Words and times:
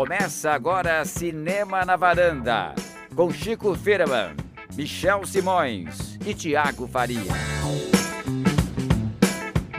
Começa 0.00 0.52
agora 0.52 1.04
Cinema 1.04 1.84
na 1.84 1.94
Varanda, 1.94 2.74
com 3.14 3.30
Chico 3.30 3.74
Firman, 3.74 4.34
Michel 4.74 5.26
Simões 5.26 6.18
e 6.24 6.32
Tiago 6.32 6.88
Faria. 6.88 7.20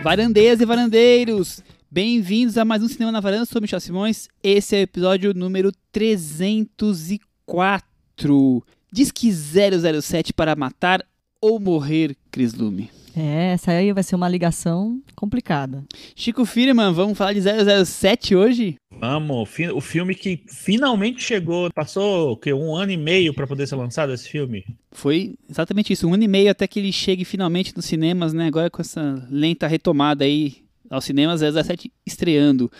Varandeiras 0.04 0.62
e 0.62 0.66
varandeiros, 0.66 1.64
bem-vindos 1.90 2.56
a 2.60 2.64
mais 2.64 2.84
um 2.84 2.88
Cinema 2.88 3.12
na 3.12 3.20
Varanda. 3.20 3.46
Sou 3.46 3.60
Michel 3.60 3.80
Simões. 3.80 4.28
Esse 4.44 4.76
é 4.76 4.82
o 4.82 4.84
episódio 4.84 5.34
número 5.34 5.72
304. 5.92 8.64
Diz 8.92 9.10
que 9.10 9.32
007 9.32 10.34
para 10.34 10.56
matar 10.56 11.04
ou 11.42 11.60
morrer, 11.60 12.16
Cris 12.30 12.54
Lume. 12.54 12.92
É, 13.16 13.52
essa 13.54 13.72
aí 13.72 13.92
vai 13.92 14.04
ser 14.04 14.16
uma 14.16 14.30
ligação 14.30 15.02
complicada. 15.16 15.84
Chico 16.16 16.46
Firman, 16.46 16.94
vamos 16.94 17.18
falar 17.18 17.34
de 17.34 17.42
007 17.42 18.36
hoje? 18.36 18.76
Vamos, 19.00 19.50
o 19.74 19.82
filme 19.82 20.16
que 20.16 20.44
finalmente 20.48 21.24
chegou, 21.24 21.72
passou 21.74 22.38
que 22.38 22.54
um 22.54 22.76
ano 22.76 22.92
e 22.92 22.98
meio 22.98 23.34
para 23.34 23.48
poder 23.48 23.68
ser 23.68 23.76
lançado 23.76 24.14
esse 24.14 24.30
filme. 24.30 24.64
Foi 24.92 25.36
exatamente 25.50 25.92
isso, 25.92 26.08
um 26.08 26.14
ano 26.14 26.24
e 26.24 26.28
meio 26.28 26.52
até 26.52 26.68
que 26.68 26.80
ele 26.80 26.92
chegue 26.92 27.26
finalmente 27.26 27.76
nos 27.76 27.86
cinemas, 27.86 28.34
né? 28.34 28.48
Agora 28.48 28.70
com 28.70 28.82
essa 28.82 29.28
lenta 29.30 29.68
retomada 29.68 30.24
aí 30.24 30.58
aos 30.90 31.06
cinemas, 31.06 31.42
007 31.42 31.92
estreando. 32.06 32.72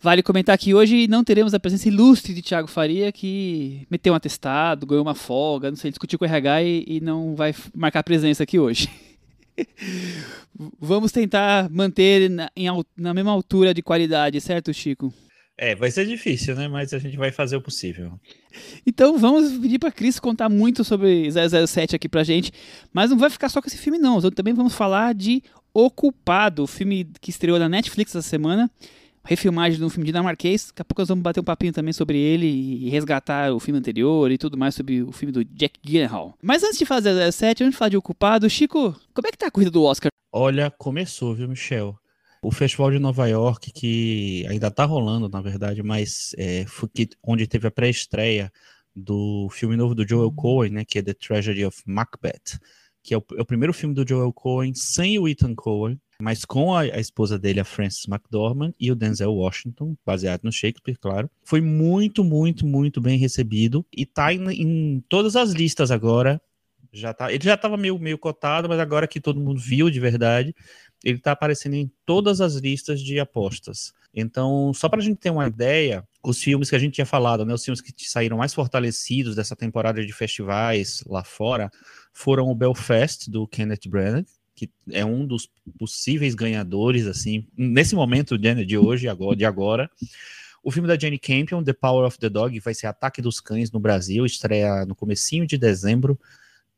Vale 0.00 0.20
comentar 0.20 0.58
que 0.58 0.74
hoje 0.74 1.06
não 1.06 1.22
teremos 1.22 1.54
a 1.54 1.60
presença 1.60 1.86
ilustre 1.86 2.34
de 2.34 2.42
Thiago 2.42 2.66
Faria, 2.66 3.12
que 3.12 3.86
meteu 3.88 4.12
um 4.12 4.16
atestado, 4.16 4.84
ganhou 4.84 5.04
uma 5.04 5.14
folga, 5.14 5.70
não 5.70 5.76
sei, 5.76 5.92
discutiu 5.92 6.18
com 6.18 6.24
o 6.24 6.28
RH 6.28 6.62
e, 6.64 6.84
e 6.88 7.00
não 7.00 7.36
vai 7.36 7.54
marcar 7.72 8.02
presença 8.02 8.42
aqui 8.42 8.58
hoje. 8.58 8.90
Vamos 10.80 11.12
tentar 11.12 11.68
manter 11.70 12.30
na, 12.30 12.50
em, 12.56 12.66
na 12.96 13.14
mesma 13.14 13.30
altura 13.30 13.74
de 13.74 13.82
qualidade, 13.82 14.40
certo, 14.40 14.72
Chico? 14.72 15.12
É, 15.56 15.74
vai 15.74 15.90
ser 15.90 16.06
difícil, 16.06 16.54
né? 16.56 16.66
Mas 16.66 16.92
a 16.92 16.98
gente 16.98 17.16
vai 17.16 17.30
fazer 17.30 17.56
o 17.56 17.60
possível. 17.60 18.18
Então 18.86 19.18
vamos 19.18 19.52
pedir 19.58 19.78
para 19.78 19.92
Cris 19.92 20.18
contar 20.18 20.48
muito 20.48 20.82
sobre 20.82 21.28
007 21.30 21.94
aqui 21.94 22.08
pra 22.08 22.24
gente, 22.24 22.50
mas 22.92 23.10
não 23.10 23.18
vai 23.18 23.30
ficar 23.30 23.48
só 23.48 23.60
com 23.60 23.68
esse 23.68 23.78
filme 23.78 23.98
não. 23.98 24.20
Também 24.30 24.54
vamos 24.54 24.74
falar 24.74 25.14
de 25.14 25.42
Ocupado, 25.74 26.64
o 26.64 26.66
filme 26.66 27.06
que 27.20 27.30
estreou 27.30 27.58
na 27.58 27.68
Netflix 27.68 28.14
essa 28.14 28.28
semana 28.28 28.70
refilmagem 29.24 29.78
de 29.78 29.84
um 29.84 29.88
filme 29.88 30.06
dinamarquês. 30.06 30.68
Daqui 30.68 30.82
a 30.82 30.84
pouco 30.84 31.00
nós 31.00 31.08
vamos 31.08 31.22
bater 31.22 31.40
um 31.40 31.44
papinho 31.44 31.72
também 31.72 31.92
sobre 31.92 32.18
ele 32.18 32.46
e 32.46 32.88
resgatar 32.90 33.52
o 33.52 33.60
filme 33.60 33.78
anterior 33.78 34.30
e 34.30 34.38
tudo 34.38 34.58
mais 34.58 34.74
sobre 34.74 35.02
o 35.02 35.12
filme 35.12 35.32
do 35.32 35.44
Jack 35.44 35.78
Gyllenhaal. 35.82 36.36
Mas 36.42 36.62
antes 36.62 36.78
de 36.78 36.86
fazer 36.86 37.14
17, 37.14 37.64
antes 37.64 37.74
de 37.74 37.78
falar 37.78 37.90
de 37.90 37.96
Ocupado, 37.96 38.48
Chico, 38.48 38.94
como 39.14 39.28
é 39.28 39.30
que 39.30 39.38
tá 39.38 39.46
a 39.46 39.50
corrida 39.50 39.70
do 39.70 39.82
Oscar? 39.82 40.10
Olha, 40.32 40.70
começou, 40.70 41.34
viu, 41.34 41.48
Michel? 41.48 41.96
O 42.42 42.50
Festival 42.50 42.90
de 42.90 42.98
Nova 42.98 43.28
York, 43.28 43.70
que 43.70 44.44
ainda 44.48 44.70
tá 44.70 44.84
rolando, 44.84 45.28
na 45.28 45.40
verdade, 45.40 45.82
mas 45.82 46.34
é, 46.36 46.64
foi 46.66 46.88
que, 46.88 47.08
onde 47.22 47.46
teve 47.46 47.68
a 47.68 47.70
pré-estreia 47.70 48.50
do 48.94 49.48
filme 49.50 49.76
novo 49.76 49.94
do 49.94 50.06
Joel 50.06 50.32
Cohen, 50.32 50.72
né, 50.72 50.84
que 50.84 50.98
é 50.98 51.02
The 51.02 51.14
Tragedy 51.14 51.64
of 51.64 51.80
Macbeth, 51.86 52.58
que 53.02 53.14
é 53.14 53.18
o, 53.18 53.24
é 53.36 53.42
o 53.42 53.46
primeiro 53.46 53.72
filme 53.72 53.94
do 53.94 54.06
Joel 54.06 54.32
Cohen 54.32 54.74
sem 54.74 55.18
o 55.18 55.28
Ethan 55.28 55.54
Cohen, 55.54 56.00
mas 56.22 56.44
com 56.44 56.72
a, 56.72 56.82
a, 56.82 57.00
esposa 57.00 57.36
dele, 57.36 57.58
a 57.58 57.64
Frances 57.64 58.06
McDormand, 58.06 58.72
e 58.78 58.92
o 58.92 58.94
Denzel 58.94 59.34
Washington, 59.34 59.96
baseado 60.06 60.44
no 60.44 60.52
Shakespeare, 60.52 60.96
claro. 60.96 61.28
Foi 61.42 61.60
muito, 61.60 62.22
muito, 62.22 62.64
muito 62.64 63.00
bem 63.00 63.18
recebido 63.18 63.84
e 63.92 64.06
tá 64.06 64.32
em, 64.32 64.40
em 64.52 65.04
todas 65.08 65.34
as 65.34 65.50
listas 65.50 65.90
agora. 65.90 66.40
Já 66.92 67.12
tá, 67.12 67.32
ele 67.32 67.42
já 67.42 67.54
estava 67.54 67.76
meio, 67.76 67.98
meio 67.98 68.16
cotado, 68.16 68.68
mas 68.68 68.78
agora 68.78 69.08
que 69.08 69.20
todo 69.20 69.40
mundo 69.40 69.58
viu 69.58 69.90
de 69.90 69.98
verdade, 69.98 70.54
ele 71.02 71.18
está 71.18 71.32
aparecendo 71.32 71.74
em 71.74 71.90
todas 72.06 72.40
as 72.40 72.54
listas 72.54 73.00
de 73.00 73.18
apostas. 73.18 73.92
Então, 74.14 74.72
só 74.72 74.88
para 74.88 75.00
a 75.00 75.02
gente 75.02 75.18
ter 75.18 75.30
uma 75.30 75.48
ideia, 75.48 76.06
os 76.22 76.40
filmes 76.40 76.70
que 76.70 76.76
a 76.76 76.78
gente 76.78 76.94
tinha 76.94 77.06
falado, 77.06 77.44
né, 77.44 77.52
os 77.52 77.64
filmes 77.64 77.80
que 77.80 77.92
saíram 78.08 78.36
mais 78.36 78.54
fortalecidos 78.54 79.34
dessa 79.34 79.56
temporada 79.56 80.06
de 80.06 80.12
festivais 80.12 81.02
lá 81.04 81.24
fora, 81.24 81.68
foram 82.12 82.46
o 82.46 82.54
Belfast, 82.54 83.28
do 83.28 83.48
Kenneth 83.48 83.88
Branagh, 83.88 84.26
que 84.54 84.70
é 84.90 85.04
um 85.04 85.26
dos 85.26 85.48
possíveis 85.78 86.34
ganhadores, 86.34 87.06
assim, 87.06 87.46
nesse 87.56 87.94
momento 87.94 88.36
de, 88.36 88.64
de 88.64 88.78
hoje, 88.78 89.08
agora, 89.08 89.36
de 89.36 89.44
agora. 89.44 89.90
O 90.62 90.70
filme 90.70 90.86
da 90.86 90.98
Jenny 90.98 91.18
Campion, 91.18 91.62
The 91.62 91.72
Power 91.72 92.06
of 92.06 92.18
the 92.18 92.28
Dog, 92.28 92.58
vai 92.60 92.74
ser 92.74 92.86
Ataque 92.86 93.20
dos 93.20 93.40
Cães 93.40 93.72
no 93.72 93.80
Brasil, 93.80 94.24
estreia 94.24 94.86
no 94.86 94.94
comecinho 94.94 95.46
de 95.46 95.58
dezembro. 95.58 96.18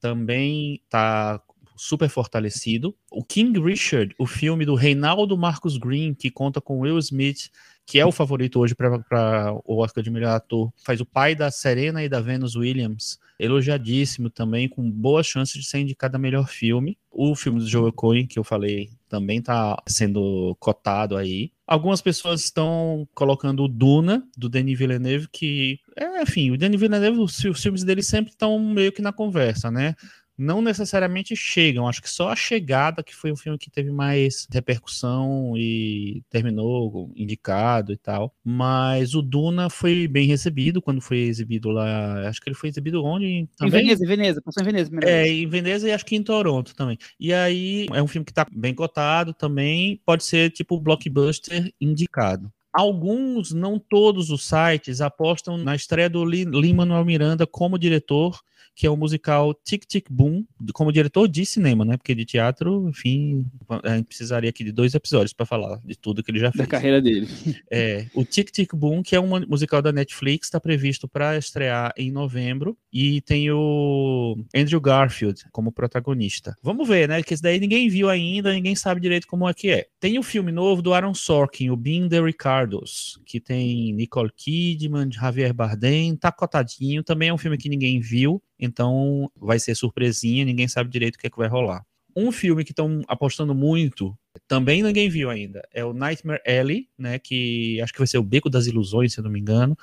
Também 0.01 0.81
tá 0.89 1.43
super 1.77 2.09
fortalecido. 2.09 2.97
O 3.11 3.23
King 3.23 3.61
Richard, 3.61 4.15
o 4.19 4.27
filme 4.27 4.65
do 4.65 4.75
Reinaldo 4.75 5.37
Marcos 5.37 5.77
Green, 5.77 6.15
que 6.15 6.31
conta 6.31 6.61
com 6.61 6.81
Will 6.81 6.99
Smith, 6.99 7.51
que 7.87 7.99
é 7.99 8.06
o 8.06 8.12
favorito 8.12 8.61
hoje 8.61 8.75
para 8.75 9.55
o 9.65 9.78
Oscar 9.83 10.03
de 10.03 10.11
melhor 10.11 10.34
ator, 10.34 10.72
faz 10.84 11.00
o 11.00 11.06
pai 11.06 11.34
da 11.34 11.50
Serena 11.50 12.03
e 12.03 12.09
da 12.09 12.21
Venus 12.21 12.56
Williams, 12.56 13.19
elogiadíssimo 13.39 14.31
também, 14.31 14.69
com 14.69 14.91
boas 14.91 15.27
chances 15.27 15.61
de 15.61 15.69
ser 15.69 15.81
indicado 15.81 16.17
a 16.17 16.19
melhor 16.19 16.49
filme. 16.49 16.97
O 17.11 17.34
filme 17.34 17.59
do 17.59 17.69
Joel 17.69 17.93
Cohen, 17.93 18.27
que 18.27 18.39
eu 18.39 18.44
falei, 18.44 18.91
também 19.09 19.39
está 19.39 19.81
sendo 19.87 20.56
cotado 20.59 21.17
aí. 21.17 21.53
Algumas 21.67 22.00
pessoas 22.00 22.43
estão 22.44 23.09
colocando 23.15 23.65
o 23.65 23.69
Duna, 23.69 24.27
do 24.37 24.49
Denis 24.49 24.78
Villeneuve, 24.78 25.28
que, 25.33 25.78
é, 25.97 26.23
enfim, 26.23 26.50
o 26.50 26.59
Denis 26.59 26.81
Villeneuve, 26.81 27.21
os 27.21 27.41
filmes 27.61 27.84
dele 27.84 28.03
sempre 28.03 28.33
estão 28.33 28.59
meio 28.59 28.93
que 28.93 29.03
na 29.03 29.12
conversa, 29.12 29.71
né? 29.71 29.94
Não 30.37 30.61
necessariamente 30.61 31.34
chegam. 31.37 31.89
Acho 31.89 32.03
que 32.03 32.11
só 32.11 32.31
a 32.31 32.37
chegada 32.37 33.03
que 33.03 33.15
foi 33.15 33.31
o 33.31 33.37
filme 33.37 33.59
que 33.59 33.71
teve 33.71 33.91
mais 33.91 34.47
repercussão 34.50 35.55
e 35.56 36.22
terminou 36.28 37.12
indicado 37.17 37.93
e 37.93 37.97
tal. 37.97 38.34
Mas 38.44 39.15
o 39.15 39.23
Duna 39.23 39.71
foi 39.71 40.09
bem 40.09 40.27
recebido 40.27 40.83
quando 40.83 41.00
foi 41.00 41.19
exibido 41.19 41.71
lá. 41.71 42.28
Acho 42.28 42.41
que 42.41 42.49
ele 42.49 42.56
foi 42.56 42.69
exibido 42.69 43.05
onde? 43.05 43.49
Também? 43.56 43.81
Em 43.81 43.83
Veneza, 43.83 44.05
em 44.05 44.09
Veneza, 44.09 44.43
passou 44.43 44.62
em 44.62 44.67
Veneza. 44.67 44.91
É, 45.03 45.28
em 45.28 45.47
Veneza 45.47 45.89
e 45.89 45.93
acho 45.93 46.05
que 46.05 46.17
em 46.17 46.23
Toronto 46.23 46.75
também. 46.75 46.99
E 47.19 47.33
aí 47.33 47.87
é 47.93 48.03
um 48.03 48.09
filme 48.09 48.25
que 48.25 48.33
tá 48.33 48.47
bem 48.50 48.75
cotado 48.75 49.33
também. 49.33 50.00
Pode 50.05 50.25
ser 50.25 50.50
tipo 50.50 50.81
blockbuster 50.81 51.73
indicado. 51.81 52.53
Alguns, 52.73 53.53
não 53.53 53.78
todos 53.78 54.31
os 54.31 54.49
sites, 54.49 55.00
apostam 55.00 55.56
na 55.56 55.77
estreia 55.77 56.11
do 56.11 56.25
Lin-Manuel 56.25 57.05
Miranda 57.05 57.47
como 57.47 57.78
diretor 57.78 58.41
que 58.75 58.87
é 58.87 58.91
o 58.91 58.97
musical 58.97 59.55
Tic 59.55 59.85
Tic 59.87 60.07
Boom, 60.11 60.45
como 60.73 60.93
diretor 60.93 61.29
de 61.29 61.47
cinema, 61.47 61.85
né? 61.85 61.97
Porque 61.97 62.15
de 62.15 62.25
teatro, 62.25 62.89
enfim, 62.89 63.47
a 63.83 63.97
gente 63.97 64.07
precisaria 64.07 64.51
aqui 64.51 64.65
de 64.65 64.73
dois 64.73 64.95
episódios 64.95 65.33
para 65.33 65.47
falar 65.47 65.79
de 65.85 65.97
tudo 65.97 66.23
que 66.23 66.31
ele 66.31 66.41
já 66.41 66.51
fez. 66.51 66.65
Da 66.65 66.67
carreira 66.67 67.01
dele. 67.01 67.29
É, 67.71 68.07
o 68.15 68.25
Tic 68.25 68.51
Tic 68.51 68.75
Boom, 68.75 69.03
que 69.03 69.15
é 69.15 69.21
um 69.21 69.47
musical 69.47 69.81
da 69.81 69.93
Netflix, 69.93 70.47
está 70.47 70.61
previsto 70.61 71.09
para 71.09 71.37
estrear 71.37 71.93
em 71.97 72.11
novembro 72.11 72.77
e 72.93 73.21
tem 73.21 73.51
o 73.51 74.37
Andrew 74.55 74.81
Garfield 74.81 75.45
como 75.53 75.73
protagonista. 75.73 76.56
Vamos 76.62 76.87
ver, 76.89 77.09
né? 77.09 77.23
Que 77.23 77.35
esse 77.35 77.43
daí 77.43 77.59
ninguém 77.59 77.89
viu 77.89 78.09
ainda, 78.09 78.53
ninguém 78.53 78.75
sabe 78.75 79.01
direito 79.01 79.27
como 79.27 79.49
é 79.49 79.55
que 79.55 79.71
é. 79.71 79.87
Tem 80.01 80.19
o 80.19 80.23
filme 80.23 80.53
novo 80.53 80.83
do 80.83 80.93
Aaron 80.93 81.15
Sorkin, 81.15 81.71
o 81.71 81.77
Being 81.77 82.09
the 82.09 82.21
Ricardos, 82.21 83.21
que 83.25 83.41
tem 83.41 83.93
Nicole 83.93 84.31
Kidman, 84.37 85.11
Javier 85.11 85.53
Bardem, 85.53 86.17
tá 86.17 86.33
cotadinho, 86.33 87.03
também 87.03 87.29
é 87.29 87.35
um 87.35 87.39
filme 87.39 87.59
que 87.59 87.69
ninguém 87.69 88.01
viu. 88.01 88.43
Então 88.64 89.30
vai 89.36 89.58
ser 89.58 89.75
surpresinha, 89.75 90.44
ninguém 90.44 90.69
sabe 90.69 90.91
direito 90.91 91.16
o 91.16 91.19
que, 91.19 91.26
é 91.26 91.30
que 91.30 91.38
vai 91.38 91.48
rolar. 91.48 91.84
Um 92.16 92.30
filme 92.30 92.64
que 92.64 92.72
estão 92.72 93.02
apostando 93.08 93.54
muito, 93.54 94.16
também 94.47 94.82
ninguém 94.82 95.08
viu 95.08 95.30
ainda, 95.30 95.66
é 95.72 95.84
o 95.84 95.92
Nightmare 95.92 96.41
Alley, 96.47 96.88
né, 96.97 97.19
que 97.19 97.80
acho 97.80 97.92
que 97.92 97.98
vai 97.98 98.06
ser 98.06 98.19
o 98.19 98.22
Beco 98.22 98.48
das 98.48 98.66
Ilusões, 98.66 99.12
se 99.12 99.20
eu 99.20 99.25
não 99.25 99.30
me 99.30 99.41
engano, 99.41 99.76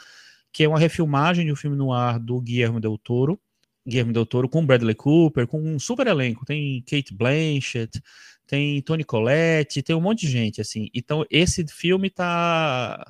que 0.52 0.64
é 0.64 0.68
uma 0.68 0.80
refilmagem 0.80 1.46
de 1.46 1.52
um 1.52 1.56
filme 1.56 1.76
no 1.76 1.92
ar 1.92 2.20
do 2.20 2.40
Guillermo 2.40 2.80
del 2.80 2.98
Toro, 2.98 3.40
Guillermo 3.86 4.14
del 4.14 4.26
Toro 4.26 4.48
com 4.48 4.66
Bradley 4.66 4.96
Cooper, 4.96 5.48
com 5.48 5.62
um 5.62 5.80
super 5.80 6.08
elenco, 6.08 6.46
tem 6.46 6.82
Kate 6.84 7.14
Blanchett, 7.14 8.02
tem 8.46 8.82
Tony 8.82 9.04
Collette, 9.04 9.82
tem 9.82 9.96
um 9.96 10.02
monte 10.02 10.22
de 10.26 10.32
gente, 10.32 10.62
assim. 10.62 10.90
Então, 10.94 11.26
esse 11.30 11.66
filme 11.68 12.10
tá... 12.10 13.02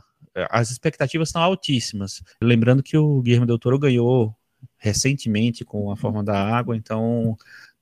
As 0.50 0.70
expectativas 0.70 1.30
estão 1.30 1.42
altíssimas. 1.42 2.24
Lembrando 2.42 2.82
que 2.82 2.96
o 2.96 3.22
Guillermo 3.22 3.46
del 3.46 3.60
Toro 3.60 3.78
ganhou 3.78 4.34
recentemente 4.78 5.64
com 5.64 5.92
a 5.92 5.96
forma 5.96 6.24
da 6.24 6.38
água, 6.38 6.76
então 6.76 7.38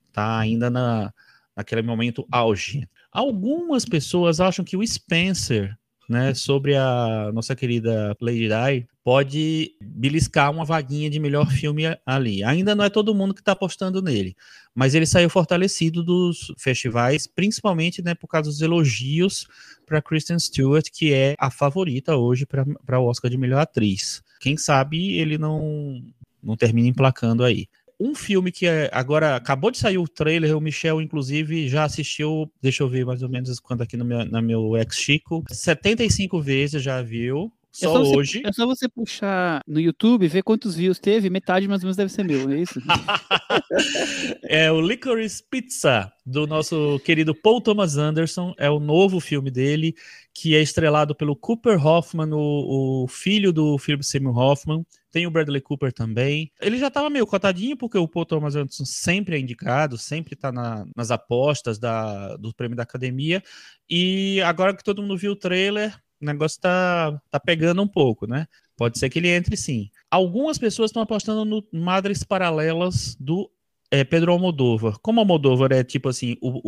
está 0.08 0.38
ainda 0.38 0.68
na, 0.68 1.12
naquele 1.56 1.82
momento 1.82 2.26
auge. 2.30 2.88
Algumas 3.12 3.84
pessoas 3.84 4.40
acham 4.40 4.64
que 4.64 4.76
o 4.76 4.86
Spencer, 4.86 5.76
né, 6.08 6.34
sobre 6.34 6.76
a 6.76 7.30
nossa 7.32 7.54
querida 7.54 8.16
Lady 8.20 8.48
Di, 8.48 8.86
pode 9.02 9.72
beliscar 9.80 10.50
uma 10.50 10.64
vaguinha 10.64 11.08
de 11.08 11.18
melhor 11.18 11.50
filme 11.50 11.84
ali. 12.04 12.44
Ainda 12.44 12.74
não 12.74 12.84
é 12.84 12.90
todo 12.90 13.14
mundo 13.14 13.34
que 13.34 13.40
está 13.40 13.52
apostando 13.52 14.02
nele, 14.02 14.36
mas 14.74 14.94
ele 14.94 15.06
saiu 15.06 15.30
fortalecido 15.30 16.04
dos 16.04 16.52
festivais, 16.58 17.26
principalmente 17.26 18.02
né, 18.02 18.14
por 18.14 18.28
causa 18.28 18.50
dos 18.50 18.60
elogios 18.60 19.46
para 19.86 20.02
Kristen 20.02 20.38
Stewart, 20.38 20.86
que 20.92 21.12
é 21.12 21.34
a 21.38 21.50
favorita 21.50 22.16
hoje 22.16 22.46
para 22.46 23.00
o 23.00 23.06
Oscar 23.06 23.30
de 23.30 23.38
melhor 23.38 23.60
atriz. 23.60 24.22
Quem 24.40 24.56
sabe 24.56 25.18
ele 25.18 25.36
não 25.36 26.02
não 26.42 26.56
termina 26.56 26.88
emplacando 26.88 27.44
aí. 27.44 27.66
Um 27.98 28.14
filme 28.14 28.50
que 28.50 28.66
é, 28.66 28.88
agora 28.92 29.36
acabou 29.36 29.70
de 29.70 29.76
sair 29.76 29.98
o 29.98 30.08
trailer, 30.08 30.56
o 30.56 30.60
Michel, 30.60 31.02
inclusive, 31.02 31.68
já 31.68 31.84
assistiu, 31.84 32.50
deixa 32.62 32.82
eu 32.82 32.88
ver 32.88 33.04
mais 33.04 33.22
ou 33.22 33.28
menos 33.28 33.60
quanto 33.60 33.82
aqui 33.82 33.96
no 33.96 34.04
meu, 34.04 34.24
no 34.24 34.42
meu 34.42 34.76
ex-Chico, 34.76 35.44
75 35.50 36.40
vezes 36.40 36.82
já 36.82 37.02
viu 37.02 37.52
só, 37.72 37.88
é 37.88 37.92
só 37.92 37.98
você, 38.00 38.16
hoje. 38.16 38.42
É 38.44 38.52
só 38.52 38.66
você 38.66 38.88
puxar 38.88 39.62
no 39.66 39.78
YouTube, 39.78 40.26
ver 40.26 40.42
quantos 40.42 40.74
views 40.74 40.98
teve, 40.98 41.30
metade 41.30 41.68
mais 41.68 41.82
ou 41.82 41.86
menos 41.86 41.96
deve 41.96 42.10
ser 42.10 42.24
meu, 42.24 42.50
é 42.50 42.60
isso? 42.60 42.80
é 44.42 44.72
o 44.72 44.80
Licorice 44.80 45.42
Pizza, 45.48 46.12
do 46.26 46.46
nosso 46.46 47.00
querido 47.04 47.32
Paul 47.32 47.60
Thomas 47.60 47.96
Anderson. 47.96 48.54
É 48.58 48.68
o 48.68 48.80
novo 48.80 49.20
filme 49.20 49.50
dele, 49.50 49.94
que 50.34 50.54
é 50.54 50.60
estrelado 50.60 51.14
pelo 51.14 51.36
Cooper 51.36 51.84
Hoffman, 51.84 52.32
o, 52.32 53.04
o 53.04 53.08
filho 53.08 53.52
do 53.52 53.76
Philip 53.78 54.04
Seymour 54.04 54.38
Hoffman. 54.38 54.84
Tem 55.10 55.26
o 55.26 55.30
Bradley 55.30 55.60
Cooper 55.60 55.92
também. 55.92 56.52
Ele 56.60 56.78
já 56.78 56.86
estava 56.86 57.10
meio 57.10 57.26
cotadinho, 57.26 57.76
porque 57.76 57.98
o 57.98 58.06
Paul 58.06 58.24
Thomas 58.24 58.54
Anderson 58.54 58.84
sempre 58.84 59.36
é 59.36 59.40
indicado, 59.40 59.98
sempre 59.98 60.34
está 60.34 60.52
na, 60.52 60.84
nas 60.96 61.10
apostas 61.10 61.78
da, 61.78 62.36
do 62.36 62.54
prêmio 62.54 62.76
da 62.76 62.84
academia. 62.84 63.42
E 63.88 64.40
agora 64.42 64.74
que 64.74 64.84
todo 64.84 65.02
mundo 65.02 65.16
viu 65.16 65.32
o 65.32 65.36
trailer, 65.36 65.98
o 66.20 66.24
negócio 66.24 66.60
tá, 66.60 67.20
tá 67.30 67.40
pegando 67.40 67.82
um 67.82 67.88
pouco, 67.88 68.26
né? 68.26 68.46
Pode 68.76 68.98
ser 68.98 69.10
que 69.10 69.18
ele 69.18 69.28
entre 69.28 69.56
sim. 69.56 69.90
Algumas 70.10 70.58
pessoas 70.58 70.90
estão 70.90 71.02
apostando 71.02 71.44
no 71.44 71.66
Madres 71.72 72.22
Paralelas 72.22 73.16
do 73.18 73.50
é, 73.90 74.04
Pedro 74.04 74.32
Almodóvar. 74.32 74.96
Como 75.02 75.20
Almodóvar 75.20 75.72
é 75.72 75.82
tipo 75.82 76.08
assim, 76.08 76.36
o, 76.40 76.60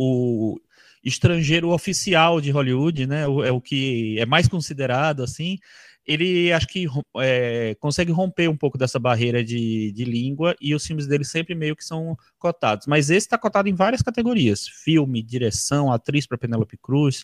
o 0.53 0.59
estrangeiro 1.03 1.69
oficial 1.69 2.39
de 2.39 2.51
Hollywood, 2.51 3.05
né? 3.05 3.23
É 3.23 3.51
o 3.51 3.59
que 3.59 4.17
é 4.19 4.25
mais 4.25 4.47
considerado 4.47 5.21
assim. 5.23 5.59
Ele 6.05 6.51
acho 6.51 6.67
que 6.67 6.85
é, 7.17 7.75
consegue 7.79 8.11
romper 8.11 8.49
um 8.49 8.57
pouco 8.57 8.77
dessa 8.77 8.99
barreira 8.99 9.43
de, 9.43 9.91
de 9.93 10.03
língua 10.03 10.53
e 10.59 10.75
os 10.75 10.85
filmes 10.85 11.07
dele 11.07 11.23
sempre 11.23 11.55
meio 11.55 11.75
que 11.75 11.83
são 11.83 12.17
cotados. 12.37 12.87
Mas 12.87 13.09
esse 13.09 13.25
está 13.25 13.37
cotado 13.37 13.69
em 13.69 13.73
várias 13.73 14.01
categorias: 14.01 14.67
filme, 14.67 15.23
direção, 15.23 15.91
atriz 15.91 16.27
para 16.27 16.37
Penélope 16.37 16.77
Cruz 16.77 17.23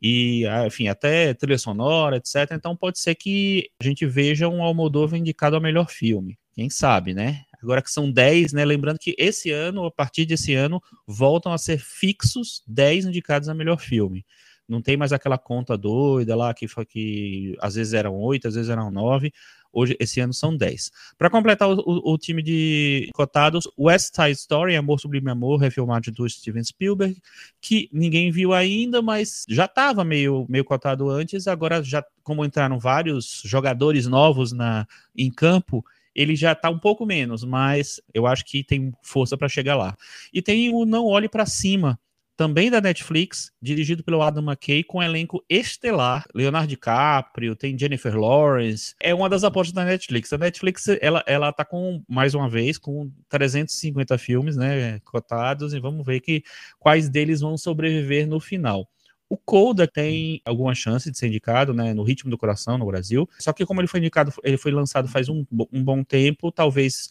e, 0.00 0.46
ah, 0.46 0.66
enfim, 0.66 0.88
até 0.88 1.34
trilha 1.34 1.58
sonora, 1.58 2.16
etc. 2.16 2.52
Então 2.52 2.76
pode 2.76 2.98
ser 3.00 3.14
que 3.16 3.70
a 3.80 3.84
gente 3.84 4.06
veja 4.06 4.48
um 4.48 4.62
Almodóvar 4.62 5.18
indicado 5.18 5.56
ao 5.56 5.62
melhor 5.62 5.90
filme. 5.90 6.38
Quem 6.54 6.70
sabe, 6.70 7.14
né? 7.14 7.42
Agora 7.62 7.82
que 7.82 7.90
são 7.90 8.10
10, 8.10 8.52
né? 8.52 8.64
Lembrando 8.64 8.98
que 8.98 9.14
esse 9.18 9.50
ano, 9.50 9.84
a 9.84 9.90
partir 9.90 10.26
desse 10.26 10.54
ano, 10.54 10.82
voltam 11.06 11.52
a 11.52 11.58
ser 11.58 11.78
fixos 11.78 12.62
10 12.66 13.06
indicados 13.06 13.48
a 13.48 13.54
melhor 13.54 13.78
filme. 13.78 14.24
Não 14.68 14.80
tem 14.80 14.96
mais 14.96 15.12
aquela 15.12 15.36
conta 15.36 15.76
doida 15.76 16.34
lá 16.34 16.54
que, 16.54 16.66
que 16.86 17.56
às 17.60 17.74
vezes 17.74 17.92
eram 17.92 18.14
8, 18.14 18.48
às 18.48 18.54
vezes 18.54 18.70
eram 18.70 18.90
9. 18.90 19.32
Hoje, 19.72 19.96
esse 19.98 20.20
ano 20.20 20.34
são 20.34 20.54
10. 20.54 20.90
Para 21.16 21.30
completar 21.30 21.68
o, 21.68 21.74
o, 21.74 22.12
o, 22.12 22.18
time 22.18 22.42
de 22.42 23.08
cotados, 23.14 23.66
West 23.78 24.14
Side 24.14 24.32
Story, 24.32 24.76
Amor 24.76 25.00
Sublime 25.00 25.30
Amor, 25.30 25.58
refilmado 25.58 26.12
do 26.12 26.28
Steven 26.28 26.62
Spielberg, 26.62 27.18
que 27.58 27.88
ninguém 27.90 28.30
viu 28.30 28.52
ainda, 28.52 29.00
mas 29.00 29.44
já 29.48 29.64
estava 29.64 30.04
meio, 30.04 30.44
meio 30.48 30.64
cotado 30.64 31.08
antes. 31.08 31.46
Agora, 31.46 31.82
já 31.82 32.04
como 32.22 32.44
entraram 32.44 32.78
vários 32.78 33.40
jogadores 33.44 34.06
novos 34.06 34.52
na, 34.52 34.86
em 35.16 35.30
campo, 35.30 35.82
ele 36.14 36.36
já 36.36 36.52
está 36.52 36.70
um 36.70 36.78
pouco 36.78 37.06
menos, 37.06 37.44
mas 37.44 38.00
eu 38.12 38.26
acho 38.26 38.44
que 38.44 38.62
tem 38.64 38.92
força 39.02 39.36
para 39.36 39.48
chegar 39.48 39.76
lá. 39.76 39.96
E 40.32 40.42
tem 40.42 40.72
o 40.74 40.84
Não 40.84 41.06
Olhe 41.06 41.28
para 41.28 41.46
Cima, 41.46 41.98
também 42.36 42.70
da 42.70 42.80
Netflix, 42.80 43.52
dirigido 43.60 44.02
pelo 44.02 44.22
Adam 44.22 44.42
McKay, 44.42 44.82
com 44.82 44.98
um 44.98 45.02
elenco 45.02 45.44
estelar. 45.48 46.24
Leonardo 46.34 46.66
DiCaprio, 46.66 47.54
tem 47.54 47.78
Jennifer 47.78 48.16
Lawrence. 48.16 48.94
É 49.00 49.14
uma 49.14 49.28
das 49.28 49.44
apostas 49.44 49.72
da 49.72 49.84
Netflix. 49.84 50.32
A 50.32 50.38
Netflix, 50.38 50.88
ela, 51.00 51.22
ela 51.26 51.52
tá 51.52 51.64
com, 51.64 52.02
mais 52.08 52.34
uma 52.34 52.48
vez, 52.48 52.78
com 52.78 53.10
350 53.28 54.16
filmes, 54.18 54.56
né, 54.56 54.98
cotados, 55.04 55.74
e 55.74 55.80
vamos 55.80 56.04
ver 56.04 56.20
que, 56.20 56.42
quais 56.78 57.08
deles 57.08 57.40
vão 57.40 57.56
sobreviver 57.56 58.26
no 58.26 58.40
final. 58.40 58.88
O 59.32 59.38
Coda 59.38 59.88
tem 59.88 60.42
alguma 60.44 60.74
chance 60.74 61.10
de 61.10 61.16
ser 61.16 61.28
indicado, 61.28 61.72
né, 61.72 61.94
no 61.94 62.02
Ritmo 62.02 62.30
do 62.30 62.36
Coração 62.36 62.76
no 62.76 62.84
Brasil. 62.84 63.26
Só 63.38 63.50
que 63.50 63.64
como 63.64 63.80
ele 63.80 63.88
foi 63.88 63.98
indicado, 63.98 64.30
ele 64.44 64.58
foi 64.58 64.70
lançado 64.70 65.08
faz 65.08 65.26
um, 65.30 65.42
um 65.72 65.82
bom 65.82 66.04
tempo, 66.04 66.52
talvez 66.52 67.08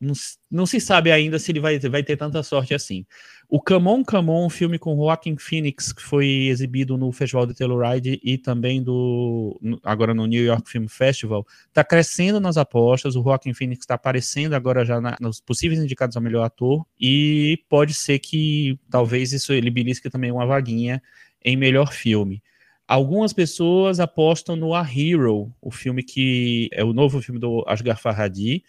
não, 0.00 0.12
não, 0.50 0.66
se 0.66 0.80
sabe 0.80 1.10
ainda 1.10 1.38
se 1.38 1.52
ele 1.52 1.60
vai, 1.60 1.78
vai 1.78 2.02
ter 2.02 2.16
tanta 2.16 2.42
sorte 2.42 2.74
assim. 2.74 3.06
O 3.48 3.60
Come 3.60 3.88
On, 3.88 4.04
Come 4.04 4.30
On, 4.30 4.46
um 4.46 4.50
filme 4.50 4.78
com 4.78 4.96
Joaquin 4.96 5.36
Phoenix, 5.36 5.92
que 5.92 6.02
foi 6.02 6.26
exibido 6.48 6.96
no 6.96 7.12
Festival 7.12 7.46
de 7.46 7.54
Telluride 7.54 8.20
e 8.22 8.36
também 8.36 8.82
do 8.82 9.60
agora 9.82 10.14
no 10.14 10.26
New 10.26 10.44
York 10.44 10.68
Film 10.68 10.86
Festival, 10.86 11.46
está 11.68 11.84
crescendo 11.84 12.40
nas 12.40 12.56
apostas. 12.56 13.16
O 13.16 13.22
Joaquin 13.22 13.54
Phoenix 13.54 13.80
está 13.80 13.94
aparecendo 13.94 14.54
agora 14.54 14.84
já 14.84 15.00
na, 15.00 15.16
nos 15.20 15.40
possíveis 15.40 15.80
indicados 15.80 16.16
ao 16.16 16.22
melhor 16.22 16.44
ator 16.44 16.84
e 17.00 17.58
pode 17.68 17.94
ser 17.94 18.18
que 18.18 18.78
talvez 18.90 19.32
isso 19.32 19.52
ele 19.52 19.70
belisque 19.70 20.10
também 20.10 20.32
uma 20.32 20.46
vaguinha 20.46 21.02
em 21.44 21.56
melhor 21.56 21.92
filme. 21.92 22.42
Algumas 22.86 23.32
pessoas 23.32 23.98
apostam 23.98 24.56
no 24.56 24.74
A 24.74 24.82
Hero, 24.82 25.50
o 25.60 25.70
filme 25.70 26.02
que 26.02 26.68
é 26.70 26.84
o 26.84 26.92
novo 26.92 27.22
filme 27.22 27.40
do 27.40 27.64
Asghar 27.66 27.98
Farhadi, 27.98 28.62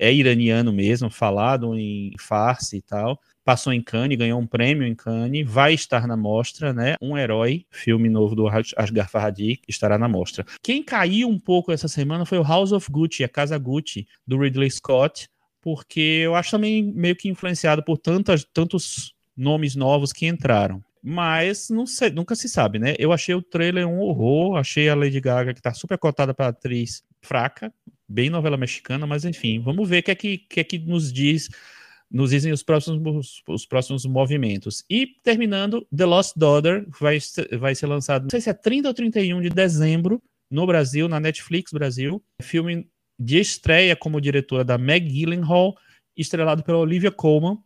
é 0.00 0.10
iraniano 0.10 0.72
mesmo, 0.72 1.10
falado 1.10 1.76
em 1.76 2.12
farsi 2.18 2.78
e 2.78 2.82
tal. 2.82 3.20
Passou 3.44 3.70
em 3.70 3.82
Cannes, 3.82 4.16
ganhou 4.16 4.40
um 4.40 4.46
prêmio 4.46 4.86
em 4.86 4.94
Cannes, 4.94 5.46
vai 5.46 5.74
estar 5.74 6.06
na 6.06 6.16
mostra, 6.16 6.72
né? 6.72 6.94
Um 7.02 7.18
herói, 7.18 7.66
filme 7.70 8.08
novo 8.08 8.34
do 8.34 8.48
Asghar 8.48 9.10
Farhadi, 9.10 9.60
estará 9.68 9.98
na 9.98 10.08
mostra. 10.08 10.46
Quem 10.62 10.82
caiu 10.82 11.28
um 11.28 11.38
pouco 11.38 11.70
essa 11.70 11.86
semana 11.86 12.24
foi 12.24 12.38
o 12.38 12.42
House 12.42 12.72
of 12.72 12.90
Gucci, 12.90 13.24
a 13.24 13.28
Casa 13.28 13.58
Gucci, 13.58 14.06
do 14.26 14.38
Ridley 14.38 14.70
Scott, 14.70 15.28
porque 15.60 16.22
eu 16.24 16.34
acho 16.34 16.52
também 16.52 16.82
meio 16.82 17.14
que 17.14 17.28
influenciado 17.28 17.84
por 17.84 17.98
tantas, 17.98 18.46
tantos 18.54 19.14
nomes 19.36 19.76
novos 19.76 20.14
que 20.14 20.26
entraram. 20.26 20.82
Mas 21.02 21.68
sei, 21.86 22.10
nunca 22.10 22.34
se 22.34 22.48
sabe, 22.48 22.78
né? 22.78 22.94
Eu 22.98 23.12
achei 23.12 23.34
o 23.34 23.42
trailer 23.42 23.86
um 23.86 24.00
horror, 24.00 24.56
achei 24.56 24.88
a 24.88 24.94
Lady 24.94 25.20
Gaga, 25.20 25.52
que 25.52 25.60
tá 25.60 25.74
super 25.74 25.98
cotada 25.98 26.32
para 26.32 26.48
atriz, 26.48 27.02
fraca, 27.22 27.72
bem 28.10 28.28
novela 28.28 28.56
mexicana, 28.56 29.06
mas 29.06 29.24
enfim, 29.24 29.60
vamos 29.60 29.88
ver 29.88 30.00
o 30.00 30.02
que 30.02 30.10
é 30.10 30.14
que, 30.14 30.38
que, 30.38 30.60
é 30.60 30.64
que 30.64 30.78
nos 30.78 31.12
diz 31.12 31.48
nos 32.10 32.30
dizem 32.30 32.50
os 32.50 32.60
próximos, 32.60 33.40
os 33.46 33.64
próximos 33.64 34.04
movimentos. 34.04 34.84
E 34.90 35.06
terminando, 35.22 35.86
The 35.96 36.04
Lost 36.04 36.36
Daughter 36.36 36.84
vai, 36.98 37.18
vai 37.56 37.72
ser 37.72 37.86
lançado, 37.86 38.24
não 38.24 38.30
sei 38.30 38.40
se 38.40 38.50
é 38.50 38.52
30 38.52 38.88
ou 38.88 38.94
31 38.94 39.40
de 39.40 39.48
dezembro, 39.48 40.20
no 40.50 40.66
Brasil, 40.66 41.08
na 41.08 41.20
Netflix 41.20 41.72
Brasil. 41.72 42.22
Filme 42.42 42.88
de 43.18 43.38
estreia 43.38 43.94
como 43.94 44.20
diretora 44.20 44.64
da 44.64 44.76
Meg 44.76 45.06
Gyllenhaal, 45.06 45.76
estrelado 46.16 46.64
pela 46.64 46.78
Olivia 46.78 47.12
Colman, 47.12 47.58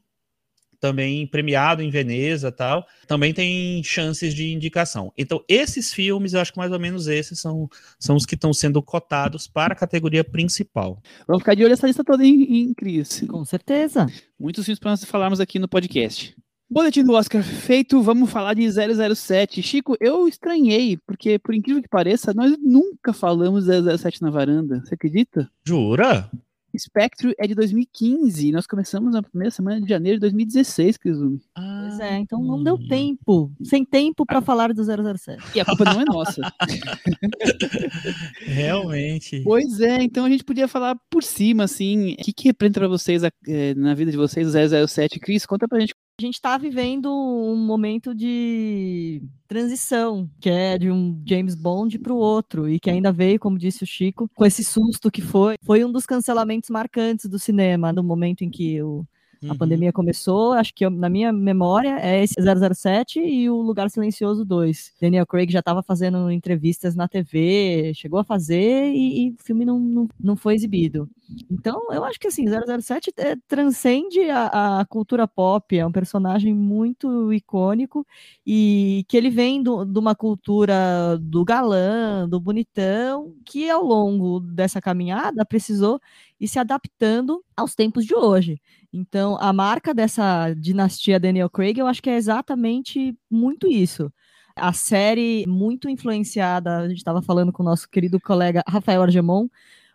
também 0.84 1.26
premiado 1.26 1.80
em 1.80 1.88
Veneza 1.88 2.52
tal, 2.52 2.86
também 3.06 3.32
tem 3.32 3.82
chances 3.82 4.34
de 4.34 4.52
indicação. 4.52 5.10
Então, 5.16 5.42
esses 5.48 5.94
filmes, 5.94 6.34
eu 6.34 6.40
acho 6.42 6.52
que 6.52 6.58
mais 6.58 6.72
ou 6.72 6.78
menos 6.78 7.06
esses 7.06 7.40
são, 7.40 7.70
são 7.98 8.16
os 8.16 8.26
que 8.26 8.34
estão 8.34 8.52
sendo 8.52 8.82
cotados 8.82 9.46
para 9.46 9.72
a 9.72 9.76
categoria 9.76 10.22
principal. 10.22 11.02
Vamos 11.26 11.42
ficar 11.42 11.54
de 11.54 11.62
olho 11.62 11.70
nessa 11.70 11.86
lista 11.86 12.04
toda 12.04 12.22
em, 12.22 12.42
em 12.42 12.74
Cris. 12.74 13.24
Com 13.26 13.46
certeza. 13.46 14.06
Muitos 14.38 14.66
filmes 14.66 14.78
para 14.78 14.90
nós 14.90 15.02
falarmos 15.04 15.40
aqui 15.40 15.58
no 15.58 15.66
podcast. 15.66 16.36
Boletim 16.68 17.02
do 17.02 17.12
Oscar 17.12 17.42
feito, 17.42 18.02
vamos 18.02 18.30
falar 18.30 18.52
de 18.52 18.68
007. 18.70 19.62
Chico, 19.62 19.96
eu 19.98 20.28
estranhei, 20.28 20.98
porque 21.06 21.38
por 21.38 21.54
incrível 21.54 21.82
que 21.82 21.88
pareça, 21.88 22.34
nós 22.34 22.54
nunca 22.58 23.14
falamos 23.14 23.64
de 23.64 23.96
007 23.96 24.20
na 24.20 24.30
varanda. 24.30 24.82
Você 24.84 24.94
acredita? 24.94 25.50
Jura? 25.66 26.30
Spectre 26.78 27.34
é 27.38 27.46
de 27.46 27.54
2015. 27.54 28.52
Nós 28.52 28.66
começamos 28.66 29.12
na 29.12 29.22
primeira 29.22 29.50
semana 29.50 29.80
de 29.80 29.88
janeiro 29.88 30.18
de 30.18 30.20
2016, 30.22 30.96
Kizumi. 30.96 31.40
Ah, 31.54 31.86
pois 31.88 32.00
é, 32.00 32.18
então 32.18 32.42
não 32.42 32.62
deu 32.62 32.78
tempo. 32.88 33.52
Sem 33.62 33.84
tempo 33.84 34.26
para 34.26 34.38
ah. 34.38 34.42
falar 34.42 34.72
do 34.72 34.82
007. 34.82 35.42
E 35.54 35.60
a 35.60 35.64
culpa 35.64 35.84
não 35.84 36.00
é 36.00 36.04
nossa. 36.04 36.40
Realmente. 38.42 39.42
Pois 39.42 39.80
é, 39.80 40.02
então 40.02 40.24
a 40.24 40.30
gente 40.30 40.44
podia 40.44 40.68
falar 40.68 40.96
por 41.10 41.22
cima, 41.22 41.64
assim. 41.64 42.12
O 42.12 42.16
que, 42.16 42.32
que 42.32 42.48
representa 42.48 42.80
para 42.80 42.88
vocês, 42.88 43.22
é, 43.22 43.74
na 43.74 43.94
vida 43.94 44.10
de 44.10 44.16
vocês, 44.16 44.46
o 44.48 44.86
007? 44.88 45.20
Cris, 45.20 45.46
conta 45.46 45.68
pra 45.68 45.80
gente 45.80 45.94
a 46.18 46.22
gente 46.22 46.34
está 46.34 46.56
vivendo 46.56 47.12
um 47.12 47.56
momento 47.56 48.14
de 48.14 49.20
transição, 49.48 50.30
que 50.40 50.48
é 50.48 50.78
de 50.78 50.88
um 50.88 51.20
James 51.26 51.56
Bond 51.56 51.98
para 51.98 52.12
o 52.12 52.16
outro, 52.16 52.68
e 52.68 52.78
que 52.78 52.88
ainda 52.88 53.10
veio, 53.10 53.40
como 53.40 53.58
disse 53.58 53.82
o 53.82 53.86
Chico, 53.86 54.30
com 54.32 54.44
esse 54.44 54.62
susto 54.62 55.10
que 55.10 55.20
foi. 55.20 55.56
Foi 55.64 55.84
um 55.84 55.90
dos 55.90 56.06
cancelamentos 56.06 56.70
marcantes 56.70 57.28
do 57.28 57.38
cinema, 57.38 57.92
no 57.92 58.04
momento 58.04 58.42
em 58.42 58.50
que 58.50 58.80
o, 58.80 59.04
a 59.46 59.52
uhum. 59.52 59.58
pandemia 59.58 59.92
começou, 59.92 60.52
acho 60.52 60.72
que 60.74 60.84
eu, 60.84 60.90
na 60.90 61.08
minha 61.08 61.32
memória 61.32 61.98
é 62.00 62.22
esse 62.22 62.36
007 62.40 63.20
e 63.20 63.50
o 63.50 63.56
Lugar 63.56 63.90
Silencioso 63.90 64.44
2. 64.44 64.94
Daniel 65.00 65.26
Craig 65.26 65.50
já 65.50 65.58
estava 65.58 65.82
fazendo 65.82 66.30
entrevistas 66.30 66.94
na 66.94 67.06
TV, 67.06 67.92
chegou 67.94 68.18
a 68.18 68.24
fazer 68.24 68.92
e, 68.92 69.26
e 69.26 69.30
o 69.32 69.36
filme 69.42 69.64
não, 69.64 69.78
não, 69.78 70.08
não 70.18 70.36
foi 70.36 70.54
exibido. 70.54 71.08
Então, 71.50 71.92
eu 71.92 72.04
acho 72.04 72.18
que 72.18 72.28
assim, 72.28 72.44
007 72.46 73.12
é, 73.16 73.36
transcende 73.48 74.20
a, 74.30 74.80
a, 74.80 74.84
cultura 74.84 75.26
pop, 75.26 75.76
é 75.76 75.86
um 75.86 75.92
personagem 75.92 76.54
muito 76.54 77.32
icônico 77.32 78.06
e 78.46 79.04
que 79.08 79.16
ele 79.16 79.30
vem 79.30 79.62
de 79.62 79.70
uma 79.70 80.14
cultura 80.14 81.18
do 81.20 81.44
galã, 81.44 82.28
do 82.28 82.38
bonitão, 82.38 83.34
que 83.44 83.68
ao 83.70 83.82
longo 83.82 84.40
dessa 84.40 84.80
caminhada 84.80 85.44
precisou 85.44 86.00
ir 86.40 86.48
se 86.48 86.58
adaptando 86.58 87.42
aos 87.56 87.74
tempos 87.74 88.04
de 88.04 88.14
hoje. 88.14 88.60
Então, 88.92 89.36
a 89.40 89.52
marca 89.52 89.94
dessa 89.94 90.52
dinastia 90.54 91.18
Daniel 91.18 91.50
Craig, 91.50 91.78
eu 91.78 91.86
acho 91.86 92.02
que 92.02 92.10
é 92.10 92.16
exatamente 92.16 93.16
muito 93.30 93.68
isso. 93.68 94.12
A 94.56 94.72
série 94.72 95.44
muito 95.48 95.88
influenciada, 95.88 96.78
a 96.78 96.88
gente 96.88 96.98
estava 96.98 97.20
falando 97.20 97.52
com 97.52 97.62
o 97.62 97.66
nosso 97.66 97.88
querido 97.88 98.20
colega 98.20 98.62
Rafael 98.68 99.02
Argemon, 99.02 99.48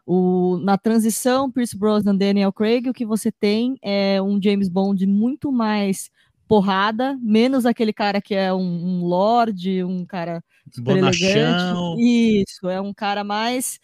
o, 0.05 0.57
na 0.63 0.77
transição 0.77 1.51
Pierce 1.51 1.77
Brosnan 1.77 2.15
Daniel 2.15 2.51
Craig, 2.51 2.89
o 2.89 2.93
que 2.93 3.05
você 3.05 3.31
tem 3.31 3.77
é 3.81 4.21
um 4.21 4.41
James 4.41 4.67
Bond 4.67 5.05
muito 5.05 5.51
mais 5.51 6.09
porrada, 6.47 7.15
menos 7.21 7.63
aquele 7.63 7.93
cara 7.93 8.19
que 8.19 8.33
é 8.33 8.51
um, 8.51 8.59
um 8.59 9.05
lord, 9.05 9.83
um 9.83 10.03
cara 10.03 10.43
super 10.73 10.95
Bonachão. 10.95 11.93
elegante. 11.95 12.41
Isso, 12.41 12.67
é 12.67 12.81
um 12.81 12.91
cara 12.91 13.23
mais 13.23 13.79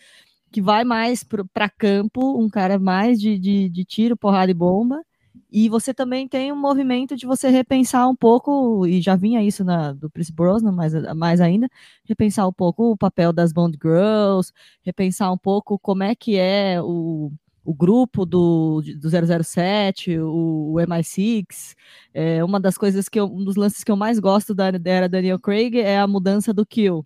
que 0.55 0.61
vai 0.61 0.85
mais 0.85 1.21
para 1.21 1.69
campo, 1.69 2.41
um 2.41 2.47
cara 2.49 2.79
mais 2.79 3.19
de, 3.19 3.37
de, 3.37 3.67
de 3.67 3.83
tiro, 3.83 4.15
porrada 4.15 4.49
e 4.49 4.53
bomba. 4.53 5.03
E 5.51 5.67
você 5.67 5.93
também 5.93 6.29
tem 6.29 6.49
um 6.49 6.55
movimento 6.55 7.13
de 7.17 7.25
você 7.25 7.49
repensar 7.49 8.07
um 8.07 8.15
pouco, 8.15 8.87
e 8.87 9.01
já 9.01 9.17
vinha 9.17 9.43
isso 9.43 9.65
na, 9.65 9.91
do 9.91 10.09
Chris 10.09 10.29
Brosnan, 10.29 10.71
mais, 10.71 10.93
mais 11.13 11.41
ainda, 11.41 11.67
repensar 12.07 12.47
um 12.47 12.53
pouco 12.53 12.91
o 12.91 12.97
papel 12.97 13.33
das 13.33 13.51
Bond 13.51 13.77
Girls, 13.83 14.53
repensar 14.81 15.29
um 15.29 15.37
pouco 15.37 15.77
como 15.77 16.03
é 16.03 16.15
que 16.15 16.37
é 16.37 16.81
o, 16.81 17.33
o 17.65 17.73
grupo 17.73 18.25
do, 18.25 18.81
do 18.81 19.43
007, 19.43 20.17
o, 20.19 20.71
o 20.71 20.75
MI6. 20.75 21.75
É, 22.13 22.41
uma 22.45 22.61
das 22.61 22.77
coisas 22.77 23.09
que 23.09 23.19
eu, 23.19 23.25
um 23.25 23.43
dos 23.43 23.57
lances 23.57 23.83
que 23.83 23.91
eu 23.91 23.97
mais 23.97 24.19
gosto 24.19 24.55
da, 24.55 24.71
da 24.71 24.89
era 24.89 25.09
Daniel 25.09 25.37
Craig 25.37 25.77
é 25.77 25.99
a 25.99 26.07
mudança 26.07 26.53
do 26.53 26.65
Kill, 26.65 27.05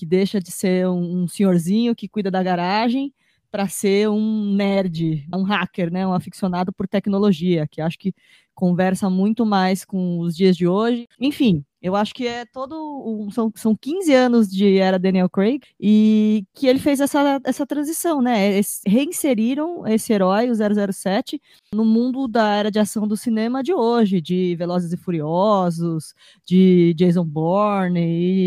que 0.00 0.06
deixa 0.06 0.40
de 0.40 0.50
ser 0.50 0.88
um, 0.88 1.24
um 1.24 1.28
senhorzinho 1.28 1.94
que 1.94 2.08
cuida 2.08 2.30
da 2.30 2.42
garagem 2.42 3.12
para 3.50 3.68
ser 3.68 4.08
um 4.08 4.54
nerd, 4.54 5.26
um 5.34 5.42
hacker, 5.42 5.92
né, 5.92 6.06
um 6.06 6.14
aficionado 6.14 6.72
por 6.72 6.88
tecnologia, 6.88 7.66
que 7.68 7.82
acho 7.82 7.98
que 7.98 8.14
conversa 8.54 9.10
muito 9.10 9.44
mais 9.44 9.84
com 9.84 10.20
os 10.20 10.34
dias 10.34 10.56
de 10.56 10.66
hoje. 10.66 11.06
Enfim, 11.20 11.62
eu 11.82 11.96
acho 11.96 12.14
que 12.14 12.26
é 12.26 12.44
todo. 12.44 12.74
Um, 13.06 13.30
são, 13.30 13.50
são 13.56 13.74
15 13.74 14.12
anos 14.12 14.50
de 14.50 14.78
era 14.78 14.98
Daniel 14.98 15.30
Craig 15.30 15.62
e 15.78 16.44
que 16.54 16.66
ele 16.66 16.78
fez 16.78 17.00
essa, 17.00 17.40
essa 17.44 17.66
transição, 17.66 18.20
né? 18.20 18.52
Eles 18.52 18.82
reinseriram 18.86 19.86
esse 19.86 20.12
herói, 20.12 20.50
o 20.50 20.54
007, 20.54 21.40
no 21.74 21.84
mundo 21.84 22.28
da 22.28 22.54
era 22.54 22.70
de 22.70 22.78
ação 22.78 23.08
do 23.08 23.16
cinema 23.16 23.62
de 23.62 23.72
hoje, 23.72 24.20
de 24.20 24.54
Velozes 24.56 24.92
e 24.92 24.96
Furiosos, 24.96 26.14
de 26.46 26.94
Jason 26.94 27.24
Bourne 27.24 28.00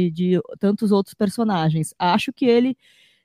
e 0.08 0.12
de 0.12 0.40
tantos 0.60 0.92
outros 0.92 1.16
personagens. 1.16 1.94
Acho 1.98 2.32
que 2.32 2.46
ele 2.46 2.78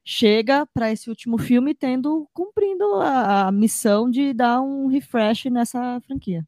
chega 0.04 0.64
para 0.66 0.90
esse 0.90 1.10
último 1.10 1.36
filme 1.36 1.74
tendo 1.74 2.26
cumprindo 2.32 2.94
a, 2.94 3.48
a, 3.48 3.52
missão 3.52 4.10
de 4.10 4.32
dar 4.32 4.62
um 4.62 4.86
refresh 4.86 5.44
nessa 5.46 6.00
franquia. 6.00 6.46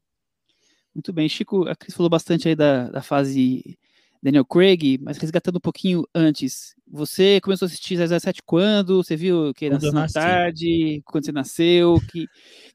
Muito 0.93 1.13
bem, 1.13 1.29
Chico, 1.29 1.67
a 1.67 1.75
Cris 1.75 1.95
falou 1.95 2.09
bastante 2.09 2.47
aí 2.47 2.55
da, 2.55 2.89
da 2.89 3.01
fase 3.01 3.77
Daniel 4.21 4.45
Craig, 4.45 4.99
mas 5.01 5.17
resgatando 5.17 5.55
um 5.55 5.61
pouquinho 5.61 6.05
antes, 6.13 6.75
você 6.87 7.41
começou 7.41 7.65
a 7.65 7.67
assistir 7.67 7.97
007 7.97 8.41
quando? 8.45 9.03
Você 9.03 9.15
viu 9.15 9.53
que 9.53 9.69
Quando 9.69 9.83
eu 9.83 9.91
na 9.91 10.07
tarde? 10.07 11.01
Quando 11.05 11.25
você 11.25 11.31
nasceu? 11.31 11.99
Que, 12.11 12.27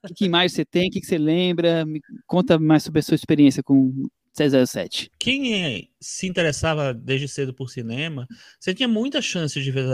que, 0.06 0.14
que 0.14 0.28
mais 0.28 0.52
você 0.52 0.64
tem? 0.64 0.88
O 0.88 0.90
que, 0.90 1.00
que 1.00 1.06
você 1.06 1.18
lembra? 1.18 1.84
Me 1.84 2.00
conta 2.26 2.58
mais 2.58 2.82
sobre 2.82 2.98
a 2.98 3.02
sua 3.02 3.14
experiência 3.14 3.62
com 3.62 4.08
007. 4.36 5.10
Quem 5.18 5.64
é- 5.64 5.82
se 6.00 6.26
interessava 6.26 6.92
desde 6.94 7.26
cedo 7.26 7.52
por 7.54 7.68
cinema, 7.70 8.28
você 8.60 8.72
tinha 8.74 8.86
muitas 8.86 9.24
chances 9.24 9.64
de 9.64 9.70
ver 9.70 9.84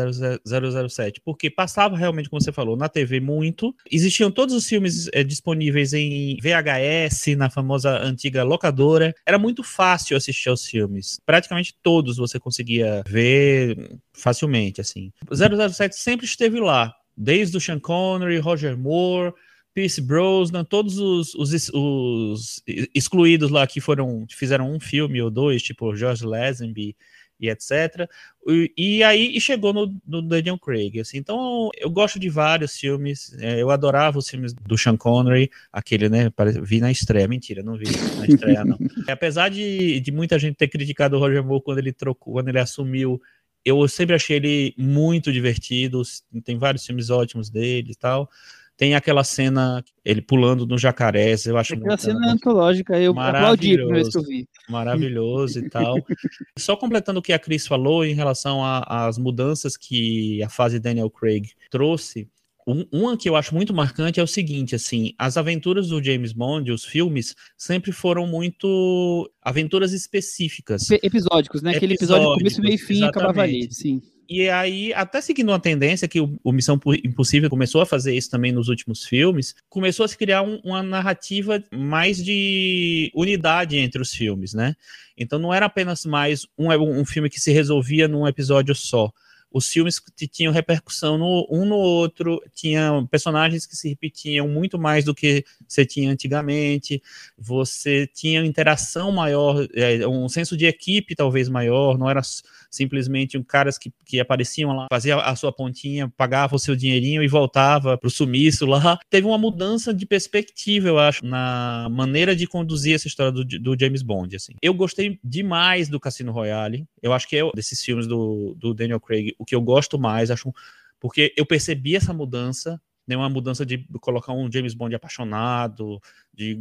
000 0.45 0.89
007, 0.89 1.21
porque 1.25 1.49
passava 1.49 1.97
realmente, 1.97 2.29
como 2.29 2.43
você 2.43 2.53
falou, 2.53 2.77
na 2.77 2.89
TV 2.89 3.21
muito. 3.21 3.75
Existiam 3.91 4.31
todos 4.31 4.55
os 4.55 4.67
filmes 4.67 5.09
eh, 5.13 5.23
disponíveis 5.25 5.93
em 5.95 6.37
VHS, 6.43 7.37
na 7.37 7.49
famosa 7.49 7.99
antiga 8.03 8.43
locadora. 8.43 9.15
Era 9.25 9.39
muito 9.39 9.63
fácil 9.63 10.17
assistir 10.17 10.49
aos 10.49 10.67
filmes. 10.67 11.19
Praticamente 11.25 11.75
todos 11.83 12.17
você 12.17 12.39
conseguia 12.39 13.03
ver 13.07 13.99
facilmente, 14.13 14.81
assim. 14.81 15.13
007 15.31 15.97
sempre 15.97 16.27
esteve 16.27 16.61
lá, 16.61 16.93
desde 17.17 17.57
o 17.57 17.61
Sean 17.61 17.79
Connery, 17.79 18.39
Roger 18.39 18.77
Moore, 18.77 19.33
Pierce 19.75 20.01
Brosnan, 20.01 20.65
todos 20.65 20.99
os, 20.99 21.35
os, 21.35 21.71
os 21.73 22.63
excluídos 22.95 23.51
lá 23.51 23.67
que 23.67 23.81
foram 23.81 24.27
fizeram 24.29 24.71
um 24.71 24.79
filme 24.79 25.21
ou 25.23 25.31
dois, 25.31 25.63
tipo 25.63 25.95
George 25.97 26.25
Lazenby 26.25 26.97
e 27.41 27.49
etc. 27.49 28.09
E, 28.47 28.73
e 28.77 29.03
aí 29.03 29.35
e 29.35 29.41
chegou 29.41 29.73
no, 29.73 29.93
no 30.07 30.23
Daniel 30.23 30.59
Craig. 30.59 31.01
Assim, 31.01 31.19
então 31.19 31.71
eu 31.77 31.91
gosto 31.91 32.19
de 32.19 32.29
vários 32.29 32.77
filmes. 32.77 33.35
é, 33.41 33.61
eu 33.61 33.71
adorava 33.71 34.19
os 34.19 34.29
filmes 34.29 34.53
do 34.53 34.77
Sean 34.77 34.97
Connery, 34.97 35.51
aquele, 35.73 36.09
né? 36.09 36.31
Vi 36.63 36.81
na 36.81 36.91
estreia, 36.91 37.27
mentira, 37.27 37.63
não 37.63 37.77
vi 37.77 37.85
na 38.19 38.27
estreia 38.27 38.65
não. 38.65 38.79
Apesar 39.09 39.49
de, 39.49 39.99
de 40.01 40.13
muita 40.13 40.39
gente 40.39 40.57
ter 40.57 40.69
criticado 40.69 41.17
o 41.17 41.19
Roger 41.19 41.43
Moore 41.45 41.65
quando 41.65 41.79
ele 41.79 41.93
trocou, 41.93 42.35
quando 42.35 42.49
ele 42.49 42.61
assumiu 42.61 43.21
eu 43.65 43.87
sempre 43.87 44.15
achei 44.15 44.37
ele 44.37 44.75
muito 44.77 45.33
divertido. 45.33 46.03
Tem 46.45 46.59
vários 46.59 46.85
filmes 46.85 47.11
ótimos 47.11 47.49
dele 47.49 47.93
e 47.93 47.95
tal. 47.95 48.29
Tem 48.77 48.95
aquela 48.95 49.23
cena, 49.23 49.85
ele 50.05 50.21
pulando 50.23 50.67
no 50.67 50.77
jacarés, 50.79 51.47
eu 51.47 51.57
acho 51.57 51.75
Aquela 51.75 51.89
muito 51.91 52.03
cena 52.03 52.33
antológica, 52.33 52.99
eu 52.99 53.13
aplaudi 53.13 53.81
a 53.81 53.87
vez 53.87 54.09
que 54.09 54.19
eu 54.19 54.23
Maravilhoso. 54.23 54.29
vi. 54.29 54.49
maravilhoso 54.69 55.59
e 55.61 55.69
tal. 55.69 55.95
Só 56.59 56.75
completando 56.77 57.21
o 57.21 57.23
que 57.23 57.33
a 57.33 57.39
Cris 57.39 57.67
falou 57.67 58.05
em 58.05 58.15
relação 58.15 58.61
às 58.65 59.19
mudanças 59.19 59.77
que 59.77 60.43
a 60.43 60.49
fase 60.49 60.81
Daniel 60.81 61.11
Craig 61.11 61.51
trouxe, 61.71 62.29
um, 62.67 62.87
uma 62.93 63.17
que 63.17 63.29
eu 63.29 63.35
acho 63.37 63.55
muito 63.55 63.75
marcante 63.75 64.21
é 64.21 64.23
o 64.23 64.27
seguinte, 64.27 64.75
assim, 64.75 65.13
as 65.19 65.37
aventuras 65.37 65.89
do 65.89 66.03
James 66.03 66.33
Bond, 66.33 66.71
os 66.71 66.85
filmes, 66.85 67.35
sempre 67.59 67.91
foram 67.93 68.25
muito 68.27 69.29
aventuras 69.43 69.93
específicas. 69.93 70.87
Pe- 70.87 71.01
Episódicos, 71.03 71.61
né? 71.61 71.75
Aquele 71.77 71.95
episódio 71.95 72.33
começo, 72.35 72.61
meio 72.61 72.75
e 72.75 72.79
fim 72.79 73.03
acabava 73.05 73.43
ali. 73.43 73.69
Sim. 73.73 74.01
E 74.29 74.49
aí, 74.49 74.95
até 74.95 75.21
seguindo 75.21 75.49
uma 75.51 75.59
tendência 75.61 76.09
que 76.09 76.21
o, 76.21 76.53
Missão 76.53 76.81
Impossível 77.05 77.51
começou 77.51 77.81
a 77.81 77.87
fazer 77.87 78.15
isso 78.15 78.31
também 78.31 78.53
nos 78.53 78.69
últimos 78.69 79.05
filmes, 79.05 79.55
começou 79.69 80.05
a 80.05 80.09
se 80.09 80.17
criar 80.17 80.43
um- 80.43 80.61
uma 80.65 80.83
narrativa 80.83 81.63
mais 81.73 82.23
de 82.23 83.11
unidade 83.15 83.77
entre 83.77 84.01
os 84.01 84.13
filmes, 84.13 84.55
né? 84.55 84.75
Então 85.19 85.39
não 85.39 85.53
era 85.53 85.67
apenas 85.67 86.05
mais 86.05 86.47
um, 86.57 86.69
um 86.73 87.05
filme 87.05 87.29
que 87.29 87.41
se 87.41 87.53
resolvia 87.53 88.09
num 88.09 88.27
episódio 88.27 88.75
só. 88.75 89.13
Os 89.53 89.69
filmes 89.69 89.99
que 89.99 90.27
tinham 90.27 90.53
repercussão 90.53 91.19
no, 91.19 91.47
um 91.51 91.65
no 91.65 91.77
outro, 91.77 92.43
tinham 92.55 93.07
personagens 93.07 93.67
que 93.67 93.77
se 93.77 93.89
repetiam 93.89 94.49
muito 94.49 94.79
mais 94.79 95.05
do 95.05 95.15
que 95.15 95.45
você 95.67 95.85
tinha 95.85 96.11
antigamente, 96.11 97.03
você 97.37 98.07
tinha 98.07 98.45
interação 98.45 99.11
maior, 99.13 99.67
é, 99.75 100.07
um 100.07 100.29
senso 100.29 100.57
de 100.57 100.67
equipe 100.67 101.15
talvez 101.15 101.49
maior, 101.49 101.99
não 101.99 102.09
era 102.09 102.23
simplesmente 102.71 103.37
um 103.37 103.43
caras 103.43 103.77
que, 103.77 103.93
que 104.05 104.19
apareciam 104.19 104.75
lá, 104.75 104.87
fazia 104.91 105.17
a 105.17 105.37
sua 105.37 105.53
pontinha, 105.53 106.09
pagava 106.17 106.57
o 106.57 106.59
seu 106.59 106.75
dinheirinho 106.75 107.23
e 107.23 107.29
voltava 107.29 107.99
pro 107.99 108.11
sumiço 108.11 108.65
lá. 108.65 108.99
Teve 109.11 109.27
uma 109.27 109.39
mudança 109.39 109.93
de 109.93 110.07
perspectiva, 110.07 110.89
eu 110.89 110.99
acho, 110.99 111.25
na 111.25 111.89
maneira 111.91 112.35
de 112.35 112.47
conduzir 112.47 112.95
essa 112.95 113.07
história 113.07 113.31
do, 113.31 113.45
do 113.45 113.77
James 113.79 114.03
Bond, 114.03 114.35
assim. 114.35 114.55
Eu 114.63 114.73
gostei 114.73 115.19
demais 115.23 115.89
do 115.89 116.01
Cassino 116.01 116.33
Royale, 116.33 116.87
eu 117.03 117.13
acho 117.13 117.29
que 117.29 117.37
é 117.37 117.51
desses 117.55 117.83
filmes 117.83 118.07
do, 118.07 118.55
do 118.59 118.73
Daniel 118.73 119.01
Craig, 119.01 119.35
o 119.43 119.45
que 119.45 119.55
eu 119.55 119.61
gosto 119.61 119.99
mais, 119.99 120.31
acho, 120.31 120.53
porque 120.99 121.35
eu 121.37 121.45
percebi 121.45 121.97
essa 121.97 122.13
mudança, 122.13 122.81
né, 123.07 123.17
uma 123.17 123.29
mudança 123.29 123.67
de 123.67 123.85
colocar 124.01 124.33
um 124.33 124.51
James 124.51 124.75
Bond 124.75 124.95
apaixonado, 124.95 126.01
de 126.33 126.59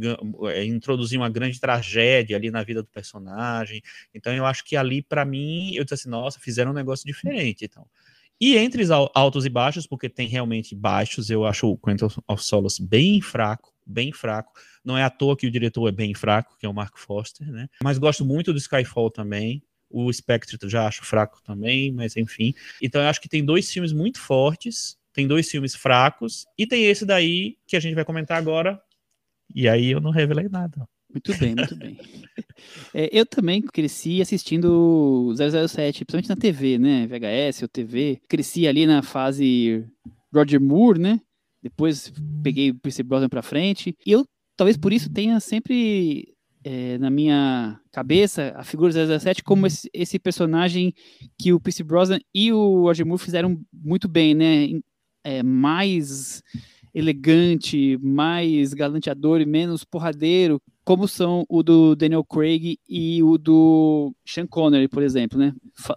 é, 0.48 0.64
introduzir 0.64 1.18
uma 1.18 1.30
grande 1.30 1.60
tragédia 1.60 2.36
ali 2.36 2.50
na 2.50 2.62
vida 2.62 2.82
do 2.82 2.88
personagem. 2.88 3.80
Então 4.12 4.34
eu 4.34 4.44
acho 4.44 4.64
que 4.64 4.76
ali, 4.76 5.00
para 5.00 5.24
mim, 5.24 5.72
eu 5.74 5.84
disse 5.84 5.94
assim, 5.94 6.08
nossa, 6.08 6.40
fizeram 6.40 6.72
um 6.72 6.74
negócio 6.74 7.06
diferente. 7.06 7.64
Então. 7.64 7.86
E 8.40 8.56
entre 8.56 8.82
os 8.82 8.90
al- 8.90 9.10
altos 9.14 9.46
e 9.46 9.48
baixos, 9.48 9.86
porque 9.86 10.08
tem 10.08 10.26
realmente 10.26 10.74
baixos, 10.74 11.30
eu 11.30 11.46
acho 11.46 11.68
o 11.68 11.78
Quentin 11.78 12.06
of 12.26 12.42
Solace 12.42 12.82
bem 12.82 13.20
fraco, 13.20 13.72
bem 13.86 14.12
fraco. 14.12 14.52
Não 14.84 14.98
é 14.98 15.04
à 15.04 15.10
toa 15.10 15.36
que 15.36 15.46
o 15.46 15.50
diretor 15.50 15.86
é 15.88 15.92
bem 15.92 16.12
fraco, 16.12 16.56
que 16.58 16.66
é 16.66 16.68
o 16.68 16.74
Mark 16.74 16.98
Foster, 16.98 17.46
né? 17.52 17.68
Mas 17.84 17.98
gosto 17.98 18.24
muito 18.24 18.52
do 18.52 18.58
Skyfall 18.58 19.12
também. 19.12 19.62
O 19.92 20.12
Spectre 20.12 20.56
eu 20.60 20.68
já 20.68 20.86
acho 20.86 21.04
fraco 21.04 21.40
também, 21.44 21.92
mas 21.92 22.16
enfim. 22.16 22.54
Então 22.80 23.00
eu 23.02 23.08
acho 23.08 23.20
que 23.20 23.28
tem 23.28 23.44
dois 23.44 23.70
filmes 23.70 23.92
muito 23.92 24.18
fortes, 24.18 24.96
tem 25.12 25.26
dois 25.26 25.50
filmes 25.50 25.74
fracos, 25.74 26.46
e 26.56 26.66
tem 26.66 26.84
esse 26.84 27.04
daí 27.04 27.56
que 27.66 27.76
a 27.76 27.80
gente 27.80 27.94
vai 27.94 28.04
comentar 28.04 28.38
agora. 28.38 28.80
E 29.54 29.68
aí 29.68 29.90
eu 29.90 30.00
não 30.00 30.10
revelei 30.10 30.48
nada. 30.48 30.88
Muito 31.12 31.36
bem, 31.38 31.54
muito 31.54 31.76
bem. 31.76 31.98
É, 32.94 33.08
eu 33.12 33.26
também 33.26 33.60
cresci 33.60 34.22
assistindo 34.22 35.34
007, 35.36 36.04
principalmente 36.04 36.28
na 36.28 36.36
TV, 36.36 36.78
né? 36.78 37.06
VHS 37.06 37.62
ou 37.62 37.68
TV. 37.68 38.20
Cresci 38.28 38.66
ali 38.66 38.86
na 38.86 39.02
fase 39.02 39.84
Roger 40.32 40.60
Moore, 40.60 40.98
né? 40.98 41.20
Depois 41.62 42.12
peguei 42.42 42.70
o 42.70 42.74
Pierce 42.74 43.02
Brosnan 43.02 43.28
pra 43.28 43.42
frente. 43.42 43.94
E 44.06 44.12
eu, 44.12 44.24
talvez 44.56 44.76
por 44.76 44.92
isso, 44.92 45.10
tenha 45.10 45.38
sempre 45.40 46.31
é, 46.64 46.98
na 46.98 47.10
minha 47.10 47.80
cabeça 47.90 48.52
a 48.56 48.64
figura 48.64 48.92
do 48.92 49.18
007 49.20 49.42
como 49.42 49.66
esse, 49.66 49.88
esse 49.92 50.18
personagem 50.18 50.94
que 51.38 51.52
o 51.52 51.60
Pierce 51.60 51.82
Brosnan 51.82 52.20
e 52.34 52.52
o 52.52 52.82
Roger 52.82 53.06
Moore 53.06 53.22
fizeram 53.22 53.60
muito 53.72 54.08
bem, 54.08 54.34
né? 54.34 54.80
É, 55.24 55.42
mais 55.42 56.42
elegante, 56.94 57.98
mais 58.02 58.74
galanteador 58.74 59.40
e 59.40 59.46
menos 59.46 59.84
porradeiro, 59.84 60.60
como 60.84 61.08
são 61.08 61.44
o 61.48 61.62
do 61.62 61.94
Daniel 61.94 62.24
Craig 62.24 62.76
e 62.88 63.22
o 63.22 63.38
do 63.38 64.14
Sean 64.26 64.46
Connery, 64.46 64.88
por 64.88 65.02
exemplo, 65.02 65.38
né? 65.38 65.54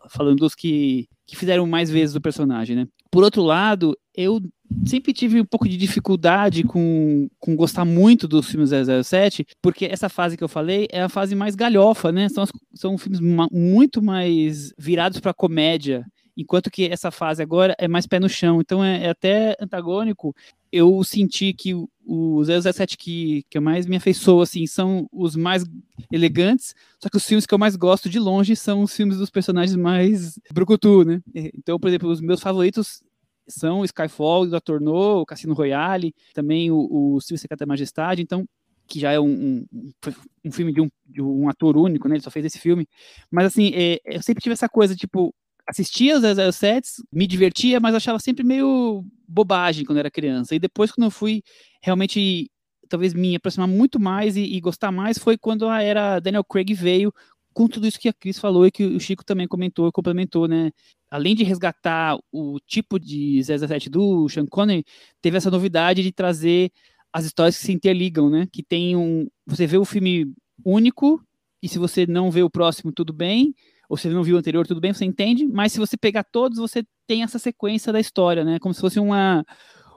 falando 0.10 0.40
dos 0.40 0.56
que, 0.56 1.08
que 1.26 1.36
fizeram 1.36 1.66
mais 1.66 1.90
vezes 1.90 2.16
o 2.16 2.22
personagem, 2.22 2.76
né? 2.76 2.88
Por 3.12 3.24
outro 3.24 3.42
lado, 3.42 3.98
eu 4.16 4.42
sempre 4.86 5.14
tive 5.14 5.40
um 5.40 5.46
pouco 5.46 5.68
de 5.68 5.78
dificuldade 5.78 6.64
com, 6.64 7.28
com 7.40 7.56
gostar 7.56 7.86
muito 7.86 8.28
dos 8.28 8.50
filmes 8.50 8.72
007, 8.72 9.46
porque 9.62 9.86
essa 9.86 10.10
fase 10.10 10.38
que 10.38 10.44
eu 10.44 10.50
falei 10.50 10.88
é 10.92 11.02
a 11.02 11.10
fase 11.10 11.36
mais 11.36 11.56
galhofa, 11.56 12.12
né? 12.12 12.30
São, 12.30 12.46
são 12.74 12.98
filmes 12.98 13.20
muito 13.52 14.02
mais 14.02 14.74
virados 14.78 15.20
para 15.20 15.34
comédia, 15.34 16.06
enquanto 16.38 16.70
que 16.70 16.88
essa 16.88 17.12
fase 17.12 17.42
agora 17.42 17.76
é 17.78 17.88
mais 17.88 18.06
pé 18.06 18.20
no 18.20 18.30
chão. 18.30 18.60
Então 18.60 18.84
é, 18.84 19.06
é 19.06 19.10
até 19.10 19.56
antagônico. 19.60 20.36
Eu 20.78 21.04
senti 21.04 21.54
que 21.54 21.74
o, 21.74 21.90
o 22.06 22.44
007 22.44 22.98
que, 22.98 23.44
que 23.50 23.60
mais 23.60 23.86
me 23.86 23.96
afeiçoou, 23.96 24.42
assim, 24.42 24.68
são 24.68 25.08
os 25.12 25.36
mais 25.36 25.64
elegantes, 26.12 26.76
só 27.02 27.10
que 27.10 27.18
os 27.18 27.26
filmes 27.26 27.46
que 27.46 27.54
eu 27.54 27.58
mais 27.58 27.76
gosto 27.76 28.10
de 28.10 28.20
longe 28.20 28.56
são 28.56 28.82
os 28.82 28.94
filmes 28.94 29.18
dos 29.18 29.30
personagens 29.30 29.76
mais 29.76 30.40
brucutu, 30.54 31.06
né? 31.06 31.22
Então, 31.34 31.80
por 31.80 31.88
exemplo, 31.88 32.10
os 32.10 32.20
meus 32.20 32.42
favoritos 32.42 33.02
são 33.48 33.86
Skyfall, 33.86 34.48
Dr. 34.48 34.82
No, 34.82 35.22
o 35.22 35.26
Cassino 35.26 35.54
Royale, 35.54 36.14
também 36.34 36.72
o, 36.72 36.88
o 37.16 37.22
Silvio 37.22 37.40
Secreta 37.40 37.66
Majestade, 37.66 38.22
então 38.22 38.46
que 38.88 39.00
já 39.00 39.12
é 39.12 39.20
um, 39.20 39.66
um, 39.72 39.88
um 40.46 40.52
filme 40.52 40.72
de 40.72 40.82
um, 40.82 40.90
de 41.06 41.22
um, 41.22 41.50
ator 41.50 41.78
único, 41.78 42.08
né? 42.08 42.16
Ele 42.16 42.24
só 42.24 42.30
fez 42.30 42.46
esse 42.46 42.60
filme. 42.60 42.88
Mas 43.32 43.48
assim, 43.48 43.72
é, 43.74 44.00
eu 44.06 44.22
sempre 44.22 44.44
tive 44.44 44.54
essa 44.54 44.70
coisa, 44.70 44.96
tipo, 44.96 45.34
assistia 45.68 46.18
os 46.18 46.56
007, 46.56 47.04
me 47.12 47.28
divertia, 47.28 47.80
mas 47.80 47.96
achava 47.96 48.20
sempre 48.20 48.44
meio 48.44 49.04
bobagem 49.28 49.86
quando 49.86 49.98
era 49.98 50.12
criança. 50.12 50.56
E 50.56 50.60
depois, 50.60 50.92
quando 50.92 51.06
eu 51.06 51.12
fui 51.12 51.42
realmente, 51.82 52.50
talvez 52.88 53.14
me 53.14 53.36
aproximar 53.36 53.68
muito 53.68 54.00
mais 54.00 54.38
e, 54.38 54.44
e 54.44 54.60
gostar 54.60 54.92
mais, 54.92 55.18
foi 55.18 55.38
quando 55.38 55.68
a 55.68 55.82
era 55.82 56.20
Daniel 56.20 56.44
Craig 56.44 56.74
veio 56.74 57.14
com 57.54 57.68
tudo 57.70 57.88
isso 57.88 58.00
que 58.00 58.10
a 58.10 58.14
Cris 58.14 58.38
falou 58.38 58.68
e 58.68 58.72
que 58.72 58.84
o 58.84 59.00
Chico 59.00 59.24
também 59.24 59.48
comentou, 59.48 59.90
complementou, 59.92 60.46
né? 60.48 60.72
Além 61.10 61.34
de 61.34 61.44
resgatar 61.44 62.18
o 62.32 62.60
tipo 62.68 63.00
de 63.00 63.42
007 63.42 63.90
do 63.90 64.28
Sean 64.28 64.46
Connery, 64.46 64.84
teve 65.22 65.38
essa 65.38 65.50
novidade 65.50 66.04
de 66.04 66.12
trazer 66.12 66.70
as 67.14 67.24
histórias 67.24 67.58
que 67.58 67.66
se 67.66 67.72
interligam, 67.72 68.30
né? 68.30 68.46
Que 68.52 68.62
tem 68.62 68.96
um. 68.98 69.28
Você 69.48 69.66
vê 69.66 69.78
o 69.78 69.86
filme 69.86 70.34
único, 70.66 71.24
e 71.64 71.70
se 71.70 71.80
você 71.80 72.06
não 72.06 72.30
vê 72.30 72.44
o 72.44 72.50
próximo, 72.50 72.92
tudo 72.92 73.14
bem. 73.14 73.56
Ou 73.90 73.98
se 73.98 74.10
você 74.10 74.14
não 74.14 74.24
viu 74.24 74.36
o 74.36 74.40
anterior, 74.40 74.66
tudo 74.66 74.82
bem, 74.82 74.94
você 74.94 75.06
entende. 75.06 75.46
Mas 75.46 75.72
se 75.74 75.80
você 75.80 75.98
pegar 75.98 76.24
todos, 76.24 76.58
você 76.58 76.86
tem 77.08 77.24
essa 77.24 77.40
sequência 77.40 77.92
da 77.94 78.00
história, 78.00 78.44
né? 78.44 78.60
Como 78.60 78.74
se 78.74 78.82
fosse 78.82 79.00
uma, 79.00 79.46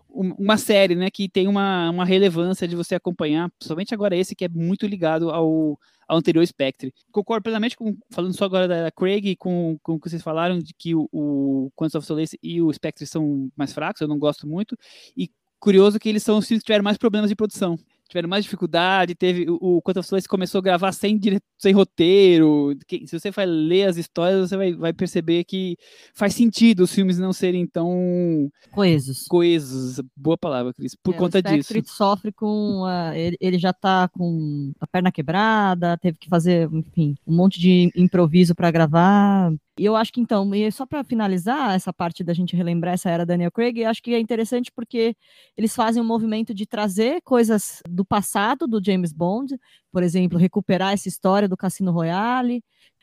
uma 0.09 0.57
série, 0.57 0.95
né, 0.95 1.11
que 1.11 1.29
tem 1.29 1.47
uma, 1.47 1.91
uma 1.91 2.05
relevância 2.05 2.67
de 2.67 2.75
você 2.75 2.95
acompanhar, 2.95 3.51
principalmente 3.51 3.95
agora 3.95 4.17
esse 4.17 4.35
que 4.35 4.45
é 4.45 4.49
muito 4.49 4.87
ligado 4.87 5.31
ao, 5.31 5.79
ao 6.09 6.17
anterior 6.17 6.45
Spectre. 6.47 6.93
Concordo 7.13 7.45
plenamente 7.45 7.77
com, 7.77 7.97
falando 8.11 8.35
só 8.35 8.45
agora 8.45 8.67
da 8.67 8.91
Craig, 8.91 9.37
com, 9.37 9.79
com 9.83 9.95
o 9.95 10.01
que 10.01 10.09
vocês 10.09 10.23
falaram, 10.23 10.59
de 10.59 10.73
que 10.75 10.95
o, 10.95 11.09
o 11.13 11.71
Quantum 11.77 11.99
of 11.99 12.07
Solace 12.07 12.39
e 12.43 12.61
o 12.63 12.73
Spectre 12.73 13.07
são 13.07 13.51
mais 13.57 13.73
fracos, 13.73 14.01
eu 14.01 14.09
não 14.09 14.19
gosto 14.19 14.47
muito, 14.47 14.77
e 15.17 15.31
curioso 15.61 15.99
que 15.99 16.09
eles 16.09 16.23
são 16.23 16.39
os 16.39 16.47
que 16.47 16.59
tiveram 16.59 16.85
mais 16.85 16.97
problemas 16.97 17.29
de 17.29 17.37
produção 17.37 17.79
tiveram 18.09 18.29
mais 18.29 18.45
dificuldade, 18.45 19.15
teve 19.15 19.49
o, 19.49 19.59
o 19.61 19.83
Quantum 19.83 20.01
of 20.01 20.09
Solace 20.09 20.27
começou 20.27 20.61
a 20.61 20.63
gravar 20.63 20.93
sem, 20.93 21.19
dire, 21.19 21.41
sem 21.59 21.73
roteiro, 21.73 22.77
que, 22.87 23.07
se 23.07 23.19
você 23.19 23.31
vai 23.31 23.47
ler 23.47 23.89
as 23.89 23.97
histórias, 23.97 24.49
você 24.49 24.57
vai, 24.57 24.73
vai 24.73 24.93
perceber 24.93 25.45
que 25.45 25.77
faz 26.15 26.35
sentido 26.35 26.81
os 26.81 26.93
filmes 26.93 27.19
não 27.19 27.33
serem 27.33 27.67
tão 27.67 28.51
coesos. 28.73 29.27
Coesos, 29.27 30.01
boa 30.17 30.39
palavra, 30.39 30.73
Cris, 30.73 30.95
por 30.95 31.15
é, 31.15 31.19
conta 31.19 31.39
o 31.39 31.43
disso. 31.43 31.73
sofre 31.85 32.33
com 32.33 32.85
a, 32.85 33.17
ele, 33.17 33.37
ele 33.41 33.59
já 33.59 33.73
tá 33.73 34.09
com 34.09 34.73
a 34.81 34.87
perna 34.87 35.13
quebrada, 35.13 35.99
teve 35.99 36.19
que 36.19 36.29
fazer, 36.29 36.69
enfim, 36.73 37.15
um 37.27 37.37
monte 37.37 37.61
de 37.61 37.93
improviso 37.95 38.55
para 38.55 38.71
gravar, 38.71 39.53
e 39.79 39.85
eu 39.85 39.95
acho 39.95 40.13
que 40.13 40.21
então, 40.21 40.53
e 40.55 40.71
só 40.73 40.85
para 40.85 41.05
finalizar 41.05 41.75
essa 41.75 41.93
parte 41.93 42.25
da 42.25 42.33
gente 42.35 42.57
relembrar 42.57 42.95
essa 42.95 43.09
era 43.11 43.25
Daniel 43.25 43.53
Craig, 43.53 43.79
eu 43.79 43.89
acho 43.89 44.03
que 44.03 44.13
é 44.13 44.19
interessante 44.19 44.73
porque 44.73 45.15
eles 45.57 45.75
fazem 45.75 46.03
um 46.03 46.07
movimento 46.07 46.53
de 46.53 46.67
trazer 46.67 47.21
coisas 47.23 47.81
do 47.89 48.05
passado 48.05 48.67
do 48.67 48.83
James 48.85 49.13
Bond, 49.13 49.59
por 49.93 50.03
exemplo, 50.03 50.39
recuperar 50.39 50.93
essa 50.93 51.09
história 51.09 51.49
do 51.49 51.57
Cassino 51.57 51.93
Royale, 51.93 52.63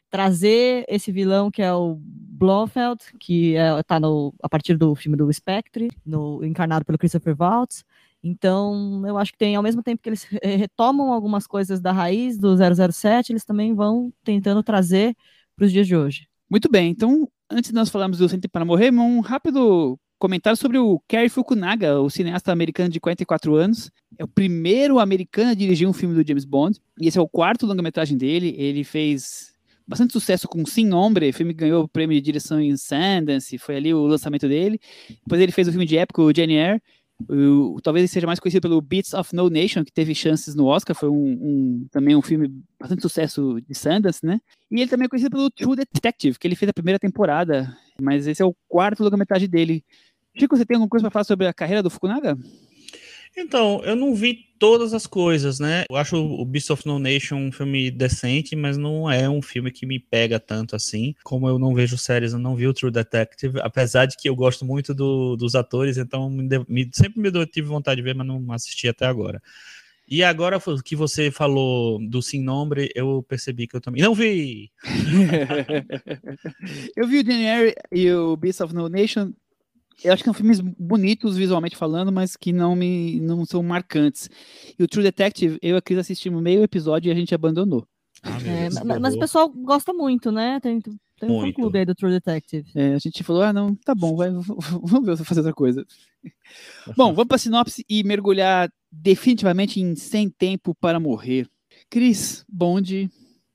trazer 0.09 0.85
esse 0.87 1.11
vilão 1.11 1.49
que 1.49 1.61
é 1.61 1.73
o 1.73 1.97
Blofeld, 1.99 3.01
que 3.19 3.53
está 3.53 3.79
é, 3.79 3.83
tá 3.83 3.99
a 4.43 4.49
partir 4.49 4.77
do 4.77 4.93
filme 4.95 5.17
do 5.17 5.31
Spectre, 5.31 5.89
no, 6.05 6.43
encarnado 6.43 6.85
pelo 6.85 6.97
Christopher 6.97 7.35
Waltz. 7.37 7.83
Então, 8.23 9.03
eu 9.05 9.17
acho 9.17 9.31
que 9.31 9.37
tem, 9.37 9.55
ao 9.55 9.63
mesmo 9.63 9.83
tempo 9.83 10.01
que 10.01 10.09
eles 10.09 10.23
retomam 10.41 11.13
algumas 11.13 11.45
coisas 11.45 11.79
da 11.79 11.91
raiz 11.91 12.37
do 12.37 12.55
007, 12.57 13.31
eles 13.31 13.45
também 13.45 13.73
vão 13.73 14.11
tentando 14.23 14.63
trazer 14.63 15.15
para 15.55 15.65
os 15.65 15.71
dias 15.71 15.85
de 15.85 15.95
hoje. 15.95 16.27
Muito 16.49 16.69
bem, 16.69 16.91
então, 16.91 17.27
antes 17.49 17.71
de 17.71 17.75
nós 17.75 17.89
falarmos 17.89 18.19
do 18.19 18.29
Sempre 18.29 18.47
para 18.47 18.63
Morrer, 18.63 18.91
um 18.91 19.19
rápido 19.19 19.99
comentário 20.19 20.57
sobre 20.57 20.77
o 20.77 21.01
Cary 21.07 21.27
Fukunaga, 21.27 21.99
o 21.99 22.09
cineasta 22.09 22.51
americano 22.51 22.89
de 22.89 22.99
44 22.99 23.55
anos. 23.55 23.91
É 24.17 24.23
o 24.23 24.27
primeiro 24.27 24.99
americano 24.99 25.51
a 25.51 25.53
dirigir 25.55 25.87
um 25.87 25.93
filme 25.93 26.15
do 26.15 26.25
James 26.25 26.45
Bond, 26.45 26.79
e 26.99 27.07
esse 27.07 27.17
é 27.17 27.21
o 27.21 27.27
quarto 27.27 27.65
longa-metragem 27.65 28.17
dele. 28.17 28.55
Ele 28.57 28.83
fez 28.83 29.55
bastante 29.87 30.13
sucesso 30.13 30.47
com 30.47 30.65
Sim 30.65 30.93
Hombre, 30.93 31.31
filme 31.31 31.53
que 31.53 31.61
ganhou 31.61 31.83
o 31.83 31.87
prêmio 31.87 32.15
de 32.15 32.21
direção 32.21 32.59
em 32.59 32.75
Sundance, 32.77 33.57
foi 33.57 33.75
ali 33.75 33.93
o 33.93 34.05
lançamento 34.05 34.47
dele. 34.47 34.79
Depois 35.09 35.41
ele 35.41 35.51
fez 35.51 35.67
o 35.67 35.71
filme 35.71 35.85
de 35.85 35.97
época, 35.97 36.21
o 36.21 36.33
Jane 36.35 36.55
Eyre, 36.55 36.81
o, 37.29 37.79
talvez 37.81 38.03
ele 38.03 38.07
seja 38.07 38.27
mais 38.27 38.39
conhecido 38.39 38.61
pelo 38.61 38.81
Beats 38.81 39.13
of 39.13 39.33
No 39.35 39.49
Nation, 39.49 39.83
que 39.83 39.91
teve 39.91 40.13
chances 40.13 40.53
no 40.53 40.65
Oscar, 40.65 40.95
foi 40.95 41.09
um, 41.09 41.15
um, 41.15 41.87
também 41.89 42.15
um 42.15 42.21
filme 42.21 42.51
bastante 42.79 43.01
sucesso 43.01 43.59
de 43.61 43.73
Sundance, 43.73 44.25
né? 44.25 44.39
E 44.69 44.81
ele 44.81 44.89
também 44.89 45.05
é 45.05 45.09
conhecido 45.09 45.31
pelo 45.31 45.49
True 45.49 45.75
Detective, 45.75 46.37
que 46.37 46.47
ele 46.47 46.55
fez 46.55 46.69
a 46.69 46.73
primeira 46.73 46.99
temporada, 46.99 47.75
mas 47.99 48.27
esse 48.27 48.41
é 48.41 48.45
o 48.45 48.55
quarto 48.67 49.03
longa-metragem 49.03 49.49
dele. 49.49 49.83
Chico, 50.37 50.57
você 50.57 50.65
tem 50.65 50.75
alguma 50.75 50.89
coisa 50.89 51.03
para 51.03 51.11
falar 51.11 51.23
sobre 51.23 51.47
a 51.47 51.53
carreira 51.53 51.81
do 51.81 51.89
Fukunaga? 51.89 52.37
Então, 53.37 53.81
eu 53.83 53.95
não 53.95 54.15
vi 54.15 54.45
todas 54.57 54.93
as 54.93 55.05
coisas, 55.05 55.59
né? 55.59 55.83
Eu 55.89 55.97
acho 55.97 56.15
o 56.15 56.45
Beast 56.45 56.69
of 56.69 56.87
No 56.87 56.97
Nation 56.97 57.35
um 57.35 57.51
filme 57.51 57.91
decente, 57.91 58.55
mas 58.55 58.77
não 58.77 59.11
é 59.11 59.29
um 59.29 59.41
filme 59.41 59.71
que 59.71 59.85
me 59.85 59.99
pega 59.99 60.39
tanto 60.39 60.75
assim. 60.75 61.13
Como 61.23 61.47
eu 61.49 61.59
não 61.59 61.73
vejo 61.73 61.97
séries, 61.97 62.33
eu 62.33 62.39
não 62.39 62.55
vi 62.55 62.67
o 62.67 62.73
True 62.73 62.91
Detective, 62.91 63.59
apesar 63.61 64.05
de 64.05 64.15
que 64.15 64.29
eu 64.29 64.35
gosto 64.35 64.65
muito 64.65 64.93
do, 64.93 65.35
dos 65.35 65.55
atores, 65.55 65.97
então 65.97 66.29
me, 66.29 66.47
me, 66.67 66.89
sempre 66.93 67.19
me 67.19 67.45
tive 67.45 67.67
vontade 67.67 67.97
de 67.97 68.03
ver, 68.03 68.15
mas 68.15 68.25
não 68.25 68.51
assisti 68.51 68.87
até 68.87 69.05
agora. 69.05 69.41
E 70.07 70.23
agora 70.23 70.59
que 70.83 70.95
você 70.95 71.31
falou 71.31 71.99
do 72.07 72.21
Sim 72.21 72.41
Nombre, 72.41 72.91
eu 72.95 73.25
percebi 73.27 73.67
que 73.67 73.75
eu 73.75 73.81
também 73.81 74.03
não 74.03 74.13
vi. 74.13 74.71
eu 76.95 77.07
vi 77.07 77.19
o 77.19 77.23
Daniel 77.23 77.73
e 77.91 78.11
o 78.11 78.37
Beast 78.37 78.61
of 78.61 78.73
No 78.73 78.87
Nation 78.87 79.33
eu 80.03 80.13
acho 80.13 80.23
que 80.23 80.27
são 80.27 80.33
filmes 80.33 80.59
bonitos 80.59 81.37
visualmente 81.37 81.75
falando, 81.75 82.11
mas 82.11 82.35
que 82.35 82.51
não 82.51 82.75
me 82.75 83.19
não 83.19 83.45
são 83.45 83.63
marcantes. 83.63 84.29
E 84.77 84.83
o 84.83 84.87
True 84.87 85.03
Detective, 85.03 85.57
eu 85.61 85.75
e 85.75 85.77
a 85.77 85.81
Cris 85.81 85.99
assistimos 85.99 86.41
meio 86.41 86.63
episódio 86.63 87.09
e 87.09 87.11
a 87.11 87.15
gente 87.15 87.33
abandonou. 87.33 87.87
Ah, 88.23 88.37
é, 88.41 88.69
mas, 88.83 88.99
mas, 88.99 89.15
o 89.15 89.19
pessoal 89.19 89.49
gosta 89.49 89.93
muito, 89.93 90.31
né? 90.31 90.59
Tem, 90.59 90.81
tem 90.81 91.29
um 91.29 91.51
clube 91.53 91.79
aí 91.79 91.85
do 91.85 91.93
True 91.93 92.11
Detective. 92.11 92.67
É, 92.75 92.93
a 92.95 92.99
gente 92.99 93.23
falou, 93.23 93.43
ah, 93.43 93.53
não, 93.53 93.75
tá 93.75 93.93
bom, 93.93 94.15
vai, 94.15 94.31
vamos 94.31 95.05
ver 95.05 95.17
se 95.17 95.23
fazer 95.23 95.41
outra 95.41 95.53
coisa. 95.53 95.85
bom, 96.97 97.13
vamos 97.13 97.27
para 97.27 97.37
sinopse 97.37 97.85
e 97.87 98.03
mergulhar 98.03 98.71
definitivamente 98.91 99.79
em 99.79 99.95
Sem 99.95 100.29
Tempo 100.29 100.73
para 100.73 100.99
Morrer. 100.99 101.47
Cris 101.89 102.43
Bond, 102.49 103.09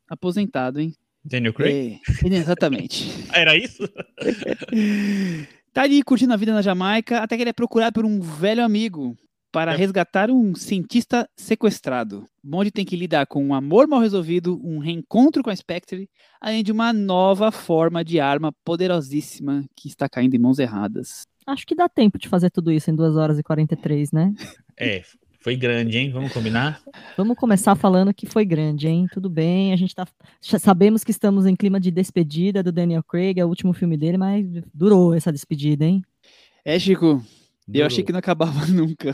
aposentado, 0.09 0.81
hein? 0.81 0.95
Daniel 1.25 1.53
Craig? 1.53 2.01
É, 2.25 2.29
exatamente. 2.29 3.11
Era 3.33 3.57
isso? 3.57 3.83
Tá 5.73 5.83
ali 5.83 6.03
curtindo 6.03 6.33
a 6.33 6.37
vida 6.37 6.53
na 6.53 6.63
Jamaica, 6.63 7.19
até 7.19 7.37
que 7.37 7.43
ele 7.43 7.51
é 7.51 7.55
procurado 7.55 7.95
por 7.95 8.05
um 8.05 8.21
velho 8.21 8.65
amigo 8.65 9.17
para 9.53 9.73
é. 9.73 9.77
resgatar 9.77 10.31
um 10.31 10.55
cientista 10.55 11.29
sequestrado. 11.37 12.25
Bond 12.43 12.71
tem 12.71 12.85
que 12.85 12.97
lidar 12.97 13.27
com 13.27 13.45
um 13.45 13.55
amor 13.55 13.87
mal 13.87 14.01
resolvido, 14.01 14.61
um 14.65 14.79
reencontro 14.79 15.43
com 15.43 15.51
a 15.51 15.57
Spectre, 15.57 16.09
além 16.41 16.63
de 16.63 16.73
uma 16.73 16.93
nova 16.93 17.51
forma 17.51 18.05
de 18.05 18.21
arma 18.21 18.53
poderosíssima 18.65 19.65
que 19.77 19.89
está 19.89 20.09
caindo 20.09 20.35
em 20.35 20.39
mãos 20.39 20.59
erradas. 20.59 21.23
Acho 21.47 21.67
que 21.67 21.75
dá 21.75 21.89
tempo 21.89 22.19
de 22.19 22.29
fazer 22.29 22.51
tudo 22.51 22.71
isso 22.71 22.91
em 22.91 22.95
2 22.95 23.17
horas 23.17 23.39
e 23.39 23.43
43, 23.43 24.13
né? 24.13 24.33
É, 24.77 25.03
foi 25.41 25.57
grande, 25.57 25.97
hein? 25.97 26.11
Vamos 26.11 26.33
combinar? 26.33 26.83
Vamos 27.17 27.37
começar 27.37 27.75
falando 27.75 28.13
que 28.13 28.27
foi 28.27 28.45
grande, 28.45 28.87
hein? 28.87 29.07
Tudo 29.11 29.31
bem, 29.31 29.73
a 29.73 29.77
gente 29.77 29.95
tá. 29.95 30.07
Sabemos 30.41 31.03
que 31.03 31.11
estamos 31.11 31.47
em 31.47 31.57
clima 31.57 31.81
de 31.81 31.91
despedida 31.91 32.63
do 32.63 32.71
Daniel 32.71 33.03
Craig, 33.03 33.41
é 33.41 33.45
o 33.45 33.49
último 33.49 33.73
filme 33.73 33.97
dele, 33.97 34.19
mas 34.19 34.47
durou 34.75 35.15
essa 35.15 35.33
despedida, 35.33 35.85
hein? 35.85 36.03
É, 36.63 36.79
Chico. 36.79 37.25
Durou. 37.67 37.81
Eu 37.81 37.87
achei 37.87 38.05
que 38.05 38.13
não 38.13 38.19
acabava 38.19 38.67
nunca. 38.69 39.13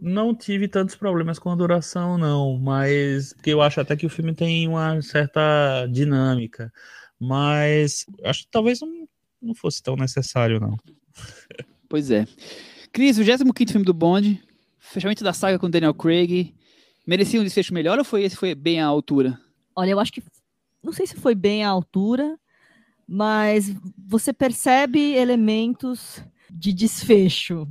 Não 0.00 0.34
tive 0.34 0.68
tantos 0.68 0.94
problemas 0.94 1.38
com 1.38 1.50
a 1.50 1.56
duração, 1.56 2.16
não, 2.16 2.58
mas 2.58 3.32
porque 3.32 3.50
eu 3.50 3.60
acho 3.60 3.80
até 3.80 3.96
que 3.96 4.06
o 4.06 4.10
filme 4.10 4.34
tem 4.34 4.68
uma 4.68 5.02
certa 5.02 5.86
dinâmica. 5.90 6.72
Mas 7.18 8.04
acho 8.22 8.42
que 8.44 8.50
talvez 8.52 8.80
não, 8.80 9.08
não 9.42 9.54
fosse 9.54 9.82
tão 9.82 9.96
necessário, 9.96 10.60
não. 10.60 10.76
Pois 11.88 12.10
é. 12.10 12.24
Cris, 12.92 13.18
o 13.18 13.24
25 13.24 13.72
filme 13.72 13.84
do 13.84 13.94
Bond, 13.94 14.40
fechamento 14.92 15.24
da 15.24 15.32
saga 15.32 15.58
com 15.58 15.70
Daniel 15.70 15.94
Craig. 15.94 16.54
Merecia 17.06 17.40
um 17.40 17.44
desfecho 17.44 17.72
melhor 17.72 17.98
ou 17.98 18.04
foi 18.04 18.24
esse 18.24 18.36
foi 18.36 18.54
bem 18.54 18.80
à 18.80 18.86
altura? 18.86 19.38
Olha, 19.74 19.90
eu 19.90 20.00
acho 20.00 20.12
que 20.12 20.22
não 20.82 20.92
sei 20.92 21.06
se 21.06 21.16
foi 21.16 21.34
bem 21.34 21.64
à 21.64 21.68
altura, 21.68 22.38
mas 23.06 23.74
você 23.96 24.32
percebe 24.32 25.14
elementos 25.14 26.22
de 26.50 26.72
desfecho. 26.72 27.68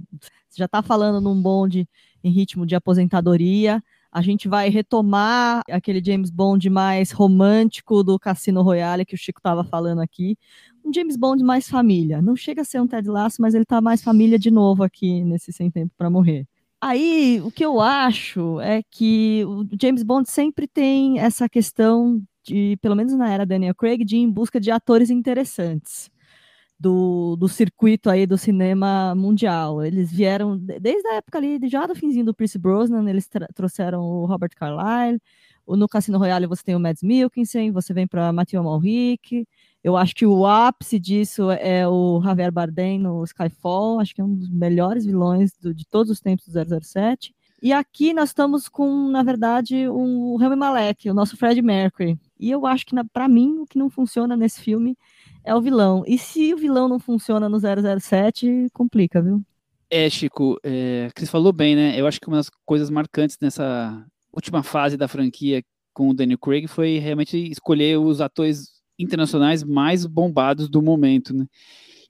Você 0.49 0.57
já 0.57 0.65
está 0.65 0.81
falando 0.81 1.21
num 1.21 1.41
bonde 1.41 1.87
em 2.23 2.31
ritmo 2.31 2.65
de 2.65 2.75
aposentadoria. 2.75 3.83
A 4.11 4.21
gente 4.21 4.47
vai 4.47 4.69
retomar 4.69 5.61
aquele 5.69 6.03
James 6.03 6.29
Bond 6.29 6.69
mais 6.69 7.11
romântico 7.11 8.03
do 8.03 8.17
Cassino 8.17 8.61
Royale 8.61 9.05
que 9.05 9.15
o 9.15 9.17
Chico 9.17 9.39
estava 9.39 9.63
falando 9.63 9.99
aqui. 9.99 10.37
Um 10.83 10.93
James 10.93 11.17
Bond 11.17 11.43
mais 11.43 11.67
família. 11.67 12.21
Não 12.21 12.35
chega 12.35 12.61
a 12.61 12.65
ser 12.65 12.79
um 12.79 12.87
Ted 12.87 13.09
Lasso, 13.09 13.41
mas 13.41 13.53
ele 13.53 13.63
está 13.63 13.81
mais 13.81 14.01
família 14.01 14.39
de 14.39 14.49
novo 14.49 14.83
aqui 14.83 15.23
nesse 15.23 15.51
Sem 15.51 15.69
Tempo 15.69 15.93
para 15.97 16.09
Morrer. 16.09 16.47
Aí, 16.87 17.41
o 17.41 17.49
que 17.49 17.65
eu 17.65 17.81
acho 17.81 18.59
é 18.59 18.83
que 18.83 19.43
o 19.45 19.65
James 19.81 20.03
Bond 20.03 20.29
sempre 20.29 20.67
tem 20.67 21.17
essa 21.19 21.49
questão 21.49 22.21
de, 22.43 22.77
pelo 22.79 22.95
menos 22.95 23.13
na 23.13 23.27
era 23.27 23.43
Daniel 23.43 23.73
Craig, 23.73 24.05
de 24.05 24.17
ir 24.17 24.19
em 24.19 24.29
busca 24.29 24.59
de 24.59 24.69
atores 24.69 25.09
interessantes 25.09 26.11
do, 26.79 27.35
do 27.37 27.47
circuito 27.47 28.07
aí 28.09 28.27
do 28.27 28.37
cinema 28.37 29.15
mundial. 29.15 29.83
Eles 29.83 30.11
vieram 30.11 30.57
desde 30.59 31.07
a 31.07 31.15
época 31.15 31.39
ali, 31.39 31.59
já 31.67 31.87
do 31.87 31.95
finzinho 31.95 32.25
do 32.25 32.35
Pierce 32.35 32.59
Brosnan, 32.59 33.09
eles 33.09 33.27
trouxeram 33.55 34.01
o 34.03 34.27
Robert 34.27 34.51
Carlyle, 34.55 35.19
no 35.67 35.87
Cassino 35.87 36.19
Royale 36.19 36.45
você 36.45 36.63
tem 36.63 36.75
o 36.75 36.79
Mads 36.79 37.01
Mikkelsen, 37.01 37.71
você 37.71 37.93
vem 37.93 38.07
para 38.07 38.31
Mathieu 38.31 38.63
Malric, 38.63 39.47
eu 39.85 39.95
acho 39.95 40.15
que 40.15 40.25
o 40.25 40.47
ápice 40.47 40.99
disso 40.99 41.51
é 41.51 41.87
o 41.87 42.19
Javier 42.19 42.51
Bardem 42.51 42.97
no 42.97 43.23
Skyfall, 43.23 43.99
acho 43.99 44.15
que 44.15 44.19
é 44.19 44.23
um 44.23 44.33
dos 44.33 44.49
melhores 44.49 45.05
vilões 45.05 45.51
do, 45.61 45.75
de 45.75 45.85
todos 45.85 46.11
os 46.11 46.19
tempos 46.19 46.47
do 46.47 46.83
007. 46.83 47.35
E 47.61 47.71
aqui 47.71 48.11
nós 48.11 48.29
estamos 48.29 48.67
com, 48.67 49.07
na 49.09 49.21
verdade, 49.21 49.87
o 49.87 50.37
Rami 50.37 50.55
Malek, 50.55 51.07
o 51.07 51.13
nosso 51.13 51.37
Fred 51.37 51.61
Mercury. 51.61 52.17
E 52.39 52.49
eu 52.49 52.65
acho 52.65 52.83
que, 52.83 52.95
para 53.13 53.27
mim, 53.27 53.59
o 53.59 53.67
que 53.67 53.77
não 53.77 53.87
funciona 53.87 54.35
nesse 54.35 54.59
filme 54.59 54.97
é 55.43 55.53
o 55.53 55.61
vilão. 55.61 56.03
E 56.07 56.17
se 56.17 56.51
o 56.51 56.57
vilão 56.57 56.89
não 56.89 56.97
funciona 56.97 57.47
no 57.47 57.59
007, 57.59 58.69
complica, 58.73 59.21
viu? 59.21 59.43
É, 59.87 60.09
Chico, 60.09 60.59
é, 60.63 61.11
Cris 61.13 61.29
falou 61.29 61.53
bem, 61.53 61.75
né? 61.75 61.93
Eu 61.95 62.07
acho 62.07 62.19
que 62.19 62.27
uma 62.27 62.37
das 62.37 62.49
coisas 62.65 62.89
marcantes 62.89 63.37
nessa 63.39 64.03
última 64.33 64.63
fase 64.63 64.97
da 64.97 65.07
franquia 65.07 65.61
com 65.93 66.09
o 66.09 66.13
Daniel 66.13 66.39
Craig 66.39 66.67
foi 66.67 66.97
realmente 66.97 67.37
escolher 67.51 67.99
os 67.99 68.19
atores 68.19 68.74
internacionais 68.97 69.63
mais 69.63 70.05
bombados 70.05 70.69
do 70.69 70.81
momento, 70.81 71.33
né? 71.33 71.45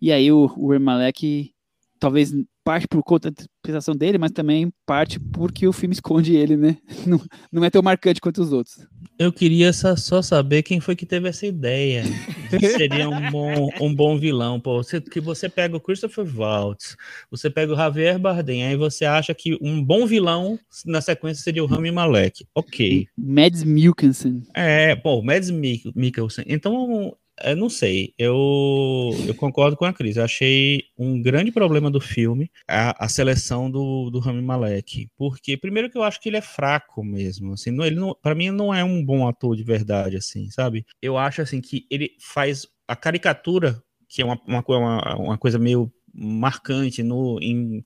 E 0.01 0.11
aí 0.11 0.31
o, 0.31 0.51
o 0.57 0.73
talvez 1.99 2.31
parte 2.65 2.87
por 2.87 3.03
conta 3.03 3.29
da 3.29 3.43
interpretação 3.43 3.95
dele, 3.95 4.17
mas 4.17 4.31
também 4.31 4.73
parte 4.87 5.19
porque 5.19 5.67
o 5.67 5.71
filme 5.71 5.93
esconde 5.93 6.35
ele, 6.35 6.57
né? 6.57 6.77
Não, 7.05 7.21
não 7.51 7.63
é 7.63 7.69
tão 7.69 7.83
marcante 7.83 8.19
quanto 8.19 8.41
os 8.41 8.51
outros. 8.51 8.87
Eu 9.19 9.31
queria 9.31 9.71
só 9.71 10.21
saber 10.23 10.63
quem 10.63 10.79
foi 10.79 10.95
que 10.95 11.05
teve 11.05 11.29
essa 11.29 11.45
ideia. 11.45 12.03
Seria 12.75 13.07
um 13.07 13.29
bom, 13.29 13.69
um 13.79 13.93
bom 13.93 14.17
vilão. 14.17 14.59
Pô, 14.59 14.83
você, 14.83 14.99
que 14.99 15.21
você 15.21 15.47
pega 15.47 15.77
o 15.77 15.79
Christopher 15.79 16.25
Waltz, 16.25 16.97
você 17.29 17.47
pega 17.49 17.71
o 17.71 17.75
Javier 17.75 18.17
Bardem, 18.17 18.65
aí 18.65 18.75
você 18.75 19.05
acha 19.05 19.35
que 19.35 19.55
um 19.61 19.83
bom 19.83 20.07
vilão 20.07 20.59
na 20.83 20.99
sequência 20.99 21.43
seria 21.43 21.63
o 21.63 21.67
Rami 21.67 21.91
Malek. 21.91 22.47
Ok. 22.55 23.07
Mads 23.15 23.63
Mikkelsen. 23.63 24.41
É, 24.55 24.95
pô, 24.95 25.21
Mads 25.21 25.51
Mikkelsen. 25.51 26.45
Então, 26.47 27.15
eu 27.43 27.55
não 27.55 27.69
sei, 27.69 28.13
eu, 28.17 29.11
eu 29.27 29.35
concordo 29.35 29.75
com 29.75 29.85
a 29.85 29.93
Cris. 29.93 30.15
Eu 30.15 30.23
achei 30.23 30.83
um 30.97 31.21
grande 31.21 31.51
problema 31.51 31.91
do 31.91 31.99
filme 31.99 32.49
a, 32.67 33.05
a 33.05 33.09
seleção 33.09 33.69
do, 33.69 34.09
do 34.09 34.19
Rami 34.19 34.41
Malek. 34.41 35.09
Porque, 35.17 35.57
primeiro, 35.57 35.89
que 35.89 35.97
eu 35.97 36.03
acho 36.03 36.21
que 36.21 36.29
ele 36.29 36.37
é 36.37 36.41
fraco 36.41 37.03
mesmo. 37.03 37.53
Assim, 37.53 37.71
não, 37.71 37.85
ele 37.85 37.97
não, 37.97 38.15
mim, 38.35 38.51
não 38.51 38.73
é 38.73 38.83
um 38.83 39.03
bom 39.03 39.27
ator 39.27 39.55
de 39.55 39.63
verdade, 39.63 40.15
assim, 40.15 40.49
sabe? 40.49 40.85
Eu 41.01 41.17
acho 41.17 41.41
assim 41.41 41.59
que 41.59 41.85
ele 41.89 42.11
faz 42.19 42.67
a 42.87 42.95
caricatura, 42.95 43.81
que 44.07 44.21
é 44.21 44.25
uma, 44.25 44.39
uma, 44.47 45.15
uma, 45.17 45.37
coisa 45.37 45.59
meio 45.59 45.91
marcante 46.13 47.03
no 47.03 47.37
em, 47.41 47.83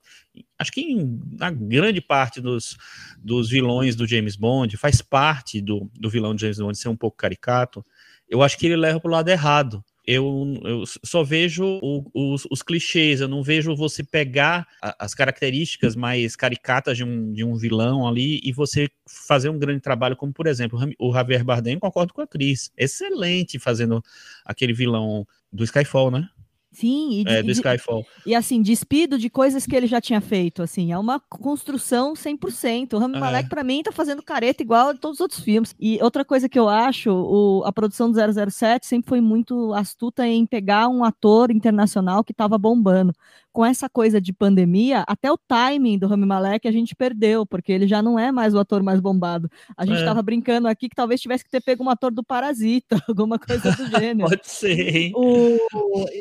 acho 0.60 0.72
que 0.72 0.82
em, 0.82 1.20
na 1.32 1.50
grande 1.50 2.00
parte 2.00 2.40
dos, 2.40 2.78
dos 3.18 3.50
vilões 3.50 3.96
do 3.96 4.06
James 4.06 4.36
Bond 4.36 4.78
faz 4.78 5.02
parte 5.02 5.60
do, 5.60 5.90
do 5.96 6.10
vilão 6.10 6.36
de 6.36 6.42
James 6.42 6.60
Bond 6.60 6.78
ser 6.78 6.90
um 6.90 6.96
pouco 6.96 7.18
caricato 7.18 7.84
eu 8.30 8.44
acho 8.44 8.58
que 8.58 8.68
ele 8.68 8.76
leva 8.76 9.00
para 9.00 9.10
o 9.10 9.12
lado 9.12 9.30
errado. 9.30 9.84
Eu, 10.06 10.60
eu 10.64 10.84
só 11.04 11.24
vejo 11.24 11.64
o, 11.84 12.04
os, 12.14 12.48
os, 12.50 12.64
clichês, 12.64 13.22
eu 13.22 13.28
não 13.28 13.44
vejo 13.44 13.76
você 13.76 14.04
pegar 14.04 14.68
a, 14.82 15.06
as 15.06 15.14
características 15.14 15.96
mais 15.96 16.36
caricatas 16.36 16.98
de 16.98 17.04
um, 17.04 17.32
de 17.32 17.44
um 17.44 17.56
vilão 17.56 18.08
ali 18.08 18.40
e 18.44 18.52
você 18.52 18.90
fazer 19.08 19.50
um 19.50 19.60
grande 19.60 19.82
trabalho, 19.82 20.16
como 20.16 20.34
por 20.34 20.48
exemplo 20.48 20.80
o 20.98 21.14
Javier 21.14 21.44
Bardem, 21.44 21.78
concordo 21.78 22.12
com 22.12 22.22
a 22.22 22.28
Cris, 22.28 22.72
excelente 22.76 23.60
fazendo 23.60 24.04
aquele 24.44 24.74
vilão 24.74 25.28
do 25.54 25.64
Skyfall, 25.64 26.10
né? 26.10 26.28
Sim, 26.72 27.24
e, 27.24 27.24
é, 27.28 27.42
do 27.42 27.52
Skyfall. 27.52 28.06
E, 28.26 28.36
assim, 28.36 28.62
despido 28.62 29.18
de 29.18 29.30
coisas 29.30 29.66
que 29.66 29.76
ele 29.76 29.88
já 29.88 30.00
tinha 30.00 30.22
feito, 30.22 30.62
assim, 30.62 30.92
é 30.92 30.98
uma 30.98 31.20
construção 31.20 32.14
100%. 32.14 32.94
O 32.94 33.00
Rami 33.00 33.18
é. 33.18 33.20
Malek, 33.20 33.50
pra 33.50 33.64
mim, 33.64 33.82
tá 33.82 33.92
fazendo 33.92 34.22
careta 34.22 34.62
igual 34.62 34.90
a 34.90 34.94
todos 34.94 35.18
os 35.18 35.22
outros 35.22 35.40
filmes. 35.40 35.76
E 35.80 35.98
outra 36.02 36.24
coisa 36.24 36.48
que 36.48 36.60
eu 36.60 36.70
acho, 36.70 37.12
o, 37.12 37.64
a 37.66 37.72
produção 37.72 38.12
do 38.12 38.18
007 38.52 38.86
sempre 38.86 39.10
foi 39.10 39.20
muito 39.20 39.74
astuta 39.74 40.28
em 40.28 40.46
pegar 40.46 40.88
um 40.88 41.04
ator 41.04 41.50
internacional 41.50 42.24
que 42.24 42.34
tava 42.34 42.58
bombando 42.58 43.14
com 43.52 43.66
essa 43.66 43.90
coisa 43.90 44.22
de 44.22 44.32
pandemia, 44.32 45.04
até 45.08 45.32
o 45.32 45.38
timing 45.38 45.98
do 45.98 46.08
Rami 46.08 46.26
Malek 46.26 46.68
a 46.68 46.72
gente 46.72 46.96
perdeu, 46.96 47.46
porque 47.46 47.72
ele 47.72 47.88
já 47.88 48.02
não 48.02 48.18
é 48.18 48.32
mais 48.32 48.54
o 48.54 48.60
ator 48.60 48.84
mais 48.84 49.00
bombado. 49.00 49.50
A 49.76 49.86
gente 49.86 50.00
estava 50.00 50.20
é. 50.20 50.24
brincando 50.24 50.68
aqui 50.68 50.88
que 50.88 50.96
talvez 50.96 51.20
tivesse 51.20 51.44
que 51.44 51.50
ter 51.50 51.62
pego 51.62 51.84
um 51.84 51.90
ator 51.90 52.12
do 52.12 52.24
Parasita, 52.24 53.02
alguma 53.08 53.40
coisa 53.40 53.72
do 53.72 53.88
gênero. 54.00 54.30
Pode 54.30 54.48
ser. 54.48 55.12
O... 55.16 55.58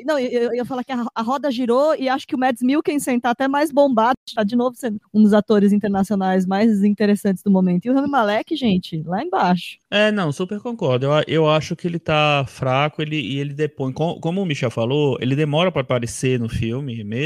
Não, 0.04 0.18
eu, 0.18 0.42
eu 0.44 0.54
ia 0.54 0.64
falar 0.64 0.84
que 0.84 0.92
a, 0.92 1.06
a, 1.14 1.22
roda 1.22 1.50
girou 1.50 1.94
e 1.94 2.08
acho 2.08 2.26
que 2.26 2.34
o 2.34 2.38
Mads 2.38 2.62
Mikkelsen 2.62 3.20
tá 3.20 3.30
até 3.30 3.46
mais 3.46 3.70
bombado, 3.70 4.18
está 4.26 4.42
de 4.42 4.56
novo 4.56 4.76
sendo 4.76 5.00
um 5.12 5.22
dos 5.22 5.34
atores 5.34 5.72
internacionais 5.72 6.46
mais 6.46 6.82
interessantes 6.82 7.42
do 7.42 7.50
momento. 7.50 7.86
E 7.86 7.90
o 7.90 7.94
Rami 7.94 8.08
Malek, 8.08 8.56
gente, 8.56 9.02
lá 9.04 9.22
embaixo. 9.22 9.78
É, 9.90 10.10
não, 10.10 10.32
super 10.32 10.60
concordo. 10.60 11.06
Eu, 11.06 11.12
eu 11.26 11.48
acho 11.48 11.76
que 11.76 11.86
ele 11.86 11.98
tá 11.98 12.44
fraco 12.46 13.02
ele, 13.02 13.20
e 13.20 13.38
ele 13.38 13.52
depõe. 13.52 13.92
Como, 13.92 14.18
como 14.20 14.40
o 14.40 14.46
Michel 14.46 14.70
falou, 14.70 15.18
ele 15.20 15.36
demora 15.36 15.70
para 15.70 15.82
aparecer 15.82 16.40
no 16.40 16.48
filme 16.48 17.04
mesmo. 17.04 17.17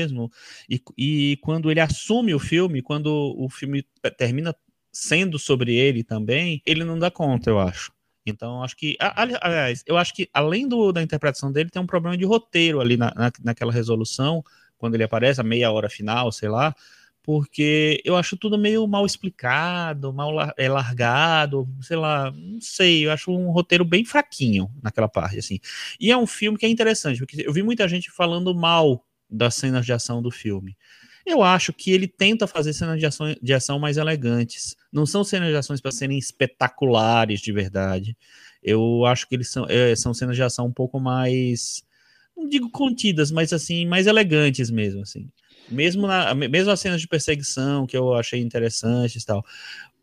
E, 0.68 0.80
e 0.96 1.36
quando 1.42 1.70
ele 1.70 1.80
assume 1.80 2.34
o 2.34 2.38
filme, 2.38 2.82
quando 2.82 3.34
o 3.38 3.48
filme 3.48 3.84
termina 4.16 4.54
sendo 4.92 5.38
sobre 5.38 5.74
ele 5.74 6.04
também, 6.04 6.62
ele 6.66 6.84
não 6.84 6.98
dá 6.98 7.10
conta, 7.10 7.50
eu 7.50 7.58
acho. 7.58 7.92
Então, 8.24 8.62
acho 8.62 8.76
que. 8.76 8.96
Aliás, 9.00 9.82
eu 9.86 9.96
acho 9.96 10.14
que 10.14 10.28
além 10.32 10.68
do, 10.68 10.92
da 10.92 11.02
interpretação 11.02 11.50
dele, 11.50 11.70
tem 11.70 11.82
um 11.82 11.86
problema 11.86 12.16
de 12.16 12.24
roteiro 12.24 12.80
ali 12.80 12.96
na, 12.96 13.12
na, 13.16 13.32
naquela 13.42 13.72
resolução, 13.72 14.44
quando 14.78 14.94
ele 14.94 15.04
aparece, 15.04 15.40
a 15.40 15.44
meia 15.44 15.70
hora 15.72 15.88
final, 15.88 16.30
sei 16.30 16.48
lá 16.48 16.74
porque 17.22 18.02
eu 18.04 18.16
acho 18.16 18.36
tudo 18.36 18.58
meio 18.58 18.86
mal 18.86 19.06
explicado, 19.06 20.12
mal 20.12 20.32
é 20.56 20.68
largado, 20.68 21.68
sei 21.80 21.96
lá, 21.96 22.30
não 22.32 22.60
sei, 22.60 23.06
eu 23.06 23.12
acho 23.12 23.30
um 23.30 23.50
roteiro 23.50 23.84
bem 23.84 24.04
fraquinho 24.04 24.68
naquela 24.82 25.08
parte, 25.08 25.38
assim. 25.38 25.60
E 26.00 26.10
é 26.10 26.16
um 26.16 26.26
filme 26.26 26.58
que 26.58 26.66
é 26.66 26.68
interessante, 26.68 27.18
porque 27.18 27.44
eu 27.46 27.52
vi 27.52 27.62
muita 27.62 27.86
gente 27.86 28.10
falando 28.10 28.54
mal 28.54 29.04
das 29.32 29.54
cenas 29.54 29.86
de 29.86 29.92
ação 29.92 30.20
do 30.20 30.30
filme. 30.30 30.76
Eu 31.24 31.42
acho 31.42 31.72
que 31.72 31.92
ele 31.92 32.08
tenta 32.08 32.46
fazer 32.46 32.72
cenas 32.72 32.98
de 32.98 33.06
ação, 33.06 33.34
de 33.40 33.54
ação 33.54 33.78
mais 33.78 33.96
elegantes. 33.96 34.76
Não 34.92 35.06
são 35.06 35.22
cenas 35.22 35.50
de 35.50 35.56
ações 35.56 35.80
para 35.80 35.92
serem 35.92 36.18
espetaculares 36.18 37.40
de 37.40 37.52
verdade. 37.52 38.16
Eu 38.62 39.04
acho 39.06 39.28
que 39.28 39.34
eles 39.36 39.48
são, 39.48 39.66
é, 39.68 39.94
são 39.94 40.12
cenas 40.12 40.36
de 40.36 40.42
ação 40.42 40.66
um 40.66 40.72
pouco 40.72 40.98
mais 41.00 41.84
não 42.36 42.48
digo 42.48 42.70
contidas, 42.70 43.30
mas 43.30 43.52
assim, 43.52 43.86
mais 43.86 44.06
elegantes 44.06 44.70
mesmo, 44.70 45.02
assim. 45.02 45.28
Mesmo, 45.68 46.06
na, 46.06 46.34
mesmo 46.34 46.70
as 46.70 46.80
cenas 46.80 47.00
de 47.00 47.08
perseguição, 47.08 47.86
que 47.86 47.96
eu 47.96 48.14
achei 48.14 48.40
interessantes 48.40 49.22
e 49.22 49.26
tal. 49.26 49.44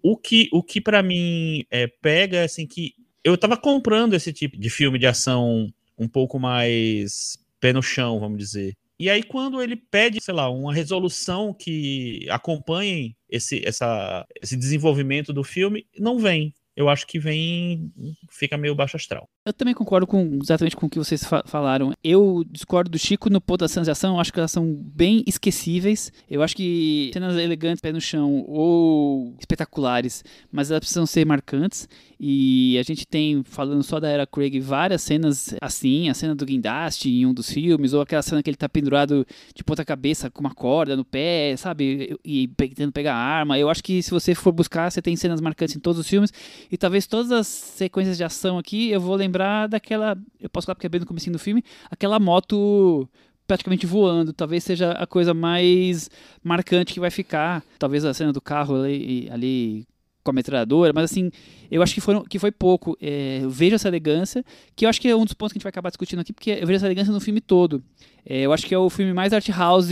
O 0.01 0.15
que, 0.15 0.49
o 0.51 0.63
que 0.63 0.79
para 0.79 1.03
mim 1.03 1.65
é, 1.69 1.87
pega 1.87 2.37
é 2.37 2.43
assim 2.43 2.65
que 2.65 2.93
eu 3.23 3.37
tava 3.37 3.57
comprando 3.57 4.13
esse 4.13 4.31
tipo 4.31 4.57
de 4.57 4.69
filme 4.69 4.97
de 4.97 5.05
ação 5.05 5.67
um 5.97 6.07
pouco 6.07 6.39
mais 6.39 7.37
pé 7.59 7.73
no 7.73 7.81
chão, 7.81 8.19
vamos 8.19 8.37
dizer. 8.37 8.77
E 8.99 9.09
aí, 9.09 9.23
quando 9.23 9.61
ele 9.61 9.77
pede, 9.77 10.21
sei 10.21 10.33
lá, 10.33 10.49
uma 10.49 10.73
resolução 10.73 11.53
que 11.53 12.27
acompanhe 12.29 13.15
esse, 13.29 13.65
essa, 13.65 14.27
esse 14.41 14.57
desenvolvimento 14.57 15.31
do 15.31 15.43
filme, 15.43 15.87
não 15.97 16.19
vem. 16.19 16.53
Eu 16.79 16.87
acho 16.87 17.05
que 17.05 17.19
vem, 17.19 17.91
fica 18.29 18.57
meio 18.57 18.73
baixo 18.73 18.95
astral. 18.95 19.27
Eu 19.45 19.51
também 19.51 19.73
concordo 19.73 20.07
com 20.07 20.39
exatamente 20.41 20.77
com 20.77 20.85
o 20.85 20.89
que 20.89 20.97
vocês 20.97 21.21
fa 21.25 21.43
falaram. 21.45 21.93
Eu 22.01 22.41
discordo 22.49 22.89
do 22.89 22.97
Chico 22.97 23.29
no 23.29 23.41
ponto 23.41 23.59
da 23.59 23.67
cenas 23.67 23.85
de 23.85 23.91
ação, 23.91 24.15
eu 24.15 24.21
acho 24.21 24.31
que 24.31 24.39
elas 24.39 24.51
são 24.51 24.65
bem 24.95 25.21
esquecíveis. 25.27 26.09
Eu 26.29 26.41
acho 26.41 26.55
que 26.55 27.11
cenas 27.11 27.35
elegantes, 27.35 27.81
pé 27.81 27.91
no 27.91 27.99
chão 27.99 28.45
ou 28.47 29.35
espetaculares, 29.37 30.23
mas 30.49 30.71
elas 30.71 30.79
precisam 30.79 31.05
ser 31.05 31.25
marcantes. 31.25 31.89
E 32.17 32.77
a 32.77 32.83
gente 32.83 33.05
tem, 33.05 33.43
falando 33.43 33.83
só 33.83 33.99
da 33.99 34.07
era 34.09 34.25
Craig, 34.25 34.59
várias 34.61 35.01
cenas 35.01 35.55
assim, 35.59 36.09
a 36.09 36.13
cena 36.13 36.33
do 36.33 36.45
guindaste 36.45 37.09
em 37.09 37.25
um 37.25 37.33
dos 37.33 37.49
filmes, 37.51 37.93
ou 37.93 38.01
aquela 38.01 38.21
cena 38.21 38.41
que 38.41 38.49
ele 38.49 38.57
tá 38.57 38.69
pendurado 38.69 39.25
de 39.53 39.63
ponta 39.65 39.83
cabeça 39.83 40.29
com 40.29 40.39
uma 40.39 40.53
corda 40.53 40.95
no 40.95 41.03
pé, 41.03 41.55
sabe? 41.57 42.17
E 42.23 42.47
tentando 42.47 42.93
pegar 42.93 43.15
a 43.15 43.17
arma. 43.17 43.59
Eu 43.59 43.69
acho 43.69 43.83
que 43.83 44.01
se 44.01 44.11
você 44.11 44.33
for 44.33 44.53
buscar, 44.53 44.89
você 44.89 45.01
tem 45.01 45.15
cenas 45.17 45.41
marcantes 45.41 45.75
em 45.75 45.79
todos 45.79 45.99
os 45.99 46.07
filmes. 46.07 46.31
E 46.71 46.77
talvez 46.77 47.07
todas 47.07 47.31
as 47.31 47.47
sequências 47.47 48.17
de 48.17 48.23
ação 48.23 48.57
aqui, 48.57 48.89
eu 48.89 49.01
vou 49.01 49.15
lembrar 49.15 49.67
daquela. 49.67 50.17
Eu 50.39 50.49
posso 50.49 50.65
falar 50.65 50.75
porque 50.75 50.87
é 50.87 50.89
bem 50.89 50.99
no 50.99 51.05
começo 51.05 51.29
do 51.31 51.39
filme, 51.39 51.63
aquela 51.89 52.19
moto 52.19 53.09
praticamente 53.47 53.85
voando. 53.85 54.31
Talvez 54.31 54.63
seja 54.63 54.91
a 54.91 55.07
coisa 55.07 55.33
mais 55.33 56.09
marcante 56.43 56.93
que 56.93 56.99
vai 56.99 57.09
ficar. 57.09 57.63
Talvez 57.79 58.05
a 58.05 58.13
cena 58.13 58.31
do 58.31 58.39
carro 58.39 58.83
ali, 58.83 59.27
ali 59.31 59.87
com 60.23 60.31
a 60.31 60.33
metralhadora, 60.33 60.93
mas 60.93 61.05
assim, 61.05 61.31
eu 61.71 61.81
acho 61.81 61.93
que, 61.93 62.01
foram, 62.01 62.23
que 62.23 62.37
foi 62.37 62.51
pouco. 62.51 62.95
É, 63.01 63.39
eu 63.41 63.49
vejo 63.49 63.75
essa 63.75 63.87
elegância, 63.87 64.43
que 64.75 64.85
eu 64.85 64.89
acho 64.89 65.01
que 65.01 65.07
é 65.07 65.15
um 65.15 65.25
dos 65.25 65.33
pontos 65.33 65.53
que 65.53 65.57
a 65.57 65.59
gente 65.59 65.63
vai 65.63 65.69
acabar 65.69 65.89
discutindo 65.89 66.19
aqui, 66.19 66.31
porque 66.33 66.51
eu 66.51 66.67
vejo 66.67 66.77
essa 66.77 66.85
elegância 66.85 67.11
no 67.11 67.19
filme 67.19 67.41
todo. 67.41 67.83
É, 68.25 68.41
eu 68.41 68.53
acho 68.53 68.65
que 68.65 68.73
é 68.73 68.77
o 68.77 68.89
filme 68.89 69.13
mais 69.13 69.33
art 69.33 69.47
house 69.49 69.89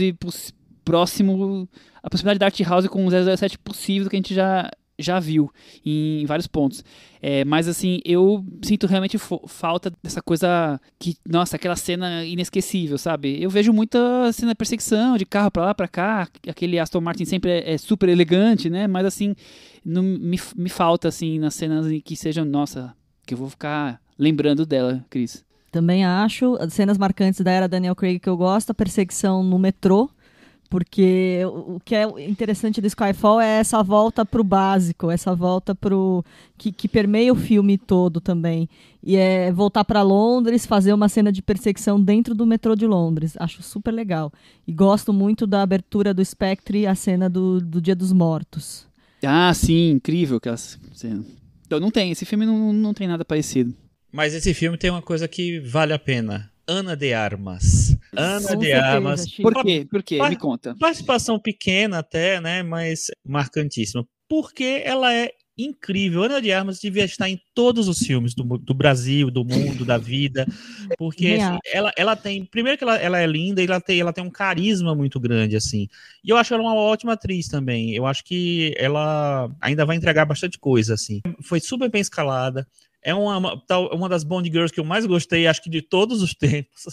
próximo, 0.84 1.68
a 2.02 2.08
possibilidade 2.08 2.38
da 2.38 2.46
art 2.46 2.60
house 2.60 2.86
com 2.86 3.04
o 3.04 3.10
007 3.10 3.58
possível 3.58 4.08
que 4.08 4.16
a 4.16 4.18
gente 4.18 4.34
já, 4.34 4.70
já 4.98 5.20
viu 5.20 5.50
em 5.84 6.24
vários 6.26 6.46
pontos. 6.46 6.84
É, 7.22 7.44
mas 7.44 7.68
assim, 7.68 8.00
eu 8.04 8.44
sinto 8.62 8.86
realmente 8.86 9.18
falta 9.46 9.92
dessa 10.02 10.20
coisa 10.20 10.80
que, 10.98 11.16
nossa, 11.26 11.56
aquela 11.56 11.76
cena 11.76 12.24
inesquecível, 12.24 12.98
sabe? 12.98 13.42
Eu 13.42 13.50
vejo 13.50 13.72
muita 13.72 14.32
cena 14.32 14.52
de 14.52 14.56
perseguição, 14.56 15.16
de 15.16 15.24
carro 15.24 15.50
para 15.50 15.66
lá, 15.66 15.74
para 15.74 15.88
cá, 15.88 16.28
aquele 16.48 16.78
Aston 16.78 17.00
Martin 17.00 17.24
sempre 17.24 17.50
é, 17.50 17.74
é, 17.74 17.78
super 17.78 18.08
elegante, 18.08 18.68
né? 18.68 18.86
Mas 18.86 19.06
assim, 19.06 19.34
não, 19.84 20.02
me, 20.02 20.38
me 20.56 20.68
falta 20.68 21.08
assim 21.08 21.38
nas 21.38 21.54
cenas 21.54 21.86
que 22.04 22.16
sejam, 22.16 22.44
nossa, 22.44 22.94
que 23.26 23.34
eu 23.34 23.38
vou 23.38 23.48
ficar 23.48 24.00
lembrando 24.18 24.66
dela, 24.66 25.04
Cris. 25.08 25.44
Também 25.70 26.04
acho, 26.04 26.56
cenas 26.70 26.96
marcantes 26.96 27.40
da 27.42 27.50
era 27.50 27.68
Daniel 27.68 27.94
Craig 27.94 28.18
que 28.18 28.28
eu 28.28 28.36
gosto, 28.36 28.70
a 28.70 28.74
perseguição 28.74 29.42
no 29.42 29.58
metrô, 29.58 30.10
porque 30.68 31.40
o 31.46 31.80
que 31.82 31.94
é 31.94 32.04
interessante 32.28 32.80
do 32.80 32.86
Skyfall 32.86 33.40
é 33.40 33.60
essa 33.60 33.82
volta 33.82 34.24
pro 34.24 34.44
básico, 34.44 35.10
essa 35.10 35.34
volta 35.34 35.74
pro 35.74 36.22
que, 36.58 36.70
que 36.70 36.86
permeia 36.86 37.32
o 37.32 37.36
filme 37.36 37.78
todo 37.78 38.20
também. 38.20 38.68
E 39.02 39.16
é 39.16 39.50
voltar 39.50 39.84
para 39.84 40.02
Londres, 40.02 40.66
fazer 40.66 40.92
uma 40.92 41.08
cena 41.08 41.32
de 41.32 41.40
perseguição 41.40 42.00
dentro 42.00 42.34
do 42.34 42.46
metrô 42.46 42.74
de 42.74 42.86
Londres. 42.86 43.34
Acho 43.38 43.62
super 43.62 43.92
legal. 43.92 44.32
E 44.66 44.72
gosto 44.72 45.12
muito 45.12 45.46
da 45.46 45.62
abertura 45.62 46.12
do 46.12 46.24
Spectre, 46.24 46.86
a 46.86 46.94
cena 46.94 47.30
do, 47.30 47.60
do 47.60 47.80
Dia 47.80 47.96
dos 47.96 48.12
Mortos. 48.12 48.86
Ah, 49.24 49.52
sim, 49.54 49.90
incrível 49.92 50.36
aquela 50.36 50.56
cena. 50.56 51.24
Então, 51.66 51.80
não 51.80 51.90
tem, 51.90 52.10
esse 52.10 52.24
filme 52.24 52.44
não, 52.44 52.72
não 52.72 52.92
tem 52.92 53.08
nada 53.08 53.24
parecido. 53.24 53.74
Mas 54.12 54.34
esse 54.34 54.52
filme 54.54 54.76
tem 54.76 54.90
uma 54.90 55.02
coisa 55.02 55.26
que 55.28 55.60
vale 55.60 55.92
a 55.92 55.98
pena 55.98 56.50
Ana 56.68 56.94
de 56.94 57.14
Armas. 57.14 57.96
Ana 58.14 58.48
Com 58.48 58.58
de 58.58 58.66
certeza, 58.66 58.84
Armas. 58.84 59.26
Chico. 59.26 59.50
Por 59.50 59.64
quê? 59.64 59.86
Por 59.90 60.02
quê? 60.02 60.28
Me 60.28 60.36
conta. 60.36 60.76
Participação 60.78 61.38
pequena 61.38 62.00
até, 62.00 62.40
né? 62.42 62.62
Mas 62.62 63.06
marcantíssima. 63.26 64.06
Porque 64.28 64.82
ela 64.84 65.12
é 65.14 65.30
incrível. 65.56 66.22
Ana 66.22 66.40
de 66.40 66.52
Armas 66.52 66.78
devia 66.78 67.04
estar 67.04 67.28
em 67.28 67.40
todos 67.54 67.88
os 67.88 67.98
filmes 67.98 68.34
do, 68.34 68.44
do 68.44 68.74
Brasil, 68.74 69.30
do 69.30 69.44
mundo, 69.44 69.84
da 69.84 69.98
vida, 69.98 70.46
porque 70.96 71.38
assim, 71.40 71.58
ela, 71.72 71.92
ela 71.96 72.14
tem, 72.14 72.44
primeiro 72.44 72.78
que 72.78 72.84
ela, 72.84 72.96
ela 72.96 73.18
é 73.18 73.26
linda, 73.26 73.60
e 73.60 73.66
ela 73.66 73.80
tem, 73.80 73.98
ela 73.98 74.12
tem 74.12 74.22
um 74.22 74.30
carisma 74.30 74.94
muito 74.94 75.18
grande, 75.18 75.56
assim, 75.56 75.88
e 76.22 76.30
eu 76.30 76.36
acho 76.36 76.54
ela 76.54 76.62
uma 76.62 76.76
ótima 76.76 77.14
atriz 77.14 77.48
também, 77.48 77.92
eu 77.92 78.06
acho 78.06 78.22
que 78.24 78.72
ela 78.78 79.50
ainda 79.60 79.84
vai 79.84 79.96
entregar 79.96 80.24
bastante 80.24 80.58
coisa, 80.60 80.94
assim, 80.94 81.20
foi 81.42 81.58
super 81.58 81.90
bem 81.90 82.00
escalada, 82.00 82.64
é 83.02 83.14
uma, 83.14 83.62
uma 83.92 84.08
das 84.08 84.24
Bond 84.24 84.48
Girls 84.50 84.72
que 84.72 84.80
eu 84.80 84.84
mais 84.84 85.06
gostei, 85.06 85.46
acho 85.46 85.62
que 85.62 85.70
de 85.70 85.80
todos 85.80 86.22
os 86.22 86.34
tempos. 86.36 86.84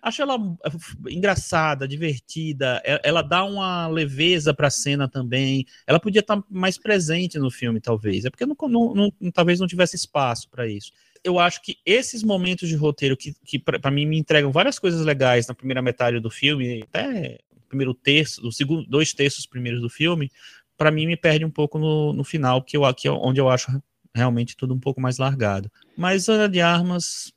acho 0.00 0.22
ela 0.22 0.36
eh, 0.64 1.12
engraçada, 1.12 1.86
divertida. 1.88 2.80
Ela 3.02 3.22
dá 3.22 3.44
uma 3.44 3.88
leveza 3.88 4.54
para 4.54 4.68
a 4.68 4.70
cena 4.70 5.08
também. 5.08 5.66
Ela 5.86 6.00
podia 6.00 6.20
estar 6.20 6.36
tá 6.36 6.44
mais 6.48 6.78
presente 6.78 7.38
no 7.38 7.50
filme, 7.50 7.80
talvez. 7.80 8.24
É 8.24 8.30
porque 8.30 8.46
não, 8.46 8.56
não, 8.68 9.12
não 9.20 9.30
talvez 9.30 9.58
não 9.60 9.66
tivesse 9.66 9.96
espaço 9.96 10.48
para 10.48 10.66
isso. 10.66 10.92
Eu 11.24 11.38
acho 11.38 11.62
que 11.62 11.76
esses 11.86 12.22
momentos 12.22 12.68
de 12.68 12.74
roteiro 12.74 13.16
que, 13.16 13.34
que 13.44 13.58
para 13.58 13.90
mim 13.90 14.06
me 14.06 14.18
entregam 14.18 14.50
várias 14.50 14.78
coisas 14.78 15.04
legais 15.04 15.46
na 15.46 15.54
primeira 15.54 15.80
metade 15.80 16.18
do 16.18 16.30
filme, 16.30 16.82
até 16.82 17.38
primeiro 17.68 17.94
terço, 17.94 18.46
o 18.46 18.52
segundo, 18.52 18.86
dois 18.86 19.14
terços 19.14 19.46
primeiros 19.46 19.80
do 19.80 19.88
filme, 19.88 20.30
para 20.76 20.90
mim 20.90 21.06
me 21.06 21.16
perde 21.16 21.44
um 21.44 21.50
pouco 21.50 21.78
no, 21.78 22.12
no 22.12 22.24
final, 22.24 22.62
que 22.62 22.76
eu 22.76 22.84
aqui 22.84 23.08
é 23.08 23.10
onde 23.10 23.40
eu 23.40 23.48
acho 23.48 23.70
realmente 24.14 24.56
tudo 24.56 24.74
um 24.74 24.80
pouco 24.80 25.00
mais 25.00 25.18
largado. 25.18 25.70
Mas 25.96 26.28
Ana 26.28 26.48
de 26.48 26.60
Armas, 26.60 27.32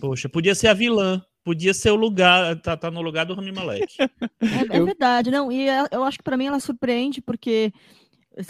poxa, 0.00 0.28
podia 0.28 0.54
ser 0.54 0.68
a 0.68 0.74
vilã, 0.74 1.22
podia 1.44 1.72
ser 1.72 1.90
o 1.90 1.96
lugar, 1.96 2.60
tá, 2.60 2.76
tá 2.76 2.90
no 2.90 3.00
lugar 3.00 3.24
do 3.24 3.34
Rami 3.34 3.52
Malek. 3.52 3.94
É, 4.40 4.76
é 4.76 4.80
verdade, 4.80 5.30
não, 5.30 5.50
e 5.50 5.68
é, 5.68 5.86
eu 5.90 6.04
acho 6.04 6.18
que 6.18 6.24
para 6.24 6.36
mim 6.36 6.46
ela 6.46 6.60
surpreende, 6.60 7.20
porque 7.20 7.72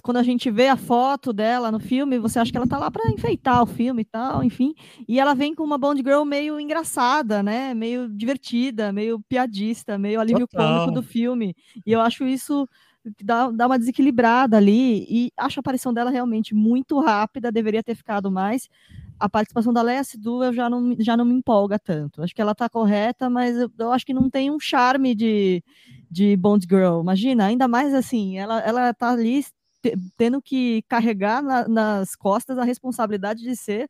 quando 0.02 0.18
a 0.18 0.22
gente 0.22 0.50
vê 0.50 0.68
a 0.68 0.76
foto 0.76 1.33
dela 1.33 1.72
no 1.72 1.81
filme, 1.81 2.18
você 2.18 2.38
acha 2.38 2.50
que 2.50 2.57
ela 2.57 2.66
tá 2.66 2.78
lá 2.78 2.90
para 2.90 3.11
enfeitar 3.11 3.62
o 3.62 3.66
filme 3.66 4.02
e 4.02 4.04
tal, 4.04 4.44
enfim. 4.44 4.74
E 5.09 5.18
ela 5.18 5.35
vem 5.35 5.54
com 5.54 5.64
uma 5.64 5.78
Bond 5.78 6.02
Girl 6.04 6.24
meio 6.24 6.61
engraçada, 6.61 7.42
né? 7.42 7.72
Meio 7.72 8.09
divertida, 8.09 8.92
meio 8.92 9.20
piadista, 9.28 9.96
meio 9.96 10.20
alívio 10.20 10.46
Total. 10.46 10.81
cômico 10.81 10.92
do 10.92 11.02
filme. 11.02 11.54
E 11.87 11.92
eu 11.92 12.00
acho 12.00 12.26
isso 12.26 12.68
dá, 13.23 13.51
dá 13.51 13.66
uma 13.66 13.79
desequilibrada 13.79 14.57
ali, 14.57 15.07
e 15.09 15.33
acho 15.37 15.59
a 15.59 15.62
aparição 15.62 15.92
dela 15.92 16.11
realmente 16.11 16.55
muito 16.55 16.99
rápida, 17.01 17.53
deveria 17.53 17.83
ter 17.83 17.94
ficado 17.94 18.31
mais. 18.31 18.68
A 19.18 19.29
participação 19.29 19.73
da 19.73 19.83
Léa 19.83 20.05
Seydoux 20.05 20.44
eu 20.44 20.53
já 20.53 20.71
não, 20.71 20.94
já 20.99 21.16
não 21.16 21.25
me 21.25 21.35
empolga 21.35 21.79
tanto. 21.79 22.23
Acho 22.23 22.35
que 22.35 22.40
ela 22.40 22.55
tá 22.55 22.68
correta, 22.68 23.29
mas 23.29 23.57
eu, 23.57 23.71
eu 23.79 23.92
acho 23.92 24.07
que 24.07 24.14
não 24.14 24.31
tem 24.31 24.51
um 24.51 24.61
charme 24.61 25.14
de, 25.14 25.62
de 26.11 26.37
Bond 26.37 26.66
Girl. 26.68 27.01
Imagina, 27.01 27.47
ainda 27.47 27.66
mais 27.66 27.92
assim, 27.94 28.38
ela, 28.38 28.61
ela 28.61 28.94
tá 28.94 29.11
ali 29.11 29.44
tendo 30.16 30.42
que 30.42 30.83
carregar 30.88 31.42
na, 31.42 31.68
nas 31.68 32.16
costas 32.16 32.59
a 32.59 32.64
responsabilidade 32.64 33.42
de 33.42 33.57
ser 33.57 33.88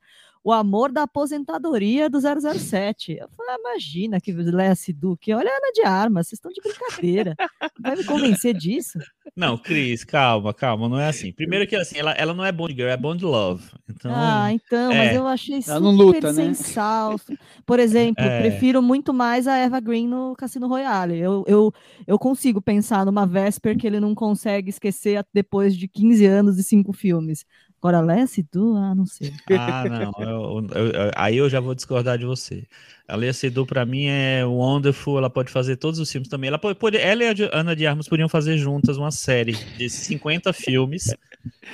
o 0.49 0.53
amor 0.53 0.91
da 0.91 1.03
aposentadoria 1.03 2.09
do 2.09 2.19
007. 2.19 3.19
Eu 3.21 3.29
falei, 3.37 3.53
ah, 3.53 3.59
imagina 3.61 4.19
que 4.19 4.33
Lessie 4.33 4.95
Duque, 4.95 5.35
olha 5.35 5.51
a 5.51 5.53
Ana 5.53 5.73
de 5.75 5.83
Armas, 5.83 6.27
vocês 6.27 6.39
estão 6.39 6.51
de 6.51 6.63
brincadeira. 6.63 7.37
Vai 7.79 7.97
me 7.97 8.05
convencer 8.05 8.55
disso? 8.57 8.99
Não, 9.37 9.59
Cris, 9.59 10.05
calma, 10.05 10.55
calma, 10.55 10.89
não 10.89 10.99
é 10.99 11.07
assim. 11.07 11.33
Primeiro 11.33 11.67
que 11.67 11.77
assim, 11.77 11.99
ela, 11.99 12.13
ela 12.13 12.33
não 12.33 12.43
é 12.43 12.51
Bond 12.51 12.73
Girl, 12.73 12.89
é 12.89 12.97
Bond 12.97 13.23
Love. 13.23 13.63
Então, 13.91 14.11
ah, 14.15 14.51
então, 14.51 14.91
é. 14.91 14.97
mas 14.97 15.17
eu 15.17 15.27
achei 15.27 15.57
ela 15.57 15.63
super 15.63 15.81
luta, 15.81 16.33
né? 16.33 16.55
sensal. 16.55 17.21
Por 17.67 17.79
exemplo, 17.79 18.25
é. 18.25 18.41
prefiro 18.41 18.81
muito 18.81 19.13
mais 19.13 19.47
a 19.47 19.59
Eva 19.59 19.79
Green 19.81 20.09
no 20.09 20.35
Cassino 20.35 20.67
Royale. 20.67 21.19
Eu, 21.19 21.45
eu, 21.47 21.75
eu 22.07 22.19
consigo 22.19 22.63
pensar 22.63 23.05
numa 23.05 23.27
Vesper 23.27 23.77
que 23.77 23.87
ele 23.87 24.01
não 24.01 24.15
consegue 24.15 24.71
esquecer 24.71 25.23
depois 25.31 25.77
de 25.77 25.87
15 25.87 26.25
anos 26.25 26.59
e 26.59 26.63
cinco 26.63 26.95
filmes. 26.95 27.45
Agora, 27.81 28.05
Du, 28.53 28.77
ah, 28.77 28.95
não 28.95 29.07
sei. 29.07 29.33
Ah, 29.57 29.85
não. 29.89 30.13
Eu, 30.19 30.67
eu, 30.75 30.87
eu, 30.91 31.11
aí 31.15 31.37
eu 31.37 31.49
já 31.49 31.61
vou 31.61 31.75
discordar 31.75 32.19
de 32.19 32.25
você. 32.25 32.67
A 33.07 33.15
Alessia 33.15 33.51
Du, 33.51 33.65
pra 33.65 33.87
mim, 33.87 34.07
é 34.07 34.45
wonderful. 34.45 35.19
Ela 35.19 35.31
pode 35.31 35.51
fazer 35.51 35.77
todos 35.77 36.01
os 36.01 36.11
filmes 36.11 36.29
também. 36.29 36.49
Ela, 36.49 36.59
pode, 36.59 36.79
pode, 36.79 36.97
ela 36.97 37.23
e 37.23 37.29
a 37.29 37.35
Ana 37.53 37.77
de 37.77 37.87
Armas 37.87 38.09
podiam 38.09 38.29
fazer 38.29 38.59
juntas 38.59 38.97
uma 38.97 39.13
série 39.13 39.53
de 39.77 39.89
50 39.89 40.53
filmes. 40.53 41.15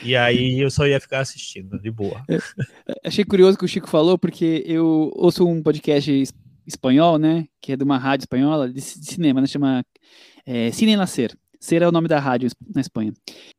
E 0.03 0.15
aí 0.15 0.61
eu 0.61 0.71
só 0.71 0.87
ia 0.87 1.01
ficar 1.01 1.21
assistindo, 1.21 1.81
de 1.81 1.91
boa. 1.91 2.23
achei 3.05 3.25
curioso 3.25 3.57
o 3.57 3.59
que 3.59 3.65
o 3.65 3.69
Chico 3.69 3.89
falou, 3.89 4.19
porque 4.19 4.63
eu 4.67 5.11
ouço 5.17 5.47
um 5.47 5.63
podcast 5.63 6.25
espanhol, 6.67 7.19
né? 7.19 7.47
Que 7.61 7.73
é 7.73 7.77
de 7.77 7.85
uma 7.85 7.99
rádio 7.99 8.25
espanhola 8.25 8.71
de, 8.71 8.81
cinema, 8.81 9.41
né? 9.41 9.47
Chama 9.47 9.85
é, 10.47 10.71
Cine 10.71 10.97
Nascer. 10.97 11.37
Ser 11.59 11.81
é 11.81 11.89
o 11.89 11.93
nome 11.93 12.09
da 12.09 12.21
rádio 12.21 12.51
na 12.75 12.81
Espanha. 12.83 13.15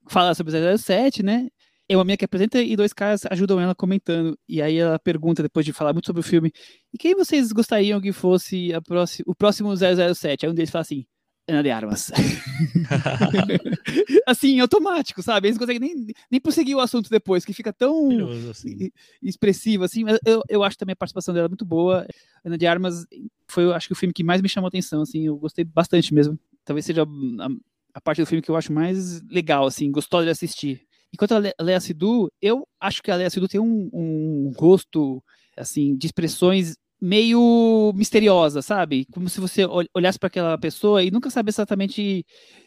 Fala 0.08 0.36
sobre 0.36 0.54
007, 0.78 1.24
né? 1.24 1.48
É 1.88 1.96
uma 1.96 2.04
minha 2.04 2.18
que 2.18 2.26
apresenta 2.26 2.62
e 2.62 2.76
dois 2.76 2.94
caras 2.94 3.26
ajudam 3.30 3.60
ela 3.60 3.76
comentando. 3.76 4.38
E 4.48 4.62
aí 4.62 4.78
ela 4.78 5.00
pergunta, 5.00 5.44
depois 5.44 5.66
de 5.66 5.74
falar 5.74 5.94
muito 5.94 6.08
sobre 6.08 6.20
o 6.20 6.24
filme, 6.24 6.52
e 6.94 6.98
quem 6.98 7.16
vocês 7.16 7.52
gostariam 7.52 8.02
que 8.02 8.12
fosse 8.12 8.70
próxima, 8.86 9.26
o 9.28 9.36
próximo 9.36 9.74
007? 9.76 10.46
Aí 10.46 10.52
um 10.52 10.56
deles 10.56 10.72
fala 10.72 10.82
assim, 10.82 11.06
Ana 11.48 11.62
de 11.62 11.70
Armas. 11.70 12.12
assim, 14.26 14.60
automático, 14.60 15.22
sabe? 15.22 15.48
Eles 15.48 15.58
não 15.58 15.68
conseguem 15.68 15.80
nem, 15.80 16.08
nem 16.32 16.42
prosseguir 16.42 16.76
o 16.76 16.80
assunto 16.80 17.10
depois, 17.10 17.46
que 17.46 17.54
fica 17.54 17.72
tão 17.72 18.10
assim. 18.50 18.90
expressivo, 19.22 19.84
assim. 19.84 20.04
Mas 20.04 20.18
eu, 20.26 20.42
eu 20.50 20.64
acho 20.64 20.78
também 20.78 20.94
a 20.94 20.96
participação 20.96 21.36
dela 21.36 21.48
muito 21.48 21.64
boa. 21.64 22.08
Ana 22.44 22.58
de 22.58 22.66
Armas 22.66 23.06
foi, 23.48 23.72
acho 23.74 23.88
que, 23.88 23.94
o 23.94 23.96
filme 23.96 24.14
que 24.14 24.24
mais 24.24 24.42
me 24.42 24.50
chamou 24.50 24.68
a 24.68 24.70
atenção, 24.70 25.04
assim. 25.04 25.28
Eu 25.28 25.38
gostei 25.38 25.64
bastante 25.64 26.14
mesmo. 26.14 26.40
Talvez 26.64 26.84
seja 26.84 27.04
a, 27.04 27.48
a 27.94 28.02
parte 28.02 28.22
do 28.22 28.26
filme 28.26 28.42
que 28.42 28.50
eu 28.50 28.56
acho 28.56 28.74
mais 28.74 29.22
legal, 29.30 29.68
assim, 29.68 29.92
gostoso 29.92 30.26
de 30.26 30.32
assistir. 30.32 30.82
Enquanto 31.16 31.32
a 31.32 31.64
Lea 31.64 31.80
Sidu, 31.80 32.30
eu 32.42 32.68
acho 32.78 33.02
que 33.02 33.10
a 33.10 33.16
Lea 33.16 33.30
Sidu 33.30 33.48
tem 33.48 33.60
um, 33.60 33.90
um 33.94 34.54
rosto, 34.58 35.24
assim, 35.56 35.96
de 35.96 36.08
expressões 36.08 36.76
meio 37.02 37.94
misteriosa, 37.96 38.62
sabe? 38.62 39.06
Como 39.14 39.30
se 39.30 39.40
você 39.40 39.62
olhasse 39.94 40.20
para 40.20 40.28
aquela 40.28 40.58
pessoa 40.58 41.02
e 41.02 41.10
nunca 41.10 41.30
sabe 41.30 41.50
exatamente 41.50 42.26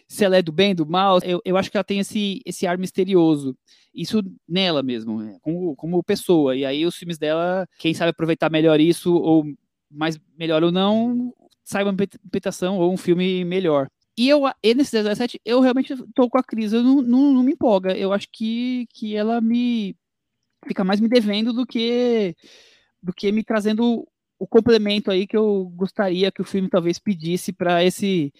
se 0.08 0.24
ela 0.24 0.38
é 0.38 0.42
do 0.42 0.50
bem, 0.50 0.74
do 0.74 0.86
mal. 0.86 1.18
Eu, 1.22 1.42
eu 1.44 1.58
acho 1.58 1.70
que 1.70 1.76
ela 1.76 1.84
tem 1.84 1.98
esse, 1.98 2.40
esse 2.46 2.66
ar 2.66 2.78
misterioso. 2.78 3.54
Isso 3.94 4.22
nela 4.48 4.82
mesmo, 4.82 5.20
né? 5.20 5.36
como, 5.42 5.76
como 5.76 6.02
pessoa. 6.02 6.56
E 6.56 6.64
aí 6.64 6.86
os 6.86 6.96
filmes 6.96 7.18
dela, 7.18 7.66
quem 7.78 7.92
sabe 7.92 8.10
aproveitar 8.10 8.50
melhor 8.50 8.80
isso, 8.80 9.14
ou 9.14 9.44
mais 9.90 10.18
melhor 10.38 10.64
ou 10.64 10.72
não, 10.72 11.34
saiba 11.64 11.90
uma 11.90 12.02
interpretação 12.02 12.78
ou 12.78 12.90
um 12.90 12.96
filme 12.96 13.44
melhor. 13.44 13.88
E 14.18 14.28
eu, 14.28 14.42
e 14.64 14.74
nesse 14.74 14.90
17, 14.90 15.40
eu 15.44 15.60
realmente 15.60 15.94
tô 16.12 16.28
com 16.28 16.38
a 16.38 16.42
Cris, 16.42 16.72
eu 16.72 16.82
não, 16.82 17.00
não, 17.00 17.32
não 17.34 17.42
me 17.44 17.52
empolga. 17.52 17.96
Eu 17.96 18.12
acho 18.12 18.26
que, 18.32 18.88
que 18.92 19.14
ela 19.14 19.40
me 19.40 19.96
fica 20.66 20.82
mais 20.82 20.98
me 20.98 21.08
devendo 21.08 21.52
do 21.52 21.64
que 21.64 22.34
do 23.00 23.12
que 23.12 23.30
me 23.30 23.44
trazendo 23.44 24.04
o 24.36 24.46
complemento 24.48 25.08
aí 25.08 25.24
que 25.24 25.36
eu 25.36 25.72
gostaria 25.72 26.32
que 26.32 26.42
o 26.42 26.44
filme 26.44 26.68
talvez 26.68 26.98
pedisse 26.98 27.52
para 27.52 27.84
esse 27.84 28.32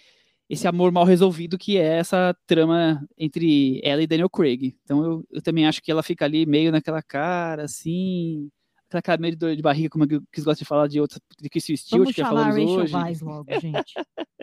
esse 0.49 0.67
amor 0.67 0.91
mal 0.91 1.05
resolvido 1.05 1.57
que 1.57 1.77
é 1.77 1.99
essa 1.99 2.35
trama 2.45 3.01
entre 3.17 3.79
ela 3.81 4.03
e 4.03 4.07
Daniel 4.07 4.29
Craig. 4.29 4.75
Então 4.83 5.01
eu, 5.05 5.25
eu 5.31 5.41
também 5.41 5.65
acho 5.65 5.81
que 5.81 5.89
ela 5.89 6.03
fica 6.03 6.25
ali 6.25 6.45
meio 6.45 6.73
naquela 6.73 7.01
cara, 7.01 7.63
assim, 7.63 8.49
aquela 8.89 9.01
cara 9.01 9.21
meio 9.21 9.31
de 9.31 9.39
dor 9.39 9.55
de 9.55 9.61
barriga, 9.61 9.89
como 9.89 10.03
eu 10.03 10.21
quis 10.29 10.43
gosto 10.43 10.59
de 10.59 10.65
falar 10.65 10.87
de 10.87 10.99
outras, 10.99 11.21
de 11.39 11.49
que 11.49 11.61
Stewart, 11.61 12.13
que 12.13 12.21
falamos 12.21 12.57
Rachel 12.57 12.69
hoje. 12.69 12.95
Weisz 12.95 13.21
logo, 13.21 13.59
gente. 13.61 13.93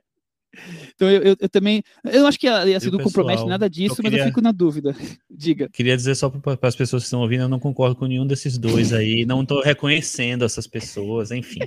Então 0.95 1.11
eu, 1.11 1.23
eu, 1.23 1.37
eu, 1.39 1.49
também. 1.49 1.83
Eu 2.05 2.21
não 2.21 2.27
acho 2.27 2.39
que 2.39 2.49
a 2.49 2.63
Lea 2.63 2.81
Sidu 2.81 2.99
compromete 2.99 3.45
nada 3.45 3.69
disso, 3.69 3.97
eu 3.99 4.05
queria, 4.05 4.19
mas 4.19 4.21
eu 4.21 4.27
fico 4.27 4.41
na 4.41 4.53
dúvida. 4.53 4.95
Diga. 5.31 5.69
Queria 5.69 5.97
dizer 5.97 6.15
só 6.15 6.31
para 6.31 6.59
as 6.63 6.77
pessoas 6.77 7.03
que 7.03 7.07
estão 7.07 7.21
ouvindo, 7.21 7.43
eu 7.43 7.49
não 7.49 7.59
concordo 7.59 7.97
com 7.97 8.07
nenhum 8.07 8.27
desses 8.27 8.59
dois 8.59 8.93
aí. 8.93 9.25
Não 9.27 9.43
estou 9.43 9.63
reconhecendo 9.63 10.45
essas 10.45 10.67
pessoas, 10.67 11.31
enfim. 11.31 11.61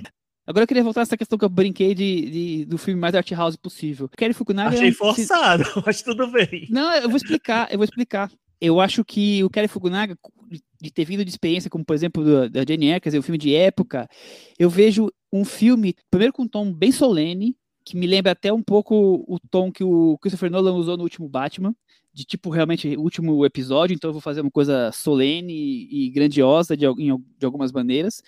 Agora 0.46 0.64
eu 0.64 0.66
queria 0.66 0.82
voltar 0.82 1.00
a 1.00 1.02
essa 1.02 1.16
questão 1.16 1.38
que 1.38 1.44
eu 1.44 1.48
brinquei 1.48 1.94
de, 1.94 2.30
de 2.30 2.64
do 2.64 2.76
filme 2.76 3.00
mais 3.00 3.14
art 3.14 3.30
house 3.32 3.56
possível. 3.56 4.08
Kerry 4.08 4.34
Fukunaga. 4.34 4.74
Achei 4.74 4.90
forçado, 4.90 5.64
mas 5.86 6.02
tudo 6.02 6.26
bem. 6.26 6.66
Não, 6.68 6.92
eu 6.94 7.08
vou 7.08 7.16
explicar, 7.16 7.70
eu 7.70 7.78
vou 7.78 7.84
explicar. 7.84 8.30
Eu 8.60 8.80
acho 8.80 9.04
que 9.04 9.42
o 9.44 9.48
Kerry 9.48 9.68
Fukunaga, 9.68 10.16
de 10.82 10.90
ter 10.90 11.04
vindo 11.04 11.24
de 11.24 11.30
experiência, 11.30 11.70
como 11.70 11.84
por 11.84 11.94
exemplo 11.94 12.48
da 12.50 12.64
Jane 12.66 12.88
Eyre, 12.88 13.00
quer 13.00 13.10
dizer, 13.10 13.18
um 13.18 13.22
filme 13.22 13.38
de 13.38 13.54
época, 13.54 14.08
eu 14.58 14.68
vejo 14.68 15.08
um 15.32 15.44
filme, 15.44 15.94
primeiro 16.10 16.32
com 16.32 16.42
um 16.42 16.48
tom 16.48 16.72
bem 16.72 16.90
solene, 16.90 17.56
que 17.90 17.96
me 17.96 18.06
lembra 18.06 18.30
até 18.30 18.52
um 18.52 18.62
pouco 18.62 19.24
o 19.26 19.38
tom 19.50 19.72
que 19.72 19.82
o 19.82 20.16
Christopher 20.18 20.48
Nolan 20.48 20.74
usou 20.74 20.96
no 20.96 21.02
último 21.02 21.28
Batman, 21.28 21.74
de 22.12 22.24
tipo 22.24 22.48
realmente 22.48 22.96
último 22.96 23.44
episódio, 23.44 23.94
então 23.94 24.10
eu 24.10 24.12
vou 24.12 24.22
fazer 24.22 24.40
uma 24.40 24.50
coisa 24.50 24.92
solene 24.92 25.88
e 25.90 26.08
grandiosa 26.10 26.76
de, 26.76 26.86
de 26.86 27.44
algumas 27.44 27.72
maneiras. 27.72 28.22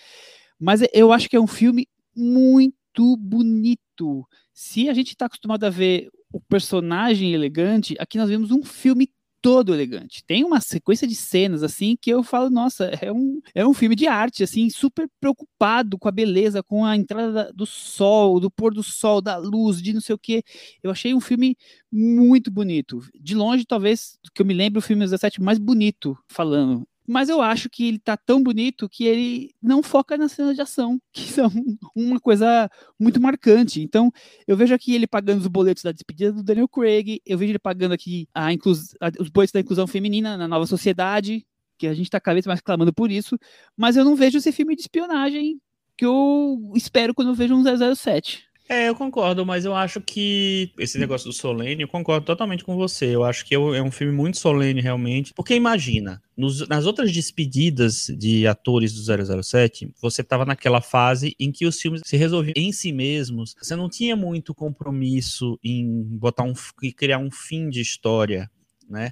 Mas 0.59 0.81
eu 0.92 1.12
acho 1.12 1.29
que 1.29 1.37
é 1.37 1.40
um 1.40 1.46
filme 1.46 1.87
muito 2.14 3.16
bonito. 3.16 4.27
Se 4.53 4.88
a 4.88 4.94
gente 4.94 5.11
está 5.11 5.27
acostumado 5.27 5.62
a 5.62 5.70
ver 5.70 6.11
o 6.33 6.40
personagem 6.40 7.33
elegante, 7.33 7.94
aqui 8.01 8.18
nós 8.18 8.29
vemos 8.29 8.51
um 8.51 8.64
filme 8.64 9.11
todo 9.43 9.75
elegante. 9.75 10.25
Tem 10.25 10.45
uma 10.45 10.61
sequência 10.61 11.07
de 11.07 11.17
cenas 11.17 11.65
assim 11.65 11.97
que 12.01 12.09
eu 12.11 12.23
falo, 12.23 12.49
nossa, 12.49 12.85
é 13.03 13.13
um, 13.13 13.41
é 13.55 13.67
um 13.67 13.75
filme 13.75 13.97
de 13.97 14.07
arte, 14.07 14.45
assim, 14.45 14.71
super 14.71 15.09
preocupado 15.21 15.99
com 15.99 16.09
a 16.09 16.13
beleza, 16.13 16.63
com 16.63 16.85
a 16.85 16.97
entrada 16.97 17.53
do 17.53 17.67
sol, 17.67 18.39
do 18.39 18.51
pôr 18.51 18.73
do 18.73 18.83
sol, 18.83 19.21
da 19.21 19.37
luz, 19.37 19.83
de 19.83 19.93
não 19.93 20.01
sei 20.01 20.15
o 20.15 20.19
que. 20.19 20.45
Eu 20.83 20.93
achei 20.93 21.13
um 21.13 21.21
filme 21.21 21.57
muito 21.91 22.51
bonito. 22.51 23.01
De 23.21 23.35
longe, 23.35 23.67
talvez, 23.67 24.17
que 24.33 24.41
eu 24.41 24.47
me 24.47 24.55
lembro, 24.55 24.79
o 24.79 24.83
filme 24.83 25.05
17 25.05 25.43
mais 25.43 25.59
bonito 25.59 26.17
falando 26.29 26.87
mas 27.12 27.29
eu 27.29 27.42
acho 27.42 27.68
que 27.68 27.87
ele 27.87 27.98
tá 27.98 28.16
tão 28.16 28.42
bonito 28.42 28.88
que 28.88 29.05
ele 29.05 29.55
não 29.62 29.83
foca 29.83 30.16
nas 30.16 30.33
cenas 30.33 30.57
de 30.57 30.62
ação, 30.62 30.98
que 31.12 31.31
são 31.31 31.51
uma 31.94 32.18
coisa 32.18 32.70
muito 32.98 33.20
marcante. 33.20 33.83
Então, 33.83 34.11
eu 34.46 34.57
vejo 34.57 34.75
aqui 34.75 34.94
ele 34.94 35.07
pagando 35.07 35.40
os 35.40 35.46
boletos 35.46 35.83
da 35.83 35.92
despedida 35.92 36.33
do 36.33 36.42
Daniel 36.42 36.68
Craig, 36.68 37.20
eu 37.27 37.37
vejo 37.37 37.53
ele 37.53 37.59
pagando 37.59 37.92
aqui 37.92 38.27
a 38.35 38.53
inclus... 38.53 38.94
os 39.20 39.29
boletos 39.29 39.53
da 39.53 39.61
inclusão 39.61 39.87
feminina 39.87 40.37
na 40.37 40.48
nova 40.48 40.66
sociedade, 40.66 41.46
que 41.77 41.87
a 41.87 41.94
gente 41.94 42.09
tá 42.09 42.18
cada 42.18 42.35
vez 42.35 42.46
mais 42.46 42.61
clamando 42.61 42.92
por 42.92 43.11
isso, 43.11 43.38
mas 43.77 43.96
eu 43.96 44.05
não 44.05 44.16
vejo 44.16 44.38
esse 44.38 44.51
filme 44.51 44.75
de 44.75 44.83
espionagem 44.83 45.61
que 45.96 46.07
eu 46.07 46.72
espero 46.75 47.14
quando 47.14 47.29
eu 47.29 47.35
vejo 47.35 47.55
um 47.55 47.62
007. 47.94 48.52
É, 48.73 48.89
eu 48.89 48.95
concordo, 48.95 49.45
mas 49.45 49.67
eu 49.67 49.75
acho 49.75 50.01
que 50.01 50.73
esse 50.79 50.99
negócio 50.99 51.29
do 51.29 51.33
solene, 51.35 51.83
eu 51.83 51.89
concordo 51.89 52.25
totalmente 52.25 52.65
com 52.65 52.75
você. 52.75 53.15
Eu 53.15 53.23
acho 53.23 53.45
que 53.45 53.55
é 53.55 53.59
um 53.59 53.91
filme 53.91 54.15
muito 54.15 54.39
solene, 54.39 54.81
realmente. 54.81 55.35
Porque 55.35 55.55
imagina, 55.55 56.23
nos, 56.35 56.67
nas 56.67 56.87
outras 56.87 57.13
despedidas 57.13 58.07
de 58.07 58.47
atores 58.47 58.95
do 58.95 59.43
007, 59.43 59.93
você 60.01 60.23
estava 60.23 60.47
naquela 60.47 60.81
fase 60.81 61.37
em 61.39 61.53
que 61.53 61.67
os 61.67 61.79
filmes 61.79 62.01
se 62.03 62.17
resolviam 62.17 62.55
em 62.57 62.73
si 62.73 62.93
mesmos. 62.93 63.55
Você 63.61 63.77
não 63.77 63.91
tinha 63.91 64.17
muito 64.17 64.55
compromisso 64.55 65.59
em 65.63 66.03
botar 66.05 66.45
um, 66.45 66.55
criar 66.97 67.19
um 67.19 67.31
fim 67.31 67.69
de 67.69 67.83
história, 67.83 68.51
né? 68.89 69.11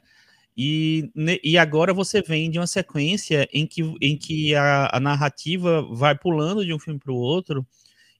E, 0.56 1.10
e 1.44 1.58
agora 1.58 1.92
você 1.92 2.22
vem 2.22 2.50
de 2.50 2.58
uma 2.58 2.66
sequência 2.66 3.46
em 3.52 3.66
que, 3.66 3.82
em 4.00 4.16
que 4.16 4.54
a, 4.54 4.96
a 4.96 5.00
narrativa 5.00 5.82
vai 5.82 6.16
pulando 6.16 6.64
de 6.64 6.72
um 6.72 6.78
filme 6.78 6.98
para 6.98 7.12
o 7.12 7.16
outro 7.16 7.66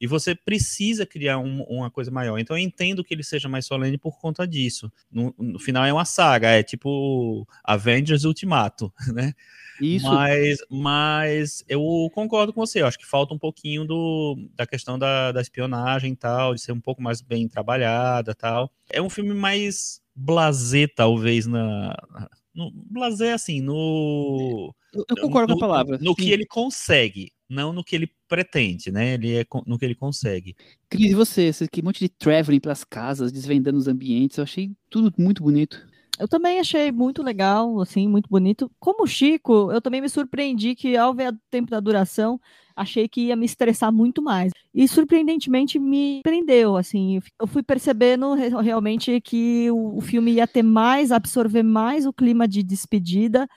e 0.01 0.07
você 0.07 0.35
precisa 0.35 1.05
criar 1.05 1.39
um, 1.39 1.63
uma 1.65 1.91
coisa 1.91 2.11
maior. 2.11 2.39
Então 2.39 2.57
eu 2.57 2.63
entendo 2.63 3.05
que 3.05 3.13
ele 3.13 3.23
seja 3.23 3.49
mais 3.49 3.67
solene 3.67 3.99
por 3.99 4.19
conta 4.19 4.47
disso. 4.47 4.91
No, 5.11 5.35
no 5.39 5.59
final 5.59 5.85
é 5.85 5.93
uma 5.93 6.05
saga, 6.05 6.49
é 6.49 6.63
tipo 6.63 7.47
Avengers 7.63 8.25
Ultimato, 8.25 8.93
né? 9.13 9.35
Isso. 9.81 10.07
Mas, 10.07 10.59
mas 10.69 11.65
eu 11.69 12.11
concordo 12.15 12.53
com 12.53 12.61
você, 12.61 12.83
eu 12.83 12.87
acho 12.87 12.99
que 12.99 13.07
falta 13.07 13.33
um 13.33 13.39
pouquinho 13.39 13.85
do, 13.85 14.37
da 14.55 14.67
questão 14.67 14.99
da, 14.99 15.33
da 15.33 15.41
espionagem 15.41 16.13
e 16.13 16.17
tal, 16.17 16.55
de 16.55 16.61
ser 16.61 16.73
um 16.73 16.81
pouco 16.81 17.03
mais 17.03 17.21
bem 17.21 17.49
trabalhada 17.49 18.35
tal. 18.35 18.71
É 18.91 19.01
um 19.01 19.11
filme 19.11 19.33
mais 19.35 20.01
blasé, 20.15 20.87
talvez, 20.87 21.47
na. 21.47 21.97
No, 22.55 22.71
blasé, 22.73 23.33
assim, 23.33 23.61
no. 23.61 24.75
Eu, 24.93 25.05
eu 25.09 25.23
concordo 25.23 25.53
no, 25.53 25.59
com 25.59 25.65
a 25.65 25.69
palavra. 25.69 25.99
No, 25.99 26.05
no 26.05 26.15
que 26.15 26.31
ele 26.31 26.45
consegue, 26.45 27.33
não 27.51 27.73
no 27.73 27.85
que 27.85 27.97
ele 27.97 28.11
pretende, 28.29 28.91
né? 28.93 29.15
Ele 29.15 29.35
é 29.35 29.47
no 29.67 29.79
que 29.79 29.85
ele 29.85 29.95
consegue. 29.95 30.55
Cris, 30.89 31.11
e 31.11 31.15
você? 31.15 31.43
Esse 31.47 31.65
um 31.65 31.85
monte 31.85 31.99
de 31.99 32.09
traveling 32.09 32.61
pelas 32.61 32.85
casas, 32.85 33.33
desvendando 33.33 33.77
os 33.77 33.89
ambientes, 33.89 34.39
eu 34.39 34.45
achei 34.45 34.71
tudo 34.89 35.13
muito 35.19 35.43
bonito. 35.43 35.85
Eu 36.19 36.29
também 36.29 36.61
achei 36.61 36.93
muito 36.93 37.23
legal, 37.23 37.81
assim, 37.81 38.07
muito 38.07 38.29
bonito. 38.29 38.71
Como 38.79 39.05
o 39.05 39.07
Chico, 39.07 39.73
eu 39.73 39.81
também 39.81 40.03
me 40.03 40.09
surpreendi 40.09 40.75
que 40.75 40.95
ao 40.95 41.15
ver 41.15 41.33
o 41.33 41.39
tempo 41.51 41.71
da 41.71 41.81
duração, 41.81 42.39
achei 42.77 43.09
que 43.09 43.23
ia 43.23 43.37
me 43.37 43.47
estressar 43.47 43.91
muito 43.91 44.21
mais. 44.21 44.53
E 44.75 44.87
surpreendentemente 44.87 45.79
me 45.79 46.21
prendeu, 46.23 46.77
assim, 46.77 47.21
eu 47.41 47.47
fui 47.47 47.63
percebendo 47.63 48.35
realmente 48.35 49.19
que 49.23 49.71
o 49.71 50.01
filme 50.03 50.33
ia 50.33 50.47
ter 50.47 50.63
mais, 50.63 51.11
absorver 51.11 51.63
mais 51.63 52.05
o 52.05 52.13
clima 52.13 52.47
de 52.47 52.63
despedida 52.63 53.49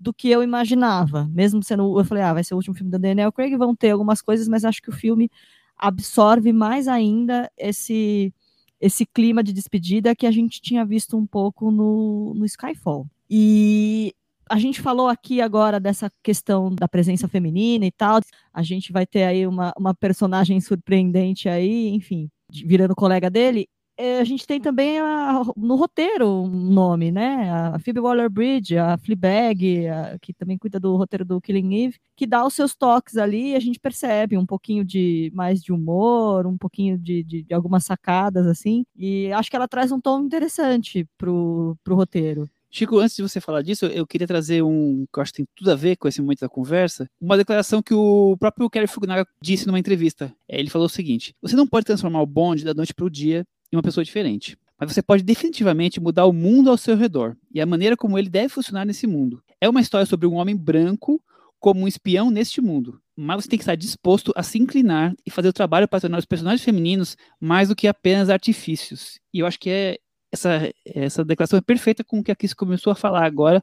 do 0.00 0.14
que 0.14 0.30
eu 0.30 0.42
imaginava. 0.42 1.28
Mesmo 1.30 1.62
sendo, 1.62 1.98
eu 1.98 2.04
falei, 2.04 2.24
ah, 2.24 2.32
vai 2.32 2.42
ser 2.42 2.54
o 2.54 2.56
último 2.56 2.74
filme 2.74 2.90
da 2.90 2.98
Daniel 2.98 3.30
Craig, 3.30 3.54
vão 3.56 3.76
ter 3.76 3.90
algumas 3.90 4.22
coisas, 4.22 4.48
mas 4.48 4.64
acho 4.64 4.80
que 4.80 4.88
o 4.88 4.92
filme 4.92 5.30
absorve 5.76 6.52
mais 6.52 6.88
ainda 6.88 7.50
esse 7.56 8.32
esse 8.80 9.04
clima 9.04 9.42
de 9.42 9.52
despedida 9.52 10.16
que 10.16 10.26
a 10.26 10.30
gente 10.30 10.58
tinha 10.58 10.86
visto 10.86 11.14
um 11.14 11.26
pouco 11.26 11.70
no, 11.70 12.32
no 12.34 12.46
Skyfall. 12.46 13.06
E 13.28 14.14
a 14.48 14.58
gente 14.58 14.80
falou 14.80 15.06
aqui 15.06 15.40
agora 15.42 15.78
dessa 15.78 16.10
questão 16.22 16.74
da 16.74 16.88
presença 16.88 17.28
feminina 17.28 17.84
e 17.84 17.92
tal. 17.92 18.20
A 18.54 18.62
gente 18.62 18.90
vai 18.90 19.06
ter 19.06 19.24
aí 19.24 19.46
uma, 19.46 19.70
uma 19.76 19.94
personagem 19.94 20.58
surpreendente 20.62 21.46
aí, 21.46 21.88
enfim, 21.88 22.30
virando 22.50 22.96
colega 22.96 23.28
dele. 23.28 23.68
É, 24.02 24.18
a 24.18 24.24
gente 24.24 24.46
tem 24.46 24.58
também 24.58 24.98
a, 24.98 25.42
no 25.54 25.76
roteiro 25.76 26.26
um 26.26 26.48
nome, 26.48 27.12
né? 27.12 27.50
A 27.50 27.78
Phoebe 27.78 28.00
Waller-Bridge, 28.00 28.78
a 28.78 28.96
Fleabag, 28.96 29.86
a, 29.88 30.18
que 30.18 30.32
também 30.32 30.56
cuida 30.56 30.80
do 30.80 30.96
roteiro 30.96 31.22
do 31.22 31.38
Killing 31.38 31.84
Eve, 31.84 31.98
que 32.16 32.26
dá 32.26 32.46
os 32.46 32.54
seus 32.54 32.74
toques 32.74 33.18
ali 33.18 33.50
e 33.50 33.56
a 33.56 33.60
gente 33.60 33.78
percebe 33.78 34.38
um 34.38 34.46
pouquinho 34.46 34.86
de 34.86 35.30
mais 35.34 35.62
de 35.62 35.70
humor, 35.70 36.46
um 36.46 36.56
pouquinho 36.56 36.96
de, 36.96 37.22
de, 37.22 37.42
de 37.42 37.52
algumas 37.52 37.84
sacadas, 37.84 38.46
assim. 38.46 38.86
E 38.96 39.30
acho 39.34 39.50
que 39.50 39.56
ela 39.56 39.68
traz 39.68 39.92
um 39.92 40.00
tom 40.00 40.22
interessante 40.22 41.06
pro, 41.18 41.76
pro 41.84 41.94
roteiro. 41.94 42.48
Chico, 42.70 43.00
antes 43.00 43.16
de 43.16 43.22
você 43.22 43.38
falar 43.38 43.60
disso, 43.60 43.84
eu 43.84 44.06
queria 44.06 44.26
trazer 44.26 44.62
um 44.62 45.04
que 45.12 45.18
eu 45.18 45.22
acho 45.22 45.32
que 45.32 45.38
tem 45.38 45.46
tudo 45.54 45.72
a 45.72 45.74
ver 45.74 45.96
com 45.96 46.08
esse 46.08 46.22
momento 46.22 46.40
da 46.40 46.48
conversa, 46.48 47.06
uma 47.20 47.36
declaração 47.36 47.82
que 47.82 47.92
o 47.92 48.34
próprio 48.38 48.70
Kerry 48.70 48.86
Fukunaga 48.86 49.26
disse 49.42 49.66
numa 49.66 49.78
entrevista. 49.78 50.32
Ele 50.48 50.70
falou 50.70 50.86
o 50.86 50.90
seguinte: 50.90 51.34
você 51.42 51.54
não 51.54 51.66
pode 51.66 51.84
transformar 51.84 52.22
o 52.22 52.26
bonde 52.26 52.64
da 52.64 52.72
noite 52.72 52.94
para 52.94 53.04
o 53.04 53.10
dia 53.10 53.44
uma 53.76 53.82
pessoa 53.82 54.04
diferente. 54.04 54.56
Mas 54.78 54.92
você 54.92 55.02
pode 55.02 55.22
definitivamente 55.22 56.00
mudar 56.00 56.24
o 56.24 56.32
mundo 56.32 56.70
ao 56.70 56.76
seu 56.76 56.96
redor 56.96 57.36
e 57.52 57.60
a 57.60 57.66
maneira 57.66 57.96
como 57.96 58.18
ele 58.18 58.30
deve 58.30 58.48
funcionar 58.48 58.84
nesse 58.84 59.06
mundo. 59.06 59.42
É 59.60 59.68
uma 59.68 59.80
história 59.80 60.06
sobre 60.06 60.26
um 60.26 60.34
homem 60.34 60.56
branco 60.56 61.22
como 61.58 61.82
um 61.82 61.88
espião 61.88 62.30
neste 62.30 62.62
mundo, 62.62 62.98
mas 63.14 63.44
você 63.44 63.50
tem 63.50 63.58
que 63.58 63.62
estar 63.62 63.74
disposto 63.74 64.32
a 64.34 64.42
se 64.42 64.58
inclinar 64.58 65.14
e 65.26 65.30
fazer 65.30 65.48
o 65.48 65.52
trabalho 65.52 65.86
para 65.86 66.00
tornar 66.00 66.18
os 66.18 66.24
personagens 66.24 66.64
femininos 66.64 67.18
mais 67.38 67.68
do 67.68 67.76
que 67.76 67.86
apenas 67.86 68.30
artifícios. 68.30 69.20
E 69.32 69.40
eu 69.40 69.46
acho 69.46 69.60
que 69.60 69.68
é 69.68 69.98
essa, 70.32 70.72
essa 70.86 71.24
declaração 71.24 71.58
é 71.58 71.62
perfeita 71.62 72.02
com 72.02 72.20
o 72.20 72.24
que 72.24 72.32
a 72.32 72.36
Kiss 72.36 72.54
começou 72.54 72.90
a 72.90 72.96
falar 72.96 73.26
agora, 73.26 73.62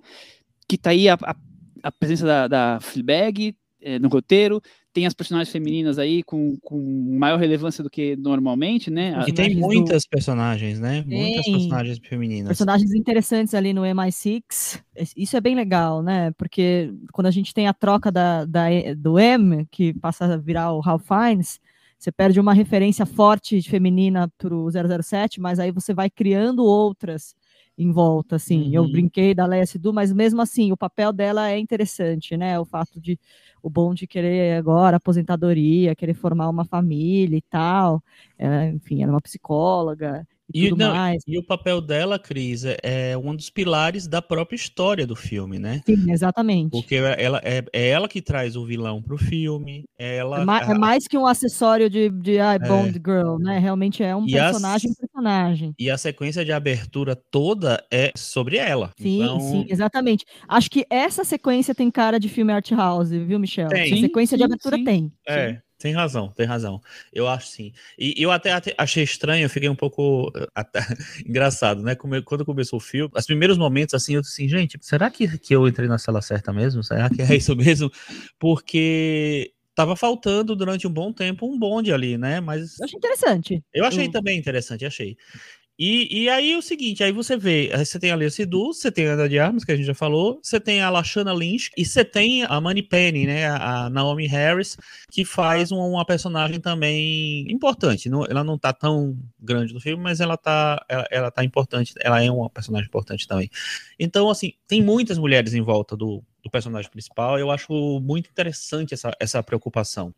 que 0.67 0.77
tá 0.77 0.91
aí 0.91 1.09
a, 1.09 1.15
a, 1.15 1.35
a 1.81 1.91
presença 1.91 2.25
da, 2.25 2.47
da 2.47 2.79
Fleabag 2.79 3.55
é, 3.81 3.97
no 3.97 4.09
roteiro, 4.09 4.61
tem 4.97 5.05
as 5.05 5.13
personagens 5.13 5.51
femininas 5.51 5.99
aí 5.99 6.23
com, 6.23 6.57
com 6.57 6.79
maior 7.19 7.37
relevância 7.37 7.83
do 7.83 7.89
que 7.89 8.15
normalmente, 8.15 8.89
né? 8.89 9.23
E 9.27 9.31
tem 9.31 9.55
muitas 9.55 10.05
do... 10.05 10.09
personagens, 10.09 10.79
né? 10.79 11.05
Tem. 11.07 11.19
Muitas 11.19 11.45
personagens 11.45 11.99
femininas. 11.99 12.47
Personagens 12.47 12.95
interessantes 12.95 13.53
ali 13.53 13.73
no 13.73 13.83
MI6. 13.83 14.81
Isso 15.15 15.37
é 15.37 15.39
bem 15.39 15.53
legal, 15.53 16.01
né? 16.01 16.31
Porque 16.31 16.91
quando 17.13 17.27
a 17.27 17.31
gente 17.31 17.53
tem 17.53 17.67
a 17.67 17.75
troca 17.75 18.11
da, 18.11 18.43
da 18.43 18.65
do 18.97 19.19
M, 19.19 19.67
que 19.69 19.93
passa 19.93 20.25
a 20.25 20.35
virar 20.35 20.71
o 20.71 20.79
Ralph 20.79 21.05
Fiennes, 21.05 21.59
você 21.99 22.11
perde 22.11 22.39
uma 22.39 22.55
referência 22.55 23.05
forte 23.05 23.61
feminina 23.61 24.27
para 24.35 24.55
o 24.55 24.67
007, 24.71 25.39
mas 25.39 25.59
aí 25.59 25.71
você 25.71 25.93
vai 25.93 26.09
criando 26.09 26.65
outras 26.65 27.35
em 27.77 27.91
volta, 27.91 28.37
assim. 28.37 28.67
Uhum. 28.67 28.73
Eu 28.73 28.91
brinquei 28.91 29.33
da 29.33 29.45
Leia 29.45 29.65
Sidu, 29.65 29.93
mas 29.93 30.11
mesmo 30.11 30.41
assim, 30.41 30.71
o 30.71 30.77
papel 30.77 31.13
dela 31.13 31.49
é 31.49 31.59
interessante, 31.59 32.35
né? 32.35 32.59
O 32.59 32.65
fato 32.65 32.99
de 32.99 33.19
o 33.61 33.69
bom 33.69 33.93
de 33.93 34.07
querer 34.07 34.57
agora 34.57 34.97
aposentadoria, 34.97 35.95
querer 35.95 36.13
formar 36.13 36.49
uma 36.49 36.65
família 36.65 37.37
e 37.37 37.41
tal. 37.41 38.01
Enfim, 38.73 39.03
ela 39.03 39.11
é 39.11 39.15
uma 39.15 39.21
psicóloga 39.21 40.25
e, 40.53 40.71
não, 40.71 40.95
e, 41.27 41.37
o 41.37 41.43
papel 41.43 41.81
dela, 41.81 42.17
Cris, 42.17 42.63
é, 42.63 42.77
é 42.83 43.17
um 43.17 43.35
dos 43.35 43.49
pilares 43.49 44.07
da 44.07 44.21
própria 44.21 44.55
história 44.55 45.05
do 45.05 45.15
filme, 45.15 45.59
né? 45.59 45.81
Sim, 45.85 46.11
exatamente. 46.11 46.71
Porque 46.71 46.95
ela, 46.95 47.41
é, 47.43 47.63
é 47.73 47.89
ela 47.89 48.07
que 48.07 48.21
traz 48.21 48.55
o 48.55 48.65
vilão 48.65 49.01
pro 49.01 49.17
filme. 49.17 49.83
Ela, 49.97 50.41
é, 50.41 50.45
ma 50.45 50.61
é 50.61 50.73
mais 50.73 51.07
que 51.07 51.17
um 51.17 51.25
acessório 51.25 51.89
de, 51.89 52.09
de 52.09 52.39
ah, 52.39 52.57
Bond 52.57 52.93
Girl, 52.93 53.37
né? 53.37 53.59
Realmente 53.59 54.01
é 54.03 54.15
um 54.15 54.25
e 54.25 54.31
personagem 54.31 54.91
a, 54.91 54.95
personagem. 54.95 55.75
E 55.77 55.89
a 55.89 55.97
sequência 55.97 56.45
de 56.45 56.51
abertura 56.51 57.15
toda 57.15 57.83
é 57.91 58.11
sobre 58.15 58.57
ela. 58.57 58.91
Sim, 58.97 59.23
então... 59.23 59.39
sim, 59.39 59.65
exatamente. 59.69 60.25
Acho 60.47 60.69
que 60.69 60.85
essa 60.89 61.23
sequência 61.23 61.75
tem 61.75 61.91
cara 61.91 62.19
de 62.19 62.29
filme 62.29 62.53
art 62.53 62.71
house, 62.71 63.09
viu, 63.09 63.39
Michel? 63.39 63.67
Tem. 63.67 63.95
Sim, 63.95 64.01
sequência 64.01 64.35
sim, 64.35 64.39
de 64.39 64.43
abertura 64.43 64.77
sim. 64.77 64.83
tem. 64.83 65.11
É. 65.27 65.51
Sim. 65.51 65.66
Tem 65.79 65.93
razão, 65.93 66.29
tem 66.29 66.45
razão. 66.45 66.81
Eu 67.13 67.27
acho 67.27 67.47
sim. 67.47 67.71
E 67.99 68.15
eu 68.17 68.31
até, 68.31 68.51
até 68.51 68.73
achei 68.77 69.03
estranho, 69.03 69.45
eu 69.45 69.49
fiquei 69.49 69.69
um 69.69 69.75
pouco 69.75 70.31
até, 70.55 70.79
engraçado, 71.25 71.83
né? 71.83 71.95
Quando 71.95 72.43
começou 72.45 72.77
o 72.77 72.79
filme, 72.79 73.11
os 73.15 73.25
primeiros 73.25 73.57
momentos, 73.57 73.93
assim, 73.93 74.15
eu 74.15 74.21
disse 74.21 74.41
assim, 74.41 74.49
gente, 74.49 74.77
será 74.81 75.11
que, 75.11 75.37
que 75.37 75.55
eu 75.55 75.67
entrei 75.67 75.87
na 75.87 75.99
sala 75.99 76.21
certa 76.21 76.51
mesmo? 76.51 76.83
Será 76.83 77.09
que 77.09 77.21
é 77.21 77.35
isso 77.35 77.55
mesmo? 77.55 77.91
Porque 78.39 79.53
tava 79.75 79.95
faltando 79.95 80.55
durante 80.55 80.87
um 80.87 80.91
bom 80.91 81.13
tempo 81.13 81.45
um 81.45 81.57
bonde 81.57 81.93
ali, 81.93 82.17
né? 82.17 82.39
Mas. 82.41 82.79
Eu 82.79 82.85
achei 82.85 82.97
interessante. 82.97 83.63
Eu 83.71 83.85
achei 83.85 84.09
também 84.09 84.39
interessante, 84.39 84.83
achei. 84.83 85.15
E, 85.79 86.23
e 86.23 86.29
aí 86.29 86.55
o 86.55 86.61
seguinte, 86.61 87.03
aí 87.03 87.11
você 87.11 87.37
vê, 87.37 87.69
você 87.77 87.99
tem 87.99 88.09
a 88.09 88.15
Lea 88.15 88.31
Sidu, 88.31 88.73
você 88.73 88.91
tem 88.91 89.07
a 89.07 89.13
Ana 89.13 89.29
de 89.29 89.37
Armas, 89.37 89.63
que 89.63 89.71
a 89.71 89.75
gente 89.75 89.85
já 89.85 89.93
falou, 89.93 90.39
você 90.41 90.59
tem 90.59 90.81
a 90.81 90.89
Lashana 90.89 91.31
Lynch 91.31 91.69
e 91.77 91.85
você 91.85 92.03
tem 92.03 92.43
a 92.45 92.59
Money 92.59 92.81
Penny, 92.81 93.27
né, 93.27 93.47
a 93.47 93.87
Naomi 93.87 94.25
Harris, 94.25 94.75
que 95.11 95.23
faz 95.23 95.71
uma, 95.71 95.85
uma 95.85 96.03
personagem 96.03 96.59
também 96.59 97.45
importante. 97.51 98.09
Não, 98.09 98.25
ela 98.25 98.43
não 98.43 98.57
tá 98.57 98.73
tão 98.73 99.15
grande 99.39 99.71
no 99.71 99.79
filme, 99.79 100.01
mas 100.01 100.19
ela 100.19 100.35
tá, 100.35 100.83
ela, 100.89 101.05
ela 101.11 101.31
tá 101.31 101.43
importante, 101.43 101.93
ela 101.99 102.23
é 102.23 102.31
uma 102.31 102.49
personagem 102.49 102.87
importante 102.87 103.27
também. 103.27 103.47
Então, 103.99 104.31
assim, 104.31 104.53
tem 104.67 104.81
muitas 104.81 105.19
mulheres 105.19 105.53
em 105.53 105.61
volta 105.61 105.95
do, 105.95 106.23
do 106.43 106.49
personagem 106.49 106.89
principal, 106.89 107.37
eu 107.37 107.51
acho 107.51 107.99
muito 107.99 108.31
interessante 108.31 108.95
essa, 108.95 109.11
essa 109.19 109.43
preocupação. 109.43 110.11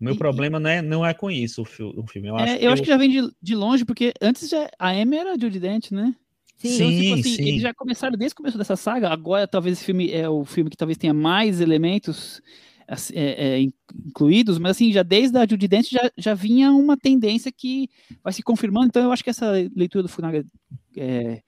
O 0.00 0.04
meu 0.04 0.14
e, 0.14 0.18
problema 0.18 0.60
não 0.60 0.70
é, 0.70 0.82
não 0.82 1.06
é 1.06 1.14
com 1.14 1.30
isso 1.30 1.62
o, 1.62 2.00
o 2.00 2.06
filme. 2.06 2.28
Eu, 2.28 2.38
é, 2.38 2.42
acho, 2.42 2.52
eu 2.54 2.58
que 2.58 2.66
acho 2.66 2.82
que 2.82 2.88
já 2.88 2.96
vem 2.96 3.10
de, 3.10 3.30
de 3.40 3.54
longe, 3.54 3.84
porque 3.84 4.12
antes 4.20 4.48
já, 4.48 4.68
a 4.78 4.90
Amy 4.90 5.16
era 5.16 5.38
Judy 5.38 5.58
Dent, 5.58 5.90
né? 5.90 6.14
Sim, 6.56 6.74
então, 6.74 6.90
tipo 6.90 7.14
assim, 7.14 7.36
sim. 7.36 7.48
eles 7.48 7.62
já 7.62 7.74
começaram 7.74 8.16
desde 8.16 8.32
o 8.32 8.36
começo 8.36 8.58
dessa 8.58 8.76
saga. 8.76 9.10
Agora, 9.10 9.46
talvez 9.46 9.76
esse 9.76 9.84
filme 9.84 10.10
é 10.10 10.28
o 10.28 10.44
filme 10.44 10.70
que 10.70 10.76
talvez 10.76 10.96
tenha 10.96 11.12
mais 11.12 11.60
elementos 11.60 12.40
assim, 12.88 13.14
é, 13.16 13.58
é, 13.58 13.60
incluídos, 14.06 14.58
mas 14.58 14.72
assim, 14.72 14.92
já 14.92 15.02
desde 15.02 15.36
a 15.36 15.46
Judy 15.46 15.68
Dent 15.68 15.90
já, 15.90 16.10
já 16.16 16.34
vinha 16.34 16.70
uma 16.72 16.96
tendência 16.96 17.50
que 17.52 17.88
vai 18.22 18.32
se 18.32 18.42
confirmando. 18.42 18.86
Então, 18.86 19.02
eu 19.02 19.12
acho 19.12 19.24
que 19.24 19.30
essa 19.30 19.50
leitura 19.74 20.02
do 20.02 20.08
Funaga 20.08 20.44
é, 20.96 21.42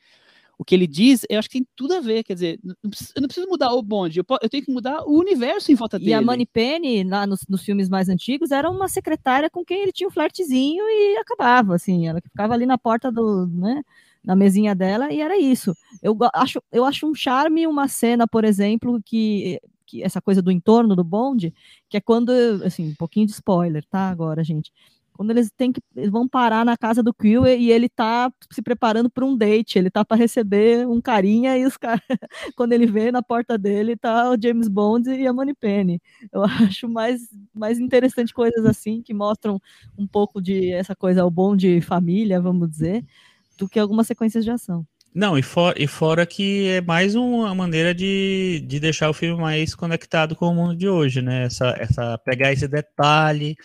o 0.58 0.64
que 0.64 0.74
ele 0.74 0.88
diz, 0.88 1.24
eu 1.30 1.38
acho 1.38 1.48
que 1.48 1.58
tem 1.58 1.68
tudo 1.76 1.94
a 1.94 2.00
ver. 2.00 2.24
Quer 2.24 2.34
dizer, 2.34 2.60
eu 2.64 3.20
não 3.20 3.28
preciso 3.28 3.46
mudar 3.48 3.72
o 3.72 3.80
bonde, 3.80 4.18
eu, 4.18 4.24
eu 4.42 4.48
tenho 4.48 4.64
que 4.64 4.72
mudar 4.72 5.04
o 5.04 5.16
universo 5.16 5.70
em 5.70 5.76
volta 5.76 5.98
dele. 5.98 6.10
E 6.10 6.14
a 6.14 6.20
Money 6.20 6.46
Penny, 6.46 7.04
lá 7.04 7.26
nos, 7.26 7.40
nos, 7.48 7.62
filmes 7.62 7.88
mais 7.88 8.08
antigos, 8.08 8.50
era 8.50 8.68
uma 8.68 8.88
secretária 8.88 9.48
com 9.48 9.64
quem 9.64 9.82
ele 9.82 9.92
tinha 9.92 10.08
um 10.08 10.12
flertezinho 10.12 10.84
e 10.84 11.16
acabava, 11.18 11.76
assim, 11.76 12.08
ela 12.08 12.20
ficava 12.20 12.54
ali 12.54 12.66
na 12.66 12.76
porta 12.76 13.12
do, 13.12 13.46
né, 13.46 13.82
na 14.24 14.34
mesinha 14.34 14.74
dela 14.74 15.12
e 15.12 15.20
era 15.20 15.38
isso. 15.38 15.72
Eu 16.02 16.16
acho, 16.34 16.60
eu 16.72 16.84
acho 16.84 17.06
um 17.06 17.14
charme 17.14 17.66
uma 17.66 17.86
cena, 17.86 18.26
por 18.26 18.44
exemplo, 18.44 19.00
que 19.04 19.60
que 19.88 20.02
essa 20.02 20.20
coisa 20.20 20.42
do 20.42 20.50
entorno 20.50 20.94
do 20.94 21.02
bonde, 21.02 21.54
que 21.88 21.96
é 21.96 22.00
quando, 22.00 22.28
assim, 22.62 22.90
um 22.90 22.94
pouquinho 22.94 23.24
de 23.24 23.32
spoiler, 23.32 23.82
tá? 23.86 24.10
Agora, 24.10 24.44
gente 24.44 24.70
quando 25.18 25.32
eles 25.32 25.50
têm 25.50 25.72
que 25.72 25.80
eles 25.96 26.10
vão 26.10 26.28
parar 26.28 26.64
na 26.64 26.76
casa 26.76 27.02
do 27.02 27.12
Quill 27.12 27.44
e 27.44 27.72
ele 27.72 27.88
tá 27.88 28.32
se 28.52 28.62
preparando 28.62 29.10
para 29.10 29.24
um 29.24 29.36
date, 29.36 29.76
ele 29.76 29.90
tá 29.90 30.04
para 30.04 30.16
receber 30.16 30.86
um 30.86 31.00
carinha 31.00 31.58
e 31.58 31.66
os 31.66 31.76
caras, 31.76 32.00
quando 32.54 32.72
ele 32.72 32.86
vê 32.86 33.10
na 33.10 33.20
porta 33.20 33.58
dele 33.58 33.96
tá 33.96 34.30
o 34.30 34.40
James 34.40 34.68
Bond 34.68 35.10
e 35.10 35.26
a 35.26 35.34
Penny. 35.58 36.00
Eu 36.32 36.44
acho 36.70 36.88
mais 36.88 37.22
mais 37.52 37.80
interessante 37.80 38.32
coisas 38.32 38.64
assim 38.64 39.02
que 39.02 39.12
mostram 39.12 39.60
um 39.98 40.06
pouco 40.06 40.40
de 40.40 40.70
essa 40.70 40.94
coisa 40.94 41.24
o 41.24 41.30
bom 41.32 41.56
de 41.56 41.80
família, 41.80 42.40
vamos 42.40 42.70
dizer, 42.70 43.04
do 43.58 43.68
que 43.68 43.80
algumas 43.80 44.06
sequências 44.06 44.44
de 44.44 44.52
ação. 44.52 44.86
Não, 45.12 45.36
e, 45.36 45.42
for, 45.42 45.74
e 45.76 45.88
fora 45.88 46.24
que 46.24 46.68
é 46.68 46.80
mais 46.80 47.16
uma 47.16 47.52
maneira 47.56 47.92
de, 47.92 48.64
de 48.68 48.78
deixar 48.78 49.10
o 49.10 49.14
filme 49.14 49.40
mais 49.40 49.74
conectado 49.74 50.36
com 50.36 50.46
o 50.46 50.54
mundo 50.54 50.76
de 50.76 50.88
hoje, 50.88 51.20
né? 51.20 51.46
Essa, 51.46 51.74
essa 51.76 52.18
pegar 52.18 52.52
esse 52.52 52.68
detalhe, 52.68 53.56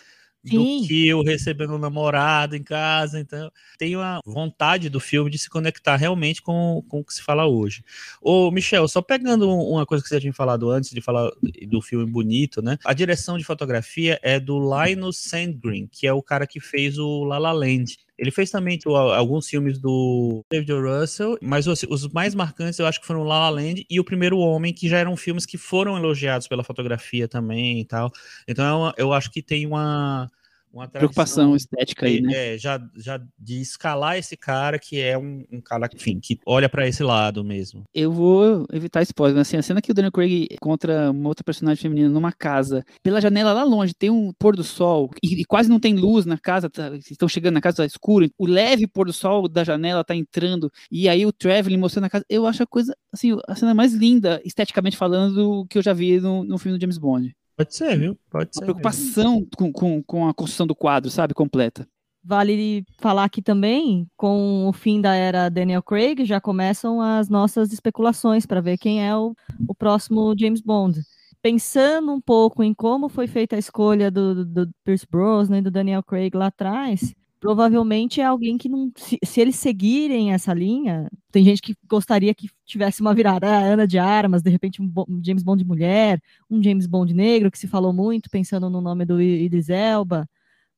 Sim. 0.44 0.80
do 0.82 0.86
que 0.86 1.08
eu 1.08 1.22
recebendo 1.22 1.74
um 1.74 1.78
namorado 1.78 2.54
em 2.56 2.62
casa. 2.62 3.18
Então, 3.18 3.50
tem 3.78 3.96
uma 3.96 4.20
vontade 4.24 4.88
do 4.88 5.00
filme 5.00 5.30
de 5.30 5.38
se 5.38 5.48
conectar 5.48 5.96
realmente 5.96 6.42
com, 6.42 6.84
com 6.88 7.00
o 7.00 7.04
que 7.04 7.14
se 7.14 7.22
fala 7.22 7.46
hoje. 7.46 7.82
Ô, 8.20 8.50
Michel, 8.50 8.86
só 8.88 9.00
pegando 9.00 9.50
uma 9.50 9.86
coisa 9.86 10.02
que 10.02 10.08
você 10.08 10.20
tinha 10.20 10.32
falado 10.32 10.70
antes 10.70 10.90
de 10.90 11.00
falar 11.00 11.30
do 11.68 11.80
filme 11.80 12.06
bonito, 12.06 12.62
né? 12.62 12.78
A 12.84 12.92
direção 12.92 13.38
de 13.38 13.44
fotografia 13.44 14.18
é 14.22 14.38
do 14.38 14.58
Linus 14.58 15.18
Sandgren, 15.18 15.88
que 15.90 16.06
é 16.06 16.12
o 16.12 16.22
cara 16.22 16.46
que 16.46 16.60
fez 16.60 16.98
o 16.98 17.24
La 17.24 17.38
La 17.38 17.52
Land. 17.52 17.96
Ele 18.18 18.30
fez 18.30 18.50
também 18.50 18.78
tipo, 18.78 18.94
alguns 18.94 19.48
filmes 19.48 19.78
do 19.78 20.44
David 20.50 20.72
Russell, 20.72 21.36
mas 21.42 21.66
os, 21.66 21.82
os, 21.84 22.08
mais 22.08 22.34
marcantes 22.34 22.78
eu 22.78 22.86
acho 22.86 23.00
que 23.00 23.06
foram 23.06 23.24
La 23.24 23.38
La 23.40 23.50
Land 23.50 23.84
e 23.90 23.98
O 23.98 24.04
Primeiro 24.04 24.38
Homem, 24.38 24.72
que 24.72 24.88
já 24.88 24.98
eram 24.98 25.16
filmes 25.16 25.44
que 25.44 25.58
foram 25.58 25.96
elogiados 25.96 26.46
pela 26.46 26.62
fotografia 26.62 27.26
também 27.26 27.80
e 27.80 27.84
tal. 27.84 28.12
Então 28.46 28.92
eu 28.96 29.12
acho 29.12 29.30
que 29.30 29.42
tem 29.42 29.66
uma 29.66 30.30
uma 30.74 30.88
preocupação 30.88 31.54
estética 31.54 32.06
aí, 32.06 32.20
né? 32.20 32.54
É, 32.54 32.58
já, 32.58 32.80
já 32.96 33.20
de 33.38 33.60
escalar 33.60 34.18
esse 34.18 34.36
cara 34.36 34.78
que 34.78 35.00
é 35.00 35.16
um, 35.16 35.44
um 35.50 35.60
cara, 35.60 35.88
enfim, 35.94 36.18
que 36.20 36.38
olha 36.44 36.68
para 36.68 36.88
esse 36.88 37.02
lado 37.02 37.44
mesmo. 37.44 37.84
Eu 37.94 38.10
vou 38.10 38.66
evitar 38.72 39.02
spoiler, 39.02 39.36
mas 39.36 39.48
assim, 39.48 39.56
a 39.56 39.62
cena 39.62 39.80
que 39.80 39.92
o 39.92 39.94
Daniel 39.94 40.10
Craig 40.10 40.48
encontra 40.50 41.10
uma 41.12 41.28
outra 41.28 41.44
personagem 41.44 41.80
feminina 41.80 42.08
numa 42.08 42.32
casa, 42.32 42.84
pela 43.02 43.20
janela 43.20 43.52
lá 43.52 43.62
longe, 43.62 43.94
tem 43.94 44.10
um 44.10 44.32
pôr 44.36 44.56
do 44.56 44.64
sol 44.64 45.10
e, 45.22 45.40
e 45.40 45.44
quase 45.44 45.68
não 45.68 45.78
tem 45.78 45.94
luz 45.94 46.26
na 46.26 46.38
casa, 46.38 46.68
tá, 46.68 46.94
estão 46.96 47.28
chegando 47.28 47.54
na 47.54 47.60
casa, 47.60 47.78
tá 47.78 47.86
escuro, 47.86 48.28
o 48.36 48.46
leve 48.46 48.88
pôr 48.88 49.06
do 49.06 49.12
sol 49.12 49.48
da 49.48 49.62
janela 49.62 50.04
tá 50.04 50.14
entrando, 50.14 50.70
e 50.90 51.08
aí 51.08 51.24
o 51.24 51.32
Traveling 51.32 51.78
mostrando 51.78 52.06
a 52.06 52.10
casa, 52.10 52.24
eu 52.28 52.46
acho 52.46 52.62
a 52.62 52.66
coisa, 52.66 52.96
assim, 53.12 53.36
a 53.46 53.54
cena 53.54 53.74
mais 53.74 53.92
linda, 53.94 54.40
esteticamente 54.44 54.96
falando, 54.96 55.34
do 55.34 55.66
que 55.66 55.78
eu 55.78 55.82
já 55.82 55.92
vi 55.92 56.20
no, 56.20 56.42
no 56.42 56.58
filme 56.58 56.76
do 56.76 56.80
James 56.80 56.98
Bond. 56.98 57.34
Pode 57.56 57.74
ser, 57.74 57.98
viu? 57.98 58.18
Pode 58.30 58.50
ser. 58.52 58.60
Uma 58.60 58.66
preocupação 58.66 59.46
com, 59.56 59.72
com, 59.72 60.02
com 60.02 60.28
a 60.28 60.34
construção 60.34 60.66
do 60.66 60.74
quadro, 60.74 61.10
sabe? 61.10 61.34
Completa. 61.34 61.86
Vale 62.26 62.84
falar 63.00 63.24
aqui 63.24 63.42
também, 63.42 64.08
com 64.16 64.66
o 64.66 64.72
fim 64.72 65.00
da 65.00 65.14
era 65.14 65.50
Daniel 65.50 65.82
Craig, 65.82 66.24
já 66.24 66.40
começam 66.40 67.00
as 67.00 67.28
nossas 67.28 67.70
especulações 67.70 68.46
para 68.46 68.62
ver 68.62 68.78
quem 68.78 69.06
é 69.06 69.14
o, 69.14 69.34
o 69.68 69.74
próximo 69.74 70.34
James 70.38 70.62
Bond. 70.62 71.00
Pensando 71.42 72.10
um 72.10 72.20
pouco 72.22 72.62
em 72.62 72.72
como 72.72 73.10
foi 73.10 73.26
feita 73.26 73.56
a 73.56 73.58
escolha 73.58 74.10
do, 74.10 74.34
do, 74.34 74.66
do 74.66 74.72
Pierce 74.82 75.06
Brosnan 75.06 75.58
e 75.58 75.62
do 75.62 75.70
Daniel 75.70 76.02
Craig 76.02 76.34
lá 76.34 76.46
atrás, 76.46 77.14
provavelmente 77.44 78.22
é 78.22 78.24
alguém 78.24 78.56
que 78.56 78.70
não. 78.70 78.90
Se, 78.96 79.18
se, 79.22 79.38
eles 79.38 79.56
seguirem 79.56 80.32
essa 80.32 80.54
linha, 80.54 81.10
tem 81.30 81.44
gente 81.44 81.60
que 81.60 81.76
gostaria 81.86 82.34
que 82.34 82.48
tivesse 82.64 83.02
uma 83.02 83.14
virada. 83.14 83.46
Ah, 83.46 83.58
Ana 83.58 83.86
de 83.86 83.98
Armas, 83.98 84.42
de 84.42 84.48
repente 84.48 84.80
um, 84.80 84.90
um, 85.06 85.22
James 85.22 85.42
Bond 85.42 85.62
de 85.62 85.68
mulher, 85.68 86.22
um 86.50 86.62
James 86.62 86.86
Bond 86.86 87.12
negro, 87.12 87.50
que 87.50 87.58
se 87.58 87.66
falou 87.68 87.92
muito, 87.92 88.30
pensando 88.30 88.70
no 88.70 88.80
nome 88.80 89.04
do 89.04 89.20
Idris 89.20 89.68
Elba. 89.68 90.26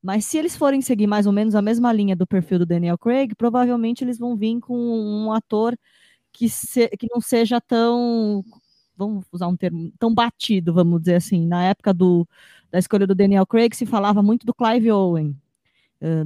Mas 0.03 0.25
se 0.25 0.39
eles 0.39 0.57
forem 0.57 0.83
seguir 0.83 1.07
mais 1.07 1.25
ou 1.25 1.33
menos 1.33 1.55
a 1.55 1.63
mesma 1.63 1.93
linha 1.93 2.17
do 2.17 2.27
perfil 2.27 2.59
do 2.59 2.67
Daniel 2.67 2.99
Craig, 2.99 3.37
provavelmente 3.37 4.03
eles 4.03 4.19
vão 4.19 4.37
vir 4.37 4.59
com 4.59 4.77
um 4.77 5.33
ator 5.33 5.79
que, 6.33 6.49
se, 6.49 6.89
que 6.99 7.07
não 7.13 7.21
seja 7.21 7.61
tão. 7.61 8.45
Vamos 8.97 9.25
usar 9.31 9.47
um 9.47 9.57
termo, 9.57 9.93
tão 10.01 10.13
batido, 10.13 10.75
vamos 10.75 11.01
dizer 11.01 11.15
assim. 11.17 11.47
Na 11.47 11.63
época 11.65 11.95
do, 11.95 12.27
da 12.73 12.79
escolha 12.81 13.07
do 13.07 13.15
Daniel 13.15 13.47
Craig, 13.47 13.73
se 13.77 13.87
falava 13.87 14.21
muito 14.23 14.45
do 14.45 14.55
Clive 14.55 14.91
Owen, 14.91 15.37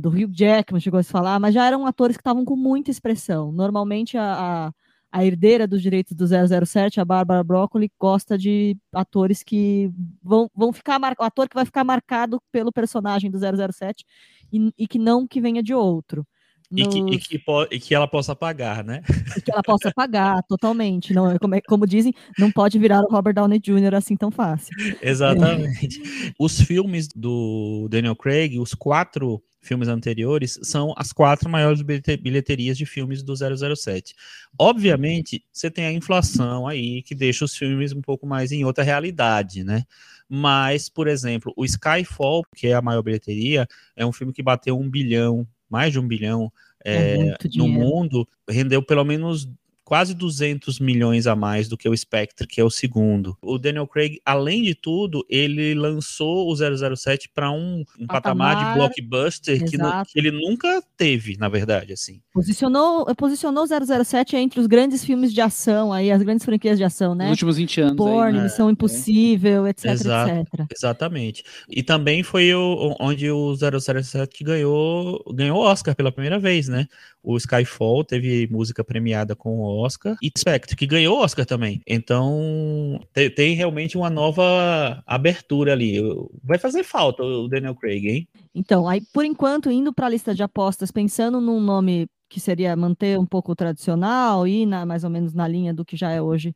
do 0.01 0.09
Hugh 0.09 0.31
Jackman 0.33 0.81
chegou 0.81 0.99
a 0.99 1.03
se 1.03 1.11
falar, 1.11 1.39
mas 1.39 1.55
já 1.55 1.67
eram 1.67 1.87
atores 1.87 2.17
que 2.17 2.21
estavam 2.21 2.45
com 2.45 2.57
muita 2.57 2.91
expressão. 2.91 3.53
Normalmente 3.53 4.19
a, 4.19 4.69
a, 4.69 4.73
a 5.13 5.25
herdeira 5.25 5.67
dos 5.67 5.83
direitos 5.83 6.15
do 6.15 6.27
007, 6.27 7.01
a 7.01 7.05
Bárbara 7.05 7.43
Broccoli, 7.45 7.91
gosta 7.99 8.37
de 8.37 8.77
atores 8.93 9.43
que 9.43 9.91
vão, 10.23 10.51
vão 10.55 10.73
ficar 10.73 10.99
mar... 10.99 11.15
o 11.19 11.23
ator 11.23 11.49
que 11.49 11.55
vai 11.55 11.65
ficar 11.65 11.85
marcado 11.85 12.41
pelo 12.53 12.73
personagem 12.73 13.31
do 13.31 13.39
007 13.39 14.05
e, 14.53 14.73
e 14.79 14.89
que 14.89 14.99
não 14.99 15.27
que 15.27 15.41
venha 15.41 15.63
de 15.63 15.75
outro. 15.75 16.27
E, 16.73 16.87
que, 16.87 16.99
e, 16.99 17.19
que, 17.19 17.43
e, 17.73 17.81
que, 17.81 17.95
ela 17.95 18.07
possa 18.07 18.35
pagar, 18.37 18.85
né? 18.85 19.03
E 19.37 19.41
que 19.41 19.51
ela 19.51 19.63
possa 19.63 19.91
pagar, 19.93 20.41
totalmente. 20.49 21.13
Não, 21.13 21.37
como, 21.39 21.55
é, 21.57 21.61
como 21.61 21.85
dizem, 21.85 22.15
não 22.39 22.51
pode 22.51 22.79
virar 22.79 23.01
o 23.01 23.11
Robert 23.11 23.35
Downey 23.35 23.59
Jr. 23.59 23.95
assim 23.97 24.17
tão 24.17 24.31
fácil. 24.31 24.73
Exatamente. 25.03 26.01
É. 26.01 26.33
Os 26.39 26.61
filmes 26.61 27.09
do 27.09 27.89
Daniel 27.91 28.15
Craig, 28.15 28.61
os 28.61 28.73
quatro 28.73 29.43
filmes 29.61 29.89
anteriores, 29.89 30.59
são 30.63 30.95
as 30.97 31.13
quatro 31.13 31.51
maiores 31.51 31.83
bilheterias 31.83 32.79
de 32.79 32.87
filmes 32.87 33.23
do 33.23 33.35
007. 33.37 34.15
Obviamente, 34.59 35.45
você 35.53 35.71
tem 35.71 35.87
a 35.87 35.93
inflação 35.93 36.69
aí, 36.69 37.03
que 37.03 37.15
deixa 37.17 37.45
os 37.45 37.57
filmes 37.57 37.93
um 37.93 38.01
pouco 38.01 38.27
mais 38.27 38.53
em 38.53 38.65
outra 38.65 38.85
realidade, 38.85 39.65
né? 39.65 39.85
Mas, 40.29 40.89
por 40.89 41.09
exemplo, 41.09 41.53
o 41.57 41.65
Skyfall, 41.65 42.45
que 42.55 42.69
é 42.69 42.75
a 42.75 42.81
maior 42.81 43.03
bilheteria, 43.03 43.67
é 43.97 44.07
um 44.07 44.13
filme 44.13 44.33
que 44.33 44.43
bateu 44.43 44.79
um 44.79 44.89
bilhão, 44.89 45.47
mais 45.71 45.93
de 45.93 45.99
um 45.99 46.07
bilhão 46.07 46.53
é, 46.85 47.15
é 47.15 47.37
no 47.55 47.69
mundo, 47.69 48.29
rendeu 48.49 48.83
pelo 48.83 49.05
menos 49.05 49.49
quase 49.91 50.15
200 50.15 50.79
milhões 50.79 51.27
a 51.27 51.35
mais 51.35 51.67
do 51.67 51.77
que 51.77 51.89
o 51.89 51.97
Spectre, 51.97 52.47
que 52.47 52.61
é 52.61 52.65
o 52.65 52.71
segundo. 52.71 53.37
O 53.43 53.59
Daniel 53.59 53.89
Craig, 53.89 54.21
além 54.25 54.63
de 54.63 54.73
tudo, 54.73 55.27
ele 55.29 55.75
lançou 55.75 56.49
o 56.49 56.55
007 56.55 57.29
para 57.35 57.51
um, 57.51 57.83
um 57.99 58.07
patamar, 58.07 58.55
patamar, 58.55 58.73
de 58.73 58.79
blockbuster 58.79 59.69
que, 59.69 59.77
no, 59.77 59.91
que, 60.05 60.17
ele 60.17 60.31
nunca 60.31 60.81
teve, 60.97 61.37
na 61.37 61.49
verdade, 61.49 61.93
assim. 61.93 62.23
Posicionou, 62.33 63.05
posicionou 63.17 63.67
007 63.67 64.37
entre 64.37 64.61
os 64.61 64.69
grandes 64.69 65.05
filmes 65.05 65.35
de 65.35 65.41
ação, 65.41 65.93
aí 65.93 66.13
as 66.13 66.23
grandes 66.23 66.45
franquias 66.45 66.79
de 66.79 66.85
ação, 66.85 67.13
né? 67.13 67.25
Nos 67.25 67.33
últimos 67.33 67.57
20 67.57 67.81
anos. 67.81 67.97
Porn, 67.97 68.39
aí, 68.39 68.45
Missão 68.45 68.69
é, 68.69 68.73
Impossível, 68.73 69.67
etc, 69.67 69.87
Exato, 69.87 70.31
etc. 70.31 70.67
Exatamente. 70.73 71.43
E 71.69 71.83
também 71.83 72.23
foi 72.23 72.55
o, 72.55 72.95
onde 73.01 73.29
o 73.29 73.57
007 73.57 74.45
ganhou 74.45 75.21
ganhou 75.35 75.59
Oscar 75.59 75.97
pela 75.97 76.13
primeira 76.13 76.39
vez, 76.39 76.69
né? 76.69 76.87
O 77.23 77.37
Skyfall 77.37 78.05
teve 78.05 78.49
música 78.51 78.83
premiada 78.83 79.37
com 79.37 79.59
o 79.59 79.83
Oscar 79.83 80.17
e 80.23 80.31
Spectre, 80.37 80.77
que 80.77 80.87
ganhou 80.87 81.19
Oscar 81.19 81.45
também. 81.45 81.81
Então, 81.87 83.01
tem, 83.13 83.31
tem 83.31 83.55
realmente 83.55 83.97
uma 83.97 84.09
nova 84.09 85.03
abertura 85.07 85.73
ali. 85.73 85.99
Vai 86.43 86.59
fazer 86.59 86.83
falta 86.83 87.23
o 87.23 87.49
Daniel 87.49 87.75
Craig, 87.75 88.09
hein? 88.09 88.29
Então, 88.55 88.89
aí 88.89 89.03
por 89.13 89.25
enquanto, 89.25 89.71
indo 89.71 89.93
para 89.93 90.07
a 90.07 90.11
lista 90.11 90.35
de 90.35 90.43
apostas, 90.43 90.91
pensando 90.91 91.41
num 91.41 91.61
nome 91.61 92.09
que 92.29 92.41
seria 92.41 92.77
manter 92.77 93.19
um 93.19 93.27
pouco 93.27 93.55
tradicional 93.57 94.47
e 94.47 94.65
na, 94.65 94.87
mais 94.87 95.03
ou 95.05 95.11
menos 95.11 95.35
na 95.35 95.49
linha 95.49 95.75
do 95.75 95.85
que 95.85 95.97
já 95.97 96.11
é 96.11 96.23
hoje 96.23 96.55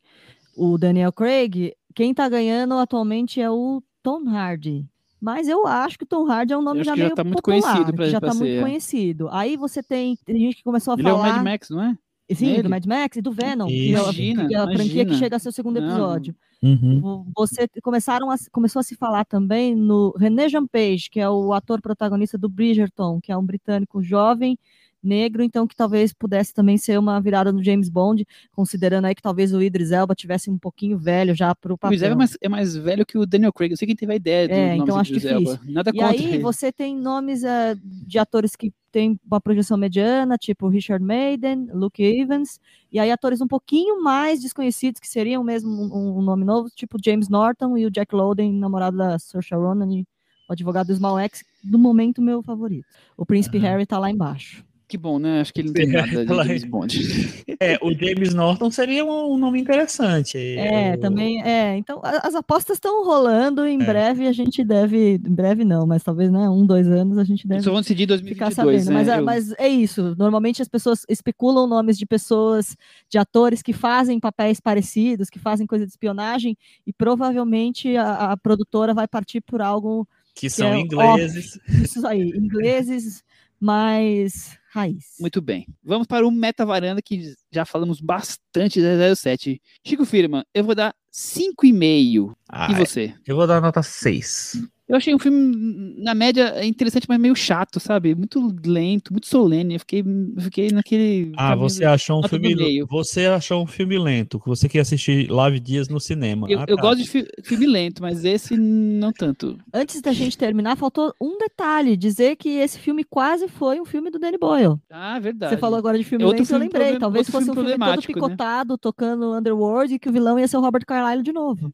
o 0.55 0.77
Daniel 0.77 1.11
Craig, 1.11 1.73
quem 1.93 2.11
está 2.11 2.29
ganhando 2.29 2.75
atualmente 2.75 3.41
é 3.41 3.49
o 3.49 3.83
Tom 4.01 4.27
Hardy. 4.29 4.85
Mas 5.25 5.47
eu 5.47 5.65
acho 5.65 5.97
que 5.97 6.03
o 6.03 6.07
Tom 6.07 6.29
Hardy 6.29 6.53
é 6.53 6.57
um 6.57 6.61
nome 6.61 6.83
já 6.83 6.95
meio 6.95 7.09
já 7.09 7.15
tá 7.15 7.23
muito 7.23 7.37
popular, 7.37 7.61
conhecido 7.63 7.93
pra, 7.95 8.05
já 8.07 8.17
está 8.19 8.27
muito 8.27 8.45
ser, 8.45 8.57
é. 8.59 8.61
conhecido. 8.61 9.27
Aí 9.31 9.57
você 9.57 9.81
tem, 9.81 10.15
tem 10.23 10.37
gente 10.37 10.57
que 10.57 10.63
começou 10.63 10.91
a 10.91 10.95
Ele 10.95 11.01
falar... 11.01 11.15
Ele 11.15 11.27
é 11.27 11.31
o 11.31 11.35
Mad 11.37 11.43
Max, 11.43 11.69
não 11.71 11.81
é? 11.81 11.97
Sim, 12.31 12.45
Nele? 12.45 12.61
do 12.61 12.69
Mad 12.69 12.85
Max 12.85 13.17
e 13.17 13.21
do 13.23 13.31
Venom, 13.31 13.67
imagina, 13.67 14.47
que 14.47 14.53
é 14.53 14.57
a, 14.59 14.65
que 14.67 14.71
é 14.71 14.73
a 14.73 14.77
franquia 14.77 15.05
que 15.05 15.15
chega 15.15 15.35
a 15.35 15.39
ser 15.39 15.49
o 15.49 15.51
segundo 15.51 15.77
episódio. 15.77 16.35
Uhum. 16.61 17.25
Você 17.35 17.67
começaram 17.81 18.29
a, 18.29 18.35
começou 18.51 18.79
a 18.79 18.83
se 18.83 18.95
falar 18.95 19.25
também 19.25 19.75
no 19.75 20.13
René 20.15 20.47
Jean 20.47 20.67
Page, 20.67 21.09
que 21.09 21.19
é 21.19 21.27
o 21.27 21.53
ator 21.53 21.81
protagonista 21.81 22.37
do 22.37 22.47
Bridgerton, 22.47 23.19
que 23.19 23.31
é 23.31 23.37
um 23.37 23.43
britânico 23.43 24.03
jovem 24.03 24.59
negro, 25.05 25.43
então 25.43 25.67
que 25.67 25.75
talvez 25.75 26.13
pudesse 26.13 26.53
também 26.53 26.77
ser 26.77 26.97
uma 26.97 27.19
virada 27.19 27.51
no 27.51 27.63
James 27.63 27.89
Bond, 27.89 28.25
considerando 28.51 29.05
aí 29.05 29.15
que 29.15 29.21
talvez 29.21 29.53
o 29.53 29.61
Idris 29.61 29.91
Elba 29.91 30.15
tivesse 30.15 30.49
um 30.49 30.57
pouquinho 30.57 30.97
velho 30.97 31.35
já 31.35 31.53
para 31.53 31.73
o 31.73 31.77
papel. 31.77 31.91
O 31.91 31.95
Idris 31.95 32.09
Elba 32.09 32.15
é 32.15 32.17
mais, 32.17 32.37
é 32.41 32.49
mais, 32.49 32.75
velho 32.75 33.05
que 33.05 33.17
o 33.17 33.25
Daniel 33.25 33.53
Craig, 33.53 33.71
eu 33.71 33.77
sei 33.77 33.87
quem 33.87 33.95
teve 33.95 34.13
a 34.13 34.15
ideia 34.15 34.47
do 34.47 34.53
é, 34.53 34.75
então 34.75 34.97
acho 34.97 35.13
difícil. 35.13 35.37
Elba. 35.37 35.59
Nada 35.65 35.91
e 35.93 36.01
aí 36.01 36.25
ele. 36.25 36.39
você 36.39 36.71
tem 36.71 36.95
nomes 36.95 37.43
uh, 37.43 37.79
de 37.83 38.17
atores 38.17 38.55
que 38.55 38.73
têm 38.91 39.19
uma 39.29 39.41
projeção 39.41 39.77
mediana, 39.77 40.37
tipo 40.37 40.69
Richard 40.69 41.03
Maiden, 41.03 41.67
Luke 41.73 42.01
Evans, 42.01 42.61
e 42.91 42.97
aí 42.97 43.11
atores 43.11 43.41
um 43.41 43.47
pouquinho 43.47 44.01
mais 44.01 44.41
desconhecidos, 44.41 45.01
que 45.01 45.07
seriam 45.07 45.43
mesmo 45.43 45.69
um, 45.69 46.19
um 46.19 46.21
nome 46.21 46.45
novo, 46.45 46.69
tipo 46.73 46.97
James 47.03 47.27
Norton 47.27 47.77
e 47.77 47.85
o 47.85 47.91
Jack 47.91 48.15
Lowden, 48.15 48.53
namorado 48.53 48.97
da 48.97 49.19
Saoirse 49.19 49.53
Ronan, 49.53 50.05
o 50.47 50.53
advogado 50.53 50.87
do 50.87 50.95
Small 50.95 51.19
X, 51.19 51.43
do 51.63 51.77
momento 51.77 52.21
meu 52.21 52.41
favorito. 52.41 52.85
O 53.17 53.25
Príncipe 53.25 53.57
uhum. 53.57 53.63
Harry 53.63 53.85
tá 53.85 53.99
lá 53.99 54.09
embaixo. 54.09 54.63
Que 54.87 54.97
bom, 54.97 55.17
né? 55.17 55.41
Acho 55.41 55.51
que 55.51 55.61
ele 55.61 55.69
não 55.69 55.73
tem 55.73 55.87
nada 55.87 56.25
de 56.25 56.35
James 56.47 56.63
Bond. 56.63 57.45
É, 57.57 57.77
o 57.81 57.93
James 57.93 58.33
Norton 58.33 58.69
seria 58.69 59.05
um 59.05 59.37
nome 59.37 59.61
interessante. 59.61 60.37
É, 60.37 60.93
o... 60.95 60.99
também, 60.99 61.41
é. 61.41 61.77
Então, 61.77 62.01
as 62.03 62.35
apostas 62.35 62.75
estão 62.75 63.05
rolando, 63.05 63.65
em 63.65 63.81
é. 63.81 63.85
breve 63.85 64.27
a 64.27 64.33
gente 64.33 64.61
deve, 64.61 65.13
em 65.13 65.33
breve 65.33 65.63
não, 65.63 65.87
mas 65.87 66.03
talvez, 66.03 66.29
né, 66.29 66.49
um, 66.49 66.65
dois 66.65 66.85
anos 66.87 67.17
a 67.17 67.23
gente 67.23 67.47
deve 67.47 67.61
Só 67.61 67.71
vão 67.71 67.79
decidir 67.79 68.07
2022, 68.07 68.49
ficar 68.49 68.61
sabendo. 68.61 68.89
Né? 68.89 68.93
Mas, 68.93 69.07
é, 69.07 69.19
Eu... 69.19 69.23
mas 69.23 69.51
é 69.57 69.69
isso, 69.69 70.15
normalmente 70.17 70.61
as 70.61 70.67
pessoas 70.67 71.05
especulam 71.07 71.65
nomes 71.65 71.97
de 71.97 72.05
pessoas, 72.05 72.75
de 73.09 73.17
atores 73.17 73.61
que 73.61 73.71
fazem 73.71 74.19
papéis 74.19 74.59
parecidos, 74.59 75.29
que 75.29 75.39
fazem 75.39 75.65
coisa 75.65 75.85
de 75.85 75.91
espionagem, 75.91 76.57
e 76.85 76.91
provavelmente 76.91 77.95
a, 77.95 78.33
a 78.33 78.37
produtora 78.37 78.93
vai 78.93 79.07
partir 79.07 79.39
por 79.39 79.61
algo... 79.61 80.05
Que, 80.33 80.41
que 80.41 80.49
são 80.49 80.73
é 80.73 80.79
ingleses. 80.81 81.57
isso 81.69 82.05
aí, 82.05 82.33
ingleses 82.35 83.23
mais 83.59 84.57
raiz. 84.71 85.15
Muito 85.19 85.41
bem. 85.41 85.65
Vamos 85.83 86.07
para 86.07 86.27
o 86.27 86.31
Meta 86.31 86.65
Varanda, 86.65 87.01
que 87.01 87.33
já 87.51 87.65
falamos 87.65 88.01
bastante 88.01 88.81
da 88.81 89.15
07. 89.15 89.61
Chico 89.85 90.05
Firma, 90.05 90.45
eu 90.53 90.63
vou 90.63 90.75
dar 90.75 90.93
5,5. 91.11 92.35
Ah, 92.49 92.71
e 92.71 92.75
você? 92.75 93.13
Eu 93.25 93.35
vou 93.35 93.47
dar 93.47 93.61
nota 93.61 93.81
6. 93.81 94.67
Eu 94.87 94.97
achei 94.97 95.15
um 95.15 95.19
filme, 95.19 95.95
na 95.97 96.13
média, 96.13 96.63
interessante, 96.63 97.07
mas 97.09 97.19
meio 97.19 97.35
chato, 97.35 97.79
sabe? 97.79 98.13
Muito 98.13 98.55
lento, 98.63 99.11
muito 99.11 99.25
solene. 99.25 99.73
Eu 99.73 99.79
fiquei, 99.79 100.03
fiquei 100.37 100.69
naquele. 100.69 101.31
Ah, 101.35 101.55
você 101.55 101.83
achou 101.83 102.19
um 102.19 102.27
filme. 102.27 102.83
Você 102.83 103.25
achou 103.25 103.63
um 103.63 103.65
filme 103.65 103.97
lento, 103.97 104.39
que 104.39 104.47
você 104.47 104.69
quer 104.69 104.81
assistir 104.81 105.27
Live 105.31 105.59
Dias 105.59 105.89
no 105.89 105.99
cinema. 105.99 106.45
Eu, 106.47 106.59
ah, 106.59 106.65
eu 106.67 106.75
tá. 106.75 106.81
gosto 106.83 107.01
de 107.01 107.09
fi 107.09 107.25
filme 107.43 107.65
lento, 107.65 107.99
mas 107.99 108.23
esse 108.23 108.55
não 108.55 109.11
tanto. 109.11 109.57
Antes 109.73 110.01
da 110.01 110.13
gente 110.13 110.37
terminar, 110.37 110.77
faltou 110.77 111.11
um 111.19 111.35
detalhe: 111.39 111.97
dizer 111.97 112.35
que 112.35 112.49
esse 112.49 112.77
filme 112.77 113.03
quase 113.03 113.47
foi 113.47 113.81
um 113.81 113.85
filme 113.85 114.11
do 114.11 114.19
Danny 114.19 114.37
Boyle. 114.37 114.79
Ah, 114.91 115.19
verdade. 115.19 115.55
Você 115.55 115.57
falou 115.57 115.79
agora 115.79 115.97
de 115.97 116.03
filme 116.03 116.23
é 116.25 116.27
lento, 116.27 116.51
eu 116.51 116.59
lembrei. 116.59 116.99
Talvez 116.99 117.27
fosse 117.27 117.49
um 117.49 117.55
filme 117.55 117.71
todo 117.71 117.79
né? 117.79 117.97
picotado, 118.05 118.73
né? 118.73 118.79
tocando 118.79 119.33
Underworld, 119.33 119.95
e 119.95 119.99
que 119.99 120.09
o 120.09 120.13
vilão 120.13 120.37
ia 120.37 120.47
ser 120.47 120.57
o 120.57 120.61
Robert 120.61 120.85
Carlyle 120.85 121.23
de 121.23 121.33
novo. 121.33 121.73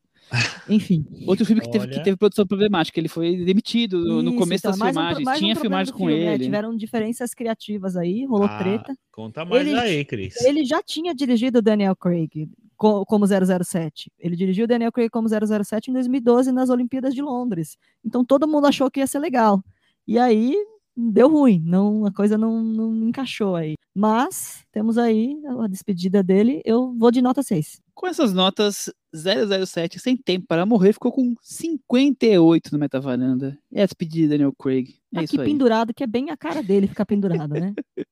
Enfim. 0.69 1.05
Outro 1.27 1.45
filme 1.45 1.61
que 1.61 1.69
teve, 1.69 1.87
que 1.87 2.03
teve 2.03 2.15
produção 2.15 2.45
problemática, 2.45 2.99
ele 2.99 3.09
foi 3.09 3.37
demitido 3.37 4.03
no, 4.03 4.21
no 4.21 4.35
começo 4.35 4.67
então, 4.67 4.77
das 4.77 4.89
filmagens. 4.89 5.27
Um, 5.27 5.33
Tinha 5.33 5.53
um 5.53 5.59
filmagens 5.59 5.91
com 5.91 6.07
filme, 6.07 6.25
né? 6.25 6.33
ele. 6.35 6.45
tiveram 6.45 6.75
diferenças 6.75 7.33
criativas 7.33 7.97
aí, 7.97 8.25
rolou 8.25 8.47
ah, 8.47 8.57
treta. 8.57 8.95
Conta 9.11 9.43
mais 9.43 9.67
ele, 9.67 9.77
aí, 9.77 10.05
Cris. 10.05 10.39
Ele 10.41 10.63
já 10.63 10.81
tinha 10.81 11.13
dirigido 11.13 11.59
o 11.59 11.61
Daniel 11.61 11.95
Craig 11.95 12.49
como 12.77 13.25
007. 13.27 14.11
Ele 14.17 14.35
dirigiu 14.35 14.65
o 14.65 14.67
Daniel 14.67 14.91
Craig 14.91 15.09
como 15.09 15.27
007 15.27 15.91
em 15.91 15.93
2012 15.93 16.51
nas 16.51 16.69
Olimpíadas 16.69 17.13
de 17.13 17.21
Londres. 17.21 17.77
Então 18.03 18.25
todo 18.25 18.47
mundo 18.47 18.65
achou 18.67 18.89
que 18.89 18.99
ia 18.99 19.07
ser 19.07 19.19
legal. 19.19 19.63
E 20.07 20.17
aí 20.17 20.55
deu 20.95 21.29
ruim, 21.29 21.61
não, 21.63 22.05
a 22.05 22.11
coisa 22.11 22.37
não, 22.37 22.61
não 22.61 23.07
encaixou 23.07 23.55
aí. 23.55 23.75
Mas 23.93 24.65
temos 24.71 24.97
aí 24.97 25.37
a 25.59 25.67
despedida 25.67 26.23
dele, 26.23 26.61
eu 26.65 26.93
vou 26.93 27.11
de 27.11 27.21
nota 27.21 27.43
6. 27.43 27.80
Com 28.01 28.07
essas 28.07 28.33
notas, 28.33 28.91
007, 29.13 29.99
sem 29.99 30.17
tempo 30.17 30.47
para 30.47 30.65
morrer, 30.65 30.91
ficou 30.91 31.11
com 31.11 31.35
58 31.39 32.71
no 32.71 32.79
Metavaranda. 32.79 33.55
É 33.71 33.83
a 33.83 33.85
despedida 33.85 34.23
de 34.23 34.29
Daniel 34.29 34.51
Craig. 34.57 34.95
É 35.13 35.19
Aqui 35.19 35.37
pendurado, 35.37 35.93
que 35.93 36.03
é 36.03 36.07
bem 36.07 36.31
a 36.31 36.35
cara 36.35 36.63
dele 36.63 36.87
ficar 36.87 37.05
pendurado, 37.05 37.53
né? 37.53 37.75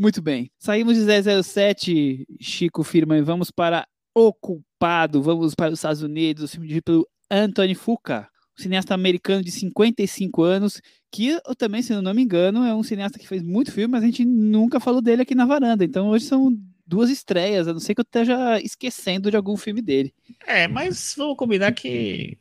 Muito 0.00 0.22
bem. 0.22 0.50
Saímos 0.58 0.96
de 0.96 1.04
007, 1.42 2.26
Chico 2.40 2.82
Firma, 2.82 3.18
e 3.18 3.20
vamos 3.20 3.50
para 3.50 3.86
O 4.14 4.32
Culpado. 4.32 5.20
Vamos 5.20 5.54
para 5.54 5.70
os 5.70 5.78
Estados 5.78 6.00
Unidos, 6.00 6.44
o 6.44 6.48
filme 6.48 6.66
dirigido 6.68 6.84
pelo 6.84 7.08
Anthony 7.30 7.74
Fuqua 7.74 8.26
um 8.58 8.62
cineasta 8.62 8.94
americano 8.94 9.42
de 9.42 9.50
55 9.50 10.42
anos, 10.42 10.80
que 11.10 11.38
eu 11.44 11.54
também, 11.56 11.82
se 11.82 11.94
não 11.94 12.14
me 12.14 12.22
engano, 12.22 12.64
é 12.64 12.74
um 12.74 12.82
cineasta 12.82 13.18
que 13.18 13.26
fez 13.26 13.42
muito 13.42 13.72
filme, 13.72 13.92
mas 13.92 14.02
a 14.02 14.06
gente 14.06 14.24
nunca 14.24 14.78
falou 14.78 15.00
dele 15.00 15.22
aqui 15.22 15.34
na 15.34 15.46
varanda. 15.46 15.84
Então 15.84 16.08
hoje 16.08 16.26
são 16.26 16.54
duas 16.92 17.08
estreias, 17.08 17.66
a 17.66 17.72
não 17.72 17.80
ser 17.80 17.94
que 17.94 18.02
eu 18.02 18.04
esteja 18.04 18.60
esquecendo 18.60 19.30
de 19.30 19.36
algum 19.36 19.56
filme 19.56 19.80
dele. 19.80 20.12
É, 20.46 20.68
mas 20.68 21.14
vou 21.16 21.34
combinar 21.34 21.72
que. 21.72 22.36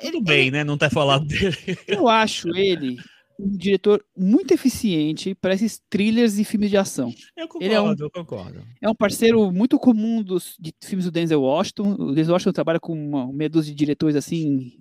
Tudo 0.00 0.20
bem, 0.20 0.48
né? 0.48 0.62
Não 0.62 0.78
ter 0.78 0.90
falado 0.90 1.26
dele. 1.26 1.56
Eu 1.88 2.08
acho 2.08 2.48
ele 2.56 2.98
um 3.38 3.50
diretor 3.50 4.02
muito 4.16 4.54
eficiente 4.54 5.34
para 5.34 5.54
esses 5.54 5.82
thrillers 5.90 6.38
e 6.38 6.44
filmes 6.44 6.70
de 6.70 6.76
ação. 6.76 7.12
Eu 7.36 7.48
concordo, 7.48 7.74
é 7.74 7.80
um, 7.80 7.94
eu 7.98 8.10
concordo. 8.10 8.64
É 8.80 8.88
um 8.88 8.94
parceiro 8.94 9.50
muito 9.52 9.76
comum 9.76 10.22
dos 10.22 10.56
de 10.58 10.72
filmes 10.82 11.04
do 11.04 11.10
Denzel 11.10 11.42
Washington. 11.42 11.96
O 11.98 12.12
Denzel 12.14 12.32
Washington 12.32 12.52
trabalha 12.52 12.80
com 12.80 12.92
uma 12.92 13.30
meia 13.32 13.50
dúzia 13.50 13.72
de 13.72 13.76
diretores 13.76 14.16
assim, 14.16 14.78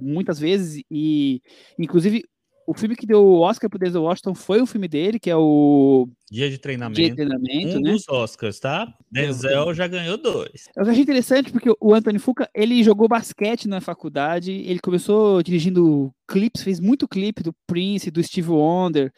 muitas 0.00 0.38
vezes, 0.40 0.82
e 0.90 1.40
inclusive 1.78 2.24
o 2.70 2.74
filme 2.74 2.94
que 2.94 3.04
deu 3.04 3.20
o 3.20 3.40
Oscar 3.40 3.68
pro 3.68 3.80
Denzel 3.80 4.04
Washington 4.04 4.32
foi 4.32 4.62
um 4.62 4.66
filme 4.66 4.86
dele, 4.86 5.18
que 5.18 5.28
é 5.28 5.34
o 5.36 6.08
Dia 6.30 6.48
de 6.48 6.56
treinamento. 6.56 7.00
Dia 7.00 7.10
de 7.10 7.16
Treinamento, 7.16 7.78
um 7.78 7.80
né? 7.80 7.90
dos 7.90 8.08
Oscars, 8.08 8.60
tá? 8.60 8.86
Denzel 9.10 9.74
já 9.74 9.88
ganhou 9.88 10.16
dois. 10.16 10.68
Eu 10.76 10.84
achei 10.84 11.02
interessante 11.02 11.50
porque 11.50 11.74
o 11.80 11.92
Anthony 11.92 12.20
Fuqua, 12.20 12.48
ele 12.54 12.84
jogou 12.84 13.08
basquete 13.08 13.66
na 13.66 13.80
faculdade, 13.80 14.52
ele 14.52 14.78
começou 14.78 15.42
dirigindo 15.42 16.14
clipes, 16.28 16.62
fez 16.62 16.78
muito 16.78 17.08
clipe 17.08 17.42
do 17.42 17.52
Prince, 17.66 18.12
do 18.12 18.22
Steve 18.22 18.50
Wonder, 18.50 19.12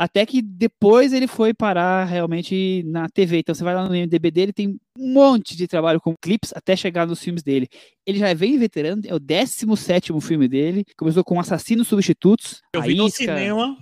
até 0.00 0.24
que 0.24 0.40
depois 0.40 1.12
ele 1.12 1.26
foi 1.26 1.52
parar 1.52 2.06
realmente 2.06 2.82
na 2.86 3.06
TV. 3.06 3.40
Então 3.40 3.54
você 3.54 3.62
vai 3.62 3.74
lá 3.74 3.86
no 3.86 3.94
MDB 3.94 4.30
dele, 4.30 4.50
tem 4.50 4.80
um 4.98 5.12
monte 5.12 5.54
de 5.54 5.68
trabalho 5.68 6.00
com 6.00 6.16
clipes 6.16 6.54
até 6.56 6.74
chegar 6.74 7.06
nos 7.06 7.22
filmes 7.22 7.42
dele. 7.42 7.68
Ele 8.06 8.18
já 8.18 8.30
é 8.30 8.34
bem 8.34 8.56
veterano, 8.56 9.02
é 9.04 9.14
o 9.14 9.18
17 9.18 10.18
filme 10.22 10.48
dele, 10.48 10.86
começou 10.96 11.22
com 11.22 11.38
Assassinos 11.38 11.86
Substitutos. 11.86 12.62
Eu 12.72 12.80
vi 12.80 12.94
no 12.94 13.08
Isca. 13.08 13.24
cinema. 13.24 13.76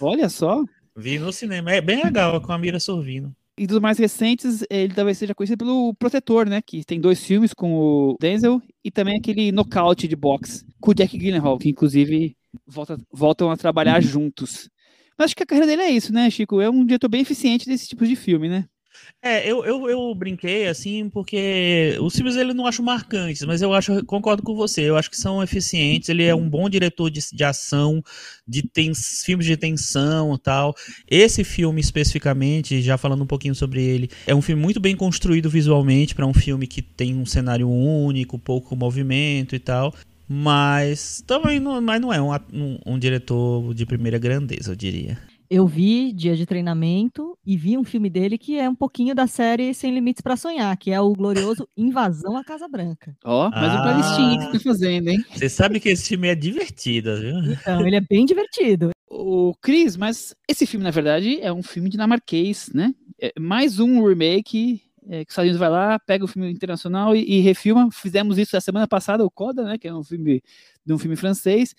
Olha 0.00 0.28
só. 0.28 0.62
Vi 0.96 1.18
no 1.18 1.32
cinema. 1.32 1.72
É 1.72 1.80
bem 1.80 2.04
legal 2.04 2.40
com 2.40 2.52
a 2.52 2.58
Mira 2.58 2.78
Sorvino. 2.78 3.34
E 3.58 3.66
dos 3.66 3.80
mais 3.80 3.98
recentes, 3.98 4.64
ele 4.70 4.94
talvez 4.94 5.18
seja 5.18 5.34
conhecido 5.34 5.64
pelo 5.64 5.92
Protetor, 5.94 6.48
né? 6.48 6.62
Que 6.64 6.84
tem 6.84 7.00
dois 7.00 7.24
filmes 7.24 7.52
com 7.52 7.74
o 7.74 8.16
Denzel 8.20 8.62
e 8.84 8.92
também 8.92 9.18
aquele 9.18 9.50
nocaute 9.50 10.06
de 10.06 10.14
boxe 10.14 10.64
com 10.80 10.92
o 10.92 10.94
Jack 10.94 11.18
Gyllenhaal, 11.18 11.58
que 11.58 11.68
inclusive 11.68 12.36
volta, 12.64 12.96
voltam 13.12 13.50
a 13.50 13.56
trabalhar 13.56 14.00
juntos. 14.00 14.68
Mas 15.16 15.26
acho 15.26 15.36
que 15.36 15.42
a 15.42 15.46
carreira 15.46 15.66
dele 15.66 15.82
é 15.82 15.90
isso, 15.90 16.12
né, 16.12 16.28
Chico? 16.30 16.60
É 16.60 16.68
um 16.68 16.84
diretor 16.84 17.08
bem 17.08 17.20
eficiente 17.22 17.66
desse 17.66 17.88
tipo 17.88 18.06
de 18.06 18.16
filme, 18.16 18.48
né? 18.48 18.66
É, 19.22 19.50
eu, 19.50 19.64
eu, 19.64 19.88
eu 19.88 20.14
brinquei 20.14 20.68
assim 20.68 21.08
porque 21.08 21.96
os 22.00 22.14
filmes 22.14 22.36
ele 22.36 22.52
não 22.52 22.66
acho 22.66 22.82
marcantes, 22.82 23.42
mas 23.42 23.62
eu 23.62 23.72
acho, 23.72 24.04
concordo 24.04 24.42
com 24.42 24.54
você, 24.54 24.82
eu 24.82 24.96
acho 24.96 25.10
que 25.10 25.16
são 25.16 25.42
eficientes. 25.42 26.08
Ele 26.08 26.24
é 26.24 26.34
um 26.34 26.48
bom 26.48 26.68
diretor 26.68 27.10
de, 27.10 27.20
de 27.32 27.44
ação, 27.44 28.02
de 28.46 28.62
tens, 28.62 29.22
filmes 29.24 29.46
de 29.46 29.56
tensão 29.56 30.34
e 30.34 30.38
tal. 30.38 30.74
Esse 31.08 31.42
filme 31.42 31.80
especificamente, 31.80 32.82
já 32.82 32.98
falando 32.98 33.24
um 33.24 33.26
pouquinho 33.26 33.54
sobre 33.54 33.82
ele, 33.82 34.10
é 34.26 34.34
um 34.34 34.42
filme 34.42 34.60
muito 34.60 34.78
bem 34.78 34.94
construído 34.94 35.48
visualmente 35.48 36.14
para 36.14 36.26
um 36.26 36.34
filme 36.34 36.66
que 36.66 36.82
tem 36.82 37.16
um 37.16 37.26
cenário 37.26 37.68
único, 37.68 38.38
pouco 38.38 38.76
movimento 38.76 39.54
e 39.56 39.58
tal. 39.58 39.94
Mas 40.28 41.22
também 41.26 41.60
não, 41.60 41.80
mas 41.80 42.00
não 42.00 42.12
é 42.12 42.20
um, 42.20 42.32
um, 42.52 42.78
um 42.86 42.98
diretor 42.98 43.74
de 43.74 43.84
primeira 43.86 44.18
grandeza, 44.18 44.72
eu 44.72 44.76
diria. 44.76 45.18
Eu 45.50 45.66
vi 45.66 46.12
Dia 46.12 46.34
de 46.34 46.46
Treinamento 46.46 47.38
e 47.46 47.56
vi 47.56 47.76
um 47.76 47.84
filme 47.84 48.08
dele 48.08 48.38
que 48.38 48.58
é 48.58 48.68
um 48.68 48.74
pouquinho 48.74 49.14
da 49.14 49.26
série 49.26 49.74
Sem 49.74 49.92
Limites 49.94 50.22
para 50.22 50.36
Sonhar, 50.36 50.76
que 50.78 50.90
é 50.90 51.00
o 51.00 51.12
glorioso 51.12 51.68
Invasão 51.76 52.36
à 52.36 52.42
Casa 52.42 52.66
Branca. 52.66 53.14
Ó, 53.24 53.50
mais 53.50 53.72
um 53.72 53.76
Ah. 53.76 53.82
pra 53.82 53.92
listinha 53.92 54.38
que 54.38 54.44
você 54.58 54.64
tá 54.64 54.70
fazendo, 54.70 55.08
hein? 55.08 55.24
Você 55.34 55.48
sabe 55.48 55.78
que 55.78 55.90
esse 55.90 56.08
filme 56.08 56.28
é 56.28 56.34
divertido, 56.34 57.20
viu? 57.20 57.52
Então, 57.52 57.86
ele 57.86 57.96
é 57.96 58.00
bem 58.00 58.24
divertido. 58.24 58.90
O 59.08 59.54
Cris, 59.60 59.96
mas 59.96 60.34
esse 60.48 60.66
filme, 60.66 60.82
na 60.82 60.90
verdade, 60.90 61.38
é 61.40 61.52
um 61.52 61.62
filme 61.62 61.90
dinamarquês, 61.90 62.70
né? 62.74 62.92
É 63.20 63.32
mais 63.38 63.78
um 63.78 64.04
remake 64.04 64.80
é, 65.08 65.24
que 65.24 65.30
os 65.30 65.38
Estados 65.38 65.56
vai 65.56 65.68
lá, 65.68 65.98
pega 65.98 66.24
o 66.24 66.28
filme 66.28 66.50
internacional 66.50 67.14
e, 67.14 67.24
e 67.24 67.40
refilma. 67.40 67.90
Fizemos 67.90 68.38
isso 68.38 68.56
a 68.56 68.60
semana 68.60 68.86
passada, 68.88 69.24
o 69.24 69.30
Coda, 69.30 69.64
né? 69.64 69.78
Que 69.78 69.88
é 69.88 69.94
um 69.94 70.02
filme 70.02 70.42
de 70.84 70.92
um 70.92 70.98
filme 70.98 71.16
francês. 71.16 71.74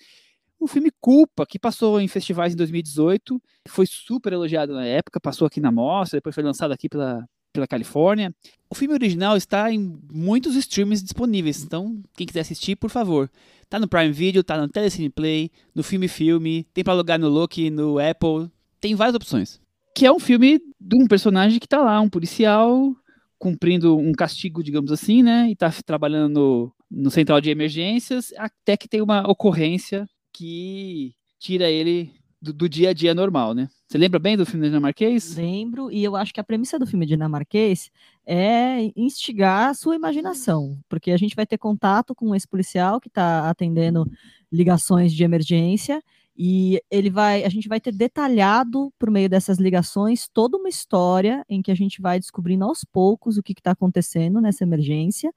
O 0.58 0.66
filme 0.66 0.90
Culpa, 1.00 1.44
que 1.46 1.58
passou 1.58 2.00
em 2.00 2.08
festivais 2.08 2.54
em 2.54 2.56
2018, 2.56 3.40
foi 3.68 3.86
super 3.86 4.32
elogiado 4.32 4.72
na 4.72 4.86
época, 4.86 5.20
passou 5.20 5.46
aqui 5.46 5.60
na 5.60 5.70
mostra, 5.70 6.16
depois 6.18 6.34
foi 6.34 6.42
lançado 6.42 6.72
aqui 6.72 6.88
pela, 6.88 7.26
pela 7.52 7.66
Califórnia. 7.66 8.34
O 8.70 8.74
filme 8.74 8.94
original 8.94 9.36
está 9.36 9.70
em 9.70 9.98
muitos 10.10 10.56
streams 10.56 11.02
disponíveis, 11.02 11.62
então 11.62 12.02
quem 12.16 12.26
quiser 12.26 12.40
assistir, 12.40 12.74
por 12.76 12.90
favor. 12.90 13.30
Tá 13.68 13.78
no 13.78 13.88
Prime 13.88 14.12
Video, 14.12 14.42
tá 14.42 14.58
no 14.58 14.68
Telecine 14.68 15.10
Play, 15.10 15.50
no 15.74 15.82
Filme 15.82 16.08
Filme, 16.08 16.66
tem 16.72 16.82
para 16.82 16.94
alugar 16.94 17.18
no 17.18 17.28
Look, 17.28 17.68
no 17.70 17.98
Apple, 17.98 18.50
tem 18.80 18.94
várias 18.94 19.14
opções. 19.14 19.60
Que 19.94 20.06
é 20.06 20.12
um 20.12 20.20
filme 20.20 20.58
de 20.80 20.96
um 20.96 21.06
personagem 21.06 21.58
que 21.58 21.68
tá 21.68 21.82
lá, 21.82 22.00
um 22.00 22.08
policial, 22.08 22.94
cumprindo 23.38 23.96
um 23.96 24.12
castigo, 24.12 24.62
digamos 24.62 24.90
assim, 24.90 25.22
né? 25.22 25.48
E 25.50 25.56
tá 25.56 25.70
trabalhando 25.84 26.32
no, 26.32 26.72
no 26.90 27.10
central 27.10 27.40
de 27.40 27.50
emergências, 27.50 28.32
até 28.36 28.76
que 28.76 28.88
tem 28.88 29.00
uma 29.00 29.28
ocorrência 29.28 30.08
que 30.32 31.14
tira 31.38 31.70
ele 31.70 32.12
do, 32.40 32.52
do 32.52 32.68
dia 32.68 32.90
a 32.90 32.92
dia 32.92 33.14
normal, 33.14 33.54
né? 33.54 33.68
Você 33.88 33.98
lembra 33.98 34.18
bem 34.18 34.36
do 34.36 34.44
filme 34.44 34.66
dinamarquês? 34.66 35.36
Lembro, 35.36 35.90
e 35.90 36.02
eu 36.02 36.16
acho 36.16 36.32
que 36.32 36.40
a 36.40 36.44
premissa 36.44 36.78
do 36.78 36.86
filme 36.86 37.06
dinamarquês 37.06 37.90
é 38.26 38.90
instigar 38.96 39.70
a 39.70 39.74
sua 39.74 39.94
imaginação, 39.94 40.78
porque 40.88 41.12
a 41.12 41.16
gente 41.16 41.36
vai 41.36 41.46
ter 41.46 41.58
contato 41.58 42.14
com 42.14 42.34
esse 42.34 42.46
policial 42.46 43.00
que 43.00 43.08
está 43.08 43.48
atendendo 43.48 44.04
ligações 44.52 45.12
de 45.12 45.22
emergência 45.22 46.02
e 46.36 46.82
ele 46.90 47.10
vai, 47.10 47.44
a 47.44 47.48
gente 47.48 47.68
vai 47.68 47.80
ter 47.80 47.92
detalhado 47.92 48.92
por 48.98 49.10
meio 49.10 49.28
dessas 49.28 49.58
ligações 49.58 50.28
toda 50.28 50.58
uma 50.58 50.68
história 50.68 51.44
em 51.48 51.62
que 51.62 51.70
a 51.70 51.74
gente 51.74 52.00
vai 52.02 52.20
descobrindo 52.20 52.64
aos 52.64 52.84
poucos 52.84 53.38
o 53.38 53.42
que 53.42 53.52
está 53.52 53.70
acontecendo 53.70 54.40
nessa 54.40 54.64
emergência 54.64 55.32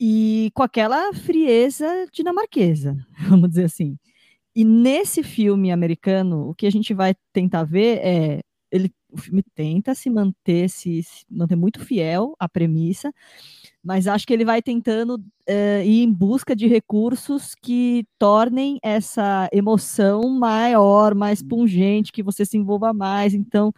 e 0.00 0.50
com 0.54 0.62
aquela 0.62 1.12
frieza 1.12 1.86
dinamarquesa, 2.12 2.96
vamos 3.28 3.50
dizer 3.50 3.64
assim. 3.64 3.98
E 4.54 4.64
nesse 4.64 5.22
filme 5.22 5.70
americano, 5.70 6.48
o 6.48 6.54
que 6.54 6.66
a 6.66 6.70
gente 6.70 6.94
vai 6.94 7.14
tentar 7.32 7.64
ver 7.64 7.98
é 7.98 8.40
ele, 8.70 8.90
o 9.16 9.20
filme 9.20 9.42
tenta 9.54 9.94
se 9.94 10.10
manter, 10.10 10.68
se, 10.68 11.02
se 11.02 11.24
manter 11.30 11.56
muito 11.56 11.80
fiel 11.84 12.34
à 12.38 12.48
premissa, 12.48 13.12
mas 13.82 14.06
acho 14.06 14.26
que 14.26 14.32
ele 14.32 14.44
vai 14.44 14.60
tentando 14.60 15.22
eh, 15.46 15.84
ir 15.86 16.02
em 16.02 16.12
busca 16.12 16.56
de 16.56 16.66
recursos 16.66 17.54
que 17.54 18.04
tornem 18.18 18.78
essa 18.82 19.48
emoção 19.52 20.28
maior, 20.28 21.14
mais 21.14 21.42
pungente, 21.42 22.10
que 22.10 22.22
você 22.22 22.44
se 22.44 22.58
envolva 22.58 22.92
mais. 22.92 23.32
Então, 23.32 23.72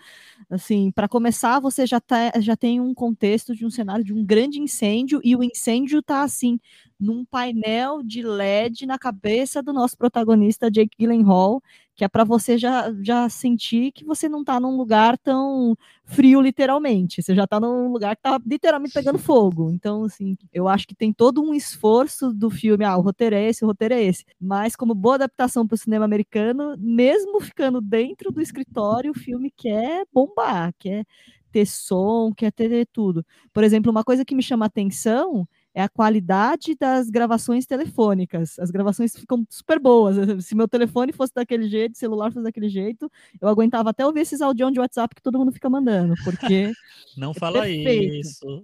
assim, 0.49 0.91
para 0.91 1.09
começar, 1.09 1.61
você 1.61 1.87
já, 1.87 2.01
tá, 2.01 2.33
já 2.41 2.57
tem 2.57 2.81
um 2.81 2.95
contexto 2.95 3.55
de 3.55 3.67
um 3.67 3.71
cenário 3.71 4.03
de 4.05 4.15
um 4.15 4.25
grande 4.25 4.61
incêndio, 4.61 5.21
e 5.23 5.37
o 5.37 5.45
incêndio 5.45 5.99
está 6.01 6.23
assim, 6.23 6.59
num 6.99 7.25
painel 7.25 8.03
de 8.03 8.23
LED 8.23 8.87
na 8.87 8.99
cabeça 8.99 9.63
do 9.63 9.73
nosso 9.73 9.97
protagonista, 9.97 10.71
Jake 10.71 10.97
Gyllenhaal, 10.99 11.63
que 11.99 12.05
é 12.05 12.09
para 12.09 12.23
você 12.23 12.57
já, 12.57 12.93
já 13.03 13.29
sentir 13.29 13.91
que 13.91 14.05
você 14.05 14.29
não 14.29 14.43
está 14.43 14.61
num 14.61 14.77
lugar 14.77 15.19
tão 15.19 15.77
frio, 16.05 16.41
literalmente. 16.41 17.21
Você 17.21 17.35
já 17.35 17.43
está 17.43 17.59
num 17.59 17.91
lugar 17.91 18.15
que 18.15 18.21
está 18.21 18.39
literalmente 18.47 18.95
pegando 18.95 19.19
fogo. 19.19 19.73
Então, 19.73 20.05
assim, 20.05 20.37
eu 20.53 20.69
acho 20.69 20.87
que 20.87 20.95
tem 20.95 21.13
todo 21.13 21.43
um 21.43 21.53
esforço 21.53 22.33
do 22.33 22.51
filme. 22.51 22.85
Ah, 22.85 22.97
o 22.97 23.01
roteiro 23.01 23.35
é 23.35 23.49
esse, 23.49 23.65
o 23.65 23.67
roteiro 23.67 23.95
é 23.95 24.03
esse. 24.05 24.25
Mas, 24.41 24.77
como 24.77 24.95
boa 24.95 25.17
adaptação 25.17 25.67
para 25.67 25.75
o 25.75 25.79
cinema 25.79 26.05
americano, 26.05 26.77
mesmo 26.79 27.41
ficando 27.41 27.81
dentro 27.81 28.31
do 28.31 28.41
escritório, 28.41 29.11
o 29.11 29.19
filme 29.19 29.51
quer 29.57 30.07
bombar, 30.15 30.73
quer 30.79 31.05
ter 31.51 31.67
som, 31.67 32.33
quer 32.33 32.53
ter 32.53 32.87
tudo. 32.93 33.27
Por 33.53 33.65
exemplo, 33.65 33.91
uma 33.91 34.05
coisa 34.05 34.25
que 34.25 34.37
me 34.37 34.43
chama 34.43 34.67
atenção 34.67 35.49
é 35.79 35.83
a 35.83 35.89
qualidade 35.89 36.75
das 36.75 37.09
gravações 37.09 37.65
telefônicas. 37.65 38.59
As 38.59 38.69
gravações 38.69 39.17
ficam 39.17 39.47
super 39.49 39.79
boas. 39.79 40.17
Se 40.45 40.57
meu 40.57 40.67
telefone 40.67 41.13
fosse 41.13 41.33
daquele 41.33 41.69
jeito, 41.69 41.97
celular 41.97 42.33
fosse 42.33 42.43
daquele 42.43 42.69
jeito, 42.69 43.09
eu 43.41 43.47
aguentava 43.47 43.91
até 43.91 44.05
ouvir 44.05 44.23
esses 44.23 44.41
audiões 44.41 44.73
de 44.75 44.81
WhatsApp 44.81 45.15
que 45.15 45.23
todo 45.23 45.39
mundo 45.39 45.53
fica 45.53 45.71
mandando, 45.71 46.15
porque 46.25 46.73
Não 47.17 47.33
fala 47.33 47.63
perfeito. 47.63 48.15
isso. 48.27 48.63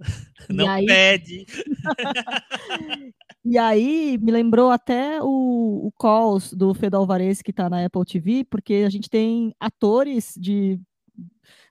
Não 0.51 0.69
aí- 0.69 0.87
pede. 0.87 1.47
E 3.47 3.59
aí 3.59 4.17
me 4.23 4.33
lembrou 4.33 4.71
até 4.71 5.23
o, 5.23 5.87
o 5.87 5.93
Calls 6.01 6.55
do 6.55 6.73
Fedor 6.73 7.01
Alvarez 7.01 7.43
que 7.43 7.51
está 7.51 7.69
na 7.69 7.85
Apple 7.85 8.03
TV, 8.07 8.43
porque 8.49 8.85
a 8.87 8.89
gente 8.89 9.11
tem 9.11 9.55
atores 9.61 10.33
de, 10.39 10.81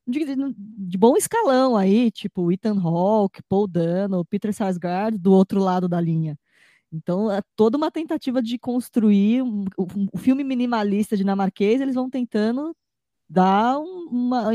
de, 0.08 0.26
de 0.26 0.98
bom 0.98 1.16
escalão 1.18 1.76
aí, 1.78 2.12
tipo 2.12 2.52
Ethan 2.52 2.80
Hawke, 2.80 3.42
Paul 3.50 3.68
Dano, 3.68 4.26
Peter 4.26 4.54
Sarsgaard 4.54 5.18
do 5.18 5.32
outro 5.34 5.60
lado 5.62 5.88
da 5.88 6.00
linha. 6.02 6.38
Então, 6.92 7.32
é 7.32 7.42
toda 7.56 7.78
uma 7.78 7.92
tentativa 7.92 8.42
de 8.42 8.60
construir 8.60 9.42
um, 9.44 9.66
um- 9.80 10.08
um 10.16 10.18
filme 10.20 10.44
minimalista 10.44 11.18
dinamarquês, 11.18 11.82
eles 11.82 11.96
vão 11.96 12.10
tentando 12.10 12.76
dar 13.30 13.80
um- 13.80 14.10
uma 14.12 14.50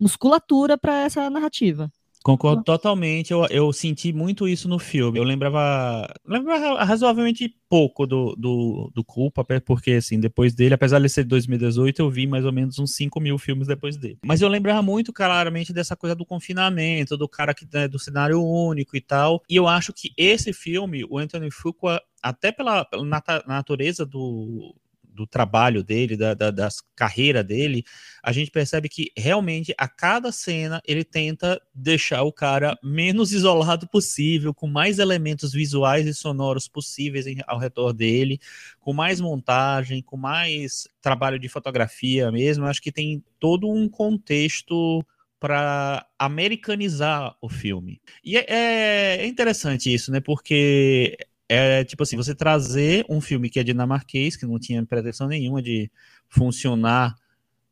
musculatura 0.00 0.78
para 0.78 0.96
essa 1.02 1.28
narrativa. 1.30 1.90
Concordo 2.22 2.62
totalmente. 2.62 3.30
Eu, 3.30 3.46
eu 3.46 3.72
senti 3.72 4.12
muito 4.12 4.46
isso 4.46 4.68
no 4.68 4.78
filme. 4.78 5.18
Eu 5.18 5.24
lembrava, 5.24 6.06
lembrava 6.26 6.84
razoavelmente 6.84 7.54
pouco 7.68 8.06
do, 8.06 8.34
do, 8.36 8.90
do 8.94 9.02
Culpa, 9.02 9.44
porque, 9.64 9.92
assim, 9.92 10.20
depois 10.20 10.54
dele, 10.54 10.74
apesar 10.74 11.00
de 11.00 11.08
ser 11.08 11.22
de 11.22 11.30
2018, 11.30 12.00
eu 12.00 12.10
vi 12.10 12.26
mais 12.26 12.44
ou 12.44 12.52
menos 12.52 12.78
uns 12.78 12.94
5 12.94 13.18
mil 13.20 13.38
filmes 13.38 13.66
depois 13.66 13.96
dele. 13.96 14.18
Mas 14.24 14.42
eu 14.42 14.48
lembrava 14.48 14.82
muito 14.82 15.12
claramente 15.12 15.72
dessa 15.72 15.96
coisa 15.96 16.14
do 16.14 16.26
confinamento, 16.26 17.16
do 17.16 17.28
cara 17.28 17.54
que 17.54 17.66
né, 17.72 17.88
do 17.88 17.98
cenário 17.98 18.42
único 18.42 18.96
e 18.96 19.00
tal. 19.00 19.42
E 19.48 19.56
eu 19.56 19.66
acho 19.66 19.92
que 19.92 20.12
esse 20.16 20.52
filme, 20.52 21.04
o 21.08 21.16
Anthony 21.16 21.50
Fuqua, 21.50 22.02
até 22.22 22.52
pela, 22.52 22.84
pela 22.84 23.04
natureza 23.46 24.04
do, 24.04 24.74
do 25.20 25.26
trabalho 25.26 25.84
dele, 25.84 26.16
da, 26.16 26.32
da 26.34 26.68
carreira 26.96 27.44
dele, 27.44 27.84
a 28.22 28.32
gente 28.32 28.50
percebe 28.50 28.88
que 28.88 29.12
realmente 29.14 29.74
a 29.76 29.86
cada 29.86 30.32
cena 30.32 30.80
ele 30.86 31.04
tenta 31.04 31.60
deixar 31.74 32.22
o 32.22 32.32
cara 32.32 32.78
menos 32.82 33.32
isolado 33.32 33.86
possível, 33.86 34.54
com 34.54 34.66
mais 34.66 34.98
elementos 34.98 35.52
visuais 35.52 36.06
e 36.06 36.14
sonoros 36.14 36.66
possíveis 36.66 37.26
em, 37.26 37.36
ao 37.46 37.58
redor 37.58 37.92
dele, 37.92 38.40
com 38.80 38.94
mais 38.94 39.20
montagem, 39.20 40.02
com 40.02 40.16
mais 40.16 40.88
trabalho 41.02 41.38
de 41.38 41.48
fotografia 41.48 42.32
mesmo. 42.32 42.64
Acho 42.64 42.80
que 42.80 42.90
tem 42.90 43.22
todo 43.38 43.68
um 43.68 43.88
contexto 43.88 45.04
para 45.38 46.06
americanizar 46.18 47.34
o 47.40 47.48
filme. 47.48 48.00
E 48.22 48.36
é, 48.36 48.44
é, 48.48 49.26
interessante 49.26 49.92
isso, 49.92 50.10
né? 50.12 50.20
Porque 50.20 51.16
é 51.52 51.84
tipo 51.84 52.04
assim, 52.04 52.16
você 52.16 52.32
trazer 52.32 53.04
um 53.08 53.20
filme 53.20 53.50
que 53.50 53.58
é 53.58 53.64
dinamarquês, 53.64 54.36
que 54.36 54.46
não 54.46 54.56
tinha 54.56 54.86
pretensão 54.86 55.26
nenhuma 55.26 55.60
de 55.60 55.90
funcionar 56.28 57.16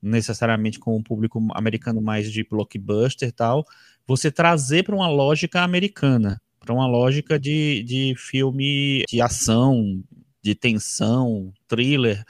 necessariamente 0.02 0.80
com 0.80 0.96
um 0.96 1.02
público 1.02 1.40
americano 1.54 2.00
mais 2.00 2.32
de 2.32 2.42
blockbuster 2.42 3.28
e 3.28 3.32
tal, 3.32 3.64
você 4.04 4.32
trazer 4.32 4.82
para 4.82 4.96
uma 4.96 5.08
lógica 5.08 5.62
americana, 5.62 6.40
para 6.58 6.74
uma 6.74 6.88
lógica 6.88 7.38
de, 7.38 7.84
de 7.84 8.14
filme 8.16 9.04
de 9.08 9.20
ação, 9.20 10.02
de 10.42 10.56
tensão, 10.56 11.52
thriller 11.68 12.24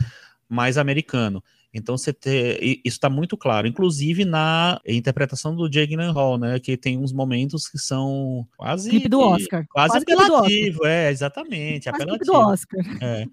mais 0.51 0.77
americano. 0.77 1.43
Então 1.79 1.97
você 1.97 2.13
ter, 2.13 2.63
isso 2.63 2.97
está 2.97 3.09
muito 3.09 3.37
claro, 3.37 3.67
inclusive 3.67 4.25
na 4.25 4.81
interpretação 4.87 5.55
do 5.55 5.69
Jake 5.69 5.95
Hall, 5.97 6.39
né, 6.39 6.59
que 6.59 6.77
tem 6.77 6.99
uns 6.99 7.13
momentos 7.13 7.69
que 7.69 7.79
são 7.79 8.47
quase 8.57 8.91
clipe 8.91 9.09
do 9.09 9.21
Oscar, 9.21 9.67
quase, 9.71 10.05
quase 10.05 10.05
apelativo, 10.05 10.87
é 10.87 11.11
exatamente, 11.11 11.89
quase 11.89 12.03
apelativo. 12.03 12.33
do 12.33 12.39
Oscar. 12.39 12.81
É. 13.03 13.27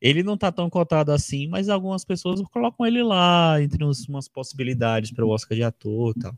Ele 0.00 0.22
não 0.22 0.36
tá 0.36 0.50
tão 0.50 0.70
cotado 0.70 1.12
assim, 1.12 1.46
mas 1.46 1.68
algumas 1.68 2.04
pessoas 2.04 2.40
colocam 2.50 2.86
ele 2.86 3.02
lá 3.02 3.60
entre 3.62 3.84
uns, 3.84 4.08
umas 4.08 4.26
possibilidades 4.28 5.12
para 5.12 5.26
o 5.26 5.28
Oscar 5.28 5.56
de 5.56 5.62
ator, 5.62 6.14
e 6.16 6.20
tal. 6.20 6.34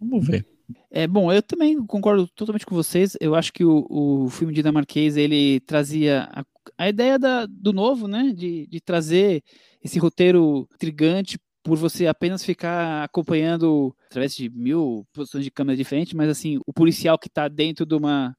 Vamos 0.00 0.26
ver. 0.26 0.44
É 0.90 1.06
bom, 1.06 1.32
eu 1.32 1.40
também 1.40 1.78
concordo 1.86 2.26
totalmente 2.26 2.66
com 2.66 2.74
vocês. 2.74 3.16
Eu 3.20 3.36
acho 3.36 3.52
que 3.52 3.64
o, 3.64 3.86
o 3.88 4.28
filme 4.28 4.52
dinamarquês 4.52 5.16
ele 5.16 5.60
trazia 5.60 6.28
a, 6.32 6.44
a 6.76 6.88
ideia 6.88 7.18
da, 7.18 7.46
do 7.46 7.72
novo, 7.72 8.08
né, 8.08 8.32
de, 8.34 8.66
de 8.66 8.80
trazer 8.80 9.42
esse 9.86 9.98
roteiro 9.98 10.68
intrigante 10.74 11.38
por 11.62 11.76
você 11.76 12.06
apenas 12.06 12.44
ficar 12.44 13.04
acompanhando 13.04 13.94
através 14.06 14.36
de 14.36 14.48
mil 14.50 15.06
posições 15.12 15.42
de 15.42 15.50
câmera 15.50 15.76
diferentes, 15.76 16.12
mas 16.12 16.28
assim, 16.28 16.60
o 16.64 16.72
policial 16.72 17.18
que 17.18 17.26
está 17.28 17.48
dentro 17.48 17.84
de 17.84 17.94
uma 17.94 18.36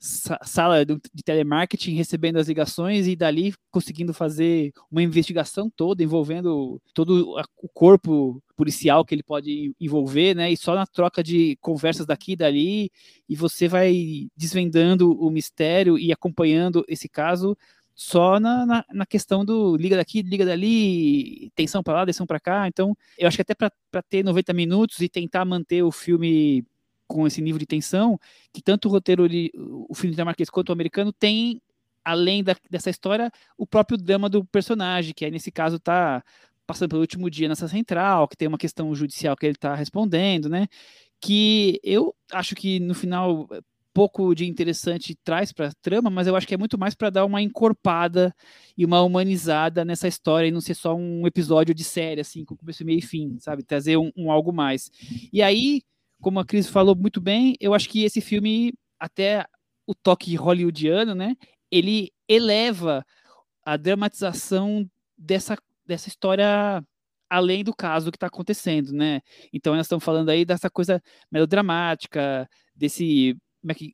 sala 0.00 0.84
de 0.84 1.24
telemarketing 1.24 1.94
recebendo 1.94 2.36
as 2.36 2.46
ligações 2.46 3.08
e 3.08 3.16
dali 3.16 3.52
conseguindo 3.68 4.14
fazer 4.14 4.72
uma 4.88 5.02
investigação 5.02 5.68
toda 5.68 6.04
envolvendo 6.04 6.80
todo 6.94 7.34
o 7.60 7.68
corpo 7.68 8.40
policial 8.56 9.04
que 9.04 9.12
ele 9.14 9.24
pode 9.24 9.74
envolver, 9.80 10.34
né? 10.34 10.52
E 10.52 10.56
só 10.56 10.74
na 10.74 10.86
troca 10.86 11.22
de 11.22 11.56
conversas 11.60 12.06
daqui 12.06 12.32
e 12.32 12.36
dali 12.36 12.92
e 13.28 13.34
você 13.34 13.66
vai 13.66 14.28
desvendando 14.36 15.12
o 15.20 15.30
mistério 15.30 15.98
e 15.98 16.12
acompanhando 16.12 16.84
esse 16.86 17.08
caso 17.08 17.58
só 17.98 18.38
na, 18.38 18.64
na, 18.64 18.84
na, 18.92 19.04
questão 19.04 19.44
do 19.44 19.76
liga 19.76 19.96
daqui, 19.96 20.22
liga 20.22 20.46
dali, 20.46 21.50
tensão 21.56 21.82
para 21.82 21.94
lá, 21.94 22.06
tensão 22.06 22.24
para 22.24 22.38
cá. 22.38 22.68
Então, 22.68 22.96
eu 23.18 23.26
acho 23.26 23.36
que 23.36 23.42
até 23.42 23.56
para 23.56 24.02
ter 24.08 24.24
90 24.24 24.52
minutos 24.52 25.00
e 25.00 25.08
tentar 25.08 25.44
manter 25.44 25.82
o 25.82 25.90
filme 25.90 26.64
com 27.08 27.26
esse 27.26 27.42
nível 27.42 27.58
de 27.58 27.66
tensão, 27.66 28.16
que 28.52 28.62
tanto 28.62 28.86
o 28.86 28.92
roteiro, 28.92 29.26
o 29.88 29.94
filme 29.96 30.12
dinamarquês 30.12 30.48
quanto 30.48 30.68
o 30.68 30.72
americano 30.72 31.12
tem, 31.12 31.60
além 32.04 32.44
da, 32.44 32.54
dessa 32.70 32.88
história, 32.88 33.32
o 33.56 33.66
próprio 33.66 33.98
drama 33.98 34.28
do 34.28 34.44
personagem, 34.44 35.12
que 35.12 35.24
aí 35.24 35.30
nesse 35.32 35.50
caso 35.50 35.80
tá 35.80 36.22
passando 36.68 36.90
pelo 36.90 37.00
último 37.00 37.28
dia 37.28 37.48
nessa 37.48 37.66
central, 37.66 38.28
que 38.28 38.36
tem 38.36 38.46
uma 38.46 38.58
questão 38.58 38.94
judicial 38.94 39.36
que 39.36 39.44
ele 39.44 39.56
está 39.56 39.74
respondendo, 39.74 40.48
né? 40.48 40.68
Que 41.20 41.80
eu 41.82 42.14
acho 42.32 42.54
que 42.54 42.78
no 42.78 42.94
final 42.94 43.48
pouco 43.98 44.32
de 44.32 44.46
interessante 44.46 45.16
traz 45.24 45.52
para 45.52 45.66
a 45.66 45.72
trama, 45.82 46.08
mas 46.08 46.28
eu 46.28 46.36
acho 46.36 46.46
que 46.46 46.54
é 46.54 46.56
muito 46.56 46.78
mais 46.78 46.94
para 46.94 47.10
dar 47.10 47.24
uma 47.24 47.42
encorpada 47.42 48.32
e 48.76 48.84
uma 48.84 49.02
humanizada 49.02 49.84
nessa 49.84 50.06
história 50.06 50.46
e 50.46 50.52
não 50.52 50.60
ser 50.60 50.74
só 50.74 50.94
um 50.94 51.26
episódio 51.26 51.74
de 51.74 51.82
série, 51.82 52.20
assim, 52.20 52.44
com 52.44 52.56
começo, 52.56 52.84
meio 52.84 53.00
e 53.00 53.02
fim, 53.02 53.36
sabe? 53.40 53.64
Trazer 53.64 53.96
um, 53.96 54.12
um 54.16 54.30
algo 54.30 54.52
mais. 54.52 54.88
E 55.32 55.42
aí, 55.42 55.82
como 56.20 56.38
a 56.38 56.44
Cris 56.44 56.68
falou 56.68 56.94
muito 56.94 57.20
bem, 57.20 57.56
eu 57.58 57.74
acho 57.74 57.88
que 57.88 58.04
esse 58.04 58.20
filme, 58.20 58.72
até 59.00 59.44
o 59.84 59.92
toque 59.96 60.36
hollywoodiano, 60.36 61.12
né? 61.12 61.34
Ele 61.68 62.12
eleva 62.28 63.04
a 63.66 63.76
dramatização 63.76 64.88
dessa, 65.16 65.56
dessa 65.84 66.06
história 66.06 66.84
além 67.28 67.64
do 67.64 67.74
caso 67.74 68.12
que 68.12 68.16
está 68.16 68.28
acontecendo, 68.28 68.92
né? 68.92 69.22
Então 69.52 69.74
nós 69.74 69.86
estamos 69.86 70.04
falando 70.04 70.28
aí 70.28 70.44
dessa 70.44 70.70
coisa 70.70 71.02
melodramática, 71.32 72.48
desse 72.76 73.36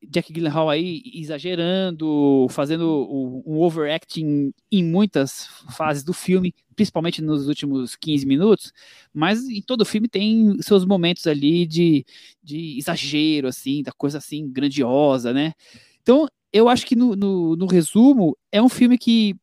Jack 0.09 0.33
Gyllenhaal 0.33 0.69
aí 0.69 1.03
exagerando, 1.15 2.47
fazendo 2.51 3.43
um 3.47 3.61
overacting 3.61 4.53
em 4.71 4.85
muitas 4.85 5.47
fases 5.75 6.03
do 6.03 6.13
filme, 6.13 6.55
principalmente 6.77 7.23
nos 7.23 7.49
últimos 7.49 7.97
15 7.97 8.27
minutos, 8.27 8.73
mas 9.13 9.49
em 9.49 9.63
todo 9.63 9.85
filme 9.85 10.09
tem 10.09 10.61
seus 10.61 10.85
momentos 10.85 11.27
ali 11.27 11.67
de, 11.67 12.05
de 12.43 12.77
exagero, 12.79 13.49
assim, 13.49 13.83
da 13.83 13.93
coisa 13.93 14.19
assim 14.19 14.49
grandiosa, 14.51 15.33
né? 15.33 15.55
Então, 16.03 16.29
eu 16.53 16.69
acho 16.69 16.87
que 16.87 16.95
no, 16.95 17.17
no, 17.17 17.57
no 17.57 17.67
resumo, 17.67 18.37
é 18.53 18.63
um 18.63 18.69
filme 18.69 18.99
que 18.99 19.35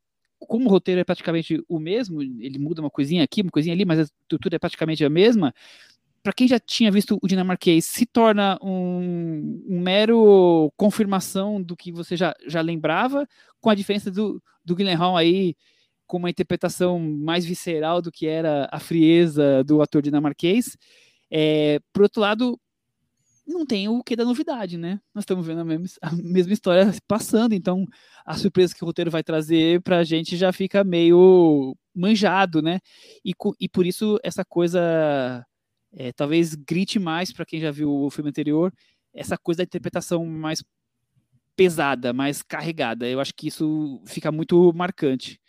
como 0.48 0.68
o 0.68 0.70
roteiro 0.70 1.00
é 1.00 1.04
praticamente 1.04 1.64
o 1.70 1.80
mesmo, 1.80 2.22
ele 2.22 2.58
muda 2.58 2.82
uma 2.82 2.90
coisinha 2.90 3.24
aqui, 3.24 3.42
uma 3.42 3.52
coisinha 3.52 3.74
ali, 3.76 3.86
mas 3.86 4.00
a 4.00 4.04
estrutura 4.04 4.56
é 4.56 4.60
praticamente 4.60 5.06
a 5.06 5.10
mesma, 5.10 5.54
para 6.24 6.34
quem 6.34 6.48
já 6.48 6.60
tinha 6.60 6.92
visto 6.92 7.18
o 7.22 7.28
dinamarquês, 7.28 7.86
se 7.86 8.06
torna 8.06 8.58
um, 8.62 9.64
um, 9.68 9.80
mero 9.80 10.72
confirmação 10.78 11.62
do 11.62 11.76
que 11.76 11.92
você 11.92 12.16
já, 12.16 12.34
já 12.48 12.62
lembrava, 12.62 13.28
com 13.60 13.70
a 13.70 13.76
diferença 13.76 14.12
do, 14.12 14.42
do 14.64 14.76
Gyllenhaal 14.76 15.18
aí 15.18 15.56
com 16.06 16.18
uma 16.18 16.30
interpretação 16.30 17.00
mais 17.00 17.46
visceral 17.46 18.02
do 18.02 18.12
que 18.12 18.28
era 18.28 18.68
a 18.72 18.80
frieza 18.80 19.64
do 19.64 19.82
ator 19.82 20.02
dinamarquês. 20.02 20.78
É, 21.32 21.80
por 21.94 22.04
outro 22.04 22.20
lado, 22.20 22.60
não 23.48 23.66
tem 23.66 23.88
o 23.88 24.04
que 24.04 24.16
da 24.16 24.26
novidade, 24.26 24.78
né? 24.78 25.00
Nós 25.16 25.24
estamos 25.24 25.46
vendo 25.46 25.62
a 25.62 25.66
mesma, 25.66 25.88
a 26.02 26.12
mesma 26.12 26.54
história 26.54 26.94
passando, 27.08 27.54
então 27.54 27.86
a 28.26 28.36
surpresa 28.36 28.76
que 28.76 28.84
o 28.84 28.88
roteiro 28.88 29.10
vai 29.10 29.24
trazer 29.24 29.82
para 29.82 30.00
a 30.00 30.04
gente 30.04 30.36
já 30.36 30.52
fica 30.52 30.84
meio 30.84 31.76
manjado, 31.96 32.62
né? 32.62 32.80
E, 33.24 33.34
e 33.60 33.70
por 33.70 33.86
isso 33.86 34.20
essa 34.24 34.44
coisa 34.44 35.46
é, 35.94 36.12
talvez 36.12 36.56
grite 36.56 37.00
mais 37.00 37.32
para 37.32 37.46
quem 37.46 37.60
já 37.60 37.72
viu 37.72 37.92
o 37.92 38.10
filme 38.10 38.30
anterior 38.30 38.74
essa 39.14 39.38
coisa 39.38 39.60
da 39.60 39.64
interpretação 39.64 40.26
mais 40.26 40.64
pesada, 41.56 42.14
mais 42.14 42.42
carregada. 42.42 43.08
Eu 43.08 43.20
acho 43.20 43.34
que 43.34 43.48
isso 43.48 44.02
fica 44.06 44.32
muito 44.32 44.72
marcante. 44.74 45.40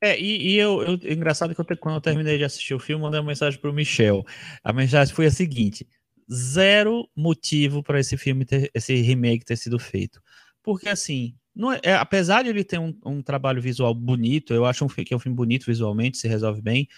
É, 0.00 0.18
e, 0.18 0.52
e 0.52 0.56
eu, 0.56 0.82
eu, 0.82 0.98
é 1.02 1.12
engraçado 1.12 1.54
que 1.54 1.60
eu, 1.60 1.76
quando 1.78 1.96
eu 1.96 2.00
terminei 2.00 2.38
de 2.38 2.44
assistir 2.44 2.74
o 2.74 2.78
filme, 2.78 3.02
mandei 3.02 3.18
uma 3.18 3.26
mensagem 3.26 3.60
para 3.60 3.70
o 3.70 3.74
Michel. 3.74 4.24
A 4.62 4.72
mensagem 4.72 5.12
foi 5.12 5.26
a 5.26 5.30
seguinte: 5.30 5.86
zero 6.32 7.08
motivo 7.16 7.82
para 7.82 7.98
esse 7.98 8.16
filme, 8.16 8.44
ter, 8.44 8.70
esse 8.72 8.94
remake 8.94 9.44
ter 9.44 9.56
sido 9.56 9.78
feito. 9.78 10.22
Porque 10.62 10.88
assim, 10.88 11.34
é, 11.82 11.90
é 11.90 11.94
apesar 11.94 12.44
de 12.44 12.50
ele 12.50 12.62
ter 12.62 12.78
um, 12.78 12.96
um, 13.04 13.20
trabalho 13.20 13.60
visual 13.60 13.92
bonito, 13.92 14.54
eu 14.54 14.64
acho 14.64 14.84
um, 14.84 14.88
que 14.88 15.12
é 15.12 15.16
um 15.16 15.20
filme 15.20 15.36
bonito 15.36 15.66
visualmente, 15.66 16.18
se 16.18 16.28
resolve 16.28 16.62
bem 16.62 16.88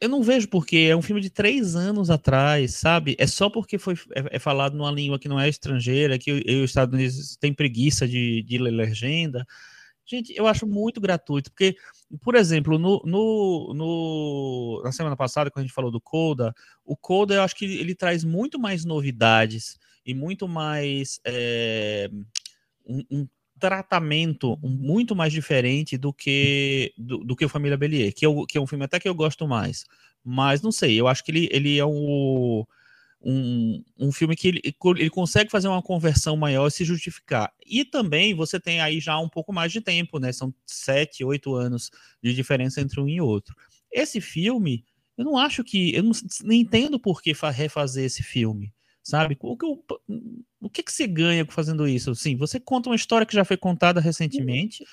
eu 0.00 0.08
não 0.08 0.22
vejo 0.22 0.48
porque 0.48 0.88
é 0.90 0.96
um 0.96 1.02
filme 1.02 1.20
de 1.20 1.30
três 1.30 1.74
anos 1.74 2.10
atrás, 2.10 2.74
sabe? 2.74 3.16
É 3.18 3.26
só 3.26 3.50
porque 3.50 3.78
foi 3.78 3.94
é, 4.14 4.36
é 4.36 4.38
falado 4.38 4.76
numa 4.76 4.90
língua 4.90 5.18
que 5.18 5.28
não 5.28 5.40
é 5.40 5.48
estrangeira, 5.48 6.18
que 6.18 6.32
os 6.32 6.70
Estados 6.70 6.94
Unidos 6.94 7.36
têm 7.36 7.52
preguiça 7.52 8.06
de, 8.06 8.42
de 8.42 8.58
ler 8.58 8.70
legenda. 8.70 9.46
Gente, 10.06 10.32
eu 10.34 10.46
acho 10.46 10.66
muito 10.66 11.02
gratuito, 11.02 11.50
porque, 11.50 11.76
por 12.22 12.34
exemplo, 12.34 12.78
no, 12.78 13.02
no, 13.04 13.74
no, 13.74 14.82
na 14.82 14.90
semana 14.90 15.14
passada, 15.14 15.50
quando 15.50 15.64
a 15.64 15.66
gente 15.66 15.74
falou 15.74 15.90
do 15.90 16.00
Coda, 16.00 16.54
o 16.82 16.96
Coda 16.96 17.34
eu 17.34 17.42
acho 17.42 17.54
que 17.54 17.66
ele 17.66 17.94
traz 17.94 18.24
muito 18.24 18.58
mais 18.58 18.86
novidades 18.86 19.78
e 20.06 20.14
muito 20.14 20.48
mais 20.48 21.20
é, 21.26 22.08
um, 22.86 23.04
um, 23.10 23.28
tratamento 23.58 24.58
muito 24.62 25.14
mais 25.14 25.32
diferente 25.32 25.96
do 25.96 26.12
que 26.12 26.92
do, 26.96 27.18
do 27.18 27.36
que 27.36 27.44
o 27.44 27.48
Família 27.48 27.76
Bellier, 27.76 28.14
que, 28.14 28.24
eu, 28.24 28.46
que 28.46 28.58
é 28.58 28.60
um 28.60 28.66
filme 28.66 28.84
até 28.84 28.98
que 29.00 29.08
eu 29.08 29.14
gosto 29.14 29.46
mais. 29.46 29.84
Mas 30.24 30.62
não 30.62 30.72
sei, 30.72 30.98
eu 30.98 31.08
acho 31.08 31.24
que 31.24 31.30
ele, 31.30 31.48
ele 31.52 31.78
é 31.78 31.84
um, 31.84 32.64
um, 33.20 33.84
um 33.98 34.12
filme 34.12 34.36
que 34.36 34.48
ele, 34.48 34.60
ele 34.96 35.10
consegue 35.10 35.50
fazer 35.50 35.68
uma 35.68 35.82
conversão 35.82 36.36
maior 36.36 36.66
e 36.68 36.70
se 36.70 36.84
justificar. 36.84 37.52
E 37.66 37.84
também 37.84 38.34
você 38.34 38.60
tem 38.60 38.80
aí 38.80 39.00
já 39.00 39.18
um 39.18 39.28
pouco 39.28 39.52
mais 39.52 39.72
de 39.72 39.80
tempo, 39.80 40.18
né? 40.18 40.32
São 40.32 40.52
sete, 40.66 41.24
oito 41.24 41.54
anos 41.54 41.90
de 42.22 42.34
diferença 42.34 42.80
entre 42.80 43.00
um 43.00 43.08
e 43.08 43.20
outro. 43.20 43.54
Esse 43.90 44.20
filme, 44.20 44.84
eu 45.16 45.24
não 45.24 45.38
acho 45.38 45.64
que. 45.64 45.94
Eu 45.94 46.02
não, 46.02 46.12
não 46.44 46.52
entendo 46.52 46.98
por 46.98 47.22
que 47.22 47.32
refazer 47.32 48.04
esse 48.04 48.22
filme 48.22 48.72
sabe? 49.08 49.38
O 49.40 49.56
que, 49.56 49.64
o, 49.64 49.82
o 50.60 50.68
que, 50.68 50.82
que 50.82 50.92
você 50.92 51.06
ganha 51.06 51.46
fazendo 51.46 51.86
isso? 51.86 52.14
Sim, 52.14 52.36
você 52.36 52.58
conta 52.58 52.88
uma 52.88 52.96
história 52.96 53.26
que 53.26 53.34
já 53.34 53.44
foi 53.44 53.56
contada 53.56 54.00
recentemente. 54.00 54.84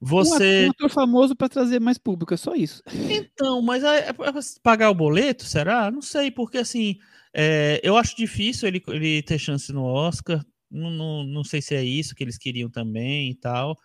Você. 0.00 0.66
Um 0.66 0.70
ator 0.70 0.90
famoso 0.90 1.34
para 1.34 1.48
trazer 1.48 1.80
mais 1.80 1.96
público, 1.96 2.34
é 2.34 2.36
só 2.36 2.54
isso. 2.54 2.82
Então, 3.34 3.62
mas 3.62 3.82
é, 3.82 4.08
é 4.10 4.14
pagar 4.62 4.90
o 4.90 4.94
boleto, 4.94 5.44
será? 5.44 5.90
Não 5.90 6.02
sei, 6.02 6.30
porque 6.30 6.58
assim, 6.58 6.98
é, 7.32 7.80
eu 7.82 7.96
acho 7.96 8.16
difícil 8.16 8.68
ele, 8.68 8.82
ele 8.88 9.22
ter 9.22 9.38
chance 9.38 9.72
no 9.72 9.84
Oscar. 9.84 10.44
Não, 10.70 10.90
não, 10.90 11.24
não 11.24 11.44
sei 11.44 11.62
se 11.62 11.74
é 11.74 11.82
isso 11.82 12.14
que 12.14 12.22
eles 12.22 12.38
queriam 12.38 12.70
também 12.70 13.30
e 13.30 13.34
tal. 13.34 13.76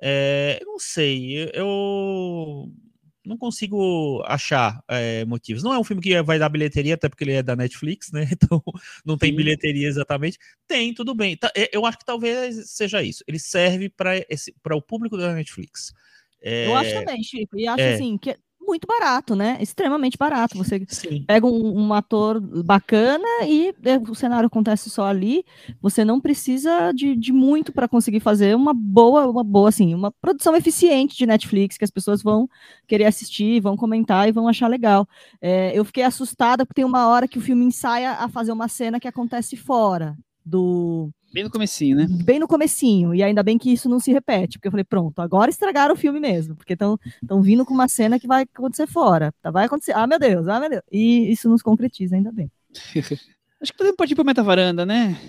É, 0.00 0.60
não 0.64 0.78
sei, 0.78 1.50
eu 1.54 2.70
não 3.26 3.36
consigo 3.36 4.22
achar 4.26 4.80
é, 4.88 5.24
motivos. 5.24 5.62
Não 5.62 5.74
é 5.74 5.78
um 5.78 5.84
filme 5.84 6.00
que 6.00 6.22
vai 6.22 6.38
dar 6.38 6.48
bilheteria, 6.48 6.94
até 6.94 7.08
porque 7.08 7.24
ele 7.24 7.32
é 7.32 7.42
da 7.42 7.56
Netflix, 7.56 8.12
né? 8.12 8.26
Então 8.36 8.62
não 9.04 9.18
tem 9.18 9.30
Sim. 9.30 9.36
bilheteria 9.36 9.88
exatamente. 9.88 10.38
Tem, 10.68 10.94
tudo 10.94 11.14
bem. 11.14 11.36
É, 11.56 11.68
eu 11.72 11.84
acho 11.84 11.98
que 11.98 12.04
talvez 12.04 12.70
seja 12.70 13.02
isso. 13.02 13.24
Ele 13.26 13.38
serve 13.38 13.88
para 13.88 14.76
o 14.76 14.82
público 14.82 15.16
da 15.16 15.34
Netflix. 15.34 15.92
É, 16.40 16.66
eu 16.66 16.76
acho 16.76 16.92
também, 16.92 17.22
Chico. 17.22 17.58
E 17.58 17.66
acho 17.66 17.80
é. 17.80 17.94
assim 17.94 18.16
que 18.16 18.36
muito 18.66 18.86
barato, 18.86 19.34
né? 19.34 19.56
Extremamente 19.60 20.18
barato. 20.18 20.58
Você 20.58 20.84
Sim. 20.88 21.24
pega 21.26 21.46
um, 21.46 21.86
um, 21.86 21.94
ator 21.94 22.40
bacana 22.40 23.26
e 23.46 23.74
é, 23.84 23.96
o 23.98 24.14
cenário 24.14 24.46
acontece 24.46 24.90
só 24.90 25.06
ali. 25.06 25.44
Você 25.80 26.04
não 26.04 26.20
precisa 26.20 26.92
de, 26.92 27.14
de 27.14 27.32
muito 27.32 27.72
para 27.72 27.88
conseguir 27.88 28.20
fazer 28.20 28.56
uma 28.56 28.74
boa, 28.74 29.26
uma 29.26 29.44
boa, 29.44 29.68
assim, 29.68 29.94
uma 29.94 30.10
produção 30.10 30.56
eficiente 30.56 31.16
de 31.16 31.26
Netflix 31.26 31.78
que 31.78 31.84
as 31.84 31.90
pessoas 31.90 32.22
vão 32.22 32.48
querer 32.86 33.04
assistir, 33.04 33.60
vão 33.60 33.76
comentar 33.76 34.28
e 34.28 34.32
vão 34.32 34.48
achar 34.48 34.68
legal. 34.68 35.08
É, 35.40 35.72
eu 35.74 35.84
fiquei 35.84 36.02
assustada 36.02 36.66
porque 36.66 36.82
tem 36.82 36.84
uma 36.84 37.08
hora 37.08 37.26
que 37.26 37.38
o 37.38 37.42
filme 37.42 37.64
ensaia 37.64 38.12
a 38.12 38.28
fazer 38.28 38.52
uma 38.52 38.68
cena 38.68 39.00
que 39.00 39.08
acontece 39.08 39.56
fora 39.56 40.16
do 40.44 41.10
Bem 41.36 41.44
no 41.44 41.50
comecinho, 41.50 41.96
né? 41.98 42.06
Bem 42.08 42.38
no 42.38 42.48
comecinho. 42.48 43.14
E 43.14 43.22
ainda 43.22 43.42
bem 43.42 43.58
que 43.58 43.70
isso 43.70 43.90
não 43.90 44.00
se 44.00 44.10
repete, 44.10 44.56
porque 44.56 44.68
eu 44.68 44.72
falei, 44.72 44.84
pronto, 44.84 45.20
agora 45.20 45.50
estragaram 45.50 45.92
o 45.92 45.96
filme 45.96 46.18
mesmo, 46.18 46.56
porque 46.56 46.72
estão 46.72 46.98
vindo 47.42 47.62
com 47.62 47.74
uma 47.74 47.88
cena 47.88 48.18
que 48.18 48.26
vai 48.26 48.44
acontecer 48.44 48.86
fora. 48.86 49.34
Tá, 49.42 49.50
vai 49.50 49.66
acontecer. 49.66 49.92
Ah, 49.92 50.06
meu 50.06 50.18
Deus, 50.18 50.48
ah, 50.48 50.58
meu 50.58 50.70
Deus. 50.70 50.82
E 50.90 51.30
isso 51.30 51.46
nos 51.50 51.60
concretiza, 51.60 52.16
ainda 52.16 52.32
bem. 52.32 52.50
Acho 53.60 53.70
que 53.72 53.76
podemos 53.76 53.96
partir 53.98 54.14
para 54.14 54.24
meta 54.24 54.42
varanda, 54.42 54.86
né? 54.86 55.20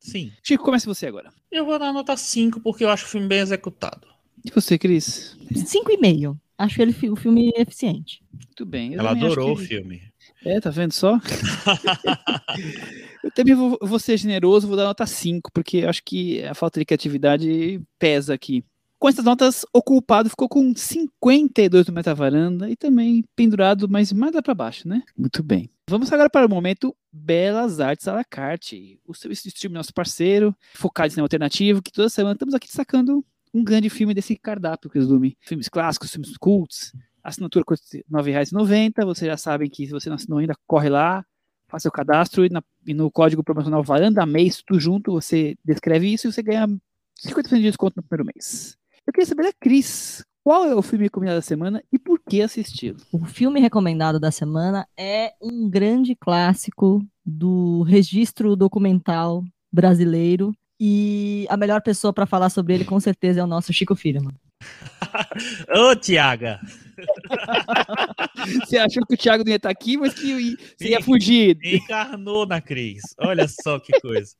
Sim. 0.00 0.32
Chico, 0.42 0.64
comece 0.64 0.84
você 0.84 1.06
agora. 1.06 1.32
Eu 1.48 1.64
vou 1.64 1.78
dar 1.78 1.92
nota 1.92 2.16
5, 2.16 2.58
porque 2.58 2.82
eu 2.82 2.90
acho 2.90 3.04
o 3.04 3.08
filme 3.08 3.28
bem 3.28 3.38
executado. 3.38 4.08
E 4.44 4.50
você, 4.50 4.76
Cris? 4.76 5.36
5,5. 5.52 6.36
Acho 6.58 6.82
ele 6.82 6.90
o 7.08 7.16
filme 7.16 7.52
eficiente. 7.56 8.20
Muito 8.32 8.66
bem. 8.66 8.94
Ela 8.94 9.12
adorou 9.12 9.52
o 9.52 9.56
filme. 9.56 10.02
É, 10.44 10.60
tá 10.60 10.70
vendo 10.70 10.92
só? 10.92 11.18
Eu 13.22 13.30
também 13.32 13.54
vou, 13.54 13.76
vou, 13.82 13.98
ser 13.98 14.16
generoso, 14.16 14.68
vou 14.68 14.76
dar 14.76 14.84
nota 14.84 15.04
5, 15.04 15.50
porque 15.52 15.84
acho 15.84 16.02
que 16.04 16.44
a 16.44 16.54
falta 16.54 16.78
de 16.78 16.86
criatividade 16.86 17.80
pesa 17.98 18.34
aqui. 18.34 18.64
Com 18.98 19.08
essas 19.08 19.24
notas, 19.24 19.66
o 19.72 19.82
culpado 19.82 20.30
ficou 20.30 20.48
com 20.48 20.74
52 20.74 21.86
no 21.86 21.92
Metavaranda 21.92 22.70
e 22.70 22.76
também 22.76 23.24
pendurado, 23.34 23.88
mas 23.88 24.12
mais 24.12 24.34
lá 24.34 24.40
para 24.40 24.54
baixo, 24.54 24.88
né? 24.88 25.02
Muito 25.16 25.42
bem. 25.42 25.68
Vamos 25.88 26.10
agora 26.12 26.30
para 26.30 26.46
o 26.46 26.50
momento 26.50 26.96
Belas 27.12 27.78
Artes 27.78 28.08
à 28.08 28.14
la 28.14 28.24
carte. 28.24 28.98
O 29.06 29.14
seu 29.14 29.30
stream, 29.30 29.72
nosso 29.72 29.92
parceiro, 29.92 30.56
focado 30.74 31.08
em 31.08 31.10
cinema 31.10 31.26
alternativo, 31.26 31.82
que 31.82 31.92
toda 31.92 32.08
semana 32.08 32.34
estamos 32.34 32.54
aqui 32.54 32.66
destacando 32.66 33.24
um 33.52 33.62
grande 33.62 33.90
filme 33.90 34.14
desse 34.14 34.36
cardápio, 34.36 34.90
que 34.90 34.98
resume 34.98 35.36
filmes 35.40 35.68
clássicos, 35.68 36.10
filmes 36.10 36.36
cults, 36.36 36.92
assinatura 37.28 37.64
custa 37.64 37.96
R$ 37.96 38.04
9,90. 38.10 39.04
Vocês 39.04 39.28
já 39.28 39.36
sabem 39.36 39.68
que 39.68 39.86
se 39.86 39.92
você 39.92 40.08
não 40.08 40.16
assinou 40.16 40.38
ainda, 40.38 40.54
corre 40.66 40.88
lá, 40.88 41.24
faça 41.68 41.82
seu 41.82 41.92
cadastro 41.92 42.44
e, 42.44 42.48
na, 42.48 42.62
e 42.86 42.94
no 42.94 43.10
código 43.10 43.42
promocional 43.42 43.82
Varanda 43.82 44.24
Mês, 44.24 44.62
tudo 44.64 44.80
junto, 44.80 45.12
você 45.12 45.56
descreve 45.64 46.12
isso 46.12 46.26
e 46.26 46.32
você 46.32 46.42
ganha 46.42 46.66
50% 46.66 47.48
de 47.56 47.62
desconto 47.62 47.94
no 47.96 48.02
primeiro 48.02 48.30
mês. 48.34 48.76
Eu 49.06 49.12
queria 49.12 49.26
saber 49.26 49.44
da 49.44 49.52
Cris, 49.52 50.24
qual 50.42 50.64
é 50.64 50.74
o 50.74 50.82
filme 50.82 51.04
recomendado 51.04 51.36
da 51.36 51.42
semana 51.42 51.82
e 51.92 51.98
por 51.98 52.20
que 52.20 52.42
assisti-lo? 52.42 52.98
O 53.12 53.24
filme 53.24 53.60
recomendado 53.60 54.20
da 54.20 54.30
semana 54.30 54.86
é 54.96 55.32
um 55.40 55.68
grande 55.68 56.14
clássico 56.14 57.04
do 57.24 57.82
registro 57.82 58.54
documental 58.54 59.44
brasileiro 59.72 60.54
e 60.78 61.46
a 61.48 61.56
melhor 61.56 61.82
pessoa 61.82 62.12
para 62.12 62.26
falar 62.26 62.50
sobre 62.50 62.74
ele 62.74 62.84
com 62.84 63.00
certeza 63.00 63.40
é 63.40 63.42
o 63.44 63.46
nosso 63.46 63.72
Chico 63.72 63.96
Firman. 63.96 64.34
Ô, 65.68 65.94
Tiaga! 65.96 66.60
Você 68.64 68.78
achou 68.78 69.04
que 69.06 69.14
o 69.14 69.16
Thiago 69.18 69.44
não 69.44 69.50
ia 69.50 69.56
estar 69.56 69.70
aqui, 69.70 69.96
mas 69.96 70.14
que 70.14 70.56
você 70.78 70.88
ia 70.88 71.02
fugir. 71.02 71.58
Encarnou 71.62 72.46
na 72.46 72.60
Cris. 72.60 73.02
Olha 73.18 73.46
só 73.48 73.78
que 73.78 73.98
coisa. 74.00 74.34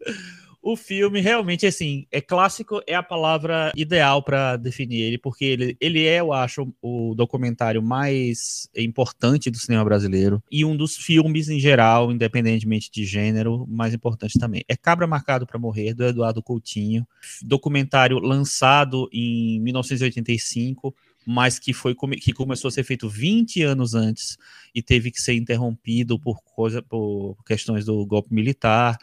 O 0.68 0.74
filme 0.74 1.20
realmente, 1.20 1.64
assim, 1.64 2.08
é 2.10 2.20
clássico, 2.20 2.80
é 2.88 2.94
a 2.96 3.00
palavra 3.00 3.70
ideal 3.76 4.20
para 4.20 4.56
definir 4.56 5.00
ele, 5.00 5.16
porque 5.16 5.44
ele, 5.44 5.76
ele 5.80 6.04
é, 6.04 6.18
eu 6.18 6.32
acho, 6.32 6.74
o 6.82 7.14
documentário 7.14 7.80
mais 7.80 8.68
importante 8.76 9.48
do 9.48 9.58
cinema 9.58 9.84
brasileiro 9.84 10.42
e 10.50 10.64
um 10.64 10.76
dos 10.76 10.96
filmes 10.96 11.48
em 11.48 11.60
geral, 11.60 12.10
independentemente 12.10 12.90
de 12.90 13.04
gênero, 13.04 13.64
mais 13.68 13.94
importante 13.94 14.40
também. 14.40 14.64
É 14.66 14.74
Cabra 14.74 15.06
Marcado 15.06 15.46
para 15.46 15.56
Morrer, 15.56 15.94
do 15.94 16.04
Eduardo 16.04 16.42
Coutinho, 16.42 17.06
documentário 17.44 18.18
lançado 18.18 19.08
em 19.12 19.60
1985 19.60 20.92
mas 21.28 21.58
que 21.58 21.72
foi 21.72 21.92
que 22.20 22.32
começou 22.32 22.68
a 22.68 22.70
ser 22.70 22.84
feito 22.84 23.08
20 23.08 23.60
anos 23.64 23.94
antes 23.94 24.38
e 24.72 24.80
teve 24.80 25.10
que 25.10 25.20
ser 25.20 25.34
interrompido 25.34 26.20
por 26.20 26.40
coisa 26.40 26.80
por 26.80 27.36
questões 27.44 27.84
do 27.84 28.06
golpe 28.06 28.32
militar 28.32 28.96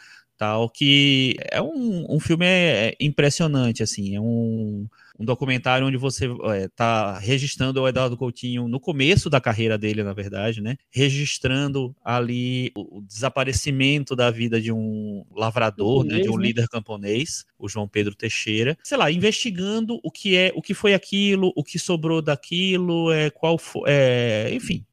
tal 0.43 0.69
que 0.69 1.37
é 1.49 1.61
um, 1.61 2.05
um 2.09 2.19
filme 2.19 2.45
é, 2.45 2.95
impressionante 2.99 3.81
assim 3.81 4.15
é 4.15 4.19
um 4.19 4.85
um 5.19 5.23
documentário 5.23 5.85
onde 5.85 5.95
você 5.95 6.27
está 6.65 7.19
é, 7.21 7.25
registrando 7.25 7.79
o 7.79 7.87
Eduardo 7.87 8.17
Coutinho 8.17 8.67
no 8.67 8.79
começo 8.79 9.29
da 9.29 9.39
carreira 9.39 9.77
dele, 9.77 10.03
na 10.03 10.11
verdade, 10.11 10.59
né? 10.59 10.75
Registrando 10.89 11.95
ali 12.03 12.71
o, 12.75 12.97
o 12.97 13.01
desaparecimento 13.03 14.15
da 14.15 14.31
vida 14.31 14.59
de 14.59 14.71
um 14.71 15.23
lavrador, 15.31 16.03
né? 16.03 16.19
De 16.19 16.31
um 16.31 16.37
né? 16.37 16.47
líder 16.47 16.67
camponês, 16.67 17.45
o 17.59 17.69
João 17.69 17.87
Pedro 17.87 18.15
Teixeira. 18.15 18.75
Sei 18.83 18.97
lá, 18.97 19.11
investigando 19.11 19.99
o 20.03 20.09
que 20.09 20.35
é, 20.35 20.51
o 20.55 20.63
que 20.63 20.73
foi 20.73 20.95
aquilo, 20.95 21.53
o 21.55 21.63
que 21.63 21.77
sobrou 21.77 22.19
daquilo, 22.19 23.11
é, 23.11 23.29
qual 23.29 23.59
foi, 23.59 23.83
é, 23.85 24.49
enfim, 24.51 24.83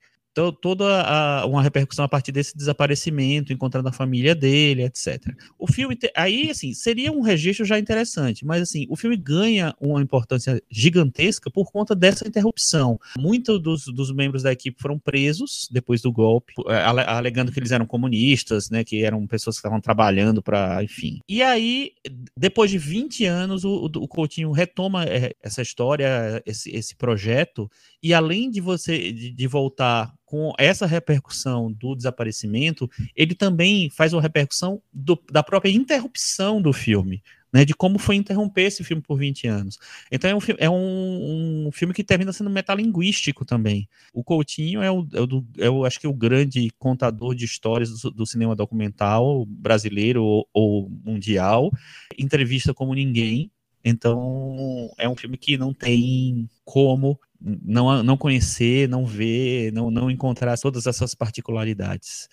toda 0.53 0.85
a, 1.03 1.47
uma 1.47 1.63
repercussão 1.63 2.05
a 2.05 2.09
partir 2.09 2.33
desse 2.33 2.57
desaparecimento, 2.57 3.53
encontrando 3.53 3.89
a 3.89 3.93
família 3.93 4.35
dele, 4.35 4.85
etc. 4.85 5.35
O 5.59 5.67
filme, 5.67 5.99
aí, 6.17 6.51
assim, 6.51 6.73
seria 6.73 7.13
um 7.13 7.21
registro 7.21 7.65
já 7.65 7.79
interessante, 7.79 8.45
mas, 8.45 8.63
assim, 8.63 8.87
o 8.89 8.97
filme 8.97 9.17
ganha 9.17 9.75
uma 9.81 10.01
importância 10.01 10.63
gigantesca 10.71 11.51
por 11.51 11.71
conta 11.71 11.95
dessa 11.95 12.27
interrupção. 12.27 12.99
Muitos 13.19 13.61
dos, 13.61 13.85
dos 13.87 14.13
membros 14.13 14.43
da 14.43 14.53
equipe 14.53 14.81
foram 14.81 14.99
presos 14.99 15.69
depois 15.71 16.01
do 16.01 16.13
golpe, 16.13 16.55
é, 16.69 16.83
alegando 16.85 17.53
que 17.53 17.59
eles 17.59 17.73
eram 17.73 17.87
comunistas, 17.87 18.71
né, 18.71 18.85
que 18.85 19.05
eram 19.05 19.27
pessoas 19.27 19.57
que 19.57 19.61
estavam 19.61 19.81
trabalhando 19.81 20.43
para, 20.43 20.83
enfim. 20.83 21.21
E 21.29 21.43
aí, 21.43 21.93
depois 22.37 22.71
de 22.71 22.79
20 22.79 23.25
anos, 23.27 23.65
o, 23.65 23.85
o 23.85 24.09
Coutinho 24.09 24.53
retoma 24.53 25.05
é, 25.05 25.35
essa 25.43 25.63
história, 25.63 26.43
esse, 26.47 26.71
esse 26.71 26.97
projeto, 26.97 27.71
e 28.03 28.15
além 28.15 28.51
de 28.51 28.61
você 28.61 29.13
de, 29.13 29.31
de 29.31 29.47
voltar 29.47 30.13
com 30.31 30.53
essa 30.57 30.87
repercussão 30.87 31.73
do 31.73 31.97
desaparecimento, 31.97 32.89
ele 33.17 33.35
também 33.35 33.91
faz 33.91 34.13
uma 34.13 34.23
repercussão 34.23 34.81
do, 34.93 35.21
da 35.29 35.43
própria 35.43 35.73
interrupção 35.73 36.63
do 36.63 36.73
filme, 36.73 37.21
né, 37.53 37.65
de 37.65 37.75
como 37.75 37.99
foi 37.99 38.15
interromper 38.15 38.63
esse 38.63 38.85
filme 38.85 39.03
por 39.03 39.19
20 39.19 39.49
anos. 39.49 39.77
Então 40.09 40.31
é 40.31 40.35
um, 40.37 40.39
é 40.57 40.71
um, 40.71 41.67
um 41.67 41.73
filme 41.73 41.93
que 41.93 42.05
termina 42.05 42.33
sendo 42.33 42.49
metalinguístico 42.49 43.45
também. 43.45 43.89
O 44.15 44.23
Coutinho 44.23 44.81
é 44.85 44.91
o, 44.93 45.05
é 45.13 45.21
o, 45.21 45.45
é 45.59 45.69
o 45.69 45.85
acho 45.85 45.99
que 45.99 46.07
o 46.07 46.15
grande 46.15 46.71
contador 46.79 47.35
de 47.35 47.45
histórias 47.45 47.91
do, 48.01 48.13
do 48.13 48.25
cinema 48.25 48.55
documental 48.55 49.45
brasileiro 49.47 50.23
ou, 50.23 50.49
ou 50.55 50.89
mundial, 51.05 51.73
entrevista 52.17 52.73
como 52.73 52.95
ninguém, 52.95 53.51
então, 53.85 54.91
é 54.99 55.09
um 55.09 55.17
filme 55.17 55.39
que 55.39 55.57
não 55.57 55.73
tem 55.73 56.49
como 56.65 57.19
não, 57.41 58.03
não 58.03 58.17
conhecer, 58.17 58.89
não 58.89 59.07
ver, 59.07 59.73
não, 59.73 59.91
não 59.91 60.11
encontrar 60.11 60.59
todas 60.59 60.87
essas 60.87 61.15
particularidades. 61.15 62.29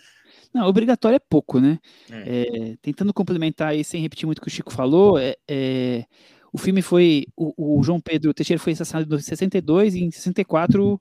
Não, 0.54 0.68
obrigatório 0.68 1.16
é 1.16 1.20
pouco, 1.20 1.60
né? 1.60 1.80
É. 2.10 2.72
É, 2.72 2.76
tentando 2.82 3.14
complementar 3.14 3.70
aí, 3.70 3.84
sem 3.84 4.02
repetir 4.02 4.26
muito 4.26 4.40
o 4.40 4.42
que 4.42 4.48
o 4.48 4.52
Chico 4.52 4.72
falou, 4.72 5.18
é, 5.18 5.36
é 5.48 6.06
o 6.52 6.58
filme 6.58 6.82
foi. 6.82 7.26
O, 7.36 7.80
o, 7.80 7.84
João 7.84 8.00
Pedro 8.00 8.34
Teixeira 8.34 8.62
foi 8.62 8.74
assassinado 8.74 9.16
em 9.16 9.22
62 9.22 9.96
e 9.96 10.04
em 10.04 10.12
64 10.12 11.00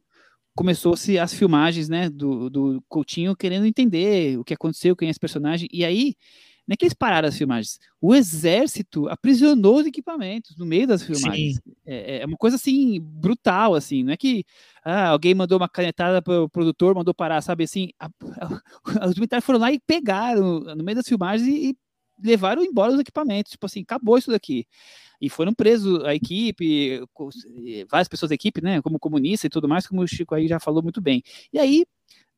começou-se 0.55 1.19
as 1.19 1.35
filmagens 1.35 1.89
né, 1.89 2.09
do, 2.09 2.49
do 2.49 2.83
Coutinho 2.89 3.37
querendo 3.37 3.67
entender 3.67 4.39
o 4.39 4.45
que 4.45 4.55
aconteceu, 4.55 4.97
quem 4.97 5.09
é 5.09 5.11
esse 5.11 5.21
personagem. 5.21 5.69
E 5.73 5.85
aí 5.85 6.15
não 6.67 6.75
é 6.75 6.77
que 6.77 6.85
eles 6.85 6.95
pararam 6.95 7.29
as 7.29 7.39
filmagens. 7.39 7.79
O 8.01 8.15
exército 8.15 9.09
aprisionou 9.09 9.77
os 9.77 9.87
equipamentos 9.87 10.57
no 10.57 10.67
meio 10.67 10.87
das 10.87 11.03
filmagens. 11.03 11.61
É, 11.87 12.19
é, 12.19 12.27
uma 12.27 12.37
coisa 12.37 12.57
assim, 12.57 13.01
brutal, 13.01 13.75
assim. 13.75 14.03
Não 14.03 14.13
é 14.13 14.17
que 14.17 14.45
ah, 14.85 15.09
alguém 15.09 15.33
mandou 15.33 15.59
uma 15.59 15.69
canetada 15.69 16.21
para 16.21 16.43
o 16.43 16.49
produtor, 16.49 16.95
mandou 16.95 17.15
parar, 17.15 17.41
sabe 17.41 17.65
assim. 17.65 17.91
A, 18.01 18.07
a, 18.07 18.63
os 19.09 19.15
militares 19.15 19.45
foram 19.45 19.61
lá 19.61 19.71
e 19.71 19.79
pegaram 19.79 20.61
no 20.61 20.83
meio 20.83 20.97
das 20.97 21.07
filmagens 21.07 21.49
e, 21.49 21.71
e 21.71 21.77
levaram 22.21 22.65
embora 22.65 22.93
os 22.93 23.01
equipamentos. 23.01 23.53
Tipo 23.53 23.67
assim, 23.67 23.83
acabou 23.83 24.19
isso 24.19 24.33
daqui. 24.33 24.67
E 25.21 25.31
foram 25.31 25.55
presos 25.55 26.05
a 26.05 26.15
equipe, 26.15 27.01
várias 27.89 28.09
pessoas 28.09 28.31
da 28.31 28.35
equipe, 28.35 28.61
né? 28.61 28.83
Como 28.83 28.99
comunista 28.99 29.47
e 29.47 29.51
tudo 29.51 29.69
mais, 29.69 29.87
como 29.87 30.03
o 30.03 30.09
Chico 30.09 30.35
aí 30.35 30.49
já 30.49 30.59
falou 30.59 30.83
muito 30.83 31.01
bem. 31.01 31.23
E 31.53 31.61
aí, 31.61 31.87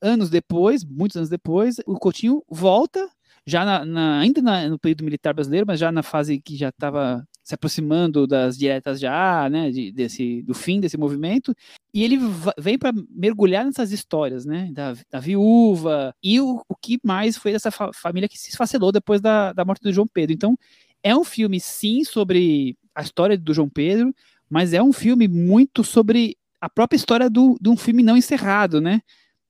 anos 0.03 0.29
depois, 0.29 0.85
muitos 0.85 1.17
anos 1.17 1.31
depois, 1.31 1.77
o 1.87 1.99
Coutinho 1.99 2.43
volta 2.49 3.11
já 3.49 3.65
na, 3.65 3.85
na, 3.85 4.19
ainda 4.21 4.43
na, 4.43 4.69
no 4.69 4.79
período 4.79 5.05
militar 5.05 5.33
brasileiro, 5.33 5.67
mas 5.67 5.81
já 5.81 5.91
na 5.91 6.03
fase 6.03 6.39
que 6.39 6.55
já 6.55 6.69
estava 6.69 7.27
se 7.43 7.55
aproximando 7.55 8.27
das 8.27 8.59
diretas 8.59 9.01
já, 9.01 9.49
né, 9.49 9.71
de, 9.71 9.91
desse, 9.91 10.43
do 10.43 10.53
fim 10.53 10.81
desse 10.81 10.99
movimento, 10.99 11.55
e 11.95 12.05
ele 12.05 12.19
vem 12.59 12.79
para 12.79 12.93
mergulhar 13.09 13.65
nessas 13.65 13.91
histórias, 13.91 14.45
né, 14.45 14.69
da, 14.71 14.95
da 15.11 15.19
viúva, 15.19 16.15
e 16.23 16.39
o, 16.39 16.63
o, 16.69 16.77
que 16.77 17.01
mais 17.03 17.39
foi 17.39 17.53
dessa 17.53 17.71
fa 17.71 17.91
família 17.95 18.29
que 18.29 18.39
se 18.39 18.51
esfacelou 18.51 18.93
depois 18.93 19.23
da, 19.23 19.55
da 19.55 19.65
morte 19.65 19.81
do 19.81 19.93
João 19.95 20.07
Pedro. 20.07 20.35
Então, 20.35 20.59
é 21.03 21.17
um 21.17 21.25
filme, 21.25 21.59
sim, 21.59 22.05
sobre 22.05 22.77
a 22.95 23.01
história 23.01 23.39
do 23.39 23.55
João 23.55 23.71
Pedro, 23.71 24.15
mas 24.51 24.75
é 24.75 24.83
um 24.83 24.93
filme 24.93 25.27
muito 25.27 25.83
sobre 25.83 26.37
a 26.61 26.69
própria 26.69 26.99
história 26.99 27.31
do, 27.31 27.57
de 27.59 27.71
um 27.71 27.79
filme 27.79 28.03
não 28.03 28.17
encerrado, 28.17 28.79
né, 28.79 29.01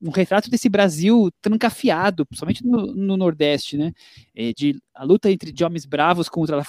um 0.00 0.10
retrato 0.10 0.48
desse 0.50 0.68
Brasil 0.68 1.30
trancafiado, 1.40 2.24
principalmente 2.24 2.64
no, 2.64 2.94
no 2.94 3.16
Nordeste, 3.16 3.76
né? 3.76 3.92
É, 4.34 4.52
de 4.52 4.80
a 4.94 5.04
luta 5.04 5.30
entre 5.30 5.52
de 5.52 5.64
homens 5.64 5.84
bravos 5.84 6.28
contra 6.28 6.62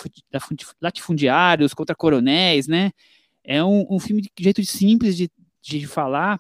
latifundiários, 0.82 1.74
contra 1.74 1.96
coronéis, 1.96 2.68
né? 2.68 2.92
É 3.44 3.64
um, 3.64 3.86
um 3.90 4.00
filme 4.00 4.22
de 4.22 4.30
jeito 4.40 4.64
simples 4.66 5.16
de, 5.16 5.30
de 5.62 5.86
falar, 5.88 6.40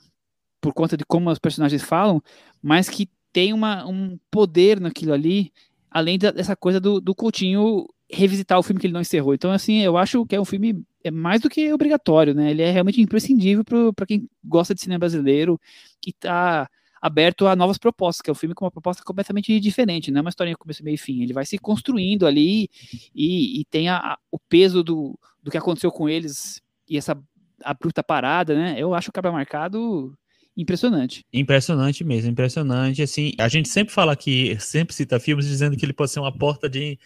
por 0.60 0.74
conta 0.74 0.98
de 0.98 1.06
como 1.06 1.30
os 1.30 1.40
personagens 1.40 1.84
falam, 1.84 2.22
mas 2.62 2.90
que 2.90 3.08
tem 3.32 3.54
uma, 3.54 3.86
um 3.86 4.18
poder 4.32 4.80
naquilo 4.80 5.14
ali, 5.14 5.52
além 5.90 6.18
da, 6.18 6.32
dessa 6.32 6.56
coisa 6.56 6.80
do, 6.80 7.00
do 7.00 7.16
Coutinho 7.16 7.88
revisitar 8.12 8.58
o 8.58 8.64
filme 8.64 8.82
que 8.82 8.88
ele 8.88 8.94
não 8.94 9.02
encerrou. 9.02 9.34
Então, 9.36 9.52
assim, 9.52 9.80
eu 9.82 9.96
acho 9.96 10.26
que 10.26 10.36
é 10.36 10.42
um 10.42 10.46
filme 10.46 10.84
é 11.04 11.12
mais 11.12 11.42
do 11.42 11.50
que 11.50 11.72
obrigatório, 11.72 12.34
né? 12.34 12.52
Ele 12.52 12.62
é 12.62 12.72
realmente 12.72 13.02
imprescindível 13.02 13.64
para 13.96 14.06
quem 14.06 14.28
gosta 14.44 14.76
de 14.76 14.82
cinema 14.82 15.00
brasileiro, 15.00 15.60
que 16.02 16.10
está 16.10 16.70
aberto 17.02 17.47
a 17.47 17.56
novas 17.56 17.78
propostas, 17.78 18.22
que 18.22 18.30
é 18.30 18.34
um 18.34 18.36
filme 18.36 18.56
com 18.56 18.66
uma 18.66 18.72
proposta 18.72 19.04
completamente 19.04 19.60
diferente, 19.60 20.12
não 20.12 20.20
é 20.20 20.22
uma 20.22 20.30
historinha 20.30 20.58
começo, 20.58 20.84
meio 20.84 20.95
e 20.95 20.97
fim. 20.97 21.24
Ele 21.24 21.34
vai 21.34 21.45
se 21.45 21.58
construindo 21.58 22.26
ali 22.26 22.70
e, 23.16 23.62
e 23.62 23.66
tem 23.66 23.89
a, 23.89 23.97
a, 23.97 24.18
o 24.32 24.39
peso 24.39 24.84
do, 24.84 25.18
do 25.41 25.52
que 25.52 25.58
aconteceu 25.58 25.91
com 25.91 26.10
eles 26.10 26.62
e 26.88 26.97
essa 26.97 27.18
abrupta 27.64 28.04
parada, 28.04 28.56
né? 28.56 28.76
Eu 28.78 28.93
acho 28.93 29.10
o 29.10 29.14
Cabra 29.14 29.32
Marcado 29.32 30.18
impressionante. 30.56 31.26
Impressionante 31.32 32.04
mesmo, 32.04 32.32
impressionante. 32.32 33.02
Assim, 33.02 33.34
a 33.39 33.47
gente 33.47 33.70
sempre 33.70 33.93
fala 33.93 34.14
aqui, 34.14 34.58
sempre 34.60 34.93
cita 34.93 35.20
filmes 35.20 35.47
dizendo 35.47 35.78
que 35.78 35.86
ele 35.86 35.93
pode 35.93 36.12
ser 36.12 36.20
uma 36.20 36.36
porta 36.36 36.70
de, 36.70 37.00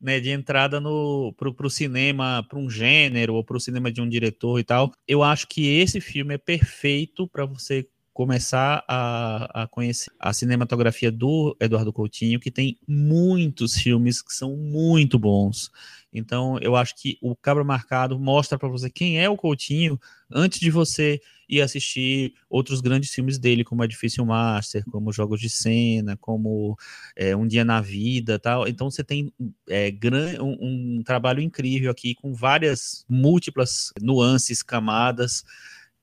né, 0.00 0.20
de 0.20 0.30
entrada 0.30 0.80
no 0.80 1.32
pro, 1.36 1.54
pro 1.54 1.70
cinema, 1.70 2.44
para 2.48 2.58
um 2.58 2.68
gênero 2.68 3.34
ou 3.34 3.44
para 3.44 3.56
o 3.56 3.60
cinema 3.60 3.90
de 3.90 4.00
um 4.00 4.08
diretor 4.08 4.58
e 4.58 4.64
tal. 4.64 4.92
Eu 5.06 5.22
acho 5.22 5.46
que 5.48 5.66
esse 5.66 6.00
filme 6.00 6.34
é 6.34 6.38
perfeito 6.38 7.26
para 7.26 7.46
você 7.46 7.86
começar 8.18 8.84
a, 8.88 9.62
a 9.62 9.68
conhecer 9.68 10.10
a 10.18 10.32
cinematografia 10.32 11.08
do 11.08 11.56
Eduardo 11.60 11.92
Coutinho, 11.92 12.40
que 12.40 12.50
tem 12.50 12.76
muitos 12.84 13.76
filmes 13.76 14.20
que 14.20 14.32
são 14.32 14.56
muito 14.56 15.16
bons. 15.20 15.70
Então, 16.12 16.58
eu 16.58 16.74
acho 16.74 16.96
que 16.96 17.16
o 17.22 17.36
Cabra 17.36 17.62
Marcado 17.62 18.18
mostra 18.18 18.58
para 18.58 18.68
você 18.68 18.90
quem 18.90 19.20
é 19.20 19.30
o 19.30 19.36
Coutinho 19.36 20.00
antes 20.28 20.58
de 20.58 20.68
você 20.68 21.20
ir 21.48 21.60
assistir 21.60 22.34
outros 22.50 22.80
grandes 22.80 23.10
filmes 23.14 23.38
dele, 23.38 23.62
como 23.62 23.84
Edifício 23.84 24.26
Master, 24.26 24.82
como 24.90 25.12
Jogos 25.12 25.40
de 25.40 25.48
Cena, 25.48 26.16
como 26.16 26.76
é, 27.14 27.36
Um 27.36 27.46
Dia 27.46 27.64
na 27.64 27.80
Vida 27.80 28.36
tal. 28.36 28.66
Então, 28.66 28.90
você 28.90 29.04
tem 29.04 29.32
é, 29.68 29.92
um, 30.40 30.98
um 30.98 31.02
trabalho 31.04 31.40
incrível 31.40 31.88
aqui, 31.88 32.16
com 32.16 32.34
várias 32.34 33.04
múltiplas 33.08 33.92
nuances, 34.02 34.60
camadas 34.60 35.44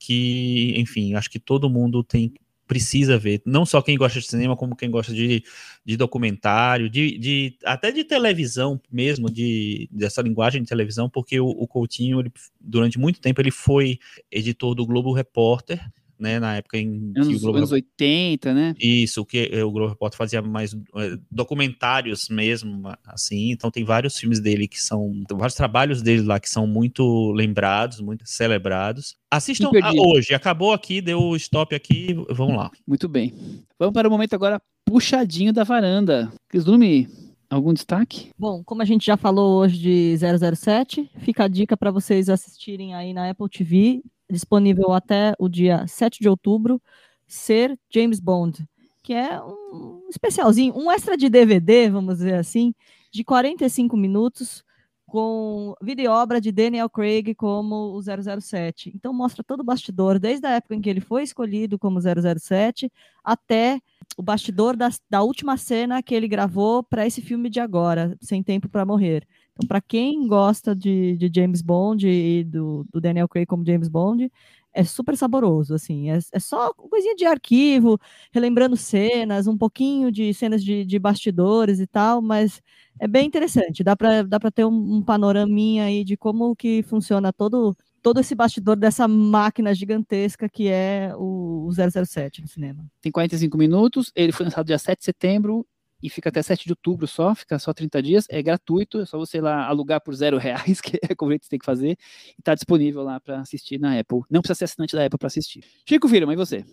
que, 0.06 0.74
enfim, 0.78 1.16
acho 1.16 1.30
que 1.30 1.40
todo 1.40 1.70
mundo 1.70 2.04
tem 2.04 2.34
precisa 2.68 3.18
ver, 3.18 3.44
não 3.46 3.64
só 3.64 3.80
quem 3.80 3.96
gosta 3.96 4.20
de 4.20 4.26
cinema, 4.26 4.58
como 4.58 4.76
quem 4.76 4.90
gosta 4.90 5.14
de, 5.14 5.44
de 5.86 5.96
documentário, 5.96 6.90
de, 6.90 7.16
de 7.20 7.58
até 7.64 7.92
de 7.92 8.04
televisão 8.04 8.82
mesmo, 8.92 9.30
de 9.30 9.88
dessa 9.92 10.22
linguagem 10.22 10.64
de 10.64 10.68
televisão, 10.68 11.08
porque 11.08 11.40
o, 11.40 11.48
o 11.48 11.68
Coutinho, 11.68 12.20
ele, 12.20 12.32
durante 12.60 12.98
muito 12.98 13.22
tempo, 13.22 13.40
ele 13.40 13.52
foi 13.52 14.00
editor 14.32 14.74
do 14.74 14.86
Globo 14.86 15.14
Repórter, 15.14 15.80
né, 16.20 16.40
na 16.40 16.56
época 16.56 16.78
em 16.78 17.12
anos, 17.16 17.28
que 17.28 17.36
o 17.36 17.40
Globo 17.40 17.58
anos 17.58 17.72
80, 17.72 18.54
né? 18.54 18.76
Isso, 18.80 19.26
que 19.26 19.50
o 19.64 19.72
Globo 19.72 19.90
Repórter 19.90 20.18
fazia 20.18 20.42
mais 20.42 20.74
é, 20.74 21.18
documentários 21.30 22.30
mesmo, 22.30 22.92
assim, 23.06 23.52
então 23.52 23.70
tem 23.70 23.84
vários 23.84 24.18
filmes 24.18 24.40
dele 24.40 24.68
que 24.68 24.82
são, 24.82 25.24
vários 25.32 25.56
trabalhos 25.56 26.02
dele 26.02 26.24
lá 26.24 26.40
que 26.40 26.50
são 26.50 26.66
muito 26.66 27.32
lembrados, 27.32 28.00
muito 28.00 28.28
celebrados. 28.28 29.16
Assistam 29.30 29.70
a, 29.82 29.92
hoje, 29.94 30.34
acabou 30.34 30.74
aqui, 30.74 31.02
deu 31.02 31.20
o 31.20 31.36
stop 31.36 31.76
aqui, 31.76 32.16
vamos 32.30 32.56
lá. 32.56 32.72
Muito 32.88 33.08
bem. 33.08 33.34
Vamos 33.78 33.94
para 33.94 34.08
o 34.08 34.12
momento 34.12 34.34
agora 34.34 34.62
puxadinho 34.86 35.52
da 35.52 35.64
varanda. 35.64 36.32
Kisumi, 36.50 37.08
Algum 37.50 37.74
destaque? 37.74 38.32
Bom, 38.38 38.64
como 38.64 38.82
a 38.82 38.86
gente 38.86 39.06
já 39.06 39.16
falou 39.16 39.62
hoje 39.62 39.78
de 39.78 40.16
007, 40.18 41.10
fica 41.20 41.46
a 41.46 41.48
dica 41.48 41.78
para 41.78 41.92
vocês 41.92 42.28
assistirem 42.28 42.96
aí 42.96 43.14
na 43.14 43.30
Apple 43.30 43.50
TV 43.50 44.02
disponível 44.30 44.94
até 44.94 45.34
o 45.40 45.48
dia 45.48 45.86
7 45.88 46.20
de 46.20 46.30
outubro, 46.30 46.82
Ser 47.28 47.78
James 47.90 48.20
Bond, 48.20 48.68
que 49.02 49.14
é 49.14 49.42
um 49.42 50.08
especialzinho, 50.10 50.76
um 50.78 50.92
extra 50.92 51.18
de 51.18 51.30
DVD, 51.30 51.90
vamos 51.90 52.18
dizer 52.18 52.36
assim, 52.36 52.74
de 53.12 53.24
45 53.24 53.96
minutos, 53.96 54.64
com 55.06 55.76
vida 55.82 56.02
e 56.02 56.08
obra 56.08 56.42
de 56.42 56.52
Daniel 56.52 56.90
Craig 56.90 57.36
como 57.36 57.96
o 57.96 58.02
007. 58.02 58.92
Então 58.96 59.14
mostra 59.14 59.44
todo 59.44 59.62
o 59.62 59.64
bastidor, 59.64 60.20
desde 60.20 60.46
a 60.48 60.52
época 60.52 60.76
em 60.76 60.82
que 60.82 60.90
ele 60.90 61.00
foi 61.00 61.24
escolhido 61.24 61.78
como 61.78 62.00
007 62.02 62.92
até 63.24 63.80
o 64.18 64.24
bastidor 64.24 64.76
da, 64.76 64.90
da 65.10 65.22
última 65.22 65.58
cena 65.58 66.02
que 66.02 66.14
ele 66.14 66.28
gravou 66.28 66.84
para 66.84 67.06
esse 67.06 67.22
filme 67.22 67.50
de 67.50 67.60
agora, 67.60 68.18
Sem 68.22 68.44
Tempo 68.44 68.68
para 68.68 68.86
Morrer. 68.86 69.26
Então, 69.56 69.68
para 69.68 69.80
quem 69.80 70.28
gosta 70.28 70.76
de, 70.76 71.16
de, 71.16 71.32
James 71.34 71.62
Bond 71.62 72.06
e 72.06 72.44
do, 72.44 72.86
do, 72.92 73.00
Daniel 73.00 73.28
Craig 73.28 73.46
como 73.46 73.66
James 73.66 73.88
Bond, 73.88 74.30
é 74.74 74.84
super 74.84 75.16
saboroso, 75.16 75.74
assim, 75.74 76.12
é, 76.12 76.20
é, 76.34 76.40
só 76.40 76.74
coisinha 76.74 77.16
de 77.16 77.24
arquivo, 77.26 77.98
relembrando 78.34 78.76
cenas, 78.76 79.48
um 79.48 79.58
pouquinho 79.58 80.12
de 80.12 80.34
cenas 80.34 80.62
de, 80.62 80.84
de 80.84 81.00
bastidores 81.00 81.80
e 81.80 81.88
tal, 81.88 82.22
mas 82.22 82.62
é 83.00 83.08
bem 83.08 83.26
interessante, 83.26 83.82
dá 83.82 83.96
para 83.96 84.24
dá 84.24 84.38
ter 84.54 84.66
um, 84.66 84.98
um 84.98 85.02
panoraminha 85.02 85.86
aí 85.86 86.04
de 86.04 86.18
como 86.18 86.54
que 86.54 86.84
funciona 86.84 87.32
todo, 87.32 87.74
todo 88.02 88.20
esse 88.20 88.36
bastidor 88.36 88.76
dessa 88.76 89.08
máquina 89.08 89.74
gigantesca 89.74 90.50
que 90.50 90.68
é 90.68 91.14
o, 91.16 91.68
o 91.68 91.72
007 91.72 92.42
no 92.42 92.48
cinema. 92.50 92.86
Tem 93.02 93.14
45 93.14 93.58
minutos, 93.58 94.12
ele 94.14 94.34
foi 94.34 94.46
lançado 94.46 94.66
dia 94.66 94.78
7 94.78 95.00
de 95.00 95.06
setembro 95.06 95.66
e 96.06 96.10
fica 96.10 96.30
até 96.30 96.42
7 96.42 96.66
de 96.66 96.72
outubro 96.72 97.08
só, 97.08 97.34
fica 97.34 97.58
só 97.58 97.74
30 97.74 98.04
dias, 98.04 98.26
é 98.30 98.44
gratuito, 98.44 99.02
é 99.02 99.06
só 99.06 99.18
você 99.18 99.40
ir 99.40 99.42
lá 99.42 99.66
alugar 99.66 100.00
por 100.02 100.14
zero 100.14 100.38
reais, 100.38 100.80
que 100.82 101.00
é 101.02 101.16
como 101.16 101.32
a 101.32 101.34
gente 101.34 101.50
tem 101.50 101.58
que 101.58 101.66
fazer, 101.66 101.98
e 102.38 102.42
tá 102.44 102.54
disponível 102.54 103.02
lá 103.02 103.20
para 103.20 103.40
assistir 103.40 103.80
na 103.80 104.00
Apple. 104.00 104.22
Não 104.30 104.42
precisa 104.42 104.60
ser 104.60 104.66
assinante 104.66 104.96
da 104.96 105.04
Apple 105.04 105.18
para 105.18 105.28
assistir. 105.28 105.64
Chico 105.88 106.08
Firma, 106.08 106.32
e 106.32 106.36
você? 106.36 106.64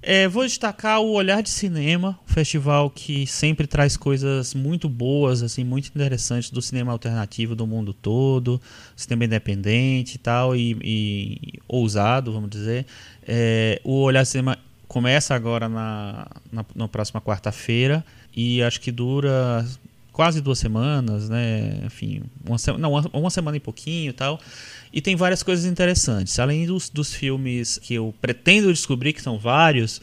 É, 0.00 0.28
vou 0.28 0.44
destacar 0.44 1.00
o 1.00 1.12
Olhar 1.12 1.42
de 1.42 1.50
Cinema, 1.50 2.18
um 2.24 2.32
festival 2.32 2.90
que 2.90 3.26
sempre 3.26 3.66
traz 3.66 3.96
coisas 3.96 4.54
muito 4.54 4.88
boas, 4.88 5.42
assim, 5.42 5.64
muito 5.64 5.88
interessantes 5.88 6.50
do 6.50 6.62
cinema 6.62 6.92
alternativo 6.92 7.56
do 7.56 7.66
mundo 7.66 7.92
todo, 7.92 8.60
cinema 8.94 9.24
independente 9.24 10.14
e 10.14 10.18
tal, 10.18 10.54
e, 10.54 10.76
e 10.82 11.60
ousado, 11.66 12.32
vamos 12.32 12.50
dizer. 12.50 12.86
É, 13.26 13.80
o 13.82 14.02
Olhar 14.02 14.22
de 14.22 14.28
Cinema 14.28 14.58
começa 14.92 15.34
agora 15.34 15.70
na, 15.70 16.26
na, 16.52 16.64
na 16.74 16.86
próxima 16.86 17.18
quarta-feira 17.18 18.04
e 18.36 18.62
acho 18.62 18.78
que 18.78 18.92
dura 18.92 19.66
quase 20.12 20.42
duas 20.42 20.58
semanas, 20.58 21.30
né? 21.30 21.80
Enfim, 21.86 22.22
uma, 22.46 22.58
não, 22.76 22.92
uma, 22.92 23.10
uma 23.10 23.30
semana 23.30 23.56
e 23.56 23.60
pouquinho 23.60 24.10
e 24.10 24.12
tal. 24.12 24.38
E 24.92 25.00
tem 25.00 25.16
várias 25.16 25.42
coisas 25.42 25.64
interessantes. 25.64 26.38
Além 26.38 26.66
dos, 26.66 26.90
dos 26.90 27.14
filmes 27.14 27.78
que 27.78 27.94
eu 27.94 28.14
pretendo 28.20 28.70
descobrir, 28.70 29.14
que 29.14 29.22
são 29.22 29.38
vários, 29.38 29.98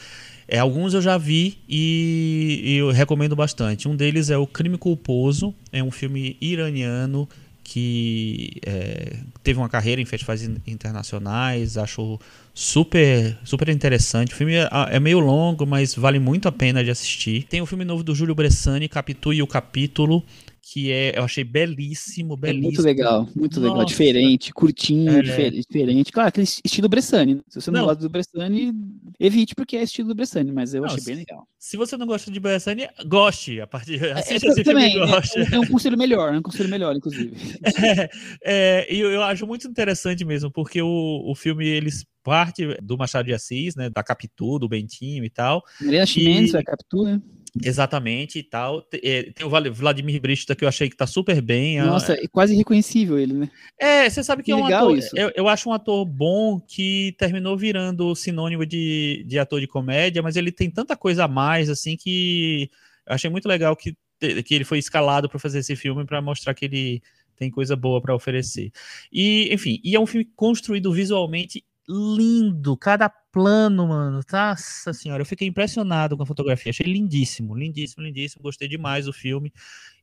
é, 0.47 0.57
alguns 0.57 0.95
eu 0.95 1.03
já 1.03 1.19
vi 1.19 1.59
e, 1.69 2.61
e, 2.63 2.75
eu 2.77 2.89
recomendo 2.89 3.35
bastante. 3.35 3.87
Um 3.87 3.95
deles 3.95 4.31
é 4.31 4.39
O 4.39 4.47
Crime 4.47 4.79
Culposo, 4.79 5.53
é 5.71 5.83
um 5.83 5.91
filme 5.91 6.35
iraniano 6.41 7.29
que 7.63 8.59
é, 8.65 9.17
teve 9.43 9.59
uma 9.59 9.69
carreira 9.69 10.01
em 10.01 10.05
festivais 10.05 10.41
internacionais, 10.65 11.77
acho 11.77 12.19
super 12.59 13.37
super 13.45 13.69
interessante. 13.69 14.33
O 14.33 14.35
filme 14.35 14.55
é, 14.55 14.69
é, 14.91 14.99
meio 14.99 15.19
longo, 15.19 15.65
mas 15.65 15.95
vale 15.95 16.19
muito 16.19 16.47
a 16.49 16.51
pena 16.51 16.83
de 16.83 16.91
assistir. 16.91 17.43
Tem 17.43 17.61
o 17.61 17.63
um 17.63 17.65
filme 17.65 17.85
novo 17.85 18.03
do 18.03 18.13
Júlio 18.13 18.35
Bressani, 18.35 18.89
Capitu 18.89 19.31
e 19.31 19.41
o 19.41 19.47
Capítulo, 19.47 20.25
que 20.61 20.91
é, 20.91 21.17
eu 21.17 21.23
achei 21.23 21.43
belíssimo, 21.43 22.35
belíssimo. 22.35 22.65
É 22.65 22.67
muito 22.67 22.81
legal, 22.81 23.29
muito 23.33 23.59
Nossa. 23.61 23.71
legal, 23.71 23.85
diferente, 23.85 24.53
curtinho, 24.53 25.19
é. 25.19 25.49
diferente. 25.49 26.11
Claro, 26.11 26.27
aquele 26.27 26.43
estilo 26.43 26.89
Bressani. 26.89 27.35
Né? 27.35 27.41
Se 27.47 27.61
você 27.61 27.71
não, 27.71 27.79
não, 27.79 27.87
gosta 27.87 28.03
do 28.03 28.09
Bressani, 28.09 28.73
evite 29.17 29.55
porque 29.55 29.77
é 29.77 29.83
estilo 29.83 30.09
do 30.09 30.15
Bressani, 30.15 30.51
mas 30.51 30.73
eu 30.73 30.81
não, 30.81 30.89
achei 30.89 31.03
bem 31.03 31.15
legal. 31.15 31.47
Se 31.57 31.77
você 31.77 31.95
não 31.95 32.05
gosta 32.05 32.29
de 32.29 32.39
Bressani, 32.41 32.87
goste 33.07 33.61
a 33.61 33.67
partir 33.67 34.03
é, 34.03 34.11
assista 34.11 34.47
é, 34.47 34.51
esse 34.51 34.63
também, 34.63 34.91
filme 34.91 35.07
goste. 35.07 35.39
É, 35.39 35.55
é, 35.55 35.59
um 35.59 35.65
conselho 35.65 35.97
melhor, 35.97 36.33
é 36.33 36.37
um 36.37 36.43
conselho 36.43 36.69
melhor, 36.69 36.95
inclusive. 36.95 37.31
É, 38.43 38.87
e 38.93 38.99
eu, 38.99 39.11
eu 39.11 39.23
acho 39.23 39.45
muito 39.45 39.67
interessante 39.67 40.23
mesmo, 40.25 40.51
porque 40.51 40.81
o, 40.81 41.23
o 41.25 41.35
filme 41.35 41.67
eles 41.67 42.05
parte 42.29 42.77
do 42.81 42.97
Machado 42.97 43.25
de 43.25 43.33
Assis, 43.33 43.75
né, 43.75 43.89
da 43.89 44.03
Capitu, 44.03 44.59
do 44.59 44.69
Bentinho 44.69 45.25
e 45.25 45.29
tal. 45.29 45.63
Helena 45.81 46.05
Chimenez, 46.05 46.55
a 46.55 46.63
Capitu, 46.63 47.03
né? 47.03 47.21
Exatamente 47.63 48.39
e 48.39 48.43
tal. 48.43 48.87
É, 48.93 49.31
tem 49.31 49.45
o 49.45 49.73
Vladimir 49.73 50.21
Brista 50.21 50.55
que 50.55 50.63
eu 50.63 50.67
achei 50.67 50.89
que 50.89 50.95
tá 50.95 51.07
super 51.07 51.41
bem. 51.41 51.81
Nossa, 51.81 52.13
é 52.13 52.27
quase 52.27 52.55
reconhecível 52.55 53.17
ele, 53.17 53.33
né? 53.33 53.49
É, 53.77 54.09
você 54.09 54.23
sabe 54.23 54.43
que, 54.43 54.47
que 54.47 54.51
é 54.51 54.55
um 54.55 54.65
ator. 54.65 54.97
Isso. 54.97 55.17
Eu, 55.17 55.31
eu 55.35 55.47
acho 55.47 55.67
um 55.67 55.73
ator 55.73 56.05
bom 56.05 56.59
que 56.59 57.15
terminou 57.17 57.57
virando 57.57 58.15
sinônimo 58.15 58.65
de, 58.65 59.25
de 59.27 59.39
ator 59.39 59.59
de 59.59 59.67
comédia, 59.67 60.21
mas 60.21 60.35
ele 60.35 60.51
tem 60.51 60.69
tanta 60.69 60.95
coisa 60.95 61.25
a 61.25 61.27
mais, 61.27 61.69
assim, 61.69 61.97
que 61.97 62.69
eu 63.07 63.15
achei 63.15 63.29
muito 63.29 63.47
legal 63.47 63.75
que, 63.75 63.97
que 64.45 64.53
ele 64.53 64.63
foi 64.63 64.77
escalado 64.77 65.27
para 65.27 65.39
fazer 65.39 65.59
esse 65.59 65.75
filme 65.75 66.05
para 66.05 66.21
mostrar 66.21 66.53
que 66.53 66.65
ele 66.65 67.01
tem 67.35 67.49
coisa 67.49 67.75
boa 67.75 68.01
para 68.01 68.13
oferecer. 68.13 68.71
E, 69.11 69.51
enfim, 69.51 69.79
e 69.83 69.95
é 69.95 69.99
um 69.99 70.05
filme 70.05 70.29
construído 70.35 70.91
visualmente 70.91 71.63
lindo, 71.89 72.77
cada 72.77 73.09
plano, 73.09 73.87
mano. 73.87 74.21
Nossa 74.31 74.93
senhora, 74.93 75.21
eu 75.21 75.25
fiquei 75.25 75.47
impressionado 75.47 76.15
com 76.15 76.21
a 76.21 76.25
fotografia. 76.25 76.69
Achei 76.69 76.85
lindíssimo, 76.85 77.55
lindíssimo, 77.55 78.03
lindíssimo. 78.03 78.43
Gostei 78.43 78.67
demais 78.67 79.05
do 79.05 79.13
filme 79.13 79.51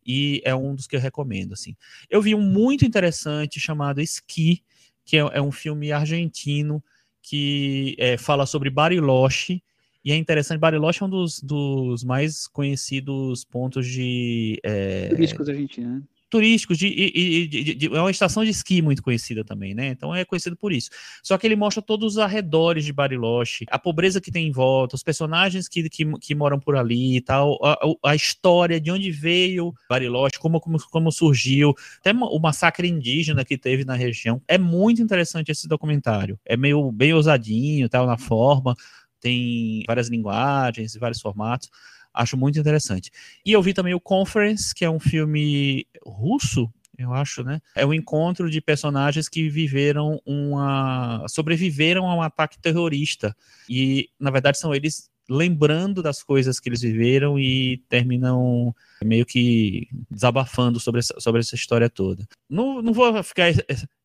e 0.04 0.42
é 0.44 0.54
um 0.54 0.74
dos 0.74 0.88
que 0.88 0.96
eu 0.96 1.00
recomendo, 1.00 1.52
assim. 1.52 1.76
Eu 2.10 2.20
vi 2.20 2.34
um 2.34 2.40
muito 2.40 2.84
interessante 2.84 3.60
chamado 3.60 4.00
Ski, 4.00 4.64
que 5.04 5.16
é, 5.16 5.20
é 5.20 5.40
um 5.40 5.52
filme 5.52 5.92
argentino 5.92 6.82
que 7.22 7.94
é, 7.98 8.16
fala 8.18 8.46
sobre 8.46 8.68
Bariloche. 8.68 9.62
E 10.04 10.10
é 10.10 10.16
interessante, 10.16 10.58
Bariloche 10.58 11.02
é 11.02 11.06
um 11.06 11.10
dos, 11.10 11.40
dos 11.40 12.02
mais 12.02 12.48
conhecidos 12.48 13.44
pontos 13.44 13.86
de. 13.86 14.58
É, 14.64 15.08
Turísticos 15.08 15.48
argentinos, 15.48 16.00
né? 16.00 16.02
Turísticos, 16.28 16.78
de, 16.78 17.48
de, 17.48 17.74
de, 17.74 17.86
é 17.86 18.00
uma 18.00 18.10
estação 18.10 18.44
de 18.44 18.50
esqui 18.50 18.82
muito 18.82 19.02
conhecida 19.02 19.44
também, 19.44 19.74
né? 19.74 19.88
Então 19.88 20.14
é 20.14 20.24
conhecido 20.24 20.56
por 20.56 20.72
isso. 20.72 20.90
Só 21.22 21.38
que 21.38 21.46
ele 21.46 21.56
mostra 21.56 21.82
todos 21.82 22.14
os 22.14 22.18
arredores 22.18 22.84
de 22.84 22.92
Bariloche, 22.92 23.64
a 23.70 23.78
pobreza 23.78 24.20
que 24.20 24.30
tem 24.30 24.48
em 24.48 24.52
volta, 24.52 24.96
os 24.96 25.02
personagens 25.02 25.68
que, 25.68 25.88
que, 25.88 26.04
que 26.18 26.34
moram 26.34 26.58
por 26.58 26.76
ali 26.76 27.16
e 27.16 27.20
tal, 27.20 27.58
a, 27.64 27.78
a, 28.10 28.14
história 28.14 28.80
de 28.80 28.90
onde 28.90 29.10
veio 29.10 29.72
Bariloche, 29.88 30.38
como, 30.38 30.60
como, 30.60 30.78
como 30.90 31.12
surgiu, 31.12 31.74
até 31.98 32.12
o 32.12 32.38
massacre 32.38 32.88
indígena 32.88 33.44
que 33.44 33.56
teve 33.56 33.84
na 33.84 33.94
região. 33.94 34.42
É 34.48 34.58
muito 34.58 35.00
interessante 35.00 35.50
esse 35.50 35.68
documentário. 35.68 36.38
É 36.44 36.56
meio 36.56 36.90
bem 36.90 37.12
ousadinho, 37.12 37.88
tal, 37.88 38.06
na 38.06 38.18
forma, 38.18 38.74
tem 39.20 39.84
várias 39.86 40.08
linguagens, 40.08 40.96
vários 40.96 41.20
formatos. 41.20 41.70
Acho 42.16 42.36
muito 42.36 42.58
interessante. 42.58 43.10
E 43.44 43.52
eu 43.52 43.62
vi 43.62 43.74
também 43.74 43.94
o 43.94 44.00
Conference, 44.00 44.74
que 44.74 44.84
é 44.84 44.90
um 44.90 44.98
filme 44.98 45.86
russo, 46.04 46.72
eu 46.98 47.12
acho, 47.12 47.44
né? 47.44 47.60
É 47.74 47.84
um 47.84 47.92
encontro 47.92 48.50
de 48.50 48.60
personagens 48.60 49.28
que 49.28 49.48
viveram 49.48 50.20
uma. 50.24 51.26
sobreviveram 51.28 52.08
a 52.08 52.14
um 52.14 52.22
ataque 52.22 52.58
terrorista. 52.58 53.36
E, 53.68 54.08
na 54.18 54.30
verdade, 54.30 54.58
são 54.58 54.74
eles 54.74 55.10
lembrando 55.28 56.02
das 56.02 56.22
coisas 56.22 56.60
que 56.60 56.68
eles 56.68 56.80
viveram 56.80 57.38
e 57.38 57.78
terminam 57.88 58.74
meio 59.04 59.26
que 59.26 59.88
desabafando 60.10 60.78
sobre 60.78 61.00
essa, 61.00 61.18
sobre 61.18 61.40
essa 61.40 61.54
história 61.54 61.90
toda. 61.90 62.26
Não, 62.48 62.80
não 62.80 62.92
vou 62.92 63.22
ficar. 63.22 63.52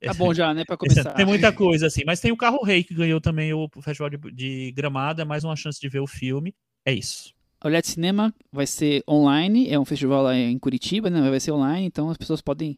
Tá 0.02 0.14
bom 0.16 0.34
já, 0.34 0.54
né, 0.54 0.66
para 0.66 0.78
começar. 0.78 1.14
Tem 1.14 1.26
muita 1.26 1.52
coisa 1.54 1.88
assim, 1.88 2.02
mas 2.06 2.20
tem 2.20 2.32
o 2.32 2.38
Carro 2.38 2.64
Rei 2.64 2.84
que 2.84 2.94
ganhou 2.94 3.22
também 3.22 3.54
o 3.54 3.70
Festival 3.82 4.10
de, 4.10 4.18
de 4.32 4.72
Gramado, 4.72 5.22
é 5.22 5.26
mais 5.26 5.44
uma 5.44 5.56
chance 5.56 5.80
de 5.80 5.88
ver 5.88 6.00
o 6.00 6.08
filme. 6.08 6.54
É 6.86 6.92
isso. 6.92 7.34
A 7.62 7.68
Olhar 7.68 7.80
de 7.80 7.90
Cinema 7.90 8.34
vai 8.52 8.66
ser 8.66 9.04
online, 9.08 9.70
é 9.70 9.80
um 9.80 9.86
festival 9.86 10.24
lá 10.24 10.36
em 10.36 10.58
Curitiba, 10.58 11.12
né? 11.12 11.30
Vai 11.30 11.40
ser 11.40 11.52
online, 11.52 11.86
então 11.86 12.10
as 12.10 12.18
pessoas 12.18 12.42
podem 12.42 12.76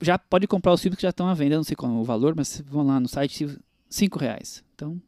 já 0.00 0.16
podem 0.16 0.46
comprar 0.46 0.72
os 0.72 0.80
filmes 0.80 0.96
que 0.96 1.02
já 1.02 1.10
estão 1.10 1.26
à 1.26 1.34
venda, 1.34 1.56
não 1.56 1.64
sei 1.64 1.74
qual 1.74 1.90
é 1.90 1.94
o 1.96 2.04
valor, 2.04 2.32
mas 2.36 2.62
vão 2.64 2.86
lá 2.86 3.00
no 3.00 3.08
site, 3.08 3.48
cinco 3.90 4.16
reais. 4.16 4.62
Então, 4.72 5.02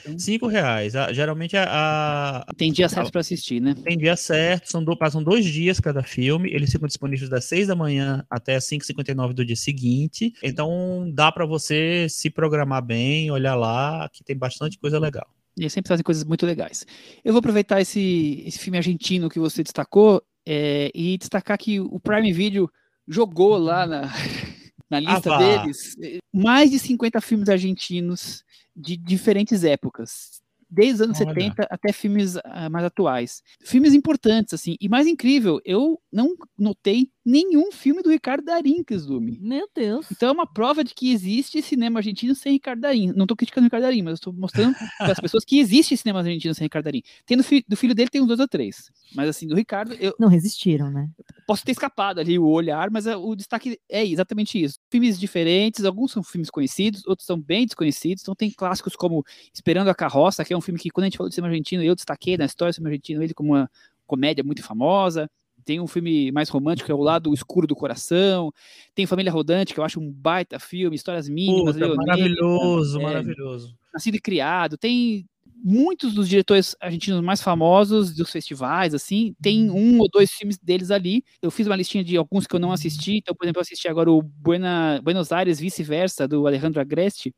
então 0.00 0.18
cinco 0.18 0.46
reais. 0.46 0.92
geralmente 1.12 1.56
a, 1.56 2.44
tem 2.54 2.70
dia 2.70 2.90
certo 2.90 3.10
para 3.10 3.22
assistir, 3.22 3.58
né? 3.58 3.74
Tem 3.82 3.96
dia 3.96 4.16
certo, 4.16 4.70
são 4.70 4.84
do, 4.84 4.94
passam 4.94 5.22
dois 5.24 5.46
dias 5.46 5.80
cada 5.80 6.02
filme. 6.02 6.52
Eles 6.52 6.70
ficam 6.70 6.86
disponíveis 6.86 7.30
das 7.30 7.46
seis 7.46 7.68
da 7.68 7.74
manhã 7.74 8.22
até 8.28 8.56
as 8.56 8.68
5h59 8.68 9.32
do 9.32 9.46
dia 9.46 9.56
seguinte. 9.56 10.34
Então 10.42 11.10
dá 11.14 11.32
para 11.32 11.46
você 11.46 12.06
se 12.10 12.28
programar 12.28 12.84
bem, 12.84 13.30
olhar 13.30 13.54
lá, 13.54 14.10
que 14.12 14.22
tem 14.22 14.36
bastante 14.36 14.78
coisa 14.78 14.98
legal. 14.98 15.26
E 15.56 15.62
eles 15.62 15.72
sempre 15.72 15.88
fazem 15.88 16.02
coisas 16.02 16.24
muito 16.24 16.46
legais. 16.46 16.86
Eu 17.24 17.32
vou 17.32 17.40
aproveitar 17.40 17.80
esse, 17.80 18.42
esse 18.46 18.58
filme 18.58 18.78
argentino 18.78 19.28
que 19.28 19.38
você 19.38 19.62
destacou 19.62 20.22
é, 20.46 20.90
e 20.94 21.16
destacar 21.18 21.58
que 21.58 21.80
o 21.80 22.00
Prime 22.00 22.32
Video 22.32 22.70
jogou 23.06 23.56
lá 23.58 23.86
na, 23.86 24.02
na 24.90 25.00
lista 25.00 25.34
ah, 25.34 25.38
deles 25.38 25.96
mais 26.32 26.70
de 26.70 26.78
50 26.78 27.20
filmes 27.20 27.48
argentinos 27.48 28.44
de 28.74 28.96
diferentes 28.96 29.64
épocas 29.64 30.42
desde 30.72 30.94
os 30.94 31.00
anos 31.02 31.20
Olha. 31.20 31.34
70 31.34 31.66
até 31.70 31.92
filmes 31.92 32.36
uh, 32.36 32.70
mais 32.70 32.86
atuais. 32.86 33.42
Filmes 33.62 33.92
importantes, 33.92 34.54
assim. 34.54 34.76
E 34.80 34.88
mais 34.88 35.06
incrível, 35.06 35.60
eu 35.66 36.00
não 36.10 36.34
notei 36.58 37.10
nenhum 37.24 37.70
filme 37.70 38.02
do 38.02 38.10
Ricardo 38.10 38.44
Darim, 38.44 38.82
Kisumi. 38.82 39.38
Meu 39.40 39.68
Deus. 39.74 40.06
Então 40.10 40.28
é 40.28 40.32
uma 40.32 40.46
prova 40.46 40.82
de 40.82 40.94
que 40.94 41.12
existe 41.12 41.62
cinema 41.62 42.00
argentino 42.00 42.34
sem 42.34 42.52
Ricardo 42.52 42.80
Darim. 42.80 43.12
Não 43.14 43.24
estou 43.24 43.36
criticando 43.36 43.64
o 43.64 43.66
Ricardo 43.66 43.84
Darim, 43.84 44.02
mas 44.02 44.14
estou 44.14 44.32
mostrando 44.32 44.74
para 44.98 45.12
as 45.12 45.20
pessoas 45.20 45.44
que 45.44 45.58
existe 45.58 45.96
cinema 45.96 46.20
argentino 46.20 46.54
sem 46.54 46.64
Ricardo 46.64 46.84
Darim. 46.84 47.02
Tem 47.24 47.36
do, 47.36 47.44
fi 47.44 47.64
do, 47.66 47.76
filho 47.76 47.94
dele 47.94 48.10
tem 48.10 48.20
uns 48.20 48.26
dois 48.26 48.40
ou 48.40 48.48
três. 48.48 48.90
Mas 49.14 49.28
assim, 49.28 49.46
do 49.46 49.54
Ricardo, 49.54 49.94
eu... 49.94 50.14
Não 50.18 50.28
resistiram, 50.28 50.90
né? 50.90 51.08
Posso 51.46 51.64
ter 51.64 51.72
escapado 51.72 52.20
ali 52.20 52.38
o 52.38 52.46
olhar, 52.46 52.90
mas 52.90 53.06
é, 53.06 53.16
o 53.16 53.34
destaque 53.34 53.78
é 53.88 54.04
exatamente 54.04 54.62
isso. 54.62 54.78
Filmes 54.90 55.18
diferentes, 55.18 55.84
alguns 55.84 56.12
são 56.12 56.22
filmes 56.22 56.50
conhecidos, 56.50 57.06
outros 57.06 57.26
são 57.26 57.40
bem 57.40 57.66
desconhecidos. 57.66 58.22
Então 58.22 58.34
tem 58.34 58.50
clássicos 58.50 58.96
como 58.96 59.24
Esperando 59.54 59.88
a 59.88 59.94
Carroça, 59.94 60.44
que 60.44 60.52
é 60.52 60.56
um 60.56 60.60
filme 60.60 60.78
que 60.78 60.90
quando 60.90 61.04
a 61.04 61.06
gente 61.06 61.16
falou 61.16 61.28
de 61.28 61.34
cinema 61.34 61.52
argentino, 61.52 61.82
eu 61.82 61.94
destaquei 61.94 62.36
na 62.36 62.44
história 62.44 62.72
do 62.72 62.74
cinema 62.74 62.90
argentino 62.90 63.22
ele 63.22 63.34
como 63.34 63.50
uma 63.50 63.70
comédia 64.06 64.44
muito 64.44 64.62
famosa. 64.62 65.30
Tem 65.64 65.80
um 65.80 65.86
filme 65.86 66.30
mais 66.32 66.48
romântico, 66.48 66.86
que 66.86 66.92
é 66.92 66.94
O 66.94 67.02
Lado 67.02 67.32
Escuro 67.32 67.66
do 67.66 67.76
Coração. 67.76 68.52
Tem 68.94 69.06
Família 69.06 69.32
Rodante, 69.32 69.74
que 69.74 69.80
eu 69.80 69.84
acho 69.84 70.00
um 70.00 70.10
baita 70.10 70.58
filme, 70.58 70.96
histórias 70.96 71.28
mínimas. 71.28 71.74
Puta, 71.76 71.94
maravilhoso, 71.94 73.00
é, 73.00 73.02
maravilhoso. 73.02 73.76
Nascido 73.92 74.16
e 74.16 74.20
Criado. 74.20 74.76
Tem 74.76 75.26
muitos 75.64 76.12
dos 76.12 76.28
diretores 76.28 76.74
argentinos 76.80 77.20
mais 77.20 77.40
famosos 77.40 78.12
dos 78.12 78.30
festivais, 78.30 78.94
assim, 78.94 79.34
tem 79.40 79.70
uhum. 79.70 79.96
um 79.96 79.98
ou 80.00 80.08
dois 80.10 80.30
filmes 80.32 80.58
deles 80.58 80.90
ali. 80.90 81.24
Eu 81.40 81.50
fiz 81.50 81.66
uma 81.66 81.76
listinha 81.76 82.02
de 82.02 82.16
alguns 82.16 82.46
que 82.46 82.54
eu 82.54 82.60
não 82.60 82.72
assisti. 82.72 83.18
Então, 83.18 83.34
por 83.34 83.44
exemplo, 83.44 83.60
eu 83.60 83.62
assisti 83.62 83.86
agora 83.86 84.10
o 84.10 84.20
Buena, 84.20 85.00
Buenos 85.02 85.30
Aires 85.30 85.60
Vice-Versa, 85.60 86.26
do 86.26 86.46
Alejandro 86.46 86.80
Agreste. 86.80 87.32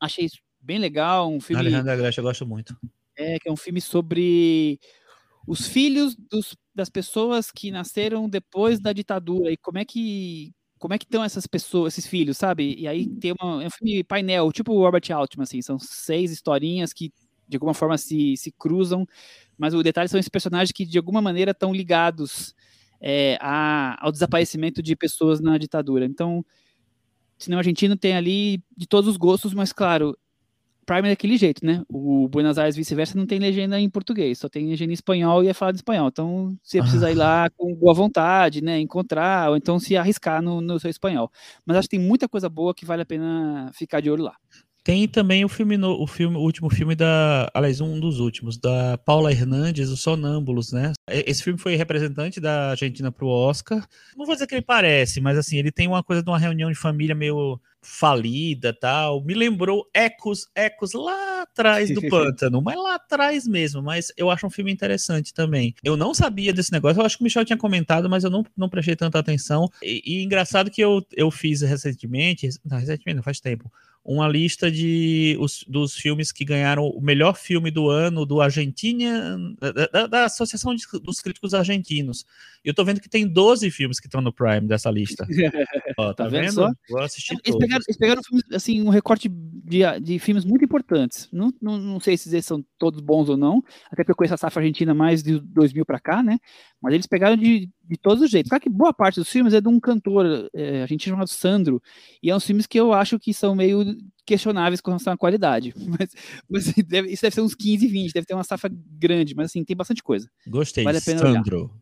Achei 0.00 0.24
isso 0.24 0.38
bem 0.60 0.78
legal, 0.78 1.30
um 1.30 1.40
filme... 1.40 1.60
Alejandro 1.60 1.92
Agreste 1.92 2.18
eu 2.18 2.24
gosto 2.24 2.46
muito. 2.46 2.76
É, 3.16 3.38
que 3.38 3.48
é 3.48 3.52
um 3.52 3.56
filme 3.56 3.80
sobre 3.80 4.80
os 5.50 5.66
filhos 5.66 6.14
dos, 6.14 6.56
das 6.72 6.88
pessoas 6.88 7.50
que 7.50 7.72
nasceram 7.72 8.28
depois 8.28 8.78
da 8.78 8.92
ditadura 8.92 9.50
e 9.50 9.56
como 9.56 9.78
é 9.78 9.84
que 9.84 10.52
como 10.78 10.94
é 10.94 10.98
que 10.98 11.04
estão 11.04 11.24
essas 11.24 11.46
pessoas, 11.46 11.92
esses 11.92 12.08
filhos, 12.08 12.38
sabe? 12.38 12.74
E 12.78 12.86
aí 12.86 13.06
tem 13.06 13.34
uma, 13.38 13.62
é 13.62 13.66
um 13.66 13.70
filme 13.70 14.04
painel, 14.04 14.52
tipo 14.52 14.72
o 14.72 14.80
Robert 14.80 15.02
Altman, 15.12 15.42
assim, 15.42 15.60
são 15.60 15.76
seis 15.78 16.30
historinhas 16.30 16.92
que 16.92 17.12
de 17.48 17.56
alguma 17.56 17.74
forma 17.74 17.98
se, 17.98 18.36
se 18.36 18.52
cruzam, 18.52 19.04
mas 19.58 19.74
o 19.74 19.82
detalhe 19.82 20.08
são 20.08 20.20
esses 20.20 20.28
personagens 20.28 20.70
que 20.70 20.86
de 20.86 20.96
alguma 20.96 21.20
maneira 21.20 21.50
estão 21.50 21.74
ligados 21.74 22.54
é, 23.00 23.36
a, 23.40 23.98
ao 24.02 24.12
desaparecimento 24.12 24.80
de 24.80 24.94
pessoas 24.94 25.40
na 25.40 25.58
ditadura. 25.58 26.06
Então, 26.06 26.46
cinema 27.36 27.60
argentino 27.60 27.96
tem 27.96 28.14
ali 28.14 28.62
de 28.76 28.86
todos 28.86 29.10
os 29.10 29.16
gostos, 29.16 29.52
mas 29.52 29.72
claro, 29.72 30.16
Prime 30.90 31.06
é 31.06 31.12
daquele 31.12 31.36
jeito, 31.36 31.64
né? 31.64 31.84
O 31.88 32.26
Buenos 32.26 32.58
Aires 32.58 32.74
vice-versa 32.74 33.16
não 33.16 33.24
tem 33.24 33.38
legenda 33.38 33.78
em 33.78 33.88
português, 33.88 34.40
só 34.40 34.48
tem 34.48 34.66
legenda 34.66 34.90
em 34.90 34.94
espanhol 34.94 35.44
e 35.44 35.46
é 35.46 35.54
falado 35.54 35.76
em 35.76 35.76
espanhol. 35.76 36.08
Então 36.08 36.58
você 36.64 36.80
precisa 36.82 37.12
ir 37.12 37.14
lá 37.14 37.48
com 37.50 37.72
boa 37.76 37.94
vontade, 37.94 38.60
né? 38.60 38.80
Encontrar, 38.80 39.50
ou 39.50 39.56
então 39.56 39.78
se 39.78 39.96
arriscar 39.96 40.42
no, 40.42 40.60
no 40.60 40.80
seu 40.80 40.90
espanhol. 40.90 41.30
Mas 41.64 41.76
acho 41.76 41.88
que 41.88 41.96
tem 41.96 42.04
muita 42.04 42.28
coisa 42.28 42.48
boa 42.48 42.74
que 42.74 42.84
vale 42.84 43.02
a 43.02 43.06
pena 43.06 43.70
ficar 43.72 44.00
de 44.00 44.10
olho 44.10 44.24
lá. 44.24 44.34
Tem 44.82 45.06
também 45.06 45.44
o 45.44 45.48
filme, 45.48 45.76
no, 45.76 46.00
o 46.00 46.06
filme, 46.06 46.36
o 46.36 46.40
último 46.40 46.70
filme 46.70 46.94
da, 46.94 47.50
aliás, 47.52 47.80
um 47.80 48.00
dos 48.00 48.18
últimos, 48.18 48.58
da 48.58 48.96
Paula 48.98 49.30
Hernandes, 49.30 49.90
Os 49.90 50.00
Sonâmbulos, 50.00 50.72
né? 50.72 50.92
Esse 51.08 51.42
filme 51.42 51.58
foi 51.58 51.76
representante 51.76 52.40
da 52.40 52.70
Argentina 52.70 53.12
pro 53.12 53.28
Oscar. 53.28 53.86
Não 54.16 54.24
vou 54.24 54.34
dizer 54.34 54.46
que 54.46 54.54
ele 54.54 54.62
parece, 54.62 55.20
mas 55.20 55.36
assim, 55.36 55.58
ele 55.58 55.70
tem 55.70 55.86
uma 55.86 56.02
coisa 56.02 56.22
de 56.22 56.30
uma 56.30 56.38
reunião 56.38 56.70
de 56.70 56.78
família 56.78 57.14
meio 57.14 57.60
falida 57.82 58.72
tal. 58.72 59.22
Me 59.24 59.34
lembrou 59.34 59.88
Ecos, 59.94 60.48
Ecos 60.54 60.92
lá 60.92 61.42
atrás 61.42 61.92
do 61.92 62.00
pântano, 62.08 62.60
mas 62.62 62.76
lá 62.76 62.94
atrás 62.94 63.46
mesmo. 63.46 63.82
Mas 63.82 64.12
eu 64.16 64.30
acho 64.30 64.46
um 64.46 64.50
filme 64.50 64.72
interessante 64.72 65.32
também. 65.32 65.74
Eu 65.82 65.96
não 65.96 66.14
sabia 66.14 66.52
desse 66.52 66.72
negócio, 66.72 67.00
eu 67.00 67.06
acho 67.06 67.16
que 67.16 67.22
o 67.22 67.24
Michel 67.24 67.44
tinha 67.44 67.56
comentado, 67.56 68.08
mas 68.08 68.24
eu 68.24 68.30
não, 68.30 68.44
não 68.56 68.68
prestei 68.68 68.96
tanta 68.96 69.18
atenção. 69.18 69.68
E, 69.82 70.02
e 70.04 70.24
engraçado 70.24 70.70
que 70.70 70.80
eu, 70.80 71.04
eu 71.12 71.30
fiz 71.30 71.62
recentemente, 71.62 72.48
não, 72.64 72.78
recentemente 72.78 73.16
não 73.16 73.22
faz 73.22 73.40
tempo, 73.40 73.70
uma 74.04 74.26
lista 74.26 74.70
de 74.70 75.36
os, 75.38 75.62
dos 75.68 75.94
filmes 75.94 76.32
que 76.32 76.44
ganharam 76.44 76.86
o 76.86 77.00
melhor 77.00 77.36
filme 77.36 77.70
do 77.70 77.88
ano 77.88 78.24
do 78.24 78.40
Argentina, 78.40 79.38
da, 79.92 80.06
da, 80.06 80.24
Associação 80.24 80.74
de, 80.74 80.84
dos 81.02 81.20
Críticos 81.20 81.52
Argentinos. 81.52 82.24
E 82.64 82.68
eu 82.68 82.74
tô 82.74 82.84
vendo 82.84 83.00
que 83.00 83.08
tem 83.08 83.26
12 83.26 83.70
filmes 83.70 84.00
que 84.00 84.06
estão 84.06 84.20
no 84.20 84.32
Prime 84.32 84.66
dessa 84.66 84.90
lista. 84.90 85.26
Ó, 85.98 86.08
tá, 86.14 86.24
tá, 86.24 86.28
vendo? 86.28 86.54
vendo? 86.54 86.76
Vou 86.88 87.00
assistir 87.00 87.34
eles 87.34 87.42
todos. 87.44 87.60
Pegaram, 87.60 87.84
eles 87.86 87.96
pegaram 87.98 88.22
assim, 88.52 88.82
um 88.82 88.88
recorte 88.88 89.28
de, 89.28 89.80
de 90.00 90.18
filmes 90.18 90.44
muito 90.44 90.64
importantes. 90.64 91.28
Não, 91.30 91.52
não, 91.60 91.78
não 91.78 92.00
sei 92.00 92.16
se 92.16 92.34
eles 92.34 92.46
são 92.46 92.64
todos 92.78 93.00
bons 93.00 93.28
ou 93.28 93.36
não, 93.36 93.62
até 93.86 94.02
porque 94.02 94.12
eu 94.12 94.16
conheço 94.16 94.34
a 94.34 94.38
safra 94.38 94.62
argentina 94.62 94.94
mais 94.94 95.22
de 95.22 95.38
2000 95.40 95.84
para 95.84 96.00
cá, 96.00 96.22
né? 96.22 96.38
Mas 96.80 96.94
eles 96.94 97.06
pegaram 97.06 97.36
de, 97.36 97.68
de 97.90 97.96
todos 97.96 98.22
os 98.22 98.30
jeitos. 98.30 98.48
Claro 98.48 98.62
que 98.62 98.70
boa 98.70 98.94
parte 98.94 99.18
dos 99.18 99.28
filmes 99.28 99.52
é 99.52 99.60
de 99.60 99.66
um 99.66 99.80
cantor 99.80 100.48
é, 100.54 100.82
argentino 100.82 101.16
chamado 101.16 101.28
Sandro, 101.28 101.82
e 102.22 102.30
é 102.30 102.36
uns 102.36 102.44
filmes 102.44 102.64
que 102.64 102.78
eu 102.78 102.92
acho 102.92 103.18
que 103.18 103.34
são 103.34 103.52
meio 103.52 103.84
questionáveis 104.24 104.80
com 104.80 104.92
relação 104.92 105.12
à 105.12 105.16
qualidade. 105.16 105.74
Mas, 105.98 106.14
mas 106.48 106.72
deve, 106.86 107.10
isso 107.10 107.22
deve 107.22 107.34
ser 107.34 107.40
uns 107.40 107.56
15, 107.56 107.88
20, 107.88 108.12
deve 108.12 108.26
ter 108.26 108.34
uma 108.34 108.44
safra 108.44 108.70
grande, 108.72 109.34
mas 109.34 109.46
assim, 109.46 109.64
tem 109.64 109.76
bastante 109.76 110.04
coisa. 110.04 110.30
Gostei, 110.46 110.84
vale 110.84 110.98
a 110.98 111.00
pena 111.00 111.18
Sandro. 111.18 111.74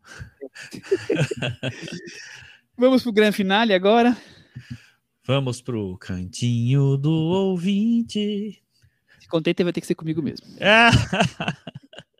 Vamos 2.77 3.03
pro 3.03 3.13
grande 3.13 3.37
finale 3.37 3.75
agora. 3.75 4.17
Vamos 5.27 5.61
pro 5.61 5.99
cantinho 5.99 6.97
do 6.97 7.11
ouvinte. 7.11 8.63
Se 9.21 9.29
contente, 9.29 9.63
vai 9.63 9.75
ter 9.75 9.83
que 9.83 9.87
ser 9.87 9.95
comigo 9.95 10.23
mesmo. 10.23 10.47
É. 10.59 10.89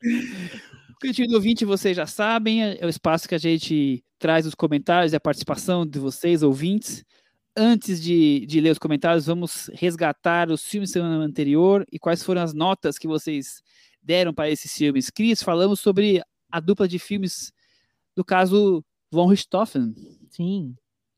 O 0.99 1.07
Cantinho 1.07 1.29
do 1.29 1.37
Ouvinte, 1.37 1.65
vocês 1.65 1.97
já 1.97 2.09
sabem, 2.09 2.61
é 2.61 2.85
o 2.85 2.89
espaço 2.89 3.29
que 3.29 3.35
a 3.37 3.39
gente 3.39 4.03
traz 4.19 4.45
os 4.47 4.55
comentários 4.57 5.13
e 5.13 5.17
a 5.17 5.21
participação 5.21 5.87
de 5.87 5.97
vocês, 5.97 6.43
ouvintes. 6.43 7.05
Antes 7.57 8.03
de, 8.03 8.45
de 8.47 8.61
ler 8.61 8.73
os 8.73 8.81
comentários, 8.81 9.27
vamos 9.27 9.71
resgatar 9.75 10.51
os 10.51 10.65
filmes 10.65 10.91
da 10.91 10.95
semana 10.95 11.25
anterior 11.25 11.87
e 11.93 12.01
quais 12.01 12.21
foram 12.25 12.43
as 12.43 12.53
notas 12.53 12.99
que 12.99 13.07
vocês 13.07 13.63
deram 14.03 14.35
para 14.35 14.51
esses 14.51 14.77
filmes. 14.77 15.09
Cris, 15.09 15.41
falamos 15.41 15.79
sobre 15.79 16.21
a 16.51 16.59
dupla 16.59 16.89
de 16.89 16.99
filmes 16.99 17.53
do 18.17 18.25
caso 18.25 18.85
Von 19.09 19.29
Richthofen. 19.29 19.95
Sim. 20.31 20.75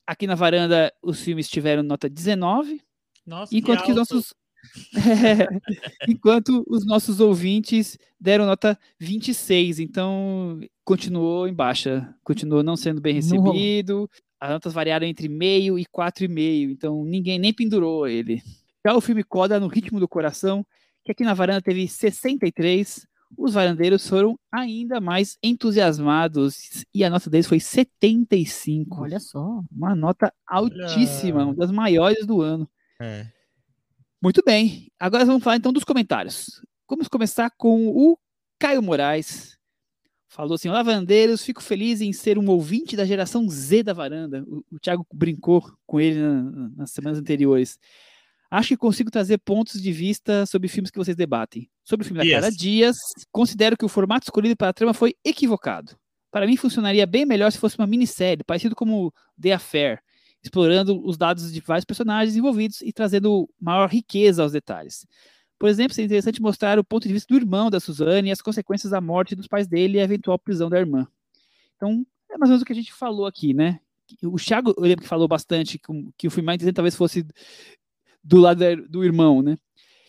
Aqui 0.06 0.26
na 0.26 0.34
varanda, 0.34 0.92
os 1.02 1.22
filmes 1.22 1.48
tiveram 1.48 1.82
nota 1.82 2.06
19. 2.06 2.82
Nossa, 3.24 3.56
enquanto 3.56 3.78
que, 3.78 3.86
que 3.86 3.92
os 3.92 3.96
nossos 3.96 4.34
é, 4.96 5.48
enquanto 6.08 6.64
os 6.68 6.84
nossos 6.86 7.20
ouvintes 7.20 7.98
deram 8.20 8.46
nota 8.46 8.78
26, 8.98 9.80
então 9.80 10.60
continuou 10.84 11.48
em 11.48 11.54
baixa, 11.54 12.14
continuou 12.22 12.62
não 12.62 12.76
sendo 12.76 13.00
bem 13.00 13.14
recebido. 13.14 14.08
As 14.38 14.50
notas 14.50 14.72
variaram 14.72 15.06
entre 15.06 15.28
meio 15.28 15.78
e 15.78 15.84
4,5, 15.84 16.70
então 16.70 17.04
ninguém 17.04 17.38
nem 17.38 17.52
pendurou 17.52 18.08
ele. 18.08 18.42
Já 18.84 18.94
o 18.94 19.00
filme 19.00 19.22
Coda 19.22 19.60
no 19.60 19.68
Ritmo 19.68 20.00
do 20.00 20.08
Coração, 20.08 20.64
que 21.04 21.12
aqui 21.12 21.24
na 21.24 21.34
varanda 21.34 21.60
teve 21.60 21.86
63, 21.86 23.06
os 23.36 23.54
varandeiros 23.54 24.08
foram 24.08 24.38
ainda 24.50 25.00
mais 25.00 25.38
entusiasmados 25.42 26.84
e 26.92 27.04
a 27.04 27.10
nota 27.10 27.30
deles 27.30 27.46
foi 27.46 27.60
75. 27.60 29.02
Olha 29.02 29.20
só. 29.20 29.62
Uma 29.70 29.94
nota 29.94 30.32
altíssima, 30.46 31.40
Olha. 31.40 31.46
uma 31.46 31.54
das 31.54 31.70
maiores 31.70 32.26
do 32.26 32.40
ano. 32.40 32.68
É. 33.00 33.26
Muito 34.22 34.42
bem. 34.44 34.88
Agora 34.98 35.24
vamos 35.24 35.42
falar 35.42 35.56
então 35.56 35.72
dos 35.72 35.84
comentários. 35.84 36.62
Vamos 36.88 37.08
começar 37.08 37.50
com 37.56 37.88
o 37.88 38.18
Caio 38.58 38.82
Moraes. 38.82 39.56
Falou 40.28 40.54
assim: 40.54 40.68
Lavandeiros, 40.68 41.42
fico 41.42 41.62
feliz 41.62 42.00
em 42.00 42.12
ser 42.12 42.38
um 42.38 42.48
ouvinte 42.50 42.96
da 42.96 43.06
geração 43.06 43.48
Z 43.48 43.82
da 43.82 43.94
varanda. 43.94 44.44
O, 44.46 44.62
o 44.72 44.78
Thiago 44.78 45.06
brincou 45.12 45.72
com 45.86 46.00
ele 46.00 46.20
na, 46.20 46.70
nas 46.76 46.90
semanas 46.90 47.18
anteriores. 47.18 47.78
Acho 48.50 48.68
que 48.68 48.76
consigo 48.76 49.10
trazer 49.10 49.38
pontos 49.38 49.80
de 49.80 49.92
vista 49.92 50.44
sobre 50.44 50.68
filmes 50.68 50.90
que 50.90 50.98
vocês 50.98 51.16
debatem. 51.16 51.70
Sobre 51.82 52.04
o 52.04 52.06
filme 52.06 52.18
da 52.18 52.24
yes. 52.24 52.34
Cara 52.34 52.50
Dias, 52.50 52.96
considero 53.32 53.76
que 53.76 53.84
o 53.84 53.88
formato 53.88 54.26
escolhido 54.26 54.56
para 54.56 54.68
a 54.68 54.72
trama 54.72 54.92
foi 54.92 55.14
equivocado. 55.24 55.96
Para 56.30 56.46
mim, 56.46 56.56
funcionaria 56.56 57.06
bem 57.06 57.24
melhor 57.24 57.50
se 57.50 57.58
fosse 57.58 57.78
uma 57.78 57.86
minissérie, 57.86 58.44
parecido 58.44 58.74
como 58.74 59.14
The 59.40 59.52
Affair, 59.52 60.02
explorando 60.42 61.04
os 61.06 61.16
dados 61.16 61.52
de 61.52 61.60
vários 61.60 61.84
personagens 61.84 62.36
envolvidos 62.36 62.80
e 62.80 62.92
trazendo 62.92 63.48
maior 63.60 63.88
riqueza 63.88 64.42
aos 64.42 64.52
detalhes. 64.52 65.06
Por 65.58 65.68
exemplo, 65.68 65.92
seria 65.92 66.06
interessante 66.06 66.40
mostrar 66.40 66.78
o 66.78 66.84
ponto 66.84 67.06
de 67.06 67.12
vista 67.12 67.32
do 67.32 67.38
irmão 67.38 67.68
da 67.68 67.78
Suzane 67.78 68.28
e 68.28 68.32
as 68.32 68.40
consequências 68.40 68.90
da 68.90 69.00
morte 69.00 69.34
dos 69.34 69.46
pais 69.46 69.68
dele 69.68 69.98
e 69.98 70.00
a 70.00 70.04
eventual 70.04 70.38
prisão 70.38 70.70
da 70.70 70.78
irmã. 70.78 71.06
Então, 71.76 72.06
é 72.30 72.38
mais 72.38 72.48
ou 72.48 72.54
menos 72.54 72.62
o 72.62 72.64
que 72.64 72.72
a 72.72 72.76
gente 72.76 72.92
falou 72.92 73.26
aqui, 73.26 73.52
né? 73.52 73.78
O 74.24 74.36
Thiago, 74.36 74.74
eu 74.76 74.82
lembro 74.82 75.02
que 75.02 75.08
falou 75.08 75.28
bastante 75.28 75.78
que, 75.78 75.86
que 76.16 76.26
o 76.26 76.30
filme 76.30 76.46
mais 76.46 76.56
interessante 76.56 76.76
talvez 76.76 76.96
fosse 76.96 77.26
do 78.24 78.38
lado 78.38 78.64
do 78.88 79.04
irmão, 79.04 79.42
né? 79.42 79.56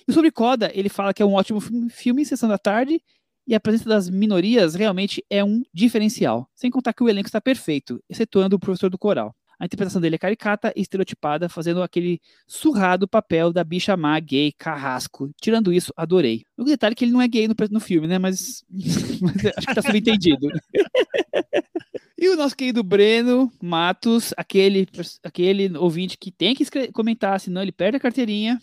E 0.07 0.13
sobre 0.13 0.31
Coda, 0.31 0.71
ele 0.73 0.89
fala 0.89 1.13
que 1.13 1.21
é 1.21 1.25
um 1.25 1.33
ótimo 1.33 1.59
filme, 1.59 1.89
filme 1.89 2.21
em 2.21 2.25
sessão 2.25 2.49
da 2.49 2.57
tarde 2.57 3.01
e 3.45 3.53
a 3.53 3.59
presença 3.59 3.89
das 3.89 4.09
minorias 4.09 4.75
realmente 4.75 5.23
é 5.29 5.43
um 5.43 5.63
diferencial. 5.73 6.49
Sem 6.55 6.71
contar 6.71 6.93
que 6.93 7.03
o 7.03 7.09
elenco 7.09 7.27
está 7.27 7.41
perfeito, 7.41 8.01
excetuando 8.09 8.55
o 8.55 8.59
professor 8.59 8.89
do 8.89 8.97
coral. 8.97 9.35
A 9.61 9.65
interpretação 9.65 10.01
dele 10.01 10.15
é 10.15 10.17
caricata 10.17 10.73
e 10.75 10.81
estereotipada, 10.81 11.47
fazendo 11.47 11.83
aquele 11.83 12.19
surrado 12.47 13.07
papel 13.07 13.53
da 13.53 13.63
bicha 13.63 13.95
má 13.95 14.19
gay 14.19 14.51
carrasco. 14.51 15.29
Tirando 15.39 15.71
isso, 15.71 15.93
adorei. 15.95 16.41
O 16.57 16.63
detalhe 16.63 16.93
é 16.93 16.95
que 16.95 17.05
ele 17.05 17.11
não 17.11 17.21
é 17.21 17.27
gay 17.27 17.47
no, 17.47 17.53
no 17.69 17.79
filme, 17.79 18.07
né? 18.07 18.17
Mas, 18.17 18.63
mas 19.21 19.35
acho 19.55 19.67
que 19.67 19.75
tá 19.75 19.83
subentendido. 19.83 20.47
E 22.17 22.27
o 22.29 22.35
nosso 22.35 22.57
querido 22.57 22.81
Breno 22.81 23.51
Matos, 23.61 24.33
aquele, 24.35 24.87
aquele 25.23 25.77
ouvinte 25.77 26.17
que 26.17 26.31
tem 26.31 26.55
que 26.55 26.65
comentar, 26.91 27.39
senão 27.39 27.61
ele 27.61 27.71
perde 27.71 27.97
a 27.97 27.99
carteirinha, 27.99 28.59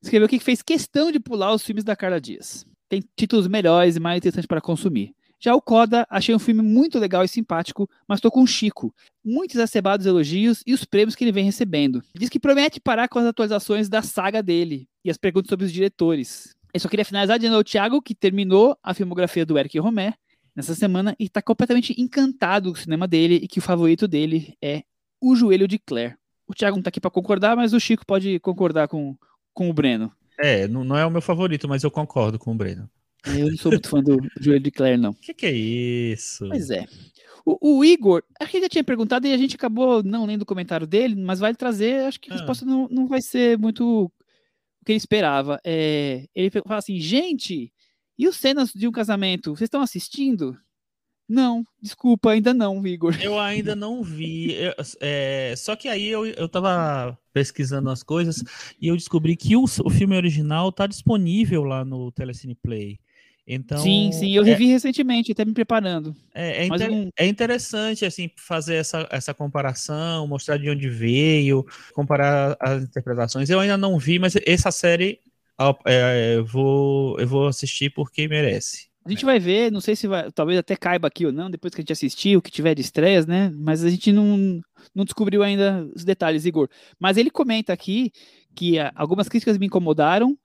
escreveu 0.00 0.28
que 0.28 0.38
fez 0.38 0.62
questão 0.62 1.10
de 1.10 1.18
pular 1.18 1.52
os 1.52 1.64
filmes 1.64 1.82
da 1.82 1.96
Carla 1.96 2.20
Dias. 2.20 2.64
Tem 2.88 3.02
títulos 3.16 3.48
melhores 3.48 3.96
e 3.96 4.00
mais 4.00 4.18
interessantes 4.18 4.46
para 4.46 4.60
consumir. 4.60 5.12
Já 5.44 5.54
o 5.54 5.60
Coda, 5.60 6.06
achei 6.08 6.34
um 6.34 6.38
filme 6.38 6.62
muito 6.62 6.98
legal 6.98 7.22
e 7.22 7.28
simpático, 7.28 7.86
mas 8.08 8.16
estou 8.16 8.30
com 8.30 8.40
o 8.40 8.46
Chico. 8.46 8.94
Muitos 9.22 9.58
acebados 9.58 10.06
elogios 10.06 10.62
e 10.66 10.72
os 10.72 10.86
prêmios 10.86 11.14
que 11.14 11.22
ele 11.22 11.32
vem 11.32 11.44
recebendo. 11.44 12.02
Diz 12.14 12.30
que 12.30 12.40
promete 12.40 12.80
parar 12.80 13.08
com 13.08 13.18
as 13.18 13.26
atualizações 13.26 13.86
da 13.86 14.00
saga 14.00 14.42
dele 14.42 14.88
e 15.04 15.10
as 15.10 15.18
perguntas 15.18 15.50
sobre 15.50 15.66
os 15.66 15.70
diretores. 15.70 16.56
Eu 16.72 16.80
só 16.80 16.88
queria 16.88 17.04
finalizar 17.04 17.38
dizendo 17.38 17.56
ao 17.56 17.62
Thiago 17.62 18.00
que 18.00 18.14
terminou 18.14 18.74
a 18.82 18.94
filmografia 18.94 19.44
do 19.44 19.58
Eric 19.58 19.78
Romer 19.78 20.14
nessa 20.56 20.74
semana 20.74 21.14
e 21.20 21.24
está 21.24 21.42
completamente 21.42 21.94
encantado 22.00 22.72
com 22.72 22.78
o 22.78 22.82
cinema 22.82 23.06
dele 23.06 23.34
e 23.34 23.46
que 23.46 23.58
o 23.58 23.62
favorito 23.62 24.08
dele 24.08 24.56
é 24.62 24.82
O 25.20 25.36
Joelho 25.36 25.68
de 25.68 25.78
Claire. 25.78 26.16
O 26.48 26.54
Thiago 26.54 26.76
não 26.76 26.80
está 26.80 26.88
aqui 26.88 27.02
para 27.02 27.10
concordar, 27.10 27.54
mas 27.54 27.74
o 27.74 27.80
Chico 27.80 28.06
pode 28.06 28.40
concordar 28.40 28.88
com, 28.88 29.14
com 29.52 29.68
o 29.68 29.74
Breno. 29.74 30.10
É, 30.40 30.66
não 30.66 30.96
é 30.96 31.04
o 31.04 31.10
meu 31.10 31.20
favorito, 31.20 31.68
mas 31.68 31.84
eu 31.84 31.90
concordo 31.90 32.38
com 32.38 32.50
o 32.50 32.54
Breno. 32.54 32.88
Eu 33.26 33.50
não 33.50 33.56
sou 33.56 33.72
muito 33.72 33.88
fã 33.88 34.02
do 34.02 34.18
Joelho 34.38 34.62
de 34.62 34.70
Claire, 34.70 35.00
não. 35.00 35.10
O 35.10 35.14
que, 35.14 35.32
que, 35.32 35.46
é 35.46 35.52
isso? 35.52 36.46
Pois 36.48 36.70
é. 36.70 36.86
O, 37.44 37.78
o 37.78 37.84
Igor, 37.84 38.22
a 38.40 38.44
gente 38.44 38.62
já 38.62 38.68
tinha 38.68 38.84
perguntado 38.84 39.26
e 39.26 39.32
a 39.32 39.36
gente 39.36 39.56
acabou 39.56 40.02
não 40.02 40.24
lendo 40.24 40.42
o 40.42 40.46
comentário 40.46 40.86
dele, 40.86 41.14
mas 41.14 41.40
vai 41.40 41.54
trazer, 41.54 42.06
acho 42.06 42.20
que 42.20 42.30
a 42.30 42.34
ah. 42.34 42.38
resposta 42.38 42.64
não, 42.64 42.88
não 42.90 43.06
vai 43.06 43.20
ser 43.20 43.58
muito 43.58 44.06
o 44.06 44.84
que 44.84 44.92
ele 44.92 44.98
esperava. 44.98 45.60
É, 45.64 46.26
ele 46.34 46.50
fala 46.50 46.78
assim, 46.78 46.98
gente, 46.98 47.72
e 48.18 48.28
os 48.28 48.36
cenas 48.36 48.72
de 48.72 48.86
um 48.86 48.92
casamento, 48.92 49.54
vocês 49.56 49.66
estão 49.66 49.82
assistindo? 49.82 50.56
Não, 51.28 51.64
desculpa, 51.80 52.32
ainda 52.32 52.52
não, 52.52 52.86
Igor. 52.86 53.16
Eu 53.20 53.38
ainda 53.38 53.74
não 53.74 54.02
vi. 54.02 54.52
Eu, 54.52 54.74
é, 55.00 55.54
só 55.56 55.74
que 55.74 55.88
aí 55.88 56.06
eu, 56.06 56.26
eu 56.26 56.48
tava 56.48 57.18
pesquisando 57.32 57.88
as 57.88 58.02
coisas 58.02 58.42
e 58.80 58.88
eu 58.88 58.96
descobri 58.96 59.34
que 59.34 59.56
o, 59.56 59.64
o 59.64 59.90
filme 59.90 60.16
original 60.16 60.70
tá 60.70 60.86
disponível 60.86 61.64
lá 61.64 61.84
no 61.84 62.12
Telecine 62.12 62.54
Play. 62.54 62.98
Então, 63.46 63.76
sim, 63.76 64.10
sim, 64.10 64.34
eu 64.34 64.42
revi 64.42 64.64
é, 64.64 64.72
recentemente, 64.72 65.32
até 65.32 65.44
me 65.44 65.52
preparando. 65.52 66.16
É, 66.34 66.62
é, 66.62 66.66
inter, 66.66 66.90
um... 66.90 67.10
é, 67.18 67.26
interessante 67.26 68.04
assim 68.06 68.30
fazer 68.36 68.76
essa, 68.76 69.06
essa 69.10 69.34
comparação, 69.34 70.26
mostrar 70.26 70.56
de 70.56 70.70
onde 70.70 70.88
veio, 70.88 71.64
comparar 71.92 72.56
as 72.58 72.82
interpretações. 72.82 73.50
Eu 73.50 73.60
ainda 73.60 73.76
não 73.76 73.98
vi, 73.98 74.18
mas 74.18 74.34
essa 74.46 74.70
série 74.70 75.20
é, 75.86 76.36
eu, 76.36 76.44
vou, 76.46 77.20
eu 77.20 77.28
vou 77.28 77.46
assistir 77.46 77.90
porque 77.90 78.26
merece. 78.26 78.88
A 79.04 79.10
gente 79.10 79.26
vai 79.26 79.38
ver, 79.38 79.70
não 79.70 79.82
sei 79.82 79.94
se 79.94 80.06
vai, 80.06 80.32
talvez 80.32 80.58
até 80.58 80.74
caiba 80.74 81.06
aqui 81.06 81.26
ou 81.26 81.32
não, 81.32 81.50
depois 81.50 81.74
que 81.74 81.80
a 81.80 81.82
gente 81.82 81.92
assistir, 81.92 82.38
o 82.38 82.42
que 82.42 82.50
tiver 82.50 82.74
de 82.74 82.80
estreias, 82.80 83.26
né? 83.26 83.52
Mas 83.54 83.84
a 83.84 83.90
gente 83.90 84.10
não, 84.10 84.58
não 84.94 85.04
descobriu 85.04 85.42
ainda 85.42 85.86
os 85.94 86.04
detalhes, 86.04 86.46
Igor. 86.46 86.70
Mas 86.98 87.18
ele 87.18 87.30
comenta 87.30 87.70
aqui 87.70 88.10
que 88.54 88.78
ah, 88.78 88.90
algumas 88.94 89.28
críticas 89.28 89.58
me 89.58 89.66
incomodaram. 89.66 90.38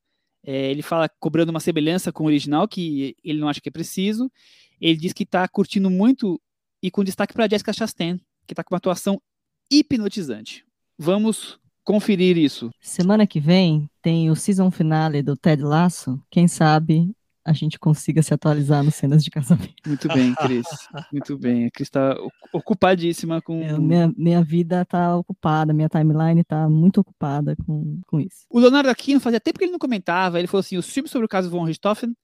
É, 0.44 0.72
ele 0.72 0.82
fala 0.82 1.10
cobrando 1.20 1.52
uma 1.52 1.60
semelhança 1.60 2.11
com 2.11 2.24
o 2.24 2.28
original, 2.28 2.68
que 2.68 3.16
ele 3.24 3.40
não 3.40 3.49
acha 3.49 3.61
que 3.61 3.70
é 3.70 3.72
preciso. 3.72 4.32
Ele 4.80 4.98
diz 4.98 5.14
que 5.14 5.24
está 5.24 5.48
curtindo 5.48 5.90
muito 5.90 6.41
e 6.82 6.90
com 6.90 7.03
destaque 7.03 7.34
para 7.34 7.48
Jessica 7.48 7.74
Chastain, 7.74 8.18
que 8.48 8.53
está 8.53 8.64
com 8.64 8.74
uma 8.74 8.78
atuação 8.78 9.22
hipnotizante. 9.70 10.66
Vamos 10.98 11.60
conferir 11.84 12.38
isso. 12.38 12.70
Semana 12.80 13.26
que 13.26 13.40
vem 13.40 13.90
tem 14.02 14.30
o 14.30 14.36
season 14.36 14.72
finale 14.72 15.22
do 15.22 15.36
Ted 15.36 15.61
Lasso. 15.64 16.22
Quem 16.30 16.48
sabe 16.48 17.11
a 17.49 17.53
gente 17.53 17.80
consiga 17.80 18.21
se 18.21 18.31
atualizar 18.31 18.84
nas 18.84 18.93
cenas 18.93 19.23
de 19.23 19.31
casamento. 19.31 19.73
Muito 19.84 20.07
bem, 20.09 20.35
Cris. 20.35 20.67
Muito 21.11 21.35
bem. 21.35 21.65
A 21.65 21.71
Cris 21.71 21.88
está 21.88 22.15
ocupadíssima 22.53 23.41
com. 23.41 23.63
É, 23.63 23.76
minha, 23.76 24.13
minha 24.15 24.43
vida 24.43 24.84
está 24.84 25.15
ocupada, 25.15 25.73
minha 25.73 25.89
timeline 25.89 26.41
está 26.41 26.69
muito 26.69 27.01
ocupada 27.01 27.55
com, 27.65 28.01
com 28.05 28.19
isso. 28.19 28.45
O 28.51 28.59
Leonardo 28.59 28.89
Aquino 28.89 29.19
fazia 29.19 29.39
tempo 29.39 29.57
que 29.57 29.65
ele 29.65 29.71
não 29.71 29.80
comentava. 29.80 30.38
Ele 30.38 30.47
falou 30.47 30.59
assim: 30.59 30.77
os 30.77 30.88
filmes 30.88 31.09
sobre 31.09 31.26
o 31.26 31.30
caso 31.30 31.49
von 31.49 31.63
Richthofen 31.63 32.15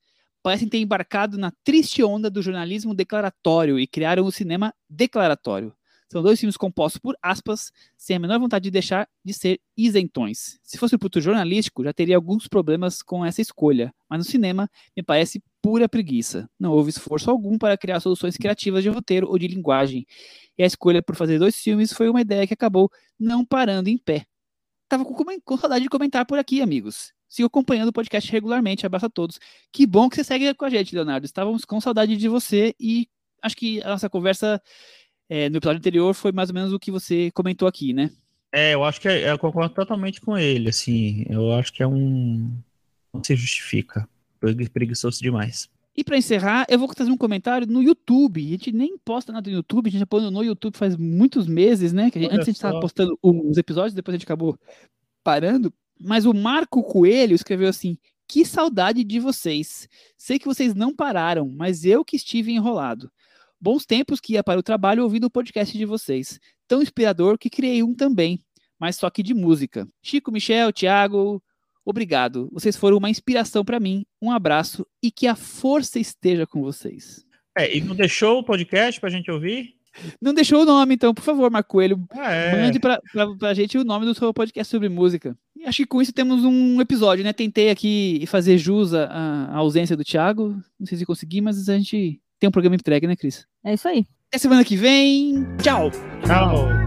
parecem 0.44 0.70
ter 0.70 0.78
embarcado 0.78 1.40
na 1.40 1.52
triste 1.64 2.04
onda 2.04 2.30
do 2.30 2.42
jornalismo 2.44 2.94
declaratório 2.94 3.80
e 3.80 3.88
criaram 3.88 4.26
o 4.26 4.32
cinema 4.32 4.72
declaratório. 4.88 5.74
São 6.12 6.22
dois 6.22 6.40
filmes 6.40 6.56
compostos 6.56 7.00
por 7.00 7.18
aspas, 7.22 7.72
sem 7.98 8.16
a 8.16 8.20
menor 8.20 8.40
vontade 8.40 8.64
de 8.64 8.72
deixar 8.72 9.08
de 9.24 9.34
ser 9.34 9.60
isentões. 9.76 10.60
Se 10.64 10.78
fosse 10.78 10.96
o 10.96 11.00
produto 11.00 11.20
jornalístico, 11.20 11.84
já 11.84 11.92
teria 11.92 12.16
alguns 12.16 12.48
problemas 12.48 13.02
com 13.02 13.26
essa 13.26 13.42
escolha, 13.42 13.94
mas 14.10 14.20
no 14.20 14.24
cinema 14.24 14.70
me 14.96 15.02
parece 15.02 15.42
pura 15.62 15.90
preguiça. 15.90 16.48
Não 16.60 16.72
houve 16.72 16.92
esforço 16.92 17.32
algum 17.32 17.58
para 17.58 17.78
criar 17.78 18.00
soluções 18.00 18.38
criativas 18.38 18.84
de 18.84 18.90
roteiro 18.90 19.28
ou 19.28 19.38
de 19.38 19.48
linguagem. 19.48 20.06
E 20.58 20.64
a 20.64 20.66
escolha 20.66 21.02
por 21.02 21.16
fazer 21.16 21.40
dois 21.40 21.56
filmes 21.56 21.92
foi 21.92 22.08
uma 22.08 22.22
ideia 22.22 22.46
que 22.46 22.54
acabou 22.54 22.90
não 23.20 23.44
parando 23.44 23.90
em 23.90 23.98
pé. 23.98 24.26
Tava 24.88 25.04
com, 25.04 25.16
com 25.44 25.58
saudade 25.58 25.84
de 25.84 25.90
comentar 25.90 26.26
por 26.26 26.38
aqui, 26.38 26.62
amigos. 26.62 27.12
Sigo 27.28 27.48
acompanhando 27.48 27.90
o 27.90 27.94
podcast 27.94 28.32
regularmente. 28.32 28.86
Abraço 28.86 29.08
a 29.08 29.10
todos. 29.10 29.40
Que 29.72 29.86
bom 29.86 30.08
que 30.08 30.16
você 30.16 30.24
segue 30.24 30.54
com 30.54 30.66
a 30.66 30.70
gente, 30.70 30.94
Leonardo. 30.94 31.26
Estávamos 31.26 31.66
com 31.66 31.82
saudade 31.82 32.16
de 32.16 32.30
você 32.30 32.76
e 32.80 33.10
acho 33.42 33.56
que 33.56 33.82
a 33.84 33.90
nossa 33.90 34.10
conversa 34.10 34.62
é, 35.30 35.50
no 35.50 35.58
episódio 35.58 35.80
anterior 35.80 36.14
foi 36.14 36.32
mais 36.32 36.50
ou 36.50 36.56
menos 36.56 36.74
o 36.74 36.80
que 36.80 36.92
você 36.92 37.32
comentou 37.32 37.68
aqui, 37.68 37.94
né? 37.94 38.12
É, 38.52 38.74
eu 38.74 38.84
acho 38.84 39.02
que 39.02 39.08
é, 39.08 39.32
eu 39.32 39.38
concordo 39.38 39.74
totalmente 39.74 40.22
com 40.22 40.38
ele, 40.38 40.70
assim, 40.70 41.26
eu 41.30 41.52
acho 41.54 41.74
que 41.74 41.84
é 41.84 41.88
um... 41.88 42.58
não 43.14 43.24
se 43.24 43.36
justifica, 43.36 44.08
preguiçoso 44.72 45.22
demais. 45.22 45.70
E 45.98 46.04
para 46.04 46.18
encerrar, 46.18 46.66
eu 46.70 46.78
vou 46.78 46.90
trazer 46.90 47.10
um 47.10 47.18
comentário 47.18 47.66
no 47.66 47.82
YouTube. 47.82 48.46
A 48.46 48.50
gente 48.50 48.72
nem 48.72 48.98
posta 48.98 49.32
nada 49.32 49.50
no 49.50 49.56
YouTube, 49.56 49.88
a 49.88 49.90
gente 49.90 50.00
já 50.00 50.06
põe 50.06 50.30
no 50.30 50.44
YouTube 50.44 50.78
faz 50.78 50.98
muitos 50.98 51.48
meses, 51.48 51.94
né? 51.94 52.12
Que 52.12 52.20
a 52.20 52.22
gente, 52.22 52.32
antes 52.32 52.42
a 52.42 52.52
gente 52.52 52.56
estava 52.56 52.80
postando 52.82 53.18
os 53.24 53.58
episódios, 53.58 53.94
depois 53.94 54.14
a 54.14 54.18
gente 54.18 54.26
acabou 54.26 54.60
parando. 55.24 55.74
Mas 55.98 56.26
o 56.26 56.34
Marco 56.34 56.84
Coelho 56.84 57.34
escreveu 57.34 57.70
assim: 57.70 57.98
Que 58.28 58.44
saudade 58.44 59.06
de 59.06 59.22
vocês. 59.22 59.88
Sei 60.18 60.38
que 60.38 60.46
vocês 60.46 60.76
não 60.76 60.94
pararam, 60.94 61.50
mas 61.50 61.86
eu 61.86 62.04
que 62.04 62.18
estive 62.18 62.52
enrolado. 62.52 63.10
Bons 63.60 63.86
tempos 63.86 64.20
que 64.20 64.34
ia 64.34 64.44
para 64.44 64.60
o 64.60 64.64
trabalho 64.64 65.04
ouvindo 65.04 65.26
o 65.26 65.30
podcast 65.30 65.78
de 65.78 65.86
vocês. 65.86 66.40
Tão 66.68 66.82
inspirador 66.82 67.38
que 67.38 67.50
criei 67.50 67.82
um 67.84 67.94
também, 67.94 68.44
mas 68.80 68.96
só 68.96 69.10
que 69.10 69.24
de 69.24 69.34
música. 69.34 69.88
Chico, 70.04 70.32
Michel, 70.32 70.74
Thiago, 70.74 71.42
obrigado. 71.84 72.50
Vocês 72.52 72.76
foram 72.76 72.98
uma 72.98 73.10
inspiração 73.10 73.64
para 73.64 73.80
mim. 73.80 74.06
Um 74.22 74.32
abraço 74.32 74.86
e 75.02 75.12
que 75.12 75.28
a 75.28 75.36
força 75.36 76.00
esteja 76.00 76.46
com 76.46 76.62
vocês. 76.62 77.26
É, 77.58 77.76
e 77.76 77.82
não 77.82 77.96
deixou 77.96 78.40
o 78.40 78.44
podcast 78.44 79.00
para 79.00 79.10
a 79.10 79.12
gente 79.12 79.32
ouvir? 79.32 79.76
Não 80.22 80.34
deixou 80.34 80.64
o 80.64 80.66
nome, 80.66 80.96
então, 80.96 81.14
por 81.14 81.24
favor, 81.24 81.50
Marco 81.50 81.70
Coelho, 81.70 82.06
ah, 82.12 82.32
é. 82.32 82.62
mande 82.62 82.80
para 82.80 83.00
a 83.42 83.54
gente 83.54 83.78
o 83.78 83.84
nome 83.84 84.06
do 84.06 84.14
seu 84.14 84.34
podcast 84.34 84.70
sobre 84.70 84.90
música. 84.90 85.38
E 85.56 85.64
acho 85.64 85.78
que 85.78 85.86
com 85.86 86.02
isso 86.02 86.12
temos 86.12 86.44
um 86.44 86.82
episódio, 86.82 87.24
né? 87.24 87.32
Tentei 87.32 87.70
aqui 87.70 88.26
fazer 88.28 88.58
jus 88.58 88.94
à 88.94 89.56
ausência 89.56 89.96
do 89.96 90.04
Thiago. 90.04 90.62
Não 90.78 90.86
sei 90.86 90.98
se 90.98 91.06
consegui, 91.06 91.40
mas 91.40 91.70
a 91.70 91.78
gente 91.78 92.20
tem 92.40 92.48
um 92.48 92.52
programa 92.52 92.76
entregue, 92.76 93.08
né, 93.08 93.16
Cris? 93.16 93.46
É 93.64 93.74
isso 93.74 93.88
aí. 93.88 94.06
Até 94.30 94.38
semana 94.38 94.64
que 94.64 94.76
vem. 94.76 95.46
Tchau. 95.62 95.92
Tchau. 96.26 96.85